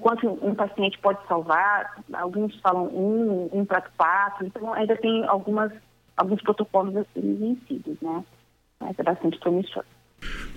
quanto 0.00 0.26
um 0.26 0.54
paciente 0.54 0.98
pode 0.98 1.18
salvar. 1.26 2.02
Alguns 2.12 2.58
falam 2.60 2.86
um, 2.86 3.48
um 3.52 3.64
para 3.64 3.82
quatro. 3.96 4.46
Então, 4.46 4.72
ainda 4.74 4.96
tem 4.96 5.24
algumas, 5.26 5.72
alguns 6.20 6.42
protocolos 6.42 6.96
a 6.96 7.04
serem 7.14 7.34
vencidos, 7.36 7.96
né? 8.02 8.22
Mas 8.78 8.98
é 8.98 9.02
bastante 9.02 9.38
promissor. 9.38 9.84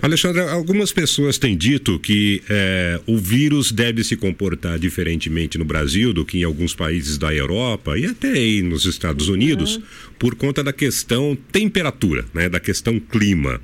Alexandre, 0.02 0.42
algumas 0.42 0.92
pessoas 0.92 1.38
têm 1.38 1.56
dito 1.56 1.98
que 1.98 2.42
é, 2.50 3.00
o 3.06 3.16
vírus 3.16 3.72
deve 3.72 4.04
se 4.04 4.14
comportar 4.14 4.78
diferentemente 4.78 5.56
no 5.56 5.64
Brasil 5.64 6.12
do 6.12 6.24
que 6.24 6.38
em 6.38 6.44
alguns 6.44 6.74
países 6.74 7.16
da 7.16 7.34
Europa 7.34 7.96
e 7.96 8.04
até 8.04 8.32
aí 8.32 8.60
nos 8.60 8.84
Estados 8.84 9.28
Unidos, 9.28 9.76
uhum. 9.76 9.82
por 10.18 10.34
conta 10.34 10.62
da 10.62 10.72
questão 10.72 11.36
temperatura, 11.50 12.26
né, 12.34 12.48
da 12.50 12.60
questão 12.60 13.00
clima. 13.00 13.58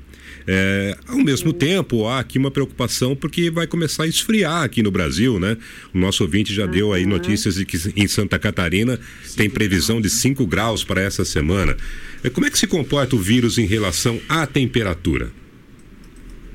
É, 0.47 0.97
ao 1.07 1.17
mesmo 1.17 1.53
tempo, 1.53 2.07
há 2.07 2.19
aqui 2.19 2.37
uma 2.37 2.51
preocupação 2.51 3.15
porque 3.15 3.49
vai 3.49 3.67
começar 3.67 4.03
a 4.03 4.07
esfriar 4.07 4.63
aqui 4.63 4.81
no 4.81 4.91
Brasil, 4.91 5.39
né? 5.39 5.57
O 5.93 5.97
nosso 5.97 6.23
ouvinte 6.23 6.53
já 6.53 6.65
uhum. 6.65 6.71
deu 6.71 6.93
aí 6.93 7.05
notícias 7.05 7.55
de 7.55 7.65
que 7.65 7.77
em 7.95 8.07
Santa 8.07 8.39
Catarina 8.39 8.99
tem 9.35 9.49
previsão 9.49 10.01
de 10.01 10.09
5 10.09 10.45
graus 10.45 10.83
para 10.83 11.01
essa 11.01 11.23
semana. 11.23 11.75
É, 12.23 12.29
como 12.29 12.45
é 12.45 12.49
que 12.49 12.57
se 12.57 12.67
comporta 12.67 13.15
o 13.15 13.19
vírus 13.19 13.57
em 13.57 13.65
relação 13.65 14.19
à 14.27 14.45
temperatura? 14.45 15.31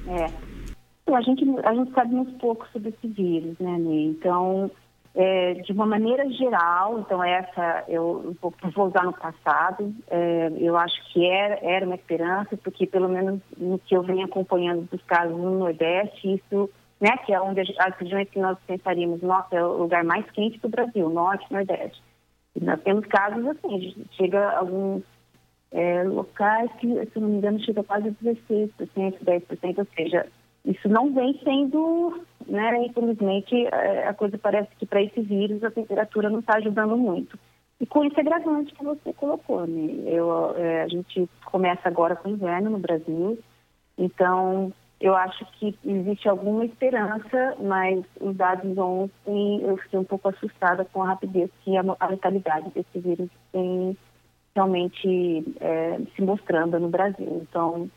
É. 0.08 0.46
A 1.12 1.22
gente, 1.22 1.44
a 1.64 1.72
gente 1.72 1.92
sabe 1.92 2.14
muito 2.14 2.32
pouco 2.38 2.66
sobre 2.72 2.88
esse 2.88 3.06
vírus, 3.06 3.56
né, 3.60 3.78
Ney? 3.78 4.06
Então, 4.06 4.70
é, 5.16 5.54
de 5.54 5.72
uma 5.72 5.86
maneira 5.86 6.28
geral, 6.30 6.98
então 6.98 7.24
essa 7.24 7.84
eu 7.88 8.36
vou, 8.40 8.52
vou 8.74 8.88
usar 8.88 9.02
no 9.02 9.14
passado, 9.14 9.94
é, 10.10 10.52
eu 10.58 10.76
acho 10.76 10.94
que 11.10 11.26
era, 11.26 11.58
era 11.62 11.86
uma 11.86 11.94
esperança, 11.94 12.54
porque 12.58 12.86
pelo 12.86 13.08
menos 13.08 13.40
no 13.56 13.78
que 13.78 13.96
eu 13.96 14.02
venho 14.02 14.26
acompanhando 14.26 14.86
dos 14.90 15.02
casos 15.04 15.34
no 15.34 15.58
Nordeste, 15.58 16.34
isso, 16.34 16.68
né, 17.00 17.16
que 17.24 17.32
é 17.32 17.40
onde 17.40 17.62
as 17.78 17.96
regiões 17.96 18.28
que 18.28 18.38
nós 18.38 18.58
pensaríamos, 18.66 19.22
nossa, 19.22 19.56
é 19.56 19.64
o 19.64 19.78
lugar 19.78 20.04
mais 20.04 20.30
quente 20.32 20.58
do 20.58 20.68
Brasil, 20.68 21.08
Norte 21.08 21.50
Nordeste. 21.50 22.02
E 22.54 22.62
nós 22.62 22.80
temos 22.82 23.06
casos 23.06 23.46
assim, 23.46 23.94
chega 24.12 24.38
a 24.38 24.58
alguns 24.58 25.02
é, 25.72 26.02
locais 26.02 26.70
que, 26.78 26.88
se 27.06 27.18
não 27.18 27.28
me 27.28 27.38
engano, 27.38 27.64
chega 27.64 27.80
a 27.80 27.84
quase 27.84 28.10
16%, 28.22 28.72
10%, 28.76 29.78
ou 29.78 29.86
seja, 29.96 30.26
isso 30.66 30.88
não 30.88 31.14
vem 31.14 31.38
sendo, 31.44 32.20
né, 32.46 32.84
infelizmente, 32.84 33.54
é, 33.66 34.08
a 34.08 34.12
coisa 34.12 34.36
parece 34.36 34.68
que 34.76 34.84
para 34.84 35.00
esse 35.00 35.20
vírus 35.20 35.62
a 35.62 35.70
temperatura 35.70 36.28
não 36.28 36.40
está 36.40 36.56
ajudando 36.56 36.96
muito. 36.96 37.38
E 37.80 37.86
com 37.86 38.04
esse 38.04 38.18
agravante 38.18 38.74
que 38.74 38.82
você 38.82 39.12
colocou, 39.12 39.66
né? 39.66 40.02
Eu, 40.06 40.56
é, 40.56 40.82
a 40.82 40.88
gente 40.88 41.28
começa 41.44 41.86
agora 41.88 42.16
com 42.16 42.28
o 42.28 42.32
inverno 42.32 42.70
no 42.70 42.78
Brasil, 42.78 43.38
então 43.96 44.72
eu 45.00 45.14
acho 45.14 45.44
que 45.52 45.78
existe 45.84 46.28
alguma 46.28 46.64
esperança, 46.64 47.54
mas 47.60 48.02
os 48.20 48.34
dados 48.34 48.76
ontem 48.76 49.62
eu 49.62 49.76
fiquei 49.76 49.98
um 49.98 50.04
pouco 50.04 50.28
assustada 50.30 50.84
com 50.86 51.02
a 51.02 51.08
rapidez 51.08 51.50
que 51.62 51.76
a, 51.76 51.84
a 52.00 52.06
letalidade 52.08 52.70
desse 52.70 52.98
vírus 52.98 53.28
tem 53.52 53.96
realmente 54.54 55.44
é, 55.60 56.00
se 56.16 56.22
mostrando 56.22 56.80
no 56.80 56.88
Brasil. 56.88 57.42
Então, 57.42 57.90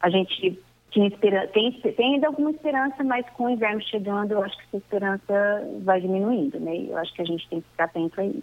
a 0.00 0.10
gente 0.10 0.58
tinha 0.90 1.08
espera... 1.08 1.46
tem, 1.48 1.72
tem 1.72 2.14
ainda 2.14 2.26
alguma 2.26 2.50
esperança, 2.50 3.02
mas 3.04 3.24
com 3.30 3.46
o 3.46 3.50
inverno 3.50 3.80
chegando, 3.82 4.32
eu 4.32 4.42
acho 4.42 4.56
que 4.56 4.64
essa 4.68 4.76
esperança 4.78 5.68
vai 5.82 6.00
diminuindo, 6.00 6.58
né? 6.60 6.86
Eu 6.88 6.96
acho 6.98 7.12
que 7.14 7.22
a 7.22 7.24
gente 7.24 7.48
tem 7.48 7.60
que 7.60 7.68
ficar 7.70 7.84
atento 7.84 8.20
a 8.20 8.24
isso. 8.24 8.42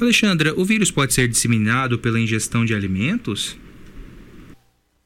Alexandra, 0.00 0.52
o 0.58 0.64
vírus 0.64 0.90
pode 0.90 1.12
ser 1.14 1.28
disseminado 1.28 1.98
pela 1.98 2.18
ingestão 2.18 2.64
de 2.64 2.74
alimentos? 2.74 3.58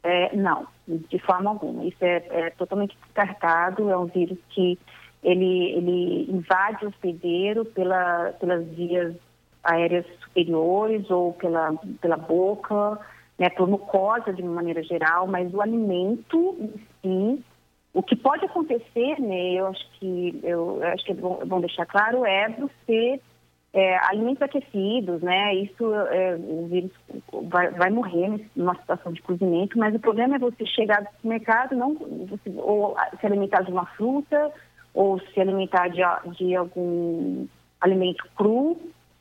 É, 0.02 0.34
não, 0.34 0.66
de 0.86 1.18
forma 1.18 1.50
alguma. 1.50 1.84
Isso 1.84 2.02
é, 2.02 2.24
é, 2.30 2.50
totalmente 2.50 2.96
descartado. 3.04 3.90
É 3.90 3.98
um 3.98 4.06
vírus 4.06 4.38
que 4.50 4.78
ele, 5.22 5.72
ele 5.72 6.30
invade 6.30 6.84
o 6.84 6.88
hospedeiro 6.88 7.64
pela, 7.64 8.32
pelas 8.40 8.66
vias 8.68 9.14
aéreas 9.62 10.06
superiores 10.22 11.10
ou 11.10 11.32
pela, 11.34 11.74
pela 12.00 12.16
boca 12.16 12.98
né, 13.38 13.48
por 13.50 13.68
mucosa 13.68 14.32
de 14.32 14.42
maneira 14.42 14.82
geral, 14.82 15.26
mas 15.26 15.52
o 15.54 15.60
alimento 15.60 16.56
em 16.58 17.36
si, 17.36 17.44
o 17.94 18.02
que 18.02 18.16
pode 18.16 18.44
acontecer, 18.44 19.20
né, 19.20 19.52
eu 19.52 19.66
acho 19.68 19.90
que 19.92 20.40
eu, 20.42 20.82
acho 20.82 21.04
que 21.04 21.12
é 21.12 21.14
bom, 21.14 21.38
é 21.40 21.44
bom, 21.44 21.60
deixar 21.60 21.86
claro, 21.86 22.24
é 22.24 22.48
você 22.48 23.20
é, 23.72 23.96
alimentos 24.06 24.42
aquecidos, 24.42 25.20
né? 25.20 25.54
Isso 25.54 25.94
é, 25.94 26.36
o 26.36 26.66
vírus 26.68 26.90
vai, 27.50 27.70
vai 27.70 27.90
morrer 27.90 28.40
numa 28.56 28.74
situação 28.76 29.12
de 29.12 29.22
cozimento, 29.22 29.78
mas 29.78 29.94
o 29.94 30.00
problema 30.00 30.36
é 30.36 30.38
você 30.38 30.64
chegar 30.66 31.02
no 31.02 31.10
supermercado, 31.16 31.76
não 31.76 31.94
você, 31.94 32.50
ou 32.56 32.96
se 33.20 33.26
alimentar 33.26 33.62
de 33.62 33.70
uma 33.70 33.86
fruta, 33.86 34.50
ou 34.94 35.20
se 35.20 35.40
alimentar 35.40 35.88
de, 35.88 36.00
de 36.36 36.56
algum 36.56 37.46
alimento 37.80 38.24
cru, 38.36 38.76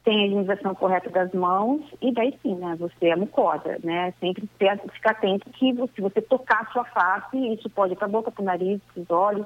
tem 0.07 0.21
a 0.21 0.25
higienização 0.25 0.73
correta 0.73 1.09
das 1.09 1.33
mãos 1.33 1.81
e 2.01 2.13
daí 2.13 2.33
sim, 2.41 2.55
né, 2.55 2.77
você 2.79 3.07
é 3.07 3.15
mucosa, 3.17 3.77
né, 3.83 4.13
sempre 4.21 4.47
ter, 4.57 4.79
ficar 4.93 5.11
atento 5.11 5.49
que 5.49 5.75
se 5.93 6.01
você 6.01 6.21
tocar 6.21 6.61
a 6.61 6.71
sua 6.71 6.85
face, 6.85 7.37
isso 7.53 7.69
pode 7.69 7.91
ir 7.91 7.97
para 7.97 8.05
a 8.05 8.09
boca, 8.09 8.31
para 8.31 8.41
o 8.41 8.45
nariz, 8.45 8.79
para 8.93 9.01
os 9.01 9.09
olhos, 9.09 9.45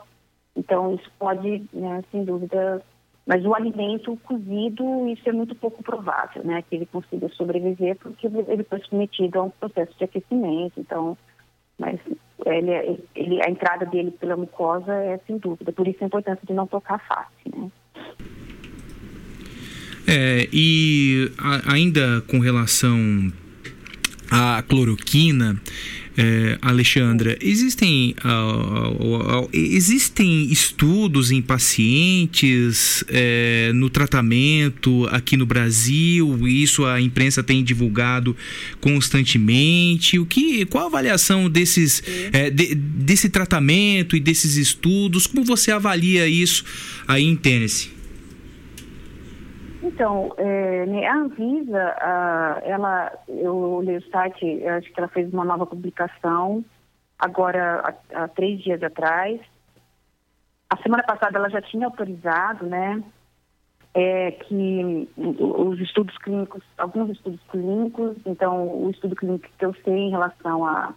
então 0.55 0.93
isso 0.93 1.09
pode, 1.17 1.65
né, 1.73 2.03
sem 2.11 2.23
dúvida, 2.23 2.79
mas 3.25 3.43
o 3.43 3.55
alimento 3.55 4.15
cozido, 4.17 5.07
isso 5.07 5.27
é 5.27 5.31
muito 5.31 5.55
pouco 5.55 5.81
provável, 5.81 6.43
né, 6.43 6.61
que 6.61 6.75
ele 6.75 6.85
consiga 6.85 7.27
sobreviver 7.29 7.97
porque 7.97 8.27
ele 8.27 8.63
foi 8.63 8.79
submetido 8.81 9.39
a 9.39 9.43
um 9.45 9.49
processo 9.49 9.97
de 9.97 10.03
aquecimento, 10.03 10.79
então, 10.79 11.17
mas 11.79 11.99
ele, 12.45 12.99
ele, 13.15 13.41
a 13.43 13.49
entrada 13.49 13.87
dele 13.87 14.11
pela 14.11 14.37
mucosa 14.37 14.93
é 14.93 15.17
sem 15.25 15.39
dúvida, 15.39 15.71
por 15.71 15.87
isso 15.87 16.03
a 16.03 16.07
importância 16.07 16.45
de 16.45 16.53
não 16.53 16.67
tocar 16.67 16.97
a 16.97 16.99
face, 16.99 17.49
né. 17.49 17.71
É, 20.11 20.49
e 20.51 21.31
a, 21.37 21.73
ainda 21.73 22.21
com 22.27 22.39
relação 22.39 23.31
à 24.29 24.61
cloroquina, 24.67 25.57
é, 26.17 26.57
Alexandra, 26.61 27.37
existem, 27.41 28.13
uh, 28.25 29.03
uh, 29.03 29.43
uh, 29.43 29.49
existem 29.53 30.51
estudos 30.51 31.31
em 31.31 31.41
pacientes 31.41 33.01
é, 33.07 33.71
no 33.73 33.89
tratamento 33.89 35.07
aqui 35.09 35.37
no 35.37 35.45
Brasil? 35.45 36.45
Isso 36.45 36.85
a 36.85 36.99
imprensa 36.99 37.41
tem 37.41 37.63
divulgado 37.63 38.35
constantemente. 38.81 40.19
O 40.19 40.25
que, 40.25 40.65
qual 40.65 40.83
a 40.83 40.87
avaliação 40.87 41.49
desses, 41.49 42.03
é, 42.33 42.49
de, 42.49 42.75
desse 42.75 43.29
tratamento 43.29 44.15
e 44.17 44.19
desses 44.19 44.57
estudos? 44.57 45.25
Como 45.25 45.45
você 45.45 45.71
avalia 45.71 46.27
isso 46.27 46.65
aí 47.07 47.23
em 47.23 47.37
Tennessee? 47.37 48.00
Então, 50.01 50.33
é, 50.35 50.83
né, 50.87 51.05
a 51.05 51.15
Anvisa, 51.15 51.95
a, 51.99 52.59
ela, 52.63 53.11
eu 53.27 53.55
olhei 53.55 53.97
o 53.97 54.09
site, 54.09 54.67
acho 54.67 54.91
que 54.91 54.99
ela 54.99 55.07
fez 55.07 55.31
uma 55.31 55.45
nova 55.45 55.63
publicação, 55.63 56.65
agora 57.19 57.95
há, 58.11 58.23
há, 58.23 58.27
três 58.29 58.63
dias 58.63 58.81
atrás. 58.81 59.39
A 60.71 60.77
semana 60.77 61.03
passada 61.03 61.37
ela 61.37 61.51
já 61.51 61.61
tinha 61.61 61.85
autorizado, 61.85 62.65
né, 62.65 63.03
é, 63.93 64.31
que 64.31 65.07
os 65.15 65.79
estudos 65.79 66.17
clínicos, 66.17 66.63
alguns 66.79 67.11
estudos 67.11 67.41
clínicos, 67.51 68.17
então 68.25 68.83
o 68.83 68.89
estudo 68.89 69.15
clínico 69.15 69.47
que 69.55 69.65
eu 69.65 69.75
sei 69.83 69.93
em 69.93 70.09
relação 70.09 70.65
a, 70.65 70.95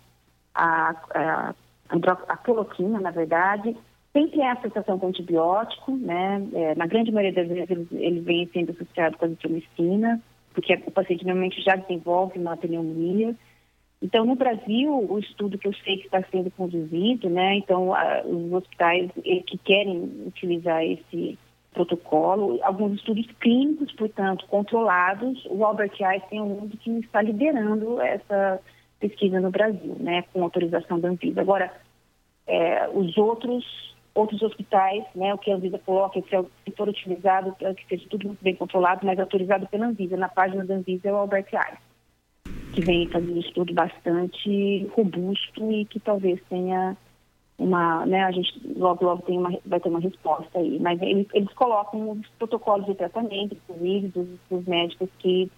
a, 0.54 0.94
a, 1.14 1.54
a 1.90 3.00
na 3.02 3.10
verdade, 3.10 3.76
sempre 4.14 4.40
há 4.42 4.52
associação 4.52 4.98
com 4.98 5.08
antibiótico, 5.08 5.92
né? 5.92 6.46
É, 6.54 6.74
na 6.74 6.86
grande 6.86 7.12
maioria 7.12 7.44
das 7.44 7.48
vezes 7.48 7.70
ele, 7.70 7.88
ele 7.92 8.20
vem 8.20 8.48
sendo 8.52 8.72
associado 8.72 9.18
com 9.18 9.24
a 9.24 9.28
azitromicina, 9.28 10.22
porque 10.54 10.74
o 10.86 10.90
paciente 10.90 11.24
normalmente 11.24 11.60
já 11.60 11.76
desenvolve 11.76 12.38
uma 12.38 12.56
pneumonia. 12.56 13.34
Então, 14.00 14.24
no 14.24 14.34
Brasil, 14.36 14.90
o 14.90 15.18
estudo 15.18 15.58
que 15.58 15.68
eu 15.68 15.74
sei 15.74 15.98
que 15.98 16.06
está 16.06 16.22
sendo 16.30 16.50
conduzido, 16.50 17.28
né? 17.28 17.56
Então, 17.56 17.92
a, 17.92 18.22
os 18.24 18.52
hospitais 18.52 19.10
que 19.46 19.58
querem 19.58 20.24
utilizar 20.26 20.82
esse, 20.84 21.38
protocolo, 21.74 22.60
alguns 22.62 22.94
estudos 22.94 23.26
clínicos, 23.40 23.92
portanto, 23.92 24.46
controlados. 24.46 25.44
O 25.50 25.64
Albert 25.64 25.92
Einstein 26.00 26.38
é 26.38 26.42
um 26.42 26.68
que 26.68 26.90
está 27.00 27.20
liderando 27.20 28.00
essa 28.00 28.60
pesquisa 29.00 29.40
no 29.40 29.50
Brasil, 29.50 29.96
né, 29.98 30.22
com 30.32 30.42
autorização 30.42 30.98
da 30.98 31.08
Anvisa. 31.08 31.40
Agora, 31.40 31.70
é, 32.46 32.88
os 32.88 33.18
outros 33.18 33.93
outros 34.14 34.40
hospitais, 34.42 35.04
né, 35.14 35.34
o 35.34 35.38
que 35.38 35.50
a 35.50 35.56
Anvisa 35.56 35.78
coloca, 35.80 36.20
se 36.20 36.70
for 36.76 36.88
utilizado, 36.88 37.54
que 37.56 37.86
seja 37.88 38.08
tudo 38.08 38.28
muito 38.28 38.42
bem 38.42 38.54
controlado, 38.54 39.04
mas 39.04 39.18
autorizado 39.18 39.66
pela 39.66 39.86
Anvisa. 39.86 40.16
Na 40.16 40.28
página 40.28 40.64
da 40.64 40.74
Anvisa 40.74 41.08
é 41.08 41.12
o 41.12 41.16
Albert 41.16 41.48
Einstein, 41.52 41.78
que 42.72 42.80
vem 42.80 43.08
fazendo 43.08 43.34
um 43.34 43.40
estudo 43.40 43.74
bastante 43.74 44.86
robusto 44.94 45.72
e 45.72 45.84
que 45.84 45.98
talvez 45.98 46.40
tenha 46.48 46.96
uma, 47.58 48.06
né, 48.06 48.24
a 48.24 48.30
gente 48.30 48.52
logo 48.76 49.04
logo 49.04 49.22
tem 49.22 49.38
uma, 49.38 49.56
vai 49.66 49.80
ter 49.80 49.88
uma 49.88 50.00
resposta 50.00 50.58
aí. 50.58 50.78
Mas 50.78 51.00
eles, 51.02 51.26
eles 51.34 51.52
colocam 51.54 52.10
os 52.10 52.28
protocolos 52.38 52.86
de 52.86 52.94
tratamento, 52.94 53.56
inclusive 53.56 54.08
dos, 54.08 54.28
dos 54.48 54.64
médicos 54.64 55.08
que 55.18 55.50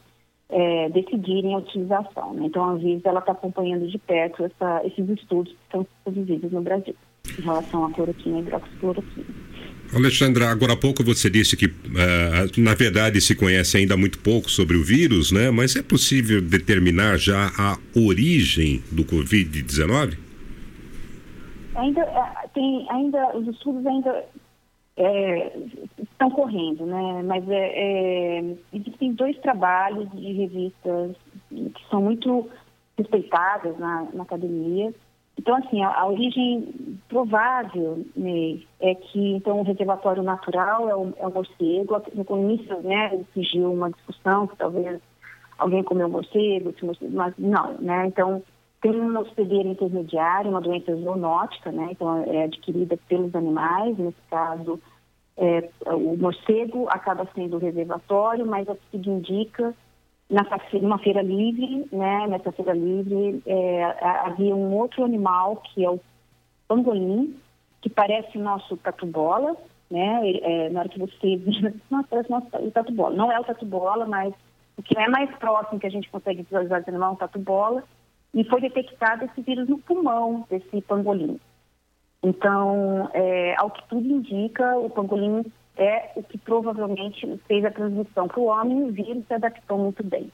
é, 0.48 0.88
decidirem 0.90 1.54
a 1.54 1.58
utilização. 1.58 2.32
Né? 2.34 2.46
Então 2.46 2.64
a 2.64 2.70
Anvisa 2.70 3.08
está 3.08 3.32
acompanhando 3.32 3.86
de 3.86 3.98
perto 3.98 4.44
essa, 4.44 4.82
esses 4.84 5.08
estudos 5.10 5.52
que 5.52 5.62
estão 5.64 5.86
produzidos 6.04 6.52
no 6.52 6.62
Brasil 6.62 6.94
em 7.38 7.42
relação 7.42 7.84
à 7.84 7.92
cloroquina 7.92 8.38
e 8.38 8.42
hidroxicloroquina. 8.42 9.46
Alexandra, 9.94 10.50
agora 10.50 10.72
há 10.72 10.76
pouco 10.76 11.04
você 11.04 11.30
disse 11.30 11.56
que, 11.56 11.66
uh, 11.66 12.60
na 12.60 12.74
verdade, 12.74 13.20
se 13.20 13.34
conhece 13.34 13.76
ainda 13.76 13.96
muito 13.96 14.18
pouco 14.18 14.50
sobre 14.50 14.76
o 14.76 14.82
vírus, 14.82 15.30
né? 15.30 15.50
Mas 15.50 15.76
é 15.76 15.82
possível 15.82 16.40
determinar 16.42 17.18
já 17.18 17.52
a 17.56 17.78
origem 17.94 18.82
do 18.90 19.04
Covid-19? 19.04 20.18
Ainda 21.76 22.00
é, 22.00 22.48
tem, 22.52 22.86
ainda 22.90 23.36
os 23.36 23.46
estudos 23.48 23.86
ainda 23.86 24.24
é, 24.96 25.52
estão 26.02 26.30
correndo, 26.30 26.84
né? 26.86 27.22
Mas 27.24 27.48
é, 27.48 28.38
é, 28.38 28.44
existem 28.72 29.12
dois 29.12 29.38
trabalhos 29.38 30.10
de 30.12 30.32
revistas 30.32 31.16
que 31.50 31.88
são 31.90 32.02
muito 32.02 32.48
respeitadas 32.98 33.78
na, 33.78 34.08
na 34.12 34.22
academia. 34.22 34.92
Então, 35.38 35.54
assim, 35.56 35.82
a, 35.82 36.00
a 36.00 36.06
origem 36.06 36.98
provável 37.08 38.04
né, 38.16 38.58
é 38.80 38.94
que 38.94 39.32
então 39.32 39.60
o 39.60 39.64
reservatório 39.64 40.22
natural 40.22 40.88
é 40.88 40.94
o, 40.94 41.12
é 41.18 41.26
o 41.26 41.32
morcego. 41.32 42.02
No 42.14 42.38
início, 42.38 42.80
né, 42.82 43.24
surgiu 43.34 43.72
uma 43.72 43.90
discussão 43.90 44.46
que 44.46 44.56
talvez 44.56 45.00
alguém 45.58 45.82
comeu 45.82 46.08
morcego, 46.08 46.74
mas 47.10 47.34
não, 47.38 47.74
né? 47.78 48.06
Então 48.06 48.42
tem 48.80 49.00
um 49.00 49.18
hospedeiro 49.18 49.68
intermediário, 49.68 50.50
uma 50.50 50.60
doença 50.60 50.94
zoonótica, 50.94 51.72
né? 51.72 51.88
Então, 51.90 52.22
é 52.24 52.44
adquirida 52.44 52.98
pelos 53.08 53.34
animais, 53.34 53.96
nesse 53.98 54.20
caso, 54.30 54.80
é, 55.36 55.68
o 55.86 56.16
morcego 56.16 56.86
acaba 56.88 57.28
sendo 57.34 57.56
o 57.56 57.60
reservatório, 57.60 58.46
mas 58.46 58.68
o 58.68 58.76
que 58.90 58.96
indica, 59.08 59.74
nessa, 60.28 60.58
numa 60.80 60.98
feira 60.98 61.22
livre, 61.22 61.86
né? 61.92 62.26
Nessa 62.26 62.52
feira 62.52 62.72
livre, 62.72 63.42
é, 63.46 63.84
havia 64.24 64.54
um 64.54 64.74
outro 64.74 65.04
animal, 65.04 65.56
que 65.56 65.84
é 65.84 65.90
o 65.90 66.00
pangolim, 66.68 67.36
que 67.80 67.88
parece 67.88 68.36
o 68.36 68.42
nosso 68.42 68.76
tatu-bola, 68.78 69.56
né? 69.90 70.30
É, 70.40 70.70
na 70.70 70.80
hora 70.80 70.88
que 70.88 70.98
você... 70.98 71.40
Nossa, 71.90 72.08
parece 72.08 72.28
o 72.28 72.32
nosso 72.32 72.70
tatu-bola. 72.72 73.14
Não 73.14 73.30
é 73.30 73.38
o 73.38 73.44
tatu-bola, 73.44 74.06
mas 74.06 74.34
o 74.76 74.82
que 74.82 74.98
é 74.98 75.08
mais 75.08 75.30
próximo 75.36 75.80
que 75.80 75.86
a 75.86 75.90
gente 75.90 76.10
consegue 76.10 76.42
visualizar 76.42 76.80
desse 76.80 76.90
animal 76.90 77.10
é 77.10 77.12
um 77.14 77.16
tatu-bola, 77.16 77.82
e 78.34 78.44
foi 78.44 78.60
detectado 78.60 79.24
esse 79.24 79.40
vírus 79.40 79.68
no 79.68 79.78
pulmão 79.78 80.44
desse 80.50 80.82
pangolim. 80.82 81.40
Então, 82.22 83.08
é, 83.14 83.54
ao 83.56 83.70
que 83.70 83.88
tudo 83.88 84.06
indica, 84.06 84.76
o 84.76 84.90
pangolim 84.90 85.44
é 85.76 86.12
o 86.16 86.22
que 86.22 86.38
provavelmente 86.38 87.38
fez 87.46 87.64
a 87.64 87.70
transmissão 87.70 88.28
para 88.28 88.40
o 88.40 88.46
homem 88.46 88.84
o 88.84 88.92
vírus 88.92 89.26
se 89.26 89.34
adaptou 89.34 89.78
muito 89.78 90.02
bem. 90.04 90.30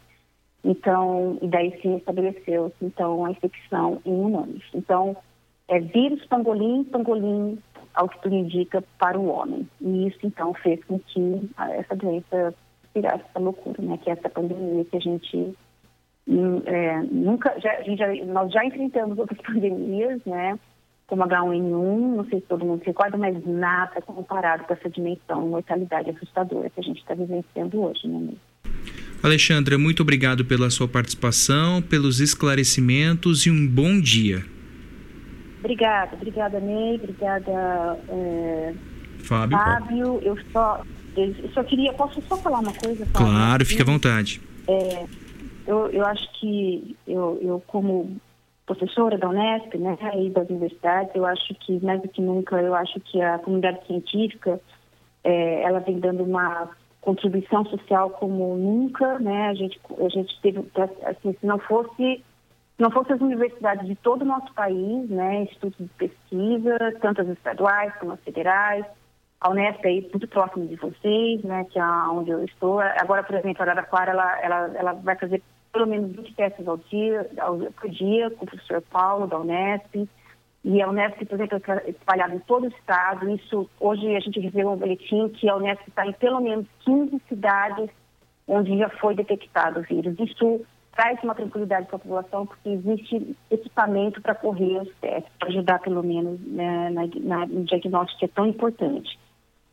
Então, 0.64 1.38
e 1.42 1.48
daí 1.48 1.76
sim 1.80 1.96
estabeleceu 1.96 2.72
então 2.80 3.24
a 3.24 3.30
infecção 3.30 4.00
em 4.04 4.12
humanos. 4.12 4.62
Então, 4.74 5.16
é 5.68 5.80
vírus 5.80 6.24
pangolim, 6.26 6.84
pangolim, 6.84 7.58
ao 7.94 8.08
que 8.08 8.22
tudo 8.22 8.34
indica, 8.34 8.82
para 8.98 9.18
o 9.18 9.26
homem. 9.26 9.68
E 9.80 10.06
isso 10.06 10.18
então 10.22 10.54
fez 10.54 10.82
com 10.84 10.98
que 11.00 11.50
essa 11.58 11.96
doença 11.96 12.54
virasse 12.94 13.24
essa 13.28 13.38
loucura, 13.38 13.82
né? 13.82 13.98
Que 13.98 14.10
é 14.10 14.12
essa 14.12 14.28
pandemia 14.28 14.84
que 14.84 14.96
a 14.96 15.00
gente 15.00 15.54
Hum, 16.26 16.62
é, 16.66 17.02
nunca, 17.02 17.58
já, 17.58 17.82
já, 17.82 18.14
nós 18.26 18.52
já 18.52 18.64
enfrentamos 18.64 19.18
outras 19.18 19.40
pandemias, 19.42 20.24
né? 20.24 20.58
Como 21.12 21.24
H1N1, 21.24 22.16
não 22.16 22.24
sei 22.24 22.40
se 22.40 22.46
todo 22.46 22.64
mundo 22.64 22.80
se 22.80 22.86
recorda, 22.86 23.18
mas 23.18 23.36
nada 23.44 24.00
comparado 24.00 24.64
com 24.64 24.72
essa 24.72 24.88
dimensão, 24.88 25.46
mortalidade 25.46 26.08
assustadora 26.08 26.70
que 26.70 26.80
a 26.80 26.82
gente 26.82 27.00
está 27.00 27.12
vivenciando 27.12 27.82
hoje, 27.82 28.08
né? 28.08 28.32
Alexandra, 29.22 29.76
muito 29.76 30.00
obrigado 30.00 30.42
pela 30.42 30.70
sua 30.70 30.88
participação, 30.88 31.82
pelos 31.82 32.18
esclarecimentos 32.18 33.44
e 33.44 33.50
um 33.50 33.68
bom 33.68 34.00
dia. 34.00 34.42
Obrigada, 35.58 36.16
obrigada, 36.16 36.58
Ney, 36.58 36.94
obrigada, 36.94 37.52
é, 38.08 38.74
Fábio. 39.18 39.58
Fábio. 39.58 40.18
Eu 40.22 40.38
só, 40.50 40.82
eu 41.14 41.50
só 41.52 41.62
queria, 41.62 41.92
posso 41.92 42.22
só 42.22 42.38
falar 42.38 42.60
uma 42.60 42.72
coisa? 42.72 43.04
Fábio? 43.04 43.28
Claro, 43.28 43.66
fique 43.66 43.82
à 43.82 43.84
vontade. 43.84 44.40
É, 44.66 45.04
eu, 45.66 45.90
eu 45.90 46.06
acho 46.06 46.26
que 46.40 46.96
eu, 47.06 47.38
eu 47.42 47.62
como 47.66 48.18
professora 48.66 49.18
da 49.18 49.28
Unesp, 49.28 49.76
né, 49.76 49.96
e 50.16 50.30
das 50.30 50.48
universidades, 50.48 51.14
eu 51.14 51.26
acho 51.26 51.54
que 51.54 51.84
mais 51.84 52.00
do 52.00 52.08
que 52.08 52.22
nunca, 52.22 52.60
eu 52.60 52.74
acho 52.74 53.00
que 53.00 53.20
a 53.20 53.38
comunidade 53.38 53.84
científica, 53.86 54.60
é, 55.24 55.62
ela 55.62 55.80
vem 55.80 55.98
dando 55.98 56.22
uma 56.22 56.70
contribuição 57.00 57.64
social 57.66 58.10
como 58.10 58.56
nunca, 58.56 59.18
né, 59.18 59.48
a 59.48 59.54
gente, 59.54 59.80
a 59.98 60.08
gente 60.08 60.40
teve, 60.40 60.64
assim, 61.04 61.36
se 61.38 61.46
não 61.46 61.58
fosse, 61.58 62.24
não 62.78 62.90
fosse 62.90 63.12
as 63.12 63.20
universidades 63.20 63.86
de 63.86 63.96
todo 63.96 64.22
o 64.22 64.26
nosso 64.26 64.52
país, 64.54 65.10
né, 65.10 65.42
institutos 65.42 65.78
de 65.78 65.92
pesquisa, 65.94 66.78
tanto 67.00 67.22
as 67.22 67.28
estaduais 67.28 67.92
como 67.96 68.12
as 68.12 68.20
federais, 68.20 68.86
a 69.40 69.50
Unesp 69.50 69.84
é 69.84 70.00
muito 70.02 70.28
próximo 70.28 70.68
de 70.68 70.76
vocês, 70.76 71.42
né, 71.42 71.64
que 71.64 71.76
é 71.76 71.84
onde 71.84 72.30
eu 72.30 72.44
estou. 72.44 72.78
Agora, 72.78 73.24
por 73.24 73.34
exemplo, 73.34 73.60
a 73.60 73.64
Araraquara, 73.64 74.12
ela, 74.12 74.40
ela, 74.40 74.72
ela 74.76 74.92
vai 74.92 75.16
fazer 75.16 75.42
pelo 75.72 75.86
menos 75.86 76.14
20 76.14 76.34
testes 76.34 76.68
ao 76.68 76.76
dia, 76.76 77.30
ao, 77.38 77.56
por 77.58 77.90
dia 77.90 78.30
com 78.30 78.44
o 78.44 78.48
professor 78.48 78.82
Paulo, 78.82 79.26
da 79.26 79.38
Unesp. 79.38 80.08
E 80.64 80.80
a 80.80 80.88
Unesp, 80.88 81.24
por 81.24 81.34
exemplo, 81.34 81.60
é 81.84 81.90
espalhada 81.90 82.34
em 82.34 82.38
todo 82.40 82.64
o 82.64 82.68
estado. 82.68 83.28
Isso, 83.30 83.68
hoje 83.80 84.14
a 84.14 84.20
gente 84.20 84.38
recebeu 84.38 84.70
um 84.70 84.76
boletim 84.76 85.28
que 85.30 85.48
a 85.48 85.56
Unesp 85.56 85.88
está 85.88 86.06
em 86.06 86.12
pelo 86.12 86.40
menos 86.40 86.66
15 86.84 87.20
cidades 87.28 87.90
onde 88.46 88.76
já 88.76 88.88
foi 88.88 89.14
detectado 89.14 89.80
o 89.80 89.82
vírus. 89.82 90.14
Isso 90.18 90.60
traz 90.94 91.18
uma 91.22 91.34
tranquilidade 91.34 91.86
para 91.86 91.96
a 91.96 91.98
população, 91.98 92.46
porque 92.46 92.68
existe 92.68 93.36
equipamento 93.50 94.20
para 94.20 94.34
correr 94.34 94.82
os 94.82 94.94
testes, 94.96 95.32
para 95.38 95.48
ajudar 95.48 95.78
pelo 95.80 96.02
menos 96.02 96.38
né, 96.40 96.90
na, 96.90 97.02
na, 97.20 97.46
no 97.46 97.64
diagnóstico 97.64 98.18
que 98.18 98.24
é 98.26 98.28
tão 98.28 98.46
importante. 98.46 99.18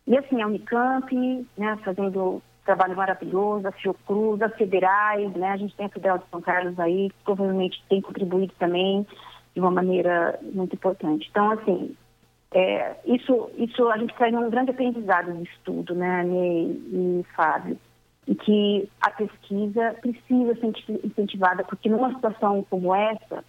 E 0.07 0.17
assim, 0.17 0.41
a 0.41 0.47
Unicamp, 0.47 1.45
né, 1.57 1.77
fazendo 1.83 2.41
trabalho 2.69 2.95
maravilhoso, 2.95 3.67
a 3.67 3.71
Fiocruz, 3.71 4.39
as 4.43 4.53
federais, 4.55 5.33
né, 5.33 5.49
a 5.49 5.57
gente 5.57 5.75
tem 5.75 5.87
a 5.87 5.89
Federal 5.89 6.19
de 6.19 6.25
São 6.29 6.39
Carlos 6.39 6.79
aí, 6.79 7.09
que 7.09 7.23
provavelmente 7.25 7.83
tem 7.89 7.99
contribuído 7.99 8.53
também 8.59 9.07
de 9.55 9.59
uma 9.59 9.71
maneira 9.71 10.39
muito 10.53 10.75
importante. 10.75 11.27
Então, 11.31 11.49
assim, 11.51 11.95
é, 12.51 12.95
isso, 13.05 13.49
isso 13.57 13.89
a 13.89 13.97
gente 13.97 14.13
traz 14.13 14.31
um 14.35 14.49
grande 14.51 14.69
aprendizado 14.69 15.33
de 15.33 15.49
estudo, 15.49 15.95
né, 15.95 16.23
Ney 16.23 16.79
e 16.91 17.25
Fábio, 17.35 17.75
em 18.27 18.35
que 18.35 18.87
a 19.01 19.09
pesquisa 19.09 19.95
precisa 19.99 20.53
ser 20.55 20.99
incentivada, 21.03 21.63
porque 21.63 21.89
numa 21.89 22.13
situação 22.13 22.63
como 22.69 22.93
essa, 22.93 23.43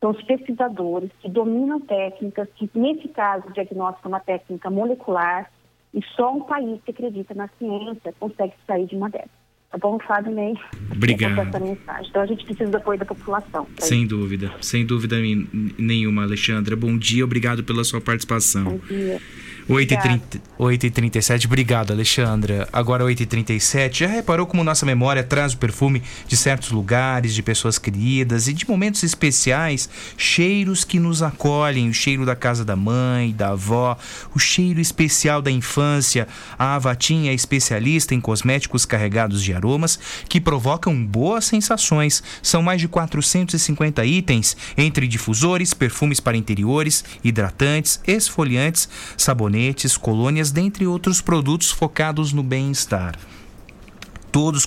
são 0.00 0.12
os 0.12 0.22
pesquisadores 0.22 1.10
que 1.20 1.28
dominam 1.28 1.78
técnicas, 1.78 2.48
que 2.54 2.70
nesse 2.74 3.08
caso 3.08 3.48
o 3.48 3.52
diagnóstico 3.52 4.08
é 4.08 4.08
uma 4.08 4.20
técnica 4.20 4.70
molecular, 4.70 5.50
e 5.94 6.00
só 6.16 6.34
um 6.34 6.40
país 6.42 6.80
que 6.84 6.90
acredita 6.90 7.34
na 7.34 7.48
ciência 7.58 8.14
consegue 8.18 8.54
sair 8.66 8.86
de 8.86 8.96
uma 8.96 9.10
dessas. 9.10 9.42
Tá 9.70 9.78
bom, 9.78 9.98
Fábio 10.06 10.32
Ney? 10.32 10.54
Obrigado. 10.94 11.48
Essa 11.48 11.58
mensagem. 11.58 12.10
Então 12.10 12.20
a 12.20 12.26
gente 12.26 12.44
precisa 12.44 12.70
do 12.70 12.76
apoio 12.76 12.98
da 12.98 13.06
população. 13.06 13.66
Sem 13.78 14.06
dúvida, 14.06 14.52
sem 14.60 14.84
dúvida 14.84 15.16
nenhuma, 15.78 16.24
Alexandra. 16.24 16.76
Bom 16.76 16.98
dia, 16.98 17.24
obrigado 17.24 17.64
pela 17.64 17.82
sua 17.82 17.98
participação. 17.98 18.64
Bom 18.64 18.78
dia. 18.86 19.18
8h37, 19.68 21.46
obrigado 21.46 21.92
Alexandra. 21.92 22.68
Agora 22.72 23.04
8h37, 23.04 23.98
já 23.98 24.06
reparou 24.06 24.46
como 24.46 24.64
nossa 24.64 24.84
memória 24.84 25.22
traz 25.22 25.52
o 25.52 25.58
perfume 25.58 26.02
de 26.26 26.36
certos 26.36 26.70
lugares, 26.70 27.34
de 27.34 27.42
pessoas 27.42 27.78
queridas 27.78 28.48
e 28.48 28.52
de 28.52 28.68
momentos 28.68 29.02
especiais, 29.02 29.88
cheiros 30.16 30.84
que 30.84 30.98
nos 30.98 31.22
acolhem, 31.22 31.88
o 31.88 31.94
cheiro 31.94 32.26
da 32.26 32.34
casa 32.34 32.64
da 32.64 32.74
mãe, 32.74 33.32
da 33.32 33.50
avó, 33.50 33.96
o 34.34 34.38
cheiro 34.38 34.80
especial 34.80 35.40
da 35.40 35.50
infância. 35.50 36.26
A 36.58 36.74
Avatinha 36.74 37.30
é 37.30 37.34
especialista 37.34 38.14
em 38.14 38.20
cosméticos 38.20 38.84
carregados 38.84 39.42
de 39.42 39.54
aromas 39.54 39.98
que 40.28 40.40
provocam 40.40 41.04
boas 41.04 41.44
sensações. 41.44 42.22
São 42.42 42.62
mais 42.62 42.80
de 42.80 42.88
450 42.88 44.04
itens, 44.04 44.56
entre 44.76 45.06
difusores, 45.06 45.72
perfumes 45.72 46.20
para 46.20 46.36
interiores, 46.36 47.04
hidratantes, 47.22 48.00
esfoliantes, 48.06 48.88
sabonetes 49.16 49.51
sabonetes, 49.52 49.96
colônias, 49.98 50.50
dentre 50.50 50.86
outros 50.86 51.20
produtos 51.20 51.70
focados 51.70 52.32
no 52.32 52.42
bem-estar. 52.42 53.18
Todos 54.30 54.66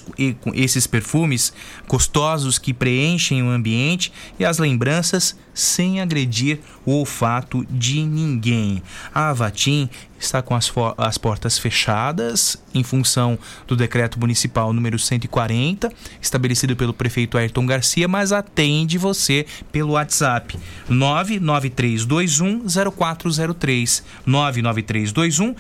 esses 0.54 0.86
perfumes 0.86 1.52
gostosos 1.88 2.60
que 2.60 2.72
preenchem 2.72 3.42
o 3.42 3.50
ambiente 3.50 4.14
e 4.40 4.46
as 4.46 4.60
lembranças 4.60 5.36
sem 5.56 6.02
agredir 6.02 6.60
o 6.86 6.92
olfato 6.92 7.66
de 7.72 8.04
ninguém. 8.04 8.84
A 9.14 9.30
Avatim 9.30 9.90
está 10.20 10.42
com 10.42 10.56
as, 10.56 10.72
as 10.98 11.18
portas 11.18 11.58
fechadas 11.58 12.58
em 12.74 12.84
função 12.84 13.38
do 13.68 13.76
decreto 13.76 14.20
municipal 14.20 14.74
número 14.74 15.00
140, 15.00 15.92
estabelecido 16.22 16.76
pelo 16.76 16.94
prefeito 16.94 17.38
Ayrton 17.38 17.66
Garcia, 17.66 18.08
mas 18.08 18.32
atende 18.32 18.98
você 18.98 19.46
pelo 19.72 19.94
WhatsApp 19.94 20.58
99321 20.90 22.66
0403 22.92 24.04
99321 24.26 25.56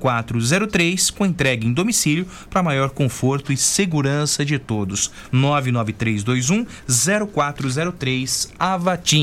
0403 0.00 1.10
com 1.10 1.24
entrega 1.24 1.66
em 1.66 1.72
domicílio 1.72 2.26
para 2.50 2.62
maior 2.62 2.90
conforto 2.90 3.52
e 3.52 3.56
segurança 3.56 4.44
de 4.44 4.58
todos. 4.58 5.10
99321 5.32 6.66
0403 7.32 8.52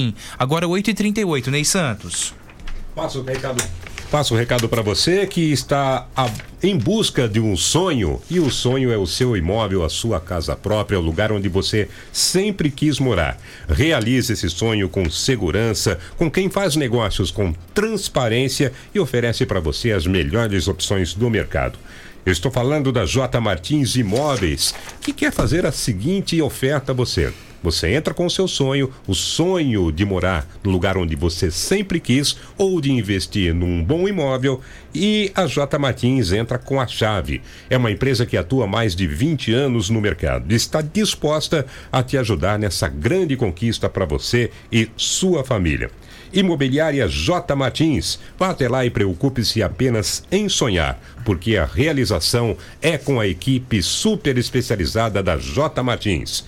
Avatim. 0.07 0.13
Agora 0.37 0.67
8h38, 0.67 1.47
Ney 1.47 1.65
Santos. 1.65 2.33
Passa 2.95 3.19
o 3.19 3.23
recado. 3.23 3.63
Passo 4.09 4.33
o 4.33 4.37
recado 4.37 4.69
para 4.69 4.81
você 4.81 5.27
que 5.27 5.51
está 5.51 6.07
a, 6.15 6.29
em 6.63 6.77
busca 6.77 7.27
de 7.27 7.41
um 7.41 7.57
sonho 7.57 8.21
e 8.29 8.39
o 8.39 8.49
sonho 8.49 8.89
é 8.89 8.97
o 8.97 9.05
seu 9.05 9.35
imóvel, 9.35 9.83
a 9.83 9.89
sua 9.89 10.17
casa 10.17 10.55
própria, 10.55 10.97
o 10.97 11.03
lugar 11.03 11.29
onde 11.29 11.49
você 11.49 11.89
sempre 12.13 12.71
quis 12.71 12.99
morar. 12.99 13.37
Realize 13.67 14.31
esse 14.31 14.49
sonho 14.49 14.87
com 14.87 15.09
segurança, 15.09 15.99
com 16.15 16.31
quem 16.31 16.49
faz 16.49 16.77
negócios 16.77 17.31
com 17.31 17.53
transparência 17.73 18.71
e 18.95 18.99
oferece 18.99 19.45
para 19.45 19.59
você 19.59 19.91
as 19.91 20.07
melhores 20.07 20.69
opções 20.69 21.13
do 21.13 21.29
mercado. 21.29 21.77
Eu 22.25 22.31
estou 22.31 22.49
falando 22.49 22.93
da 22.93 23.05
J 23.05 23.41
Martins 23.41 23.97
Imóveis, 23.97 24.73
que 25.01 25.11
quer 25.11 25.33
fazer 25.33 25.65
a 25.65 25.71
seguinte 25.71 26.41
oferta 26.41 26.93
a 26.93 26.95
você. 26.95 27.33
Você 27.63 27.93
entra 27.93 28.13
com 28.13 28.25
o 28.25 28.29
seu 28.29 28.47
sonho, 28.47 28.91
o 29.07 29.13
sonho 29.13 29.91
de 29.91 30.05
morar 30.05 30.47
no 30.63 30.71
lugar 30.71 30.97
onde 30.97 31.15
você 31.15 31.49
sempre 31.49 31.99
quis 31.99 32.37
ou 32.57 32.79
de 32.79 32.91
investir 32.91 33.53
num 33.53 33.83
bom 33.83 34.07
imóvel 34.07 34.61
e 34.93 35.31
a 35.35 35.45
J 35.45 35.77
Martins 35.77 36.31
entra 36.31 36.57
com 36.57 36.79
a 36.79 36.87
chave. 36.87 37.41
É 37.69 37.77
uma 37.77 37.91
empresa 37.91 38.25
que 38.25 38.37
atua 38.37 38.67
mais 38.67 38.95
de 38.95 39.07
20 39.07 39.53
anos 39.53 39.89
no 39.89 40.01
mercado 40.01 40.51
e 40.51 40.55
está 40.55 40.81
disposta 40.81 41.65
a 41.91 42.01
te 42.03 42.17
ajudar 42.17 42.57
nessa 42.57 42.87
grande 42.87 43.35
conquista 43.35 43.89
para 43.89 44.05
você 44.05 44.49
e 44.71 44.89
sua 44.95 45.43
família. 45.43 45.91
Imobiliária 46.33 47.07
J 47.07 47.55
Martins. 47.55 48.19
Vá 48.37 48.49
até 48.49 48.67
lá 48.67 48.85
e 48.85 48.89
preocupe-se 48.89 49.63
apenas 49.63 50.23
em 50.31 50.49
sonhar, 50.49 50.99
porque 51.23 51.57
a 51.57 51.65
realização 51.65 52.57
é 52.81 52.97
com 52.97 53.19
a 53.19 53.27
equipe 53.27 53.81
super 53.81 54.37
especializada 54.37 55.23
da 55.23 55.37
J 55.37 55.81
Martins. 55.81 56.45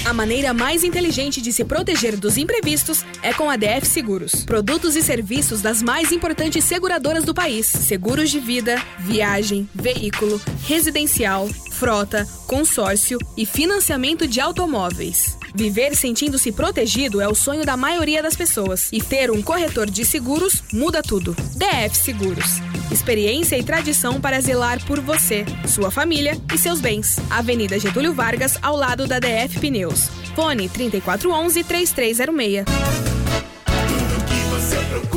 A 0.05 0.13
maneira 0.13 0.53
mais 0.53 0.85
inteligente 0.85 1.41
de 1.41 1.51
se 1.51 1.65
proteger 1.65 2.15
dos 2.15 2.37
imprevistos 2.37 3.03
é 3.21 3.33
com 3.33 3.49
a 3.49 3.57
DF 3.57 3.85
Seguros. 3.85 4.45
Produtos 4.45 4.95
e 4.95 5.03
serviços 5.03 5.61
das 5.61 5.81
mais 5.83 6.13
importantes 6.13 6.63
seguradoras 6.63 7.25
do 7.25 7.33
país: 7.33 7.65
seguros 7.65 8.29
de 8.29 8.39
vida, 8.39 8.81
viagem, 8.99 9.69
veículo, 9.75 10.41
residencial, 10.65 11.49
frota, 11.71 12.25
consórcio 12.47 13.19
e 13.35 13.45
financiamento 13.45 14.25
de 14.25 14.39
automóveis. 14.39 15.36
Viver 15.53 15.95
sentindo-se 15.95 16.51
protegido 16.51 17.21
é 17.21 17.27
o 17.27 17.35
sonho 17.35 17.65
da 17.65 17.77
maioria 17.77 18.21
das 18.21 18.35
pessoas. 18.35 18.89
E 18.91 19.01
ter 19.01 19.31
um 19.31 19.41
corretor 19.41 19.89
de 19.89 20.05
seguros 20.05 20.63
muda 20.71 21.01
tudo. 21.01 21.35
DF 21.55 21.95
Seguros. 21.97 22.61
Experiência 22.91 23.57
e 23.57 23.63
tradição 23.63 24.21
para 24.21 24.39
zelar 24.39 24.83
por 24.85 24.99
você, 25.01 25.45
sua 25.67 25.91
família 25.91 26.37
e 26.53 26.57
seus 26.57 26.79
bens. 26.79 27.17
Avenida 27.29 27.77
Getúlio 27.77 28.13
Vargas, 28.13 28.57
ao 28.61 28.75
lado 28.75 29.05
da 29.05 29.19
DF 29.19 29.59
Pneus. 29.59 30.09
Fone 30.35 30.69
3411 30.69 31.63
3306. 31.63 32.65
Tudo 32.65 34.25
que 34.25 34.39
você 34.49 34.77
procura 34.89 35.16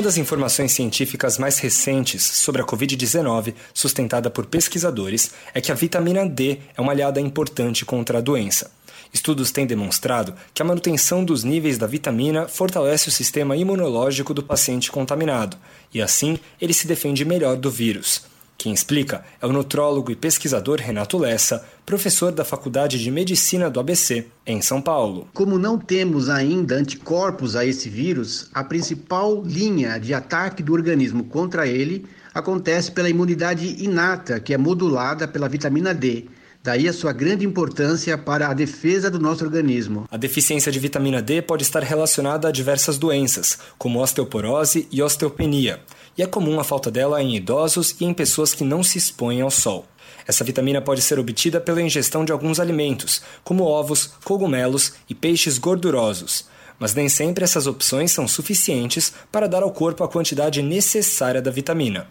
Uma 0.00 0.06
das 0.06 0.16
informações 0.16 0.72
científicas 0.72 1.36
mais 1.36 1.58
recentes 1.58 2.22
sobre 2.22 2.62
a 2.62 2.64
Covid-19, 2.64 3.52
sustentada 3.74 4.30
por 4.30 4.46
pesquisadores, 4.46 5.32
é 5.52 5.60
que 5.60 5.70
a 5.70 5.74
vitamina 5.74 6.26
D 6.26 6.56
é 6.74 6.80
uma 6.80 6.92
aliada 6.92 7.20
importante 7.20 7.84
contra 7.84 8.16
a 8.16 8.20
doença. 8.22 8.70
Estudos 9.12 9.50
têm 9.50 9.66
demonstrado 9.66 10.32
que 10.54 10.62
a 10.62 10.64
manutenção 10.64 11.22
dos 11.22 11.44
níveis 11.44 11.76
da 11.76 11.86
vitamina 11.86 12.48
fortalece 12.48 13.08
o 13.08 13.12
sistema 13.12 13.54
imunológico 13.54 14.32
do 14.32 14.42
paciente 14.42 14.90
contaminado 14.90 15.58
e, 15.92 16.00
assim, 16.00 16.38
ele 16.58 16.72
se 16.72 16.86
defende 16.86 17.22
melhor 17.22 17.58
do 17.58 17.70
vírus. 17.70 18.29
Quem 18.60 18.74
explica 18.74 19.24
é 19.40 19.46
o 19.46 19.52
nutrólogo 19.54 20.12
e 20.12 20.14
pesquisador 20.14 20.80
Renato 20.80 21.16
Lessa, 21.16 21.64
professor 21.86 22.30
da 22.30 22.44
Faculdade 22.44 23.02
de 23.02 23.10
Medicina 23.10 23.70
do 23.70 23.80
ABC, 23.80 24.26
em 24.46 24.60
São 24.60 24.82
Paulo. 24.82 25.26
Como 25.32 25.58
não 25.58 25.78
temos 25.78 26.28
ainda 26.28 26.74
anticorpos 26.74 27.56
a 27.56 27.64
esse 27.64 27.88
vírus, 27.88 28.50
a 28.52 28.62
principal 28.62 29.42
linha 29.42 29.96
de 29.96 30.12
ataque 30.12 30.62
do 30.62 30.74
organismo 30.74 31.24
contra 31.24 31.66
ele 31.66 32.04
acontece 32.34 32.92
pela 32.92 33.08
imunidade 33.08 33.82
inata, 33.82 34.38
que 34.38 34.52
é 34.52 34.58
modulada 34.58 35.26
pela 35.26 35.48
vitamina 35.48 35.94
D. 35.94 36.26
Daí 36.62 36.86
a 36.86 36.92
sua 36.92 37.14
grande 37.14 37.46
importância 37.46 38.18
para 38.18 38.48
a 38.48 38.52
defesa 38.52 39.10
do 39.10 39.18
nosso 39.18 39.42
organismo. 39.42 40.06
A 40.10 40.18
deficiência 40.18 40.70
de 40.70 40.78
vitamina 40.78 41.22
D 41.22 41.40
pode 41.40 41.62
estar 41.62 41.82
relacionada 41.82 42.48
a 42.48 42.52
diversas 42.52 42.98
doenças, 42.98 43.58
como 43.78 44.02
osteoporose 44.02 44.86
e 44.92 45.02
osteopenia, 45.02 45.80
e 46.20 46.22
é 46.22 46.26
comum 46.26 46.60
a 46.60 46.64
falta 46.64 46.90
dela 46.90 47.22
em 47.22 47.34
idosos 47.34 47.96
e 47.98 48.04
em 48.04 48.12
pessoas 48.12 48.52
que 48.52 48.62
não 48.62 48.82
se 48.82 48.98
expõem 48.98 49.40
ao 49.40 49.50
sol. 49.50 49.86
Essa 50.26 50.44
vitamina 50.44 50.78
pode 50.78 51.00
ser 51.00 51.18
obtida 51.18 51.58
pela 51.58 51.80
ingestão 51.80 52.26
de 52.26 52.30
alguns 52.30 52.60
alimentos, 52.60 53.22
como 53.42 53.64
ovos, 53.64 54.10
cogumelos 54.22 54.92
e 55.08 55.14
peixes 55.14 55.56
gordurosos. 55.56 56.46
mas 56.78 56.94
nem 56.94 57.08
sempre 57.08 57.44
essas 57.44 57.66
opções 57.66 58.10
são 58.10 58.28
suficientes 58.28 59.14
para 59.32 59.46
dar 59.46 59.62
ao 59.62 59.70
corpo 59.70 60.04
a 60.04 60.08
quantidade 60.08 60.62
necessária 60.62 61.40
da 61.40 61.50
vitamina. 61.50 62.06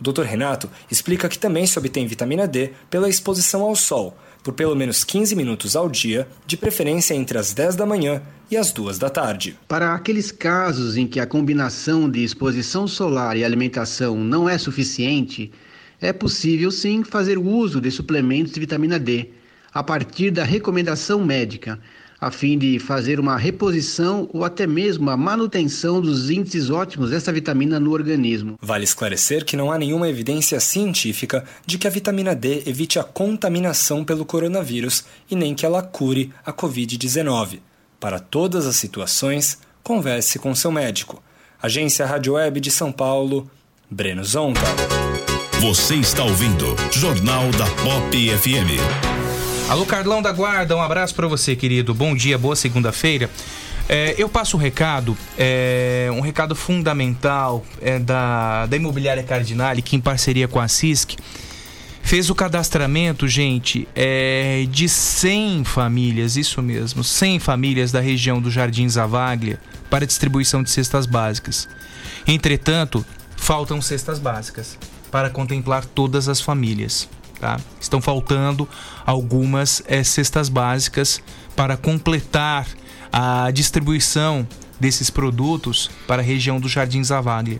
O 0.00 0.02
Dr. 0.02 0.22
Renato 0.22 0.70
explica 0.90 1.28
que 1.28 1.38
também 1.38 1.66
se 1.66 1.78
obtém 1.78 2.06
vitamina 2.06 2.48
D 2.48 2.72
pela 2.90 3.10
exposição 3.10 3.62
ao 3.62 3.76
sol, 3.76 4.16
por 4.42 4.54
pelo 4.54 4.74
menos 4.74 5.04
15 5.04 5.34
minutos 5.36 5.76
ao 5.76 5.88
dia, 5.88 6.26
de 6.46 6.56
preferência 6.56 7.14
entre 7.14 7.38
as 7.38 7.52
10 7.52 7.76
da 7.76 7.86
manhã 7.86 8.22
e 8.50 8.56
as 8.56 8.72
2 8.72 8.98
da 8.98 9.08
tarde. 9.10 9.56
Para 9.68 9.94
aqueles 9.94 10.32
casos 10.32 10.96
em 10.96 11.06
que 11.06 11.20
a 11.20 11.26
combinação 11.26 12.10
de 12.10 12.24
exposição 12.24 12.88
solar 12.88 13.36
e 13.36 13.44
alimentação 13.44 14.16
não 14.16 14.48
é 14.48 14.58
suficiente, 14.58 15.50
é 16.00 16.12
possível 16.12 16.70
sim 16.70 17.04
fazer 17.04 17.38
uso 17.38 17.80
de 17.80 17.90
suplementos 17.90 18.52
de 18.52 18.60
vitamina 18.60 18.98
D, 18.98 19.30
a 19.72 19.82
partir 19.82 20.30
da 20.30 20.42
recomendação 20.42 21.24
médica, 21.24 21.78
a 22.20 22.30
fim 22.30 22.58
de 22.58 22.78
fazer 22.78 23.18
uma 23.18 23.36
reposição 23.36 24.28
ou 24.32 24.44
até 24.44 24.66
mesmo 24.66 25.08
a 25.08 25.16
manutenção 25.16 26.00
dos 26.00 26.28
índices 26.28 26.68
ótimos 26.68 27.10
dessa 27.10 27.32
vitamina 27.32 27.80
no 27.80 27.92
organismo. 27.92 28.58
Vale 28.60 28.84
esclarecer 28.84 29.44
que 29.44 29.56
não 29.56 29.72
há 29.72 29.78
nenhuma 29.78 30.08
evidência 30.08 30.60
científica 30.60 31.44
de 31.64 31.78
que 31.78 31.86
a 31.86 31.90
vitamina 31.90 32.34
D 32.34 32.62
evite 32.66 32.98
a 32.98 33.04
contaminação 33.04 34.04
pelo 34.04 34.24
coronavírus 34.24 35.04
e 35.30 35.34
nem 35.34 35.54
que 35.54 35.64
ela 35.64 35.82
cure 35.82 36.30
a 36.44 36.52
Covid-19. 36.52 37.60
Para 37.98 38.18
todas 38.18 38.66
as 38.66 38.76
situações, 38.76 39.58
converse 39.82 40.38
com 40.38 40.54
seu 40.54 40.70
médico. 40.70 41.22
Agência 41.62 42.06
Rádio 42.06 42.34
Web 42.34 42.60
de 42.60 42.70
São 42.70 42.90
Paulo, 42.92 43.50
Breno 43.90 44.24
Zonta. 44.24 44.60
Você 45.60 45.96
está 45.96 46.24
ouvindo 46.24 46.74
Jornal 46.90 47.50
da 47.50 47.66
Pop 47.66 48.38
FM. 48.38 49.19
Alô, 49.70 49.86
Carlão 49.86 50.20
da 50.20 50.32
Guarda, 50.32 50.76
um 50.76 50.82
abraço 50.82 51.14
para 51.14 51.28
você, 51.28 51.54
querido. 51.54 51.94
Bom 51.94 52.12
dia, 52.12 52.36
boa 52.36 52.56
segunda-feira. 52.56 53.30
É, 53.88 54.16
eu 54.18 54.28
passo 54.28 54.56
um 54.56 54.60
recado, 54.60 55.16
é, 55.38 56.08
um 56.12 56.18
recado 56.18 56.56
fundamental 56.56 57.64
é, 57.80 57.96
da, 58.00 58.66
da 58.66 58.76
Imobiliária 58.76 59.22
Cardinale, 59.22 59.80
que 59.80 59.94
em 59.94 60.00
parceria 60.00 60.48
com 60.48 60.58
a 60.58 60.66
CISC, 60.66 61.16
fez 62.02 62.28
o 62.30 62.34
cadastramento, 62.34 63.28
gente, 63.28 63.86
é, 63.94 64.66
de 64.68 64.88
100 64.88 65.62
famílias, 65.62 66.36
isso 66.36 66.60
mesmo, 66.60 67.04
100 67.04 67.38
famílias 67.38 67.92
da 67.92 68.00
região 68.00 68.40
do 68.40 68.50
Jardim 68.50 68.88
Zavaglia 68.88 69.60
para 69.88 70.04
distribuição 70.04 70.64
de 70.64 70.70
cestas 70.72 71.06
básicas. 71.06 71.68
Entretanto, 72.26 73.06
faltam 73.36 73.80
cestas 73.80 74.18
básicas 74.18 74.76
para 75.12 75.30
contemplar 75.30 75.84
todas 75.84 76.28
as 76.28 76.40
famílias. 76.40 77.08
Tá? 77.40 77.58
Estão 77.80 78.02
faltando 78.02 78.68
algumas 79.06 79.82
é, 79.86 80.04
cestas 80.04 80.50
básicas 80.50 81.22
para 81.56 81.76
completar 81.76 82.66
a 83.10 83.50
distribuição 83.50 84.46
desses 84.78 85.10
produtos 85.10 85.90
para 86.06 86.22
a 86.22 86.24
região 86.24 86.60
do 86.60 86.68
Jardim 86.68 87.02
Zavaglia. 87.02 87.58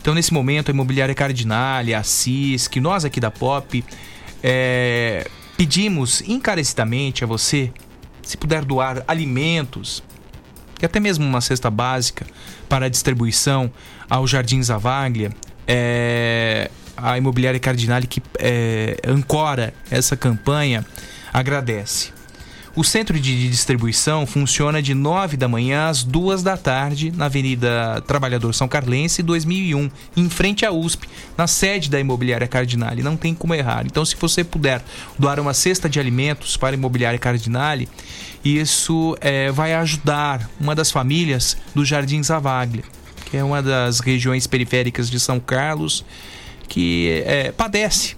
Então, 0.00 0.14
nesse 0.14 0.32
momento, 0.32 0.70
a 0.70 0.74
Imobiliária 0.74 1.14
Cardinale, 1.14 1.94
a 1.94 2.02
CISC, 2.02 2.80
nós 2.80 3.04
aqui 3.04 3.20
da 3.20 3.30
POP, 3.30 3.84
é, 4.42 5.28
pedimos 5.56 6.22
encarecidamente 6.22 7.24
a 7.24 7.26
você, 7.26 7.72
se 8.22 8.36
puder 8.36 8.64
doar 8.64 9.02
alimentos, 9.08 10.02
e 10.80 10.84
até 10.84 10.98
mesmo 10.98 11.24
uma 11.24 11.40
cesta 11.40 11.70
básica 11.70 12.26
para 12.68 12.86
a 12.86 12.88
distribuição 12.88 13.70
ao 14.10 14.26
Jardim 14.26 14.62
Zavaglia, 14.62 15.30
é, 15.66 16.70
a 17.02 17.18
Imobiliária 17.18 17.58
Cardinale 17.58 18.06
que 18.06 18.22
é, 18.38 18.96
ancora 19.06 19.74
essa 19.90 20.16
campanha 20.16 20.86
agradece. 21.32 22.12
O 22.74 22.82
centro 22.82 23.20
de 23.20 23.50
distribuição 23.50 24.26
funciona 24.26 24.80
de 24.80 24.94
9 24.94 25.36
da 25.36 25.46
manhã 25.46 25.88
às 25.88 26.02
2 26.02 26.42
da 26.42 26.56
tarde 26.56 27.12
na 27.14 27.26
Avenida 27.26 28.02
Trabalhador 28.06 28.54
São 28.54 28.66
Carlense 28.66 29.22
2001, 29.22 29.90
em 30.16 30.30
frente 30.30 30.64
à 30.64 30.72
USP, 30.72 31.06
na 31.36 31.46
sede 31.46 31.90
da 31.90 32.00
Imobiliária 32.00 32.48
Cardinale. 32.48 33.02
Não 33.02 33.14
tem 33.14 33.34
como 33.34 33.54
errar. 33.54 33.84
Então, 33.84 34.02
se 34.06 34.16
você 34.16 34.42
puder 34.42 34.82
doar 35.18 35.38
uma 35.38 35.52
cesta 35.52 35.86
de 35.86 36.00
alimentos 36.00 36.56
para 36.56 36.70
a 36.70 36.78
Imobiliária 36.78 37.18
Cardinale, 37.18 37.90
isso 38.42 39.18
é, 39.20 39.52
vai 39.52 39.74
ajudar 39.74 40.48
uma 40.58 40.74
das 40.74 40.90
famílias 40.90 41.58
do 41.74 41.84
Jardim 41.84 42.22
Zavaglia, 42.22 42.84
que 43.30 43.36
é 43.36 43.44
uma 43.44 43.62
das 43.62 44.00
regiões 44.00 44.46
periféricas 44.46 45.10
de 45.10 45.20
São 45.20 45.38
Carlos 45.38 46.06
que 46.72 47.22
é, 47.26 47.52
padece 47.52 48.16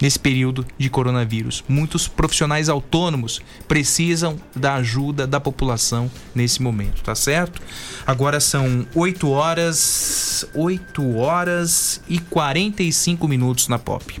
nesse 0.00 0.16
período 0.16 0.64
de 0.78 0.88
coronavírus. 0.88 1.64
Muitos 1.66 2.06
profissionais 2.06 2.68
autônomos 2.68 3.40
precisam 3.66 4.38
da 4.54 4.74
ajuda 4.76 5.26
da 5.26 5.40
população 5.40 6.08
nesse 6.32 6.62
momento, 6.62 7.02
tá 7.02 7.16
certo? 7.16 7.60
Agora 8.06 8.38
são 8.38 8.86
8 8.94 9.28
horas, 9.28 10.46
8 10.54 11.16
horas 11.16 12.00
e 12.08 12.20
45 12.20 13.26
minutos 13.26 13.66
na 13.66 13.76
Pop. 13.78 14.20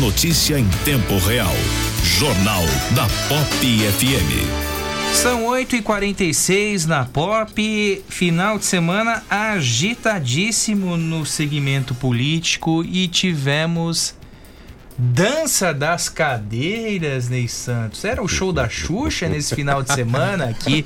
Notícia 0.00 0.56
em 0.56 0.68
tempo 0.84 1.18
real. 1.18 1.52
Jornal 2.04 2.62
da 2.94 3.04
Pop 3.28 3.48
FM. 3.60 5.12
São 5.12 5.46
8h46 5.46 6.84
na 6.84 7.04
Pop, 7.04 8.04
final 8.08 8.58
de 8.58 8.64
semana 8.64 9.24
agitadíssimo 9.28 10.96
no 10.96 11.26
segmento 11.26 11.96
político 11.96 12.84
e 12.84 13.08
tivemos 13.08 14.14
Dança 15.00 15.72
das 15.72 16.08
Cadeiras, 16.08 17.28
Ney 17.28 17.46
Santos. 17.46 18.04
Era 18.04 18.20
o 18.20 18.26
show 18.26 18.52
da 18.52 18.68
Xuxa 18.68 19.28
nesse 19.28 19.54
final 19.54 19.80
de 19.80 19.92
semana 19.92 20.46
aqui 20.46 20.82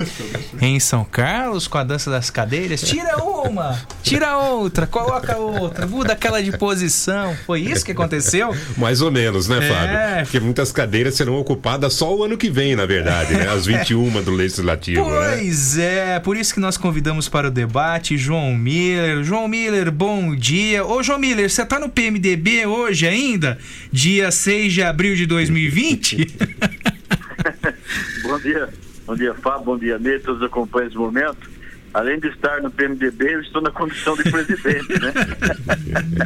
em 0.61 0.79
São 0.79 1.03
Carlos 1.03 1.67
com 1.67 1.79
a 1.79 1.83
Dança 1.83 2.11
das 2.11 2.29
Cadeiras. 2.29 2.81
Tira 2.81 3.17
uma, 3.23 3.81
tira 4.03 4.37
outra, 4.37 4.85
coloca 4.85 5.35
outra, 5.37 5.87
muda 5.87 6.13
aquela 6.13 6.43
de 6.43 6.55
posição. 6.55 7.35
Foi 7.47 7.61
isso 7.61 7.83
que 7.83 7.91
aconteceu? 7.91 8.55
Mais 8.77 9.01
ou 9.01 9.11
menos, 9.11 9.47
né, 9.47 9.57
É. 9.57 9.67
Fábio? 9.73 10.25
Porque 10.25 10.39
muitas 10.39 10.71
cadeiras 10.71 11.15
serão 11.15 11.35
ocupadas 11.39 11.93
só 11.93 12.15
o 12.15 12.23
ano 12.23 12.37
que 12.37 12.51
vem, 12.51 12.75
na 12.75 12.85
verdade, 12.85 13.33
né? 13.33 13.49
As 13.49 13.65
21 13.65 14.21
do 14.21 14.31
Legislativo, 14.31 15.09
né? 15.09 15.37
Pois 15.37 15.75
é, 15.79 16.19
por 16.19 16.37
isso 16.37 16.53
que 16.53 16.59
nós 16.59 16.77
convidamos 16.77 17.27
para 17.27 17.47
o 17.47 17.51
debate 17.51 18.15
João 18.15 18.55
Miller. 18.55 19.23
João 19.23 19.47
Miller, 19.47 19.91
bom 19.91 20.35
dia. 20.35 20.85
Ô, 20.85 21.01
João 21.01 21.17
Miller, 21.17 21.49
você 21.49 21.65
tá 21.65 21.79
no 21.79 21.89
PMDB 21.89 22.67
hoje 22.67 23.07
ainda? 23.07 23.57
Dia 24.03 24.31
6 24.31 24.73
de 24.73 24.83
abril 24.83 25.15
de 25.15 25.25
2020? 25.25 26.27
Bom 28.23 28.37
dia, 28.37 28.67
bom 29.07 29.15
dia, 29.15 29.33
Fábio, 29.35 29.63
bom 29.63 29.77
dia, 29.77 29.97
Ney, 29.97 30.19
todos 30.19 30.43
acompanham 30.43 30.89
esse 30.89 30.97
momento. 30.97 31.49
Além 31.93 32.19
de 32.19 32.27
estar 32.27 32.61
no 32.61 32.69
PMDB, 32.69 33.35
eu 33.35 33.39
estou 33.39 33.61
na 33.61 33.71
condição 33.71 34.13
de 34.17 34.23
presidente, 34.23 34.99
né? 34.99 35.13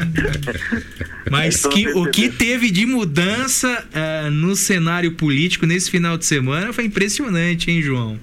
Mas 1.29 1.55
Estou 1.57 1.71
que, 1.71 1.87
o 1.89 2.09
que 2.09 2.29
teve 2.29 2.71
de 2.71 2.87
mudança 2.87 3.87
ah, 3.93 4.31
no 4.31 4.55
cenário 4.55 5.11
político 5.11 5.67
nesse 5.67 5.91
final 5.91 6.17
de 6.17 6.25
semana 6.25 6.73
foi 6.73 6.85
impressionante, 6.85 7.69
hein, 7.69 7.83
João? 7.83 8.19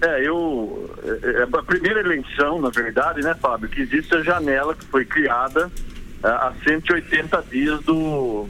É, 0.00 0.26
eu. 0.26 0.90
É, 1.22 1.42
é 1.42 1.42
a 1.42 1.62
primeira 1.62 2.00
eleição, 2.00 2.62
na 2.62 2.70
verdade, 2.70 3.20
né, 3.20 3.34
Fábio, 3.34 3.68
que 3.68 3.82
existe 3.82 4.14
a 4.14 4.22
janela 4.22 4.74
que 4.74 4.86
foi 4.86 5.04
criada 5.04 5.70
é, 6.24 6.28
há 6.28 6.54
180 6.64 7.44
dias 7.50 7.80
do, 7.82 8.48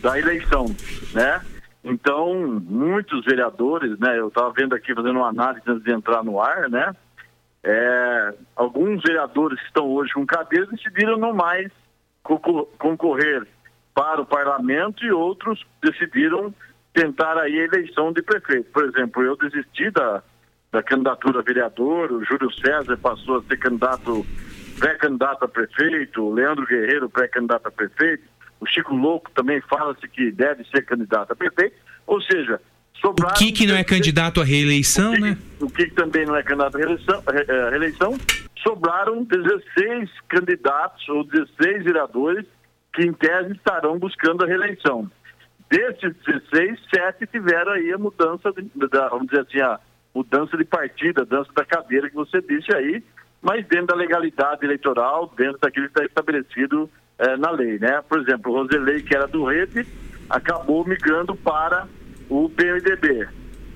da 0.00 0.18
eleição, 0.18 0.66
né? 1.12 1.40
Então, 1.82 2.60
muitos 2.64 3.24
vereadores, 3.24 3.98
né? 3.98 4.18
Eu 4.18 4.28
estava 4.28 4.52
vendo 4.52 4.74
aqui, 4.74 4.94
fazendo 4.94 5.18
uma 5.18 5.28
análise 5.28 5.62
antes 5.66 5.84
de 5.84 5.92
entrar 5.92 6.22
no 6.22 6.40
ar, 6.40 6.68
né? 6.68 6.94
É, 7.62 8.34
alguns 8.54 9.02
vereadores 9.02 9.58
que 9.60 9.66
estão 9.66 9.86
hoje 9.88 10.12
com 10.12 10.24
cadeira 10.26 10.66
decidiram 10.66 11.16
não 11.16 11.34
mais 11.34 11.70
concorrer 12.22 13.46
para 13.94 14.20
o 14.20 14.26
parlamento 14.26 15.04
e 15.04 15.10
outros 15.10 15.66
decidiram 15.82 16.54
tentar 16.92 17.36
aí 17.38 17.58
a 17.60 17.64
eleição 17.64 18.12
de 18.12 18.22
prefeito. 18.22 18.70
Por 18.70 18.84
exemplo, 18.84 19.22
eu 19.22 19.36
desisti 19.36 19.90
da, 19.90 20.22
da 20.70 20.82
candidatura 20.82 21.40
a 21.40 21.42
vereador, 21.42 22.12
o 22.12 22.24
Júlio 22.24 22.52
César 22.52 22.96
passou 22.98 23.38
a 23.38 23.42
ser 23.42 23.56
candidato, 23.56 24.26
pré-candidato 24.78 25.44
a 25.44 25.48
prefeito, 25.48 26.22
o 26.22 26.32
Leandro 26.32 26.66
Guerreiro 26.66 27.08
pré-candidato 27.08 27.66
a 27.66 27.70
prefeito, 27.70 28.24
o 28.60 28.66
Chico 28.66 28.94
Louco 28.94 29.30
também 29.32 29.60
fala-se 29.62 30.06
que 30.08 30.30
deve 30.30 30.64
ser 30.64 30.84
candidato 30.84 31.32
a 31.32 31.36
prefeito, 31.36 31.76
ou 32.06 32.20
seja, 32.22 32.60
sobraram... 33.00 33.34
O 33.34 33.38
que 33.38 33.52
que 33.52 33.66
não 33.66 33.76
é 33.76 33.84
candidato 33.84 34.40
à 34.40 34.44
reeleição, 34.44 35.12
o 35.12 35.14
que, 35.14 35.20
né? 35.20 35.38
O 35.60 35.70
que 35.70 35.86
também 35.90 36.26
não 36.26 36.36
é 36.36 36.42
candidato 36.42 36.76
à 36.76 36.78
reeleição, 36.78 37.22
à 37.26 37.70
reeleição, 37.70 38.18
sobraram 38.62 39.24
16 39.24 40.10
candidatos 40.28 41.08
ou 41.08 41.24
16 41.24 41.84
vereadores 41.84 42.46
que 42.92 43.02
em 43.02 43.12
tese 43.12 43.52
estarão 43.52 43.98
buscando 43.98 44.44
a 44.44 44.46
reeleição. 44.46 45.10
Desses 45.70 46.14
16, 46.24 46.80
sete 46.92 47.26
tiveram 47.26 47.72
aí 47.72 47.92
a 47.92 47.98
mudança, 47.98 48.50
de, 48.52 48.62
da, 48.88 49.08
vamos 49.08 49.28
dizer 49.28 49.42
assim, 49.42 49.60
a 49.60 49.78
mudança 50.14 50.56
de 50.56 50.64
partida, 50.64 51.22
a 51.22 51.24
dança 51.24 51.50
da 51.54 51.64
cadeira 51.64 52.08
que 52.08 52.16
você 52.16 52.40
disse 52.40 52.74
aí, 52.74 53.04
mas 53.40 53.66
dentro 53.66 53.88
da 53.88 53.94
legalidade 53.94 54.64
eleitoral, 54.64 55.32
dentro 55.36 55.58
daquilo 55.60 55.86
que 55.86 55.92
está 55.92 56.04
estabelecido 56.04 56.90
eh, 57.18 57.36
na 57.36 57.50
lei, 57.50 57.78
né? 57.78 58.00
Por 58.08 58.20
exemplo, 58.20 58.52
o 58.52 58.62
Roselei, 58.62 59.02
que 59.02 59.14
era 59.14 59.26
do 59.26 59.44
Rede, 59.44 59.86
acabou 60.28 60.86
migrando 60.86 61.34
para 61.34 61.86
o 62.28 62.48
PMDB. 62.48 63.26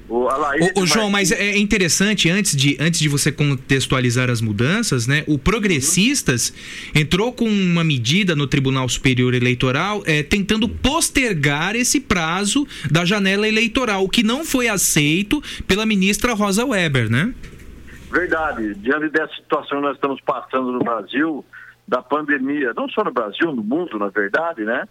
O, 0.09 0.27
o, 0.27 0.83
o 0.83 0.87
João, 0.87 1.09
mas 1.09 1.33
é 1.33 1.57
interessante, 1.57 2.29
antes 2.29 2.55
de, 2.55 2.77
antes 2.79 3.01
de 3.01 3.09
você 3.09 3.33
contextualizar 3.33 4.29
as 4.29 4.43
mudanças, 4.43 5.07
né? 5.07 5.25
O 5.27 5.39
Progressistas 5.39 6.53
entrou 6.95 7.33
com 7.33 7.49
uma 7.49 7.83
medida 7.83 8.37
no 8.37 8.47
Tribunal 8.47 8.87
Superior 8.89 9.33
Eleitoral 9.33 10.03
é, 10.05 10.23
tentando 10.23 10.69
postergar 10.69 11.75
esse 11.75 11.99
prazo 11.99 12.67
da 12.91 13.07
janela 13.07 13.49
eleitoral, 13.49 14.05
o 14.05 14.09
que 14.09 14.23
não 14.23 14.45
foi 14.45 14.69
aceito 14.69 15.43
pela 15.67 15.87
ministra 15.87 16.35
Rosa 16.35 16.67
Weber, 16.67 17.11
né? 17.11 17.33
Verdade. 18.11 18.75
Diante 18.75 19.09
dessa 19.09 19.33
situação 19.37 19.79
que 19.79 19.85
nós 19.85 19.95
estamos 19.95 20.21
passando 20.21 20.73
no 20.73 20.81
Brasil, 20.81 21.43
da 21.87 22.03
pandemia, 22.03 22.73
não 22.75 22.89
só 22.89 23.05
no 23.05 23.13
Brasil, 23.13 23.53
no 23.53 23.63
mundo, 23.63 23.99
na 23.99 24.09
verdade, 24.09 24.65
né? 24.65 24.89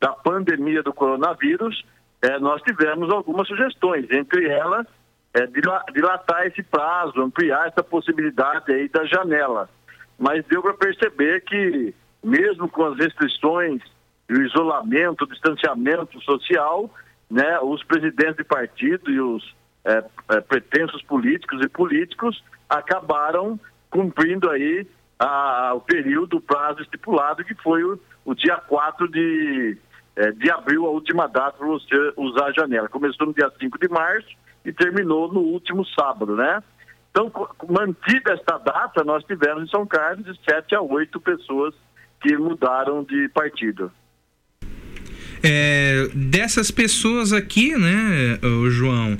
Da 0.00 0.12
pandemia 0.12 0.82
do 0.82 0.92
coronavírus, 0.92 1.84
é, 2.22 2.38
nós 2.38 2.62
tivemos 2.62 3.10
algumas 3.10 3.46
sugestões, 3.48 4.10
entre 4.10 4.48
elas 4.48 4.86
é, 5.34 5.46
dilatar 5.92 6.46
esse 6.46 6.62
prazo, 6.62 7.20
ampliar 7.20 7.66
essa 7.66 7.82
possibilidade 7.82 8.72
aí 8.72 8.88
da 8.88 9.04
janela. 9.04 9.68
Mas 10.18 10.44
deu 10.46 10.62
para 10.62 10.74
perceber 10.74 11.40
que, 11.40 11.92
mesmo 12.22 12.68
com 12.68 12.84
as 12.84 12.96
restrições, 12.96 13.82
o 14.30 14.40
isolamento, 14.40 15.24
o 15.24 15.28
distanciamento 15.28 16.20
social, 16.22 16.88
né, 17.28 17.58
os 17.60 17.82
presidentes 17.82 18.36
de 18.36 18.44
partido 18.44 19.10
e 19.10 19.20
os 19.20 19.54
é, 19.84 20.04
é, 20.30 20.40
pretensos 20.40 21.02
políticos 21.02 21.60
e 21.62 21.68
políticos 21.68 22.42
acabaram 22.68 23.58
cumprindo 23.90 24.48
aí 24.50 24.86
a, 25.18 25.72
o 25.74 25.80
período, 25.80 26.36
o 26.36 26.40
prazo 26.40 26.82
estipulado, 26.82 27.44
que 27.44 27.54
foi 27.62 27.82
o, 27.84 27.98
o 28.24 28.34
dia 28.34 28.56
4 28.56 29.08
de, 29.08 29.76
é, 30.16 30.30
de 30.32 30.50
abril, 30.50 30.86
a 30.86 30.90
última 30.90 31.26
data 31.26 31.56
para 31.58 31.66
você 31.66 32.12
usar 32.16 32.46
a 32.46 32.52
janela. 32.52 32.88
Começou 32.88 33.26
no 33.26 33.34
dia 33.34 33.50
5 33.58 33.78
de 33.78 33.88
março 33.88 34.28
e 34.64 34.72
terminou 34.72 35.32
no 35.32 35.40
último 35.40 35.84
sábado, 35.86 36.34
né? 36.36 36.62
Então, 37.10 37.30
mantida 37.68 38.32
esta 38.32 38.58
data, 38.58 39.04
nós 39.04 39.22
tivemos 39.24 39.62
em 39.62 39.68
São 39.68 39.86
Carlos 39.86 40.24
de 40.24 40.36
7 40.50 40.74
a 40.74 40.80
8 40.80 41.20
pessoas 41.20 41.74
que 42.20 42.36
mudaram 42.36 43.04
de 43.04 43.28
partido. 43.28 43.92
É, 45.46 46.08
dessas 46.14 46.70
pessoas 46.70 47.32
aqui, 47.32 47.76
né, 47.76 48.40
João, 48.70 49.16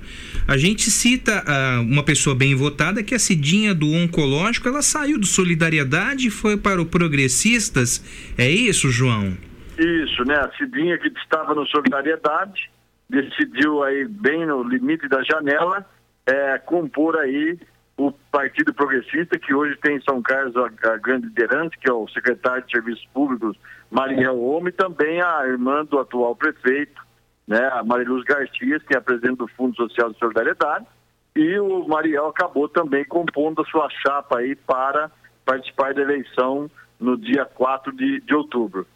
a 0.46 0.56
gente 0.56 0.90
cita 0.90 1.42
uh, 1.42 1.80
uma 1.82 2.02
pessoa 2.02 2.36
bem 2.36 2.54
votada 2.54 3.02
que 3.02 3.14
é 3.14 3.16
a 3.16 3.20
Cidinha 3.20 3.74
do 3.74 3.86
Oncológico, 3.86 4.68
ela 4.68 4.82
saiu 4.82 5.18
do 5.18 5.26
Solidariedade 5.26 6.28
e 6.28 6.30
foi 6.30 6.56
para 6.56 6.80
o 6.80 6.86
Progressistas. 6.86 8.04
É 8.36 8.48
isso, 8.48 8.90
João? 8.90 9.36
Isso, 9.78 10.24
né? 10.24 10.36
A 10.36 10.50
Cidinha 10.56 10.98
que 10.98 11.08
estava 11.08 11.54
no 11.54 11.66
Solidariedade 11.66 12.70
decidiu 13.08 13.82
aí 13.82 14.06
bem 14.06 14.46
no 14.46 14.62
limite 14.62 15.08
da 15.08 15.22
janela 15.22 15.86
é, 16.26 16.58
compor 16.58 17.16
aí 17.16 17.58
o 17.96 18.10
Partido 18.10 18.74
Progressista, 18.74 19.38
que 19.38 19.54
hoje 19.54 19.78
tem 19.80 19.96
em 19.96 20.02
São 20.02 20.20
Carlos 20.20 20.56
a, 20.56 20.66
a 20.90 20.96
grande 20.96 21.26
liderança, 21.26 21.70
que 21.80 21.88
é 21.88 21.92
o 21.92 22.08
secretário 22.08 22.64
de 22.64 22.72
Serviços 22.72 23.06
Públicos, 23.12 23.56
Mariel 23.90 24.40
Homem, 24.40 24.68
e 24.68 24.72
também 24.72 25.20
a 25.20 25.46
irmã 25.46 25.84
do 25.84 25.98
atual 25.98 26.34
prefeito, 26.34 27.03
né, 27.46 27.68
a 27.72 27.82
Mariluz 27.82 28.24
Garcias, 28.24 28.82
que 28.82 28.94
é 28.94 28.98
a 28.98 29.02
presidente 29.02 29.38
do 29.38 29.48
Fundo 29.48 29.76
Social 29.76 30.12
de 30.12 30.18
Solidariedade, 30.18 30.86
e 31.36 31.58
o 31.58 31.86
Mariel 31.86 32.28
acabou 32.28 32.68
também 32.68 33.04
compondo 33.04 33.62
a 33.62 33.64
sua 33.66 33.88
chapa 33.90 34.38
aí 34.38 34.54
para 34.54 35.10
participar 35.44 35.92
da 35.92 36.02
eleição 36.02 36.70
no 36.98 37.16
dia 37.16 37.44
4 37.44 37.92
de, 37.92 38.20
de 38.20 38.34
outubro. 38.34 38.86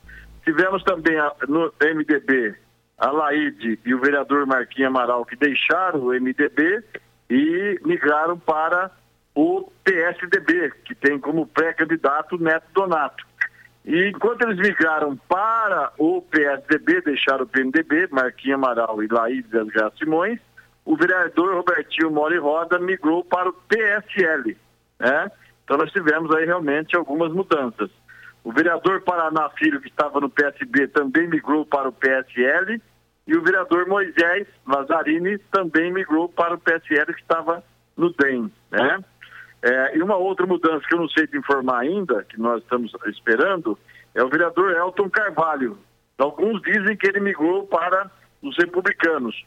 Tivemos 0.45 0.83
também 0.85 1.19
a, 1.19 1.33
no 1.49 1.73
MDB 1.81 2.57
a 2.97 3.11
Laide 3.11 3.79
e 3.85 3.95
o 3.95 4.01
vereador 4.01 4.47
Marquinhos 4.47 4.89
Amaral 4.89 5.25
que 5.25 5.37
deixaram 5.37 6.01
o 6.01 6.12
MDB 6.12 6.83
e 7.31 7.79
migraram 7.85 8.39
para 8.39 8.91
o 9.35 9.70
PSDB, 9.85 10.73
que 10.85 10.95
tem 10.95 11.19
como 11.19 11.47
pré-candidato 11.47 12.39
Neto 12.39 12.66
Donato. 12.75 13.28
E 13.85 14.09
enquanto 14.09 14.43
eles 14.43 14.59
migraram 14.59 15.17
para 15.29 15.93
o 15.99 16.21
PSDB, 16.23 17.01
deixaram 17.01 17.45
o 17.45 17.49
PMDB, 17.49 18.09
Marquinhos 18.11 18.57
Amaral 18.57 19.03
e 19.03 19.09
Laide 19.09 19.57
Edgar 19.57 19.93
Simões, 19.99 20.39
o 20.85 20.97
vereador 20.97 21.55
Robertinho 21.55 22.11
Mori 22.11 22.39
Roda 22.39 22.79
migrou 22.79 23.25
para 23.25 23.49
o 23.49 23.53
PSL. 23.53 24.57
Né? 24.99 25.31
Então 25.65 25.77
nós 25.77 25.93
tivemos 25.93 26.35
aí 26.35 26.47
realmente 26.47 26.97
algumas 26.97 27.33
mudanças. 27.33 27.91
O 28.43 28.53
vereador 28.53 29.03
Paraná 29.03 29.51
Filho, 29.51 29.81
que 29.81 29.89
estava 29.89 30.21
no 30.21 30.31
PSB, 30.31 30.89
também 30.89 31.29
migrou 31.29 31.67
para 31.67 31.89
o 31.89 31.93
PSL. 31.93 32.81
E 33.27 33.37
o 33.37 33.43
vereador 33.43 33.87
Moisés 33.87 34.47
Lazzarini 34.67 35.37
também 35.53 35.93
migrou 35.93 36.31
para 36.31 36.55
o 36.55 36.59
PSL, 36.59 37.13
que 37.13 37.21
estava 37.21 37.63
no 37.95 38.11
DEM. 38.15 38.51
Né? 38.71 39.05
É, 39.62 39.97
e 39.97 40.02
uma 40.02 40.16
outra 40.16 40.47
mudança 40.47 40.86
que 40.89 40.94
eu 40.94 41.01
não 41.01 41.09
sei 41.09 41.26
te 41.26 41.36
informar 41.36 41.80
ainda, 41.80 42.24
que 42.24 42.39
nós 42.39 42.62
estamos 42.62 42.93
esperando, 43.06 43.78
é 44.14 44.22
o 44.22 44.28
vereador 44.28 44.70
Elton 44.72 45.10
Carvalho. 45.10 45.78
Alguns 46.16 46.60
dizem 46.62 46.97
que 46.97 47.06
ele 47.06 47.20
migrou 47.20 47.66
para 47.66 48.10
os 48.43 48.56
republicanos. 48.56 49.44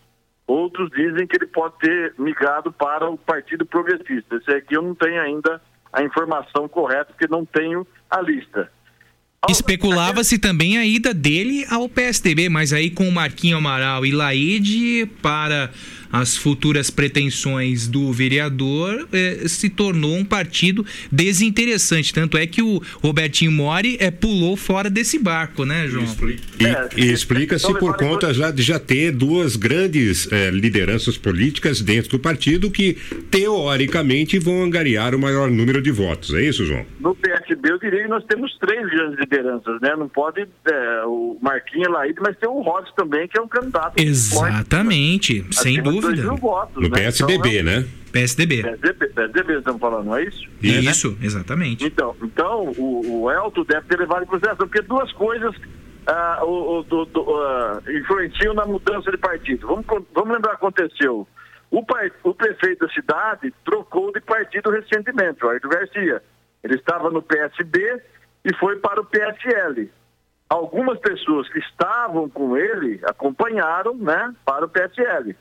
Outros 0.48 0.90
dizem 0.92 1.28
que 1.28 1.38
ele 1.38 1.48
pode 1.48 1.78
ter 1.80 2.14
migrado 2.18 2.72
para 2.74 3.10
o 3.10 3.18
Partido 3.18 3.66
Progressista. 3.66 4.36
Esse 4.36 4.52
aqui 4.52 4.76
eu 4.76 4.82
não 4.82 4.96
tenho 4.96 5.22
ainda 5.22 5.62
a 5.94 6.04
informação 6.04 6.68
correta, 6.68 7.06
porque 7.06 7.28
não 7.28 7.46
tenho 7.46 7.86
a 8.10 8.22
lista. 8.22 8.70
Especulava-se 9.50 10.38
também 10.38 10.78
a 10.78 10.86
ida 10.86 11.14
dele 11.14 11.66
ao 11.70 11.90
PSDB, 11.90 12.48
mas 12.48 12.72
aí 12.72 12.92
com 12.92 13.10
o 13.10 13.12
Marquinho 13.12 13.58
Amaral 13.58 14.06
e 14.06 14.12
Laide 14.12 15.08
para 15.22 15.72
as 16.12 16.36
futuras 16.36 16.90
pretensões 16.90 17.88
do 17.88 18.12
vereador, 18.12 19.08
eh, 19.14 19.48
se 19.48 19.70
tornou 19.70 20.16
um 20.16 20.26
partido 20.26 20.86
desinteressante. 21.12 22.14
Tanto 22.14 22.38
é 22.38 22.46
que 22.46 22.62
o 22.62 22.82
Robertinho 23.02 23.52
Mori 23.52 23.98
eh, 24.00 24.12
pulou 24.12 24.58
fora 24.58 24.90
desse 24.90 25.18
barco, 25.18 25.64
né, 25.64 25.88
João? 25.88 26.06
E, 26.98 27.02
e 27.02 27.12
explica-se 27.12 27.74
por 27.76 27.96
conta 27.96 28.34
já 28.34 28.52
de 28.52 28.62
já 28.62 28.80
ter 28.80 29.12
duas 29.12 29.56
grandes 29.56 30.30
eh, 30.32 30.50
lideranças 30.52 31.18
políticas 31.18 31.82
dentro 31.82 32.12
do 32.12 32.20
partido 32.20 32.70
que, 32.70 32.98
teoricamente, 33.30 34.38
vão 34.38 34.64
angariar 34.64 35.16
o 35.16 35.20
maior 35.20 35.50
número 35.50 35.82
de 35.82 35.92
votos. 35.92 36.34
É 36.34 36.42
isso, 36.42 36.66
João? 36.66 36.86
No 37.00 37.16
PSB, 37.16 37.72
eu 37.72 37.80
diria 37.80 38.04
que 38.04 38.10
nós 38.10 38.24
temos 38.26 38.58
três 38.58 38.86
grandes 38.90 39.20
lideranças, 39.20 39.80
né? 39.82 39.96
Não 39.96 40.10
pode 40.10 40.42
é, 40.42 41.04
o 41.06 41.38
Marquinhos 41.42 41.92
Laíde, 41.92 42.20
mas 42.22 42.38
tem 42.38 42.50
o 42.50 42.62
Rods 42.62 42.92
também, 42.96 43.28
que 43.28 43.40
é 43.40 43.42
um 43.42 43.48
candidato. 43.48 43.94
Exatamente, 43.98 45.46
sem 45.52 45.82
dúvida 45.82 46.01
dúvida. 46.02 46.34
Votos, 46.36 46.76
no 46.76 46.90
né? 46.90 46.90
PSDB, 46.90 47.60
então, 47.60 47.64
né? 47.66 47.88
PSDB. 48.12 48.64
PSDB, 48.64 49.08
PSDB 49.08 49.58
estamos 49.58 49.80
falando, 49.80 50.06
não 50.06 50.16
é 50.18 50.24
isso? 50.24 50.50
Isso, 50.62 51.12
né? 51.12 51.18
exatamente. 51.22 51.86
Então, 51.86 52.16
então 52.22 52.74
o, 52.78 53.24
o 53.24 53.32
Elton 53.32 53.64
deve 53.64 53.88
ter 53.88 54.00
levado 54.00 54.24
em 54.24 54.28
consideração, 54.28 54.68
porque 54.68 54.82
duas 54.82 55.12
coisas 55.14 55.56
uh, 55.56 56.46
o, 56.46 56.80
o, 56.80 56.84
do, 56.84 57.06
do, 57.06 57.22
uh, 57.22 57.82
influenciam 57.92 58.54
na 58.54 58.66
mudança 58.66 59.12
de 59.12 59.18
partido. 59.18 59.68
Vamos, 59.68 59.86
vamos 60.14 60.34
lembrar 60.34 60.56
o 60.56 60.58
que 60.58 60.66
aconteceu. 60.66 61.28
O, 61.70 61.86
par- 61.86 62.12
o 62.24 62.34
prefeito 62.34 62.86
da 62.86 62.94
cidade 62.94 63.54
trocou 63.64 64.12
de 64.12 64.20
partido 64.20 64.70
recentemente, 64.70 65.44
o 65.46 65.50
Arthur 65.50 65.70
Garcia. 65.70 66.22
Ele 66.64 66.76
estava 66.76 67.10
no 67.10 67.22
PSB 67.22 68.02
e 68.46 68.56
foi 68.56 68.76
para 68.78 69.00
o 69.00 69.06
PSL. 69.06 69.90
Algumas 70.50 71.00
pessoas 71.00 71.48
que 71.50 71.60
estavam 71.60 72.30
com 72.30 72.58
ele 72.58 73.00
acompanharam 73.04 73.96
né, 73.96 74.34
para 74.46 74.66
o 74.66 74.70
PSL. 74.70 75.36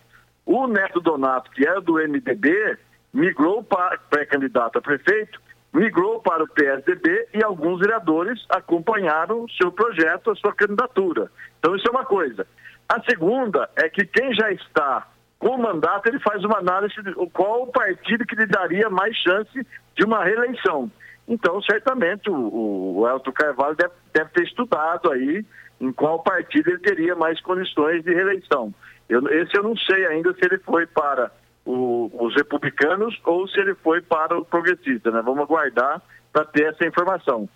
O 0.53 0.67
Neto 0.67 1.01
Donato, 1.01 1.49
que 1.53 1.65
era 1.65 1.81
do 1.81 1.93
MDB, 1.93 2.77
migrou 3.15 3.63
para 3.63 3.97
pré-candidato 4.11 4.79
a 4.79 4.83
prefeito, 4.83 5.41
migrou 5.73 6.21
para 6.21 6.43
o 6.43 6.49
PSDB 6.49 7.29
e 7.33 7.45
alguns 7.45 7.79
vereadores 7.79 8.45
acompanharam 8.49 9.45
o 9.45 9.51
seu 9.51 9.71
projeto, 9.71 10.29
a 10.29 10.35
sua 10.35 10.53
candidatura. 10.53 11.31
Então 11.61 11.77
isso 11.77 11.87
é 11.87 11.91
uma 11.93 12.05
coisa. 12.05 12.45
A 12.89 13.01
segunda 13.09 13.71
é 13.77 13.89
que 13.89 14.05
quem 14.05 14.35
já 14.35 14.51
está 14.51 15.07
com 15.39 15.51
o 15.51 15.63
mandato, 15.63 16.09
ele 16.09 16.19
faz 16.19 16.43
uma 16.43 16.59
análise 16.59 17.01
de 17.01 17.15
qual 17.33 17.63
o 17.63 17.67
partido 17.69 18.27
que 18.27 18.35
lhe 18.35 18.47
daria 18.47 18.91
mais 18.91 19.17
chance 19.19 19.65
de 19.95 20.05
uma 20.05 20.25
reeleição. 20.25 20.91
Então, 21.29 21.63
certamente, 21.63 22.29
o, 22.29 22.99
o 22.99 23.09
Elton 23.09 23.31
Carvalho 23.31 23.77
deve, 23.77 23.95
deve 24.13 24.31
ter 24.31 24.43
estudado 24.43 25.13
aí 25.13 25.47
em 25.81 25.93
qual 25.93 26.25
partido 26.25 26.71
ele 26.71 26.81
teria 26.81 27.15
mais 27.15 27.41
condições 27.41 28.03
de 28.03 28.13
reeleição. 28.13 28.75
Eu, 29.11 29.27
esse 29.29 29.57
eu 29.57 29.63
não 29.63 29.77
sei 29.77 30.07
ainda 30.07 30.33
se 30.33 30.39
ele 30.45 30.59
foi 30.59 30.87
para 30.87 31.31
o- 31.67 32.11
os 32.25 32.35
republicanos 32.37 33.19
ou 33.25 33.47
se 33.49 33.59
ele 33.61 33.75
foi 33.75 34.01
para 34.01 34.39
o 34.39 34.45
progressista, 34.45 35.11
né? 35.11 35.21
Vamos 35.23 35.41
aguardar 35.43 36.01
para 36.33 36.45
ter 36.45 36.69
essa 36.69 36.87
informação. 36.87 37.49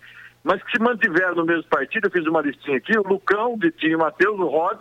Mas 0.43 0.61
que 0.61 0.71
se 0.77 0.83
mantiveram 0.83 1.35
no 1.35 1.45
mesmo 1.45 1.63
partido, 1.69 2.05
eu 2.07 2.11
fiz 2.11 2.27
uma 2.27 2.41
listinha 2.41 2.77
aqui, 2.77 2.95
o 2.97 3.01
Lucão, 3.07 3.53
o 3.53 3.57
Vitinho 3.57 3.97
Matheus, 3.99 4.37
o 4.37 4.45
Rod, 4.47 4.79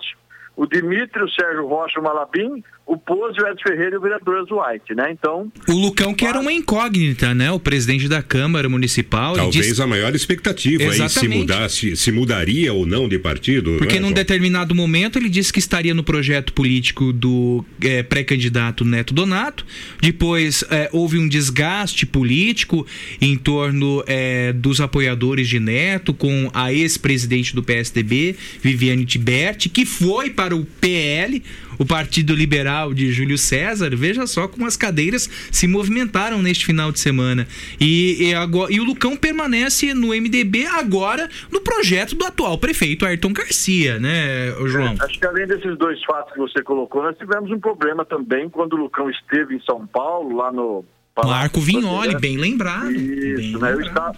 o 0.57 0.67
Dimitri, 0.67 1.23
o 1.23 1.29
Sérgio 1.29 1.67
Rocha, 1.67 1.99
o 1.99 2.03
Malabim, 2.03 2.63
o 2.87 2.97
Pose, 2.99 3.41
o 3.41 3.47
Edson 3.49 3.63
Ferreira 3.67 3.95
e 3.95 3.99
o 3.99 4.01
vereador 4.01 4.41
Azuaite, 4.41 4.95
né? 4.95 5.11
Então, 5.11 5.51
O 5.67 5.73
Lucão 5.73 6.13
que 6.15 6.27
era 6.27 6.39
uma 6.39 6.53
incógnita, 6.53 7.35
né? 7.35 7.51
O 7.51 7.59
presidente 7.59 8.07
da 8.09 8.23
Câmara 8.23 8.69
Municipal. 8.69 9.35
Talvez 9.35 9.67
disse- 9.69 9.83
a 9.83 9.87
maior 9.87 10.15
expectativa 10.15 10.83
aí 10.85 10.93
se 10.93 11.03
Exatamente. 11.03 11.39
mudasse, 11.39 11.97
se 11.97 12.13
mudaria 12.13 12.73
ou 12.75 12.85
não 12.87 13.09
de 13.09 13.19
partido. 13.19 13.77
Porque 13.79 13.95
né, 13.95 14.01
num 14.01 14.09
João? 14.09 14.13
determinado 14.15 14.75
momento 14.75 15.19
ele 15.19 15.31
disse 15.31 15.51
que 15.53 15.59
estaria 15.59 15.95
no 15.95 16.05
projeto 16.05 16.53
político 16.53 17.11
do 17.13 17.65
eh, 17.83 18.03
pré-candidato 18.03 18.85
Neto 18.85 19.15
Donato. 19.15 19.65
Depois 20.03 20.63
eh, 20.71 20.91
houve 20.93 21.19
um 21.19 21.27
desgaste 21.27 22.05
político 22.05 22.87
em 23.19 23.35
torno 23.37 24.05
eh, 24.07 24.53
dos 24.53 24.81
apoiadores 24.83 25.49
de 25.49 25.59
Neto 25.59 26.13
com 26.13 26.51
a 26.53 26.71
ex-presidente 26.73 27.55
do 27.55 27.63
PSDB, 27.63 28.37
Viviane 28.61 29.07
Tiberti, 29.07 29.71
que 29.71 29.87
foi 29.87 30.29
para 30.29 30.44
o 30.53 30.65
PL, 30.65 31.43
o 31.79 31.85
Partido 31.85 32.35
Liberal 32.35 32.93
de 32.93 33.13
Júlio 33.13 33.39
César. 33.39 33.95
Veja 33.97 34.27
só 34.27 34.49
como 34.49 34.67
as 34.67 34.77
cadeiras 34.77 35.29
se 35.51 35.67
movimentaram 35.67 36.43
neste 36.43 36.67
final 36.67 36.93
de 36.93 37.01
semana. 37.01 37.47
E, 37.81 38.29
e 38.29 38.35
agora, 38.35 38.73
e 38.73 38.81
o 38.81 38.85
Lucão 38.85 39.17
permanece 39.17 39.95
no 39.95 40.09
MDB 40.09 40.67
agora 40.67 41.29
no 41.51 41.61
projeto 41.61 42.15
do 42.15 42.25
atual 42.25 42.59
prefeito 42.59 43.07
Ayrton 43.07 43.33
Garcia, 43.33 43.99
né, 43.99 44.51
João? 44.67 44.97
Acho 45.01 45.19
que 45.19 45.27
além 45.27 45.47
desses 45.47 45.77
dois 45.79 46.03
fatos 46.05 46.33
que 46.33 46.39
você 46.39 46.63
colocou, 46.63 47.03
nós 47.03 47.17
tivemos 47.17 47.51
um 47.51 47.59
problema 47.59 48.05
também 48.05 48.49
quando 48.49 48.75
o 48.75 48.77
Lucão 48.77 49.09
esteve 49.11 49.55
em 49.55 49.61
São 49.61 49.87
Paulo, 49.87 50.37
lá 50.37 50.53
no. 50.53 50.85
Marco 51.17 51.61
Vignoli, 51.61 52.19
bem 52.19 52.37
lembrado. 52.37 52.91
Isso, 52.91 53.37
bem 53.37 53.59
né? 53.59 53.73
Eu, 53.73 53.79
lembrado. 53.79 53.87
estava, 53.87 54.17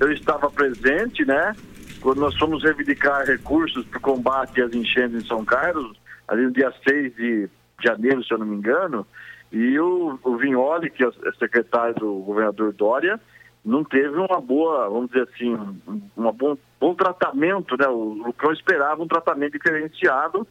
eu 0.00 0.12
estava 0.12 0.50
presente, 0.50 1.24
né? 1.24 1.52
Quando 2.06 2.20
nós 2.20 2.38
fomos 2.38 2.62
reivindicar 2.62 3.26
recursos 3.26 3.84
para 3.86 3.98
o 3.98 4.00
combate 4.00 4.62
às 4.62 4.72
enchentes 4.72 5.24
em 5.24 5.26
São 5.26 5.44
Carlos, 5.44 5.98
ali 6.28 6.44
no 6.44 6.52
dia 6.52 6.72
6 6.88 7.16
de 7.16 7.48
janeiro, 7.82 8.22
se 8.22 8.32
eu 8.32 8.38
não 8.38 8.46
me 8.46 8.54
engano, 8.54 9.04
e 9.50 9.76
o, 9.80 10.16
o 10.22 10.36
Vignoli, 10.36 10.88
que 10.88 11.02
é 11.02 11.10
secretário 11.36 11.96
do 11.96 12.18
governador 12.20 12.72
Dória, 12.74 13.20
não 13.64 13.82
teve 13.82 14.16
uma 14.16 14.40
boa, 14.40 14.88
vamos 14.88 15.10
dizer 15.10 15.28
assim, 15.28 15.58
um 16.16 16.30
bom, 16.30 16.56
bom 16.78 16.94
tratamento, 16.94 17.76
né? 17.76 17.88
O 17.88 18.12
Lucão 18.24 18.52
esperava 18.52 19.02
um 19.02 19.08
tratamento 19.08 19.54
diferenciado 19.54 20.46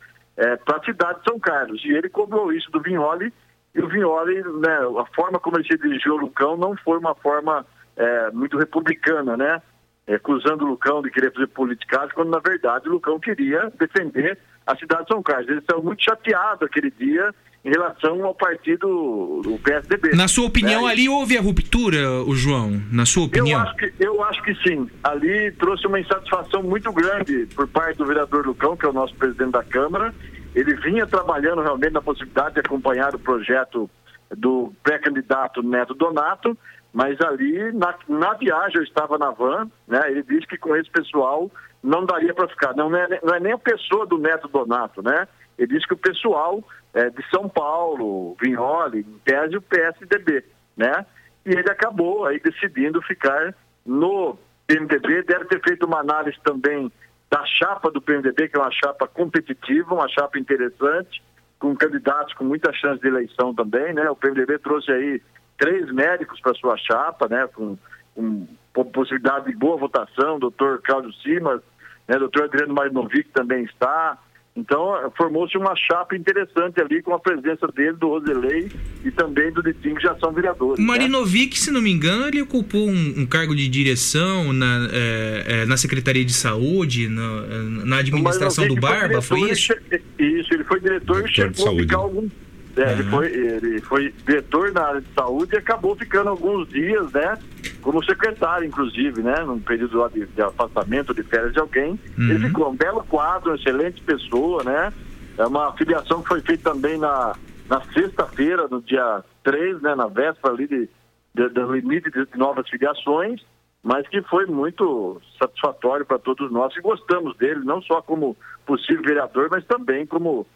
para 0.65 0.75
a 0.75 0.83
cidade 0.83 1.19
de 1.19 1.29
São 1.29 1.39
Carlos. 1.39 1.81
E 1.85 1.87
ele 1.87 2.09
cobrou 2.09 2.51
isso 2.51 2.69
do 2.69 2.81
Vignoli, 2.81 3.31
e 3.73 3.79
o 3.79 3.87
Vignoli, 3.87 4.43
né, 4.59 4.77
a 4.99 5.05
forma 5.15 5.39
como 5.39 5.55
ele 5.55 5.65
se 5.65 5.77
dirigiu 5.77 6.15
ao 6.15 6.19
Lucão 6.19 6.57
não 6.57 6.75
foi 6.75 6.97
uma 6.97 7.15
forma 7.15 7.65
é, 7.95 8.29
muito 8.31 8.57
republicana, 8.57 9.37
né? 9.37 9.61
É, 10.07 10.15
acusando 10.15 10.65
o 10.65 10.69
Lucão 10.69 11.01
de 11.01 11.09
querer 11.09 11.33
fazer 11.33 11.47
politicagem, 11.47 12.13
quando 12.13 12.29
na 12.29 12.39
verdade 12.39 12.87
o 12.87 12.91
Lucão 12.91 13.19
queria 13.19 13.71
defender 13.79 14.37
a 14.65 14.75
cidade 14.75 15.03
de 15.03 15.07
São 15.07 15.23
Carlos. 15.23 15.47
Eles 15.47 15.61
estão 15.61 15.81
muito 15.81 16.03
chateados 16.03 16.61
aquele 16.61 16.91
dia 16.91 17.33
em 17.65 17.69
relação 17.71 18.23
ao 18.23 18.35
partido 18.35 19.41
do 19.43 19.57
PSDB. 19.57 20.15
Na 20.15 20.27
sua 20.27 20.45
opinião, 20.45 20.85
né? 20.85 20.91
ali 20.91 21.09
houve 21.09 21.35
a 21.35 21.41
ruptura, 21.41 22.21
o 22.23 22.35
João? 22.35 22.79
Na 22.91 23.07
sua 23.07 23.23
Eu 23.23 23.27
opinião? 23.27 23.61
acho, 23.61 23.75
que, 23.75 23.93
eu 23.99 24.23
acho 24.23 24.43
que 24.43 24.53
sim. 24.61 24.87
Ali 25.03 25.51
trouxe 25.53 25.87
uma 25.87 25.99
insatisfação 25.99 26.61
muito 26.61 26.93
grande 26.93 27.47
por 27.55 27.67
parte 27.67 27.97
do 27.97 28.05
vereador 28.05 28.45
Lucão, 28.45 28.77
que 28.77 28.85
é 28.85 28.89
o 28.89 28.93
nosso 28.93 29.15
presidente 29.15 29.51
da 29.51 29.63
Câmara. 29.63 30.13
Ele 30.53 30.75
vinha 30.75 31.07
trabalhando 31.07 31.63
realmente 31.63 31.93
na 31.93 32.01
possibilidade 32.03 32.53
de 32.53 32.59
acompanhar 32.59 33.15
o 33.15 33.19
projeto 33.19 33.89
do 34.37 34.71
pré-candidato 34.83 35.63
Neto 35.63 35.95
Donato, 35.95 36.55
mas 36.95 37.19
ali 37.19 37.73
na, 37.73 37.93
na 38.07 38.33
viagem 38.35 38.77
eu 38.77 38.83
estava 38.83 39.17
na 39.17 39.29
van, 39.29 39.69
né? 39.85 40.09
Ele 40.09 40.23
disse 40.23 40.47
que 40.47 40.57
com 40.57 40.73
esse 40.77 40.89
pessoal 40.89 41.51
não 41.83 42.05
daria 42.05 42.33
para 42.33 42.47
ficar. 42.47 42.73
Não, 42.73 42.89
não, 42.89 42.97
é, 42.97 43.19
não 43.21 43.35
é 43.35 43.39
nem 43.41 43.51
a 43.51 43.57
pessoa 43.57 44.05
do 44.05 44.17
Neto 44.17 44.47
Donato, 44.47 45.03
né? 45.03 45.27
Ele 45.59 45.73
disse 45.73 45.85
que 45.85 45.93
o 45.93 45.97
pessoal 45.97 46.63
é, 46.93 47.09
de 47.09 47.21
São 47.29 47.49
Paulo, 47.49 48.37
Vinholi, 48.41 49.01
em 49.01 49.19
tese 49.25 49.57
o 49.57 49.61
PSDB, 49.61 50.45
né? 50.77 51.05
E 51.45 51.49
ele 51.49 51.69
acabou 51.69 52.25
aí 52.27 52.39
decidindo 52.39 53.01
ficar 53.01 53.53
no 53.85 54.37
PMDB, 54.65 55.23
deve 55.23 55.45
ter 55.45 55.61
feito 55.67 55.85
uma 55.85 55.99
análise 55.99 56.37
também 56.45 56.89
da 57.29 57.45
chapa 57.45 57.91
do 57.91 58.01
PMDB, 58.01 58.47
que 58.47 58.57
é 58.57 58.61
uma 58.61 58.71
chapa 58.71 59.05
competitiva, 59.05 59.93
uma 59.93 60.07
chapa 60.07 60.39
interessante, 60.39 61.21
com 61.59 61.75
candidatos 61.75 62.33
com 62.35 62.45
muita 62.45 62.71
chance 62.71 63.01
de 63.01 63.07
eleição 63.09 63.53
também, 63.53 63.93
né? 63.93 64.09
O 64.09 64.15
PMDB 64.15 64.59
trouxe 64.59 64.89
aí 64.93 65.21
três 65.57 65.91
médicos 65.91 66.39
para 66.41 66.53
sua 66.55 66.77
chapa, 66.77 67.27
né? 67.27 67.47
Com, 67.53 67.77
com 68.13 68.47
po- 68.73 68.85
possibilidade 68.85 69.47
de 69.47 69.55
boa 69.57 69.77
votação, 69.77 70.39
doutor 70.39 70.81
Cláudio 70.83 71.13
Simas, 71.21 71.61
né? 72.07 72.17
doutor 72.17 72.43
Adriano 72.43 72.73
Marinovic 72.73 73.29
também 73.33 73.63
está. 73.63 74.17
Então, 74.57 74.95
eh, 74.95 75.09
formou-se 75.17 75.57
uma 75.57 75.75
chapa 75.75 76.15
interessante 76.15 76.79
ali 76.79 77.01
com 77.01 77.13
a 77.13 77.19
presença 77.19 77.67
dele, 77.75 77.91
do 77.91 78.07
Roselei 78.07 78.71
e 79.03 79.11
também 79.11 79.51
do 79.51 79.61
Ditinho, 79.61 79.95
que 79.95 80.03
já 80.03 80.15
são 80.15 80.31
vereadores. 80.31 80.79
O 80.79 80.81
né? 80.81 80.87
Marinovic, 80.87 81.59
se 81.59 81.69
não 81.71 81.81
me 81.81 81.91
engano, 81.91 82.29
ele 82.29 82.41
ocupou 82.41 82.87
um, 82.87 83.13
um 83.17 83.25
cargo 83.25 83.53
de 83.53 83.67
direção 83.67 84.53
na, 84.53 84.87
eh, 84.93 85.43
eh, 85.45 85.65
na 85.65 85.75
Secretaria 85.75 86.23
de 86.23 86.31
Saúde, 86.31 87.09
na, 87.09 87.41
na 87.85 87.97
administração 87.97 88.65
do 88.65 88.75
Barba, 88.75 89.21
foi 89.21 89.39
diretor, 89.39 89.53
isso? 89.53 89.73
ele 89.91 90.39
Isso, 90.39 90.53
ele 90.53 90.63
foi 90.63 90.79
diretor, 90.79 91.19
e 91.19 91.23
Diretor 91.29 91.49
de 91.49 91.57
chegou 91.57 91.75
a 91.75 91.81
ficar 91.81 91.97
algum. 91.97 92.29
É, 92.77 92.91
ele, 92.91 93.03
foi, 93.03 93.27
ele 93.27 93.81
foi 93.81 94.13
diretor 94.25 94.71
na 94.73 94.81
área 94.87 95.01
de 95.01 95.07
saúde 95.13 95.55
e 95.55 95.57
acabou 95.57 95.95
ficando 95.95 96.29
alguns 96.29 96.67
dias, 96.69 97.09
né? 97.13 97.37
Como 97.81 98.03
secretário, 98.03 98.67
inclusive, 98.67 99.21
né? 99.21 99.35
Num 99.45 99.59
período 99.59 99.97
lá 99.99 100.09
de, 100.09 100.25
de 100.25 100.41
afastamento, 100.41 101.13
de 101.13 101.23
férias 101.23 101.53
de 101.53 101.59
alguém. 101.59 101.97
Ele 102.17 102.47
ficou 102.47 102.69
um 102.69 102.75
belo 102.75 103.03
quadro, 103.05 103.51
uma 103.51 103.55
excelente 103.55 104.01
pessoa, 104.01 104.63
né? 104.63 104.91
É 105.37 105.45
uma 105.45 105.71
filiação 105.73 106.21
que 106.21 106.27
foi 106.27 106.41
feita 106.41 106.71
também 106.73 106.97
na, 106.97 107.33
na 107.69 107.81
sexta-feira, 107.93 108.67
no 108.69 108.81
dia 108.81 109.23
3, 109.43 109.81
né? 109.81 109.95
Na 109.95 110.07
véspera 110.07 110.53
ali 110.53 110.67
de, 110.67 110.89
de- 111.33 111.49
do 111.49 111.73
limite 111.73 112.09
de 112.11 112.27
novas 112.37 112.67
filiações 112.69 113.41
mas 113.87 114.07
que 114.07 114.19
foi 114.23 114.47
muito 114.47 115.21
satisfatório 115.39 116.03
para 116.07 116.17
todos 116.17 116.51
nós 116.51 116.75
e 116.75 116.81
gostamos 116.81 117.37
dele, 117.37 117.59
não 117.63 117.83
só 117.83 118.01
como 118.01 118.35
possível 118.65 119.03
vereador, 119.03 119.47
mas 119.51 119.63
também 119.65 120.07
como 120.07 120.47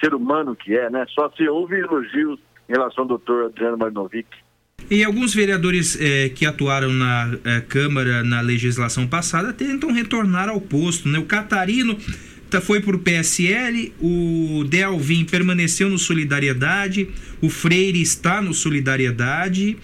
ser 0.00 0.14
humano 0.14 0.54
que 0.56 0.76
é, 0.76 0.90
né? 0.90 1.04
Só 1.14 1.30
se 1.36 1.48
houve 1.48 1.76
elogios 1.78 2.38
em 2.68 2.72
relação 2.72 3.02
ao 3.04 3.08
doutor 3.08 3.46
Adriano 3.46 3.76
Marinovic. 3.78 4.28
E 4.90 5.02
alguns 5.02 5.34
vereadores 5.34 5.98
eh, 6.00 6.28
que 6.28 6.46
atuaram 6.46 6.92
na 6.92 7.36
eh, 7.44 7.60
Câmara 7.68 8.22
na 8.22 8.40
legislação 8.40 9.06
passada 9.06 9.52
tentam 9.52 9.92
retornar 9.92 10.48
ao 10.48 10.60
posto. 10.60 11.08
Né? 11.08 11.18
O 11.18 11.24
Catarino 11.24 11.96
tá- 12.50 12.60
foi 12.60 12.80
para 12.80 12.94
o 12.94 12.98
PSL, 12.98 13.92
o 14.00 14.64
Delvin 14.68 15.24
permaneceu 15.24 15.88
no 15.88 15.98
Solidariedade, 15.98 17.08
o 17.40 17.48
Freire 17.48 18.00
está 18.00 18.40
no 18.40 18.54
Solidariedade. 18.54 19.76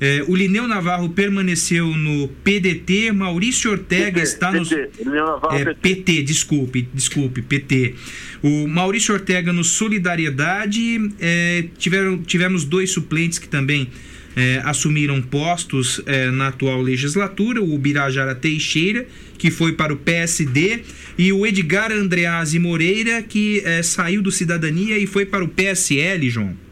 Eh, 0.00 0.24
o 0.26 0.34
Lineu 0.34 0.68
Navarro 0.68 1.08
permaneceu 1.10 1.86
no 1.86 2.28
PDT, 2.28 3.12
Maurício 3.12 3.70
Ortega 3.70 4.22
está 4.22 4.52
no 4.52 4.66
PT, 4.66 5.04
Navarro, 5.04 5.56
é, 5.56 5.64
PT. 5.64 5.94
PT, 5.94 6.22
desculpe, 6.22 6.88
desculpe, 6.92 7.42
PT. 7.42 7.94
O 8.42 8.66
Maurício 8.66 9.14
Ortega 9.14 9.52
no 9.52 9.64
Solidariedade, 9.64 11.10
é, 11.20 11.66
tiveram, 11.78 12.18
tivemos 12.18 12.64
dois 12.64 12.90
suplentes 12.90 13.38
que 13.38 13.48
também 13.48 13.88
é, 14.36 14.60
assumiram 14.64 15.22
postos 15.22 16.02
é, 16.04 16.30
na 16.30 16.48
atual 16.48 16.82
legislatura, 16.82 17.62
o 17.62 17.78
Birajara 17.78 18.34
Teixeira, 18.34 19.06
que 19.38 19.50
foi 19.50 19.72
para 19.72 19.94
o 19.94 19.96
PSD, 19.96 20.82
e 21.16 21.32
o 21.32 21.46
Edgar 21.46 21.90
Andreazzi 21.90 22.58
Moreira, 22.58 23.22
que 23.22 23.62
é, 23.64 23.82
saiu 23.82 24.20
do 24.20 24.30
Cidadania 24.30 24.98
e 24.98 25.06
foi 25.06 25.24
para 25.24 25.42
o 25.42 25.48
PSL, 25.48 26.28
João. 26.28 26.65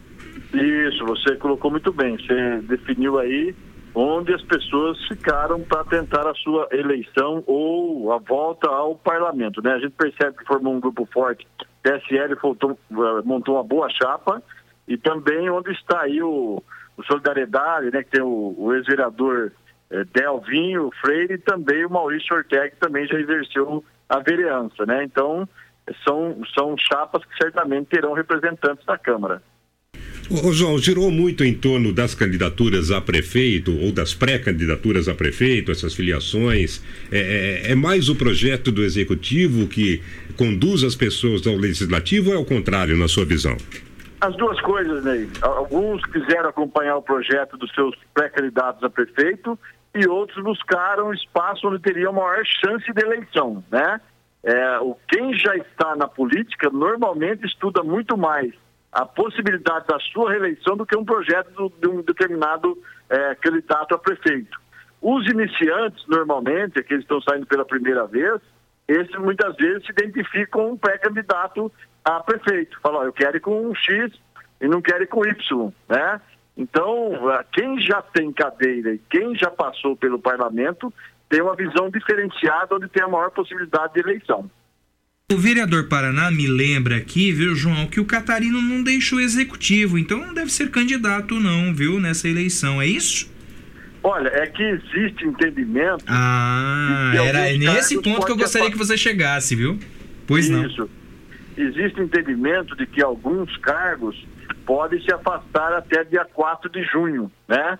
Isso, 0.61 1.05
você 1.05 1.35
colocou 1.35 1.71
muito 1.71 1.91
bem. 1.91 2.17
Você 2.17 2.61
definiu 2.63 3.19
aí 3.19 3.55
onde 3.95 4.33
as 4.33 4.41
pessoas 4.41 5.01
ficaram 5.07 5.61
para 5.61 5.85
tentar 5.85 6.27
a 6.27 6.35
sua 6.35 6.67
eleição 6.71 7.41
ou 7.47 8.11
a 8.11 8.17
volta 8.17 8.67
ao 8.67 8.95
parlamento. 8.95 9.61
Né? 9.63 9.71
A 9.71 9.79
gente 9.79 9.93
percebe 9.93 10.37
que 10.37 10.45
formou 10.45 10.73
um 10.73 10.79
grupo 10.81 11.07
forte. 11.11 11.47
PSL 11.81 12.35
montou, 12.43 12.77
eh, 12.91 13.21
montou 13.23 13.55
uma 13.55 13.63
boa 13.63 13.89
chapa 13.89 14.43
e 14.87 14.97
também 14.97 15.49
onde 15.49 15.71
está 15.71 16.01
aí 16.01 16.21
o, 16.21 16.61
o 16.97 17.03
Solidariedade, 17.03 17.91
né? 17.91 18.03
que 18.03 18.11
tem 18.11 18.21
o, 18.21 18.53
o 18.57 18.73
ex-vereador 18.73 19.53
eh, 19.89 20.03
Delvinho 20.13 20.89
Freire 20.99 21.35
e 21.35 21.37
também 21.37 21.85
o 21.85 21.89
Maurício 21.89 22.35
Ortega, 22.35 22.71
que 22.71 22.77
também 22.77 23.07
já 23.07 23.17
exerceu 23.17 23.81
a 24.09 24.19
vereança. 24.19 24.85
Né? 24.85 25.05
Então, 25.05 25.47
são, 26.03 26.41
são 26.53 26.75
chapas 26.77 27.23
que 27.23 27.37
certamente 27.37 27.87
terão 27.87 28.13
representantes 28.13 28.85
da 28.85 28.97
Câmara. 28.97 29.41
Ô, 30.27 30.51
João, 30.51 30.79
girou 30.79 31.11
muito 31.11 31.43
em 31.43 31.53
torno 31.53 31.93
das 31.93 32.15
candidaturas 32.15 32.89
a 32.89 32.99
prefeito 32.99 33.77
ou 33.79 33.91
das 33.91 34.11
pré-candidaturas 34.15 35.07
a 35.07 35.13
prefeito, 35.13 35.71
essas 35.71 35.93
filiações. 35.93 36.83
É, 37.11 37.67
é, 37.67 37.71
é, 37.71 37.75
mais 37.75 38.09
o 38.09 38.15
projeto 38.15 38.71
do 38.71 38.83
executivo 38.83 39.67
que 39.67 40.01
conduz 40.35 40.83
as 40.83 40.95
pessoas 40.95 41.45
ao 41.45 41.55
legislativo 41.55 42.31
ou 42.31 42.35
é 42.35 42.39
o 42.39 42.45
contrário, 42.45 42.97
na 42.97 43.07
sua 43.07 43.23
visão? 43.23 43.55
As 44.19 44.35
duas 44.35 44.59
coisas, 44.61 45.05
Ney. 45.05 45.29
Alguns 45.43 46.03
quiseram 46.05 46.49
acompanhar 46.49 46.97
o 46.97 47.03
projeto 47.03 47.55
dos 47.55 47.71
seus 47.75 47.95
pré-candidatos 48.11 48.83
a 48.83 48.89
prefeito 48.89 49.59
e 49.93 50.07
outros 50.07 50.43
buscaram 50.43 51.13
espaço 51.13 51.67
onde 51.67 51.79
teriam 51.79 52.11
maior 52.11 52.43
chance 52.45 52.91
de 52.91 53.05
eleição, 53.05 53.63
né? 53.71 54.01
É, 54.43 54.79
quem 55.07 55.37
já 55.37 55.55
está 55.55 55.95
na 55.95 56.07
política 56.07 56.69
normalmente 56.71 57.45
estuda 57.45 57.83
muito 57.83 58.17
mais 58.17 58.51
a 58.95 59.05
possibilidade 59.05 59.85
da 59.87 59.99
sua 59.99 60.31
reeleição 60.31 60.77
do 60.77 60.85
que 60.85 60.97
um 60.97 61.03
projeto 61.03 61.51
do, 61.51 61.69
de 61.69 61.85
um 61.85 62.01
determinado 62.01 62.81
é, 63.09 63.35
candidato 63.35 63.93
a 63.93 63.99
prefeito. 63.99 64.57
Os 65.01 65.29
iniciantes, 65.29 66.07
normalmente, 66.07 66.79
aqueles 66.79 67.05
que 67.05 67.13
estão 67.13 67.21
saindo 67.21 67.45
pela 67.45 67.65
primeira 67.65 68.07
vez, 68.07 68.39
esses 68.87 69.13
muitas 69.17 69.53
vezes 69.57 69.85
se 69.85 69.91
identificam 69.91 70.71
um 70.71 70.77
pré-candidato 70.77 71.69
a 72.05 72.21
prefeito. 72.21 72.79
Falam, 72.81 73.03
eu 73.03 73.11
quero 73.11 73.35
ir 73.35 73.41
com 73.41 73.67
um 73.67 73.75
X 73.75 74.13
e 74.61 74.67
não 74.69 74.81
quero 74.81 75.03
ir 75.03 75.07
com 75.07 75.25
Y, 75.25 75.73
né? 75.89 76.21
Então, 76.55 77.11
quem 77.51 77.77
já 77.81 78.01
tem 78.01 78.31
cadeira 78.31 78.93
e 78.93 78.97
quem 79.09 79.35
já 79.35 79.51
passou 79.51 79.97
pelo 79.97 80.17
parlamento 80.17 80.93
tem 81.27 81.41
uma 81.41 81.53
visão 81.53 81.89
diferenciada 81.89 82.75
onde 82.75 82.87
tem 82.87 83.03
a 83.03 83.09
maior 83.09 83.29
possibilidade 83.31 83.95
de 83.95 83.99
eleição. 83.99 84.49
O 85.33 85.37
vereador 85.37 85.87
Paraná 85.87 86.29
me 86.29 86.45
lembra 86.45 86.97
aqui, 86.97 87.31
viu, 87.31 87.55
João, 87.55 87.87
que 87.87 87.99
o 87.99 88.05
Catarino 88.05 88.61
não 88.61 88.83
deixou 88.83 89.19
executivo, 89.19 89.97
então 89.97 90.19
não 90.19 90.35
deve 90.35 90.51
ser 90.51 90.69
candidato, 90.69 91.39
não, 91.39 91.73
viu, 91.73 91.99
nessa 91.99 92.29
eleição, 92.29 92.79
é 92.79 92.85
isso? 92.85 93.27
Olha, 94.03 94.27
é 94.27 94.45
que 94.45 94.61
existe 94.61 95.25
entendimento. 95.25 96.05
Ah, 96.07 97.11
era 97.15 97.57
nesse 97.57 97.99
ponto 98.03 98.23
que 98.23 98.31
eu 98.31 98.37
gostaria 98.37 98.69
que 98.69 98.77
você 98.77 98.95
chegasse, 98.95 99.55
viu? 99.55 99.79
Pois 100.27 100.47
não. 100.47 100.63
Isso. 100.63 100.87
Existe 101.57 101.99
entendimento 101.99 102.75
de 102.75 102.85
que 102.85 103.01
alguns 103.01 103.57
cargos 103.57 104.15
podem 104.63 105.01
se 105.01 105.11
afastar 105.11 105.73
até 105.73 106.03
dia 106.03 106.23
4 106.35 106.69
de 106.69 106.83
junho, 106.83 107.31
né? 107.47 107.79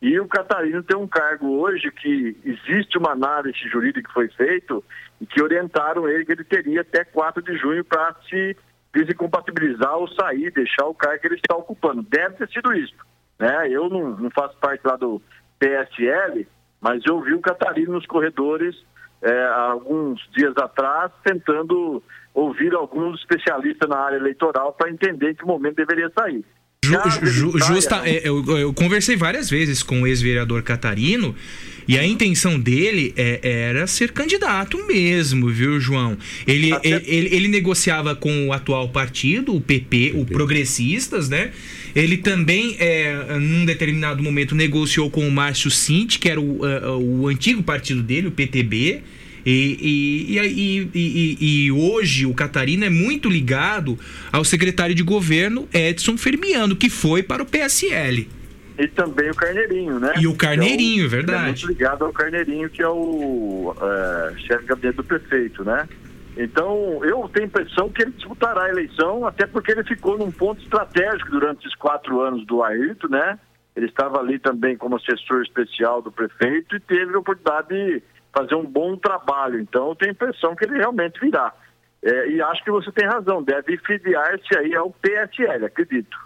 E 0.00 0.20
o 0.20 0.28
Catarino 0.28 0.80
tem 0.84 0.96
um 0.96 1.08
cargo 1.08 1.58
hoje 1.58 1.90
que 1.90 2.36
existe 2.44 2.96
uma 2.98 3.10
análise 3.10 3.58
jurídica 3.68 4.06
que 4.06 4.14
foi 4.14 4.28
feita 4.28 4.80
e 5.24 5.26
que 5.26 5.42
orientaram 5.42 6.06
ele 6.06 6.24
que 6.26 6.32
ele 6.32 6.44
teria 6.44 6.82
até 6.82 7.02
4 7.02 7.42
de 7.42 7.56
junho 7.56 7.82
para 7.82 8.14
se 8.28 8.54
desincompatibilizar 8.94 9.96
ou 9.96 10.06
sair, 10.08 10.52
deixar 10.52 10.84
o 10.84 10.94
cargo 10.94 11.18
que 11.18 11.26
ele 11.26 11.36
está 11.36 11.56
ocupando. 11.56 12.02
Deve 12.02 12.34
ter 12.36 12.48
sido 12.50 12.74
isso. 12.74 12.94
Né? 13.38 13.70
Eu 13.70 13.88
não, 13.88 14.10
não 14.10 14.30
faço 14.30 14.54
parte 14.58 14.82
lá 14.84 14.96
do 14.96 15.20
PSL, 15.58 16.46
mas 16.78 17.02
eu 17.06 17.20
vi 17.22 17.32
o 17.32 17.40
Catarino 17.40 17.94
nos 17.94 18.06
corredores 18.06 18.76
é, 19.22 19.44
alguns 19.46 20.20
dias 20.36 20.54
atrás, 20.58 21.10
tentando 21.24 22.02
ouvir 22.34 22.74
alguns 22.74 23.20
especialistas 23.20 23.88
na 23.88 23.96
área 23.96 24.16
eleitoral 24.16 24.74
para 24.74 24.90
entender 24.90 25.30
em 25.30 25.34
que 25.34 25.46
momento 25.46 25.76
deveria 25.76 26.12
sair. 26.16 26.44
Ju, 26.84 26.98
ju, 27.22 27.58
justa, 27.58 28.06
é, 28.06 28.28
eu, 28.28 28.44
eu, 28.58 28.74
conversei 28.74 29.16
várias 29.16 29.48
vezes 29.48 29.82
com 29.82 30.02
o 30.02 30.06
ex-vereador 30.06 30.62
Catarino 30.62 31.34
e 31.86 31.98
a 31.98 32.06
intenção 32.06 32.58
dele 32.58 33.12
é, 33.16 33.40
era 33.42 33.86
ser 33.86 34.12
candidato 34.12 34.84
mesmo, 34.86 35.48
viu, 35.48 35.78
João? 35.80 36.16
Ele, 36.46 36.72
Até... 36.72 36.88
ele, 36.88 37.04
ele, 37.06 37.36
ele, 37.36 37.48
negociava 37.48 38.14
com 38.14 38.48
o 38.48 38.52
atual 38.52 38.88
partido, 38.88 39.54
o 39.54 39.60
PP, 39.60 40.12
o 40.14 40.24
Progressistas, 40.24 41.28
né? 41.28 41.50
Ele 41.94 42.16
também, 42.16 42.76
é, 42.78 43.38
num 43.38 43.64
determinado 43.64 44.22
momento, 44.22 44.54
negociou 44.54 45.10
com 45.10 45.26
o 45.26 45.30
Márcio 45.30 45.70
Cinti, 45.70 46.18
que 46.18 46.28
era 46.28 46.40
o, 46.40 46.64
uh, 46.64 46.98
o 46.98 47.28
antigo 47.28 47.62
partido 47.62 48.02
dele, 48.02 48.28
o 48.28 48.32
PTB. 48.32 49.02
E, 49.46 50.26
e, 50.30 50.38
e, 50.38 50.88
e, 50.94 51.64
e, 51.66 51.72
hoje 51.72 52.24
o 52.24 52.32
Catarina 52.32 52.86
é 52.86 52.90
muito 52.90 53.28
ligado 53.28 53.98
ao 54.32 54.42
secretário 54.42 54.94
de 54.94 55.02
governo 55.02 55.68
Edson 55.72 56.16
Fermiano, 56.16 56.74
que 56.74 56.88
foi 56.88 57.22
para 57.22 57.42
o 57.42 57.46
PSL. 57.46 58.26
E 58.78 58.88
também 58.88 59.30
o 59.30 59.34
Carneirinho, 59.34 60.00
né? 60.00 60.14
E 60.18 60.26
o 60.26 60.36
Carneirinho, 60.36 61.04
é 61.04 61.06
o, 61.06 61.10
verdade. 61.10 61.42
É 61.42 61.46
muito 61.46 61.66
ligado 61.66 62.04
ao 62.04 62.12
Carneirinho, 62.12 62.68
que 62.68 62.82
é 62.82 62.88
o 62.88 63.74
é, 63.80 64.38
chefe 64.38 64.62
de 64.62 64.66
gabinete 64.66 64.96
do 64.96 65.04
prefeito, 65.04 65.64
né? 65.64 65.88
Então, 66.36 67.04
eu 67.04 67.28
tenho 67.32 67.44
a 67.44 67.48
impressão 67.48 67.88
que 67.88 68.02
ele 68.02 68.10
disputará 68.10 68.64
a 68.64 68.68
eleição, 68.68 69.24
até 69.24 69.46
porque 69.46 69.70
ele 69.70 69.84
ficou 69.84 70.18
num 70.18 70.32
ponto 70.32 70.60
estratégico 70.60 71.30
durante 71.30 71.60
esses 71.60 71.76
quatro 71.76 72.20
anos 72.20 72.44
do 72.46 72.62
Ayrton, 72.62 73.08
né? 73.08 73.38
Ele 73.76 73.86
estava 73.86 74.18
ali 74.18 74.38
também 74.38 74.76
como 74.76 74.96
assessor 74.96 75.42
especial 75.42 76.02
do 76.02 76.10
prefeito 76.10 76.74
e 76.74 76.80
teve 76.80 77.14
a 77.14 77.18
oportunidade 77.18 77.68
de 77.68 78.02
fazer 78.32 78.56
um 78.56 78.64
bom 78.64 78.96
trabalho. 78.96 79.60
Então, 79.60 79.90
eu 79.90 79.94
tenho 79.94 80.10
a 80.10 80.14
impressão 80.14 80.56
que 80.56 80.64
ele 80.64 80.78
realmente 80.78 81.20
virá. 81.20 81.52
É, 82.02 82.28
e 82.28 82.42
acho 82.42 82.62
que 82.64 82.70
você 82.70 82.90
tem 82.90 83.06
razão, 83.06 83.42
deve 83.42 83.78
filiar-se 83.78 84.58
aí 84.58 84.74
ao 84.74 84.90
PSL, 84.90 85.64
acredito. 85.64 86.16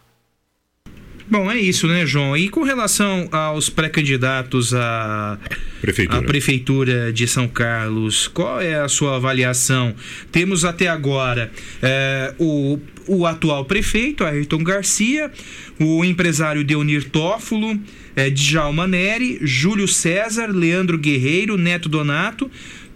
Bom, 1.30 1.50
é 1.50 1.58
isso, 1.58 1.86
né, 1.86 2.06
João? 2.06 2.34
E 2.34 2.48
com 2.48 2.62
relação 2.62 3.28
aos 3.30 3.68
pré-candidatos 3.68 4.72
à 4.72 5.38
prefeitura. 5.78 6.18
à 6.18 6.22
prefeitura 6.22 7.12
de 7.12 7.28
São 7.28 7.46
Carlos, 7.46 8.26
qual 8.28 8.62
é 8.62 8.80
a 8.80 8.88
sua 8.88 9.16
avaliação? 9.16 9.94
Temos 10.32 10.64
até 10.64 10.88
agora 10.88 11.52
é, 11.82 12.34
o, 12.38 12.78
o 13.06 13.26
atual 13.26 13.66
prefeito, 13.66 14.24
Ayrton 14.24 14.64
Garcia, 14.64 15.30
o 15.78 16.02
empresário 16.02 16.64
Deonir 16.64 17.10
Tófolo, 17.10 17.78
é, 18.16 18.30
Djalma 18.30 18.86
Neri, 18.86 19.38
Júlio 19.42 19.86
César, 19.86 20.46
Leandro 20.46 20.96
Guerreiro, 20.96 21.58
Neto 21.58 21.90
Donato, 21.90 22.50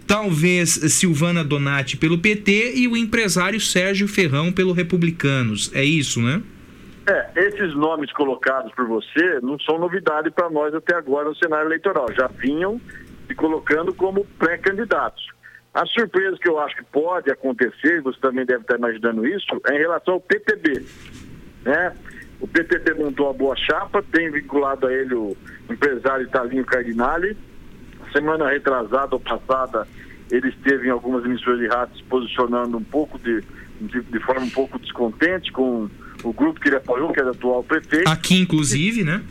talvez 0.07 0.69
Silvana 0.89 1.43
Donati 1.43 1.97
pelo 1.97 2.17
PT 2.17 2.73
e 2.77 2.87
o 2.87 2.97
empresário 2.97 3.59
Sérgio 3.61 4.07
Ferrão 4.07 4.51
pelo 4.51 4.73
Republicanos. 4.73 5.69
É 5.71 5.85
isso, 5.85 6.19
né? 6.19 6.41
É, 7.05 7.31
esses 7.35 7.75
nomes 7.75 8.11
colocados 8.13 8.71
por 8.73 8.87
você 8.87 9.39
não 9.41 9.59
são 9.59 9.77
novidade 9.77 10.31
para 10.31 10.49
nós 10.49 10.73
até 10.73 10.95
agora 10.95 11.27
no 11.27 11.35
cenário 11.35 11.67
eleitoral. 11.67 12.07
Já 12.13 12.27
vinham 12.27 12.79
se 13.27 13.35
colocando 13.35 13.93
como 13.93 14.25
pré-candidatos. 14.39 15.27
A 15.73 15.85
surpresa 15.85 16.37
que 16.39 16.47
eu 16.47 16.59
acho 16.59 16.75
que 16.77 16.83
pode 16.85 17.29
acontecer, 17.31 18.01
você 18.01 18.19
também 18.19 18.45
deve 18.45 18.61
estar 18.61 18.77
imaginando 18.77 19.27
isso, 19.27 19.45
é 19.67 19.75
em 19.75 19.79
relação 19.79 20.13
ao 20.13 20.21
PTB. 20.21 20.85
Né? 21.63 21.95
O 22.39 22.47
PTB 22.47 22.93
montou 22.93 23.27
uma 23.27 23.33
boa 23.33 23.55
chapa, 23.55 24.03
tem 24.11 24.31
vinculado 24.31 24.87
a 24.87 24.93
ele 24.93 25.15
o 25.15 25.35
empresário 25.69 26.25
Italinho 26.25 26.65
Cardinale. 26.65 27.35
Semana 28.13 28.49
retrasada 28.49 29.15
ou 29.15 29.19
passada, 29.19 29.87
ele 30.31 30.49
esteve 30.49 30.87
em 30.87 30.91
algumas 30.91 31.25
emissoras 31.25 31.59
de 31.59 31.67
rádio 31.67 31.97
se 31.97 32.03
posicionando 32.03 32.77
um 32.77 32.83
pouco 32.83 33.17
de, 33.17 33.41
de, 33.81 34.01
de 34.01 34.19
forma 34.19 34.45
um 34.45 34.49
pouco 34.51 34.77
descontente 34.77 35.51
com 35.51 35.89
o 36.23 36.33
grupo 36.33 36.59
que 36.59 36.69
ele 36.69 36.77
apoiou, 36.77 37.11
que 37.11 37.19
é 37.19 37.25
o 37.25 37.29
atual 37.29 37.63
prefeito. 37.63 38.09
Aqui, 38.09 38.39
inclusive, 38.39 39.03
né? 39.03 39.21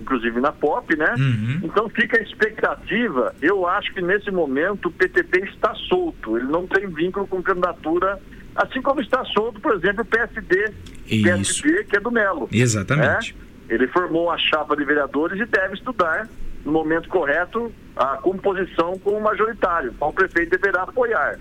Inclusive 0.00 0.40
na 0.40 0.52
POP, 0.52 0.96
né? 0.96 1.14
Uhum. 1.16 1.60
Então 1.62 1.88
fica 1.88 2.18
a 2.18 2.22
expectativa. 2.22 3.34
Eu 3.40 3.66
acho 3.66 3.92
que 3.94 4.02
nesse 4.02 4.30
momento 4.30 4.88
o 4.88 4.92
PTB 4.92 5.40
está 5.48 5.74
solto. 5.74 6.36
Ele 6.36 6.46
não 6.46 6.66
tem 6.66 6.86
vínculo 6.88 7.26
com 7.26 7.42
candidatura, 7.42 8.20
assim 8.56 8.82
como 8.82 9.00
está 9.00 9.24
solto, 9.26 9.60
por 9.60 9.74
exemplo, 9.74 10.02
o 10.02 10.04
PSD, 10.04 10.72
Isso. 11.06 11.22
PSD 11.22 11.84
que 11.84 11.96
é 11.96 12.00
do 12.00 12.10
Melo. 12.10 12.48
Exatamente. 12.52 13.34
Né? 13.34 13.40
Ele 13.68 13.86
formou 13.88 14.30
a 14.30 14.36
chapa 14.36 14.76
de 14.76 14.84
vereadores 14.84 15.40
e 15.40 15.46
deve 15.46 15.74
estudar 15.74 16.28
no 16.64 16.72
momento 16.72 17.08
correto 17.08 17.72
a 17.96 18.16
composição 18.18 18.98
como 18.98 19.20
majoritário, 19.20 19.94
qual 19.98 20.10
o 20.10 20.14
prefeito 20.14 20.50
deverá 20.50 20.82
apoiar. 20.82 21.38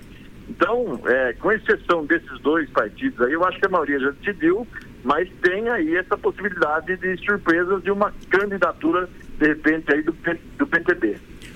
Então, 0.49 0.99
é, 1.05 1.33
com 1.33 1.51
exceção 1.51 2.05
desses 2.05 2.39
dois 2.41 2.69
partidos 2.69 3.19
aí, 3.21 3.33
eu 3.33 3.43
acho 3.45 3.59
que 3.59 3.65
a 3.65 3.69
maioria 3.69 3.99
já 3.99 4.11
decidiu 4.11 4.67
mas 5.03 5.27
tem 5.41 5.67
aí 5.69 5.95
essa 5.95 6.17
possibilidade 6.17 6.97
de 6.97 7.17
surpresas 7.25 7.83
de 7.83 7.91
uma 7.91 8.13
candidatura, 8.29 9.09
de 9.39 9.47
repente, 9.47 9.91
aí 9.93 10.01
do, 10.01 10.15
do 10.57 10.67
PTB. 10.67 11.15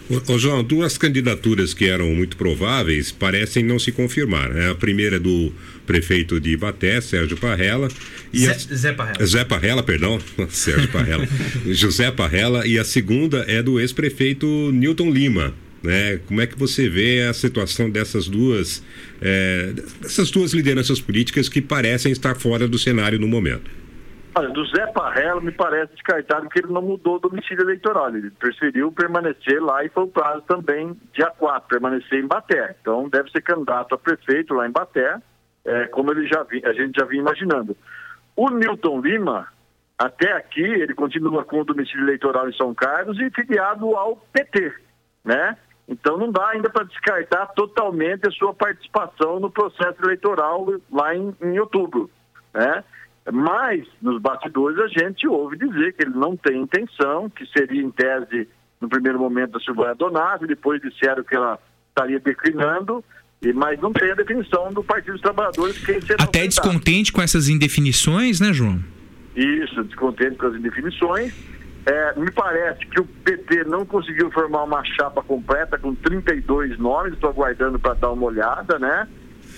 Ô, 0.10 0.34
ô, 0.34 0.38
João, 0.38 0.64
duas 0.64 0.98
candidaturas 0.98 1.74
que 1.74 1.90
eram 1.90 2.08
muito 2.14 2.38
prováveis 2.38 3.12
parecem 3.12 3.64
não 3.64 3.80
se 3.80 3.92
confirmar. 3.92 4.50
Né? 4.50 4.70
A 4.70 4.76
primeira 4.76 5.16
é 5.16 5.20
do 5.20 5.52
prefeito 5.86 6.40
de 6.40 6.52
Ibaté, 6.52 7.02
Sérgio 7.02 7.38
Parrella. 7.38 7.88
E 8.32 8.40
Zé, 8.40 8.52
a... 8.52 8.76
Zé 8.76 8.94
Parrella. 8.94 9.26
Zé 9.26 9.44
Parrella, 9.44 9.84
perdão. 9.84 10.20
Sérgio 10.50 10.90
Parrella. 10.90 11.28
José 11.66 12.12
Parrella. 12.12 12.68
E 12.68 12.78
a 12.78 12.84
segunda 12.84 13.46
é 13.48 13.64
do 13.64 13.80
ex-prefeito 13.80 14.46
Newton 14.72 15.10
Lima. 15.10 15.54
Né? 15.86 16.18
Como 16.28 16.42
é 16.42 16.48
que 16.48 16.58
você 16.58 16.90
vê 16.90 17.22
a 17.30 17.34
situação 17.34 17.90
dessas 17.90 18.28
duas, 18.28 18.84
é, 19.22 19.74
dessas 20.02 20.32
duas 20.32 20.54
lideranças 20.54 21.00
políticas 21.00 21.48
que 21.48 21.62
parecem 21.62 22.12
estar 22.12 22.36
fora 22.36 22.68
do 22.68 22.78
cenário 22.80 23.20
no 23.20 23.28
momento? 23.28 23.70
Olha, 24.38 24.50
do 24.50 24.66
Zé 24.66 24.86
Parrella 24.88 25.40
me 25.40 25.52
parece 25.52 25.94
descartado 25.94 26.42
porque 26.44 26.60
ele 26.60 26.74
não 26.74 26.82
mudou 26.82 27.16
o 27.16 27.20
domicílio 27.20 27.64
eleitoral. 27.64 28.14
Ele 28.14 28.30
preferiu 28.32 28.92
permanecer 28.92 29.64
lá 29.64 29.86
e 29.86 29.90
foi 29.90 30.04
o 30.04 30.08
prazo 30.08 30.42
também 30.42 30.94
dia 31.14 31.28
4, 31.28 31.70
permanecer 31.70 32.20
em 32.20 32.28
Baté. 32.28 32.76
Então 32.82 33.08
deve 33.08 33.32
ser 33.32 33.42
candidato 33.42 33.96
a 33.96 33.98
prefeito 33.98 34.54
lá 34.54 34.68
em 34.68 34.72
Baté, 34.72 35.22
é, 35.64 35.86
como 35.86 36.12
ele 36.12 36.28
já 36.28 36.44
vi, 36.44 36.62
a 36.66 36.74
gente 36.74 37.00
já 37.00 37.06
vinha 37.06 37.22
imaginando. 37.22 37.78
O 38.36 38.50
Newton 38.50 39.00
Lima, 39.00 39.48
até 39.98 40.34
aqui, 40.34 40.62
ele 40.62 40.94
continua 40.94 41.46
com 41.46 41.62
o 41.62 41.66
domicílio 41.66 42.04
eleitoral 42.04 42.50
em 42.50 42.54
São 42.58 42.74
Carlos 42.76 43.18
e 43.18 43.30
filiado 43.30 43.96
ao 43.96 44.18
PT, 44.34 44.74
né? 45.24 45.58
Então 45.88 46.18
não 46.18 46.32
dá 46.32 46.50
ainda 46.50 46.70
para 46.70 46.84
descartar 46.84 47.48
totalmente 47.48 48.28
a 48.28 48.32
sua 48.32 48.54
participação 48.54 49.40
no 49.40 49.52
processo 49.52 50.02
eleitoral 50.04 50.66
lá 50.92 51.16
em, 51.16 51.34
em 51.42 51.60
outubro, 51.60 52.10
né? 52.54 52.84
Mas, 53.32 53.88
nos 54.02 54.22
bastidores, 54.22 54.78
a 54.78 54.88
gente 54.88 55.28
ouve 55.28 55.58
dizer 55.58 55.94
que 55.94 56.04
ele 56.04 56.16
não 56.16 56.38
tem 56.38 56.62
intenção, 56.62 57.28
que 57.28 57.44
seria, 57.48 57.82
em 57.82 57.90
tese, 57.90 58.48
no 58.80 58.88
primeiro 58.88 59.20
momento, 59.20 59.58
a 59.58 59.60
Silvana 59.60 59.96
Donato, 59.96 60.46
depois 60.46 60.80
disseram 60.80 61.24
que 61.24 61.36
ela 61.36 61.60
estaria 61.90 62.20
declinando, 62.20 63.04
e, 63.42 63.52
mas 63.52 63.80
não 63.80 63.92
tem 63.92 64.12
a 64.12 64.16
definição 64.16 64.72
do 64.72 64.84
Partido 64.84 65.14
dos 65.14 65.22
Trabalhadores 65.22 65.84
quem 65.84 66.00
será 66.02 66.24
Até 66.24 66.46
descontente 66.46 67.12
com 67.12 67.22
essas 67.22 67.50
indefinições, 67.50 68.40
né, 68.40 68.54
João? 68.54 68.80
Isso, 69.36 69.84
descontente 69.84 70.36
com 70.36 70.46
as 70.46 70.56
indefinições. 70.56 71.34
É, 71.86 72.20
me 72.20 72.32
parece 72.32 72.84
que 72.88 73.00
o 73.00 73.06
PT 73.06 73.64
não 73.66 73.86
conseguiu 73.86 74.32
formar 74.32 74.64
uma 74.64 74.84
chapa 74.84 75.22
completa 75.22 75.78
com 75.78 75.94
32 75.94 76.80
nomes, 76.80 77.14
estou 77.14 77.30
aguardando 77.30 77.80
para 77.80 77.94
dar 77.94 78.12
uma 78.12 78.26
olhada, 78.26 78.80
né? 78.80 79.08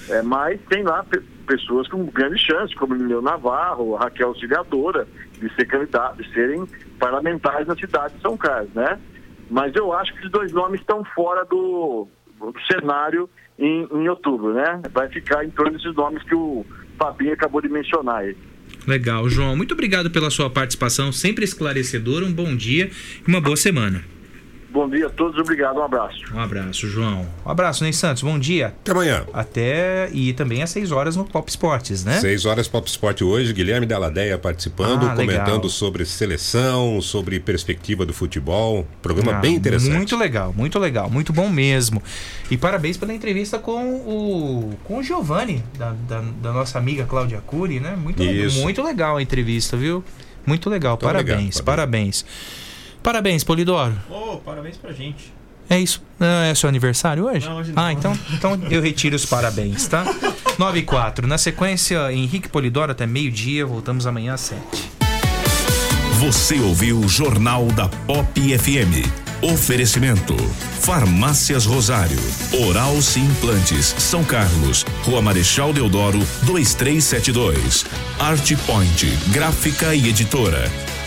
É, 0.10 0.22
mas 0.22 0.60
tem 0.70 0.84
lá 0.84 1.06
pessoas 1.46 1.88
com 1.88 2.06
grande 2.06 2.38
chance, 2.38 2.76
como 2.76 2.94
Lilian 2.94 3.22
Navarro, 3.22 3.96
Raquel 3.96 4.30
Auxiliadora, 4.30 5.08
de 5.34 5.54
ser 5.56 5.66
de 5.66 6.34
serem 6.34 6.68
parlamentares 7.00 7.66
na 7.66 7.76
cidade 7.76 8.16
de 8.16 8.22
São 8.22 8.36
Carlos, 8.36 8.74
né? 8.74 9.00
Mas 9.50 9.74
eu 9.76 9.94
acho 9.94 10.14
que 10.14 10.26
os 10.26 10.32
dois 10.32 10.52
nomes 10.52 10.82
estão 10.82 11.06
fora 11.16 11.46
do, 11.46 12.08
do 12.40 12.54
cenário 12.70 13.30
em, 13.58 13.88
em, 13.90 14.10
outubro, 14.10 14.54
né? 14.54 14.82
Vai 14.92 15.08
ficar 15.08 15.46
em 15.46 15.50
torno 15.50 15.72
desses 15.72 15.96
nomes 15.96 16.22
que 16.24 16.36
o 16.36 16.66
Fabinho 16.98 17.34
acabou 17.34 17.62
de 17.62 17.70
mencionar 17.70 18.18
aí. 18.18 18.38
Legal, 18.88 19.30
João. 19.30 19.56
Muito 19.56 19.74
obrigado 19.74 20.10
pela 20.10 20.30
sua 20.30 20.50
participação, 20.50 21.12
sempre 21.12 21.44
esclarecedora. 21.44 22.26
Um 22.26 22.32
bom 22.32 22.56
dia 22.56 22.90
e 23.28 23.30
uma 23.30 23.42
boa 23.42 23.58
semana. 23.58 24.17
Bom 24.70 24.90
dia 24.90 25.08
a 25.08 25.10
todos, 25.10 25.40
obrigado, 25.40 25.78
um 25.78 25.84
abraço. 25.84 26.20
Um 26.34 26.40
abraço, 26.40 26.88
João. 26.88 27.26
Um 27.46 27.50
abraço, 27.50 27.84
Ney 27.84 27.94
Santos, 27.94 28.22
bom 28.22 28.38
dia. 28.38 28.68
Até 28.68 28.92
amanhã. 28.92 29.26
Até 29.34 30.10
e 30.12 30.34
também 30.34 30.62
às 30.62 30.70
6 30.72 30.92
horas 30.92 31.16
no 31.16 31.24
Pop 31.24 31.50
Esportes, 31.50 32.04
né? 32.04 32.20
6 32.20 32.46
horas 32.46 32.68
Pop 32.68 32.88
Esporte 32.88 33.24
hoje, 33.24 33.54
Guilherme 33.54 33.86
Daladeia 33.86 34.38
participando, 34.38 35.06
ah, 35.06 35.16
comentando 35.16 35.56
legal. 35.56 35.70
sobre 35.70 36.06
seleção, 36.06 37.02
sobre 37.02 37.40
perspectiva 37.40 38.06
do 38.06 38.14
futebol. 38.14 38.86
Programa 39.02 39.38
ah, 39.38 39.40
bem 39.40 39.56
interessante. 39.56 39.96
Muito 39.96 40.18
legal, 40.18 40.54
muito 40.56 40.78
legal, 40.78 41.10
muito 41.10 41.32
bom 41.32 41.48
mesmo. 41.50 42.04
E 42.52 42.58
parabéns 42.58 42.98
pela 42.98 43.14
entrevista 43.14 43.58
com 43.58 43.96
o 43.96 44.78
com 44.84 44.98
o 44.98 45.04
Giovanni, 45.04 45.64
da, 45.78 45.94
da, 46.08 46.22
da 46.42 46.52
nossa 46.52 46.78
amiga 46.78 47.06
Cláudia 47.06 47.42
Cury, 47.46 47.80
né? 47.80 47.96
Muito, 47.96 48.22
Isso. 48.22 48.62
muito 48.62 48.84
legal 48.84 49.16
a 49.16 49.22
entrevista, 49.22 49.78
viu? 49.78 50.04
Muito 50.46 50.70
legal, 50.70 50.98
parabéns, 50.98 51.56
legal, 51.56 51.64
parabéns. 51.64 52.22
parabéns. 52.24 52.67
Parabéns, 53.04 53.44
Polidoro. 53.44 53.94
Oh, 54.10 54.38
parabéns 54.38 54.78
pra 54.78 54.92
gente. 54.92 55.34
É 55.70 55.80
isso. 55.80 56.02
Não 56.20 56.28
é 56.28 56.56
seu 56.56 56.70
aniversário 56.70 57.26
hoje? 57.26 57.48
Não, 57.48 57.58
hoje 57.58 57.72
não. 57.74 57.84
Ah, 57.84 57.92
então, 57.92 58.18
então 58.34 58.60
eu 58.70 58.82
retiro 58.82 59.16
os 59.16 59.26
parabéns, 59.26 59.88
tá? 59.88 60.06
9 60.58 60.80
e 60.80 60.84
4. 60.84 61.28
Na 61.28 61.38
sequência, 61.38 62.12
Henrique 62.12 62.48
Polidoro 62.50 62.92
até 62.92 63.06
meio-dia. 63.06 63.66
Voltamos 63.66 64.08
amanhã 64.08 64.34
às 64.34 64.42
7. 64.42 64.62
Você 66.20 66.60
ouviu 66.60 67.00
o 67.00 67.08
Jornal 67.08 67.66
da 67.68 67.88
Pop 67.88 68.58
FM. 68.58 69.06
Oferecimento: 69.42 70.36
Farmácias 70.82 71.66
Rosário, 71.66 72.18
Oral 72.66 73.00
Sim 73.04 73.26
Implantes, 73.26 73.94
São 74.00 74.24
Carlos, 74.24 74.84
Rua 75.04 75.22
Marechal 75.22 75.72
Deodoro, 75.72 76.18
2372. 76.44 77.86
Art 78.20 78.52
Point, 78.66 79.06
Gráfica 79.28 79.94
e 79.94 80.10
Editora. 80.10 80.72